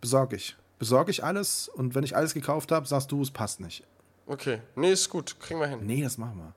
Besorge 0.00 0.36
ich. 0.36 0.56
Besorge 0.78 1.10
ich 1.10 1.22
alles 1.22 1.68
und 1.68 1.94
wenn 1.94 2.04
ich 2.04 2.16
alles 2.16 2.32
gekauft 2.32 2.72
habe, 2.72 2.86
sagst 2.86 3.12
du, 3.12 3.20
es 3.20 3.30
passt 3.30 3.60
nicht. 3.60 3.84
Okay. 4.26 4.60
Nee, 4.76 4.92
ist 4.92 5.10
gut. 5.10 5.38
Kriegen 5.40 5.60
wir 5.60 5.66
hin. 5.66 5.80
Nee, 5.82 6.02
das 6.02 6.16
machen 6.16 6.38
wir. 6.38 6.54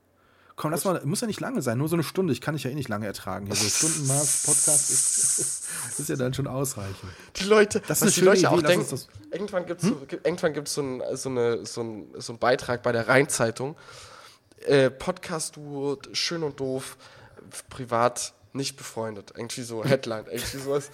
Komm, 0.56 0.70
lass 0.72 0.86
mal, 0.86 1.02
muss 1.06 1.20
ja 1.22 1.28
nicht 1.28 1.40
lange 1.40 1.62
sein, 1.64 1.80
nur 1.80 1.88
so 1.88 1.96
eine 1.96 2.04
Stunde. 2.04 2.32
Ich 2.32 2.40
kann 2.42 2.54
dich 2.54 2.64
ja 2.64 2.70
eh 2.70 2.76
nicht 2.76 2.90
lange 2.90 3.08
ertragen. 3.08 3.48
Hier 3.48 3.56
so 3.56 3.68
Stundenmaß 3.70 4.44
Podcast 4.46 4.90
ist, 4.92 5.64
ist 6.00 6.10
ja 6.10 6.16
dann 6.16 6.34
schon 6.34 6.46
ausreichend. 6.48 6.96
Die 7.38 7.46
Leute, 7.46 7.82
Das 7.88 8.02
ist 8.02 8.08
was 8.08 8.14
die 8.16 8.22
Leute 8.22 8.40
Idee, 8.40 8.48
auch 8.48 8.62
lass 8.62 8.72
denken, 8.72 9.00
irgendwann 9.32 9.66
gibt 9.66 9.82
es 9.82 9.90
so, 9.90 9.96
gibt- 10.08 10.26
irgendwann 10.28 10.54
gibt's 10.54 10.74
so, 10.76 10.82
ein, 10.82 11.02
so, 11.16 11.30
eine, 11.30 11.66
so, 11.66 11.82
ein, 11.82 12.08
so 12.20 12.34
ein 12.34 12.40
Beitrag 12.40 12.84
bei 12.84 12.92
der 12.92 13.08
Rheinzeitung. 13.08 13.76
Äh, 14.66 14.90
Podcast-Duo, 14.92 15.98
schön 16.14 16.44
und 16.44 16.60
doof, 16.60 16.98
privat 17.70 18.34
nicht 18.54 18.78
befreundet. 18.78 19.34
Irgendwie 19.36 19.64
so 19.64 19.84
Headline, 19.84 20.26
irgendwie 20.28 20.58
sowas. 20.58 20.90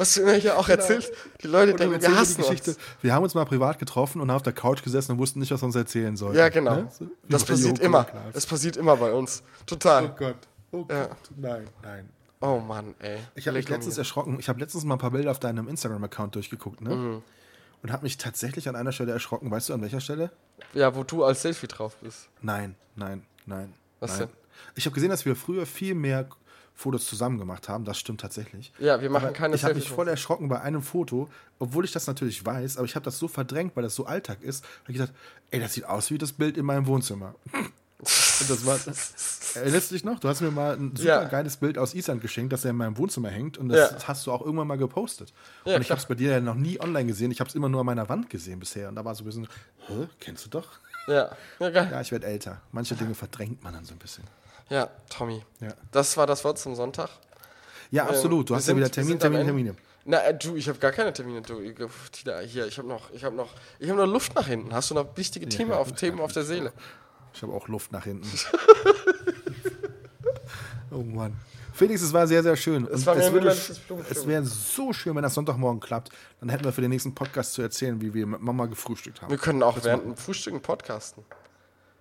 Was 0.00 0.14
du 0.14 0.22
mir 0.22 0.32
hier 0.36 0.56
auch 0.58 0.66
erzählst, 0.66 1.12
die 1.42 1.46
Leute 1.46 1.72
Genau. 1.74 1.74
Und 1.74 1.80
dann 1.80 1.90
denken, 1.90 2.02
wir 2.02 2.08
die 2.08 2.16
hassen 2.16 2.40
Geschichte. 2.40 2.70
uns. 2.70 2.80
Wir 3.02 3.12
haben 3.12 3.22
uns 3.22 3.34
mal 3.34 3.44
privat 3.44 3.78
getroffen 3.78 4.22
und 4.22 4.30
haben 4.30 4.36
auf 4.36 4.42
der 4.42 4.54
Couch 4.54 4.82
gesessen 4.82 5.12
und 5.12 5.18
wussten 5.18 5.40
nicht, 5.40 5.50
was 5.50 5.60
wir 5.60 5.66
uns 5.66 5.76
erzählen 5.76 6.16
sollten. 6.16 6.38
Ja, 6.38 6.48
genau. 6.48 6.74
Ne? 6.74 6.88
So, 6.98 7.06
Das 7.28 7.44
passiert 7.44 7.80
immer. 7.80 8.06
Das 8.32 8.46
passiert 8.46 8.78
immer 8.78 8.96
bei 8.96 9.12
uns. 9.12 9.42
Oh 9.44 9.64
Total. 9.66 10.08
Gott. 10.18 10.36
Oh 10.70 10.84
Gott. 10.86 10.90
Ja. 10.90 11.08
Nein, 11.36 11.68
nein. 11.82 12.08
Oh 12.40 12.60
Mann, 12.60 12.94
ey. 13.00 13.18
Ich 13.34 13.46
habe 13.46 13.58
mich 13.58 13.68
letztens 13.68 13.98
erschrocken. 13.98 14.38
Ich 14.40 14.48
habe 14.48 14.58
letztens 14.58 14.84
mal 14.84 14.94
ein 14.94 14.98
paar 14.98 15.10
Bilder 15.10 15.32
auf 15.32 15.38
deinem 15.38 15.68
Instagram-Account 15.68 16.34
durchgeguckt, 16.34 16.80
ne? 16.80 16.94
Mhm. 16.94 17.22
Und 17.82 17.92
habe 17.92 18.04
mich 18.04 18.16
tatsächlich 18.16 18.70
an 18.70 18.76
einer 18.76 18.92
Stelle 18.92 19.12
erschrocken. 19.12 19.50
Weißt 19.50 19.68
du, 19.68 19.74
an 19.74 19.82
welcher 19.82 20.00
Stelle? 20.00 20.30
Ja, 20.72 20.96
wo 20.96 21.04
du 21.04 21.24
als 21.24 21.42
Selfie 21.42 21.66
drauf 21.66 21.96
bist. 22.00 22.30
Nein, 22.40 22.74
nein, 22.96 23.22
nein. 23.44 23.74
Was 24.00 24.12
nein. 24.12 24.28
denn? 24.28 24.36
Ich 24.76 24.86
habe 24.86 24.94
gesehen, 24.94 25.10
dass 25.10 25.26
wir 25.26 25.36
früher 25.36 25.66
viel 25.66 25.94
mehr 25.94 26.26
Fotos 26.80 27.06
zusammen 27.06 27.38
gemacht 27.38 27.68
haben. 27.68 27.84
Das 27.84 27.98
stimmt 27.98 28.22
tatsächlich. 28.22 28.72
Ja, 28.78 29.02
wir 29.02 29.10
machen 29.10 29.26
Aber 29.26 29.32
keine 29.34 29.54
Ich 29.54 29.64
habe 29.64 29.74
mich 29.74 29.90
voll 29.90 30.08
erschrocken 30.08 30.48
bei 30.48 30.60
einem 30.62 30.80
Foto, 30.80 31.28
obwohl 31.58 31.84
ich 31.84 31.92
das 31.92 32.06
natürlich 32.06 32.44
weiß, 32.46 32.78
aber 32.78 32.86
ich 32.86 32.94
habe 32.94 33.04
das 33.04 33.18
so 33.18 33.28
verdrängt, 33.28 33.76
weil 33.76 33.82
das 33.82 33.94
so 33.94 34.06
Alltag 34.06 34.42
ist. 34.42 34.64
Habe 34.84 34.92
ich 34.92 34.96
gedacht, 34.98 35.12
ey, 35.50 35.60
das 35.60 35.74
sieht 35.74 35.84
aus 35.84 36.10
wie 36.10 36.16
das 36.16 36.32
Bild 36.32 36.56
in 36.56 36.64
meinem 36.64 36.86
Wohnzimmer. 36.86 37.34
Und 37.98 38.48
das 38.48 38.64
war. 38.64 38.78
Erinnerst 39.54 39.90
du 39.90 39.94
dich 39.94 40.04
noch? 40.04 40.18
Du 40.20 40.28
hast 40.28 40.40
mir 40.40 40.50
mal 40.50 40.74
ein 40.74 40.96
super 40.96 41.06
Ja. 41.08 41.24
geiles 41.24 41.58
Bild 41.58 41.76
aus 41.76 41.92
Island 41.92 42.22
geschenkt, 42.22 42.50
das 42.50 42.64
ja 42.64 42.70
in 42.70 42.76
meinem 42.76 42.96
Wohnzimmer 42.96 43.28
hängt. 43.28 43.58
Und 43.58 43.68
das 43.68 43.90
Ja. 43.90 44.08
hast 44.08 44.26
du 44.26 44.32
auch 44.32 44.40
irgendwann 44.40 44.68
mal 44.68 44.78
gepostet. 44.78 45.34
Ja, 45.66 45.76
und 45.76 45.82
ich 45.82 45.90
habe 45.90 46.00
es 46.00 46.06
bei 46.06 46.14
dir 46.14 46.30
ja 46.30 46.40
noch 46.40 46.54
nie 46.54 46.80
online 46.80 47.04
gesehen. 47.04 47.30
Ich 47.30 47.40
habe 47.40 47.48
es 47.50 47.54
immer 47.54 47.68
nur 47.68 47.80
an 47.80 47.86
meiner 47.86 48.08
Wand 48.08 48.30
gesehen 48.30 48.58
bisher. 48.58 48.88
Und 48.88 48.94
da 48.94 49.04
war 49.04 49.14
so 49.14 49.22
ein 49.22 49.26
bisschen, 49.26 49.48
hä, 49.86 50.08
kennst 50.18 50.46
du 50.46 50.48
doch? 50.48 50.68
Ja, 51.08 51.30
ja, 51.58 51.68
geil. 51.70 51.88
Ja, 51.92 52.00
ich 52.00 52.10
werde 52.10 52.26
älter. 52.26 52.62
Manche 52.72 52.94
Dinge 52.94 53.14
verdrängt 53.14 53.62
man 53.62 53.74
dann 53.74 53.84
so 53.84 53.92
ein 53.92 53.98
bisschen. 53.98 54.24
Ja, 54.70 54.88
Tommy. 55.08 55.42
Ja, 55.60 55.74
Das 55.90 56.16
war 56.16 56.26
das 56.26 56.44
Wort 56.44 56.58
zum 56.58 56.74
Sonntag. 56.74 57.10
ja 57.90 58.06
absolut. 58.06 58.48
Du 58.48 58.54
wir 58.54 58.56
hast 58.56 58.66
sind- 58.66 58.78
ja 58.78 58.86
wieder 58.86 59.04
sind 59.04 59.24
am 59.24 59.32
Termine. 59.34 59.74
Na, 60.06 60.18
äh, 60.24 60.36
du, 60.36 60.56
ich 60.56 60.66
habe 60.68 60.78
gar 60.78 60.92
keine 60.92 61.12
Termine. 61.12 61.42
Du, 61.42 61.60
hier, 61.60 62.66
ich 62.66 62.78
habe 62.78 62.88
noch, 62.88 63.10
ich 63.12 63.22
habe 63.22 63.36
noch, 63.36 63.50
ich 63.78 63.90
habe 63.90 64.00
noch 64.00 64.10
Luft 64.10 64.34
nach 64.34 64.46
hinten. 64.46 64.74
Hast 64.74 64.90
du 64.90 64.94
noch 64.94 65.14
wichtige 65.16 65.46
Themen, 65.48 65.72
ja, 65.72 65.76
auf, 65.76 65.90
ja, 65.90 65.96
Themen 65.96 66.20
auf 66.20 66.32
der 66.32 66.44
Seele? 66.44 66.72
Ich 67.34 67.42
habe 67.42 67.52
auch 67.52 67.68
Luft 67.68 67.92
nach 67.92 68.04
hinten. 68.04 68.26
oh 70.90 71.02
Mann. 71.02 71.36
Felix, 71.72 72.02
es 72.02 72.12
war 72.12 72.26
sehr, 72.26 72.42
sehr 72.42 72.56
schön. 72.56 72.86
Es 72.90 73.06
war 73.06 73.14
ein 73.14 73.32
würde, 73.32 73.48
es 73.48 74.26
wäre 74.26 74.44
so 74.44 74.92
schön, 74.92 75.14
wenn 75.14 75.22
das 75.22 75.34
Sonntagmorgen 75.34 75.80
klappt. 75.80 76.10
Dann 76.40 76.48
hätten 76.48 76.64
wir 76.64 76.72
für 76.72 76.80
den 76.80 76.90
nächsten 76.90 77.14
Podcast 77.14 77.54
zu 77.54 77.62
erzählen, 77.62 78.00
wie 78.00 78.12
wir 78.12 78.26
mit 78.26 78.40
Mama 78.40 78.66
gefrühstückt 78.66 79.22
haben. 79.22 79.30
Wir 79.30 79.38
können 79.38 79.62
auch 79.62 79.82
während 79.84 80.04
dem 80.04 80.16
Frühstücken 80.16 80.60
podcasten. 80.60 81.24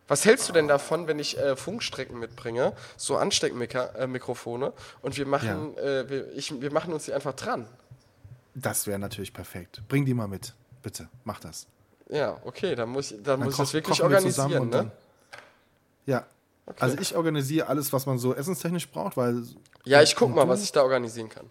Was 0.09 0.25
hältst 0.25 0.49
du 0.49 0.53
denn 0.53 0.67
davon, 0.67 1.07
wenn 1.07 1.19
ich 1.19 1.37
äh, 1.37 1.55
Funkstrecken 1.55 2.19
mitbringe, 2.19 2.73
so 2.97 3.15
Ansteckmikrofone, 3.15 4.65
äh, 4.67 4.71
und 5.01 5.17
wir 5.17 5.25
machen, 5.25 5.77
äh, 5.77 6.09
wir, 6.09 6.31
ich, 6.33 6.59
wir 6.59 6.73
machen 6.73 6.91
uns 6.91 7.05
die 7.05 7.13
einfach 7.13 7.33
dran? 7.33 7.67
Das 8.55 8.87
wäre 8.87 8.99
natürlich 8.99 9.31
perfekt. 9.33 9.81
Bring 9.87 10.05
die 10.05 10.13
mal 10.13 10.27
mit. 10.27 10.53
Bitte, 10.81 11.07
mach 11.23 11.39
das. 11.39 11.67
Ja, 12.09 12.37
okay, 12.43 12.75
dann 12.75 12.89
muss 12.89 13.11
ich, 13.11 13.17
dann 13.17 13.39
Dann 13.39 13.43
muss 13.43 13.53
ich 13.53 13.59
das 13.59 13.73
wirklich 13.73 13.99
wir 13.99 14.05
organisieren, 14.05 14.61
und 14.61 14.69
ne? 14.69 14.77
dann. 14.77 14.91
Ja. 16.05 16.25
Also 16.79 16.97
ich 16.99 17.15
organisiere 17.15 17.67
alles, 17.67 17.93
was 17.93 18.05
man 18.05 18.17
so 18.17 18.33
essenstechnisch 18.33 18.89
braucht, 18.89 19.15
weil. 19.15 19.43
Ja, 19.85 20.01
ich 20.01 20.15
guck 20.15 20.33
mal, 20.33 20.43
du? 20.43 20.49
was 20.49 20.63
ich 20.63 20.71
da 20.71 20.81
organisieren 20.83 21.29
kann. 21.29 21.49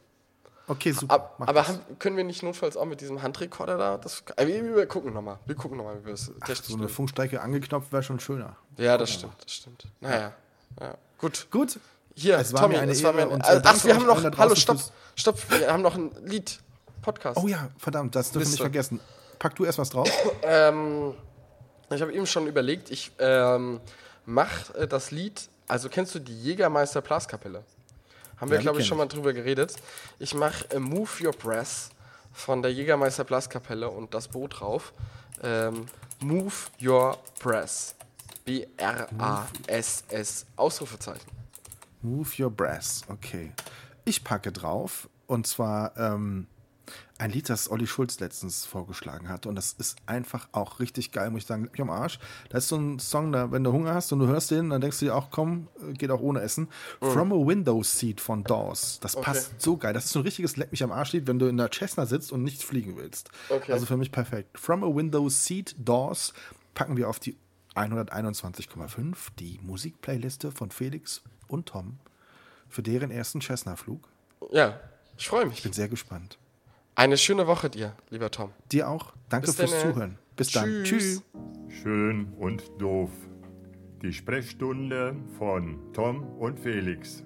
Okay, 0.68 0.92
super. 0.92 1.14
Ab, 1.14 1.34
aber 1.38 1.66
haben, 1.66 1.80
können 1.98 2.16
wir 2.16 2.24
nicht 2.24 2.42
notfalls 2.42 2.76
auch 2.76 2.84
mit 2.84 3.00
diesem 3.00 3.22
Handrekorder 3.22 3.78
da? 3.78 3.96
Das, 3.96 4.22
äh, 4.36 4.46
wir, 4.46 4.76
wir 4.76 4.86
gucken 4.86 5.12
nochmal. 5.14 5.38
Wir 5.46 5.54
gucken 5.54 5.78
nochmal, 5.78 6.00
wie 6.00 6.06
wir 6.06 6.12
das 6.12 6.30
technisch 6.46 6.68
so 6.68 6.76
eine. 6.76 6.88
Funkstrecke 6.88 7.40
angeknopft 7.40 7.90
wäre 7.90 8.02
schon 8.02 8.20
schöner. 8.20 8.56
Ja, 8.76 8.98
das 8.98 9.10
stimmt, 9.10 9.34
das 9.42 9.52
stimmt. 9.52 9.84
Naja, 10.00 10.32
ja. 10.80 10.94
gut. 11.18 11.48
Gut. 11.50 11.78
Hier, 12.14 12.36
Es 12.38 12.52
war 12.52 12.62
Tommy, 12.62 12.74
mir 12.74 12.80
eine 12.80 12.92
es 12.92 13.02
war 13.04 13.12
mir 13.12 13.22
eine, 13.22 13.30
und, 13.30 13.44
äh, 13.44 13.46
also, 13.46 13.62
Ach, 13.64 13.84
wir 13.84 13.94
haben 13.94 14.06
noch. 14.06 14.38
Hallo, 14.38 14.54
stopp, 14.54 14.78
stopp. 15.14 15.38
Wir 15.50 15.72
haben 15.72 15.82
noch 15.82 15.94
ein 15.94 16.10
Lied. 16.24 16.60
Podcast. 17.00 17.38
Oh 17.42 17.46
ja, 17.46 17.70
verdammt, 17.78 18.14
das 18.14 18.32
dürfen 18.32 18.46
wir 18.46 18.50
nicht 18.50 18.60
vergessen. 18.60 19.00
Pack 19.38 19.54
du 19.54 19.64
erst 19.64 19.78
was 19.78 19.90
drauf. 19.90 20.10
Ähm, 20.42 21.14
ich 21.90 22.02
habe 22.02 22.12
eben 22.12 22.26
schon 22.26 22.46
überlegt, 22.46 22.90
ich 22.90 23.12
ähm, 23.18 23.80
mache 24.26 24.76
äh, 24.76 24.86
das 24.86 25.10
Lied. 25.10 25.48
Also 25.68 25.88
kennst 25.88 26.14
du 26.14 26.18
die 26.18 26.38
Jägermeister 26.42 27.00
Blaskapelle? 27.00 27.64
Haben 28.40 28.50
wir, 28.50 28.58
Ja, 28.58 28.62
glaube 28.62 28.80
ich, 28.80 28.86
schon 28.86 28.98
mal 28.98 29.06
drüber 29.06 29.32
geredet. 29.32 29.74
Ich 30.18 30.34
mache 30.34 30.70
äh, 30.70 30.78
Move 30.78 31.08
Your 31.22 31.32
Breath 31.32 31.90
von 32.32 32.62
der 32.62 32.72
Jägermeister 32.72 33.24
Blaskapelle 33.24 33.90
und 33.90 34.14
das 34.14 34.28
Boot 34.28 34.60
drauf. 34.60 34.92
Ähm, 35.42 35.86
Move 36.20 36.52
Your 36.80 37.18
Breath. 37.40 37.94
B-R-A-S-S. 38.44 40.46
Ausrufezeichen. 40.56 41.30
Move 42.02 42.28
Your 42.38 42.50
Brass. 42.50 43.02
Okay. 43.08 43.52
Ich 44.04 44.24
packe 44.24 44.52
drauf 44.52 45.08
und 45.26 45.46
zwar 45.46 45.96
ähm, 45.96 46.46
ein 47.18 47.30
Lied, 47.30 47.48
das 47.48 47.70
Olli 47.70 47.86
Schulz 47.86 48.20
letztens 48.20 48.64
vorgeschlagen 48.64 49.28
hat 49.28 49.46
und 49.46 49.56
das 49.56 49.72
ist 49.72 49.98
einfach 50.06 50.48
auch 50.52 50.78
richtig 50.80 51.10
geil, 51.10 51.30
muss 51.30 51.42
ich 51.42 51.46
sagen. 51.46 51.68
Mich 51.70 51.80
am 51.80 51.90
Arsch. 51.90 52.18
Da 52.48 52.58
ist 52.58 52.68
so 52.68 52.76
ein 52.76 52.98
Song, 52.98 53.32
da, 53.32 53.50
wenn 53.50 53.64
du 53.64 53.72
Hunger 53.72 53.94
hast 53.94 54.12
und 54.12 54.20
du 54.20 54.26
hörst 54.26 54.50
den, 54.50 54.70
dann 54.70 54.80
denkst 54.80 55.00
du 55.00 55.06
dir 55.06 55.16
auch, 55.16 55.30
komm, 55.30 55.68
äh, 55.88 55.92
geht 55.92 56.10
auch 56.10 56.20
ohne 56.20 56.40
Essen. 56.40 56.68
From 57.00 57.32
a 57.32 57.36
Window 57.36 57.82
Seat 57.82 58.20
von 58.20 58.44
Dawes. 58.44 59.00
Das 59.00 59.20
passt 59.20 59.60
so 59.60 59.76
geil. 59.76 59.92
Das 59.92 60.04
ist 60.06 60.12
so 60.12 60.20
ein 60.20 60.22
richtiges 60.22 60.56
Leck 60.56 60.70
mich 60.70 60.82
am 60.82 60.92
Arsch 60.92 61.12
Lied, 61.12 61.26
wenn 61.26 61.38
du 61.38 61.46
in 61.46 61.56
der 61.56 61.70
Cessna 61.72 62.06
sitzt 62.06 62.32
und 62.32 62.42
nicht 62.44 62.62
fliegen 62.62 62.96
willst. 62.96 63.30
Okay. 63.48 63.72
Also 63.72 63.86
für 63.86 63.96
mich 63.96 64.12
perfekt. 64.12 64.58
From 64.58 64.84
a 64.84 64.94
Window 64.94 65.28
Seat 65.28 65.74
Dawes 65.78 66.32
packen 66.74 66.96
wir 66.96 67.08
auf 67.08 67.18
die 67.18 67.36
121,5, 67.74 69.16
die 69.38 69.58
Musikplayliste 69.62 70.50
von 70.50 70.70
Felix 70.70 71.22
und 71.48 71.66
Tom 71.66 71.98
für 72.68 72.82
deren 72.82 73.10
ersten 73.10 73.40
Cessna-Flug. 73.40 74.08
Ja, 74.52 74.80
ich 75.16 75.28
freue 75.28 75.46
mich. 75.46 75.62
Bin 75.62 75.72
sehr 75.72 75.88
gespannt. 75.88 76.38
Eine 76.98 77.16
schöne 77.16 77.46
Woche 77.46 77.70
dir, 77.70 77.94
lieber 78.10 78.28
Tom. 78.28 78.50
Dir 78.72 78.88
auch. 78.88 79.12
Danke 79.28 79.46
Bis 79.46 79.54
fürs 79.54 79.70
dann, 79.70 79.78
äh. 79.78 79.82
Zuhören. 79.92 80.18
Bis 80.34 80.50
dann. 80.50 80.82
Tschüss. 80.82 81.22
Tschüss. 81.68 81.80
Schön 81.80 82.32
und 82.40 82.64
doof. 82.78 83.10
Die 84.02 84.12
Sprechstunde 84.12 85.14
von 85.38 85.78
Tom 85.92 86.24
und 86.40 86.58
Felix. 86.58 87.22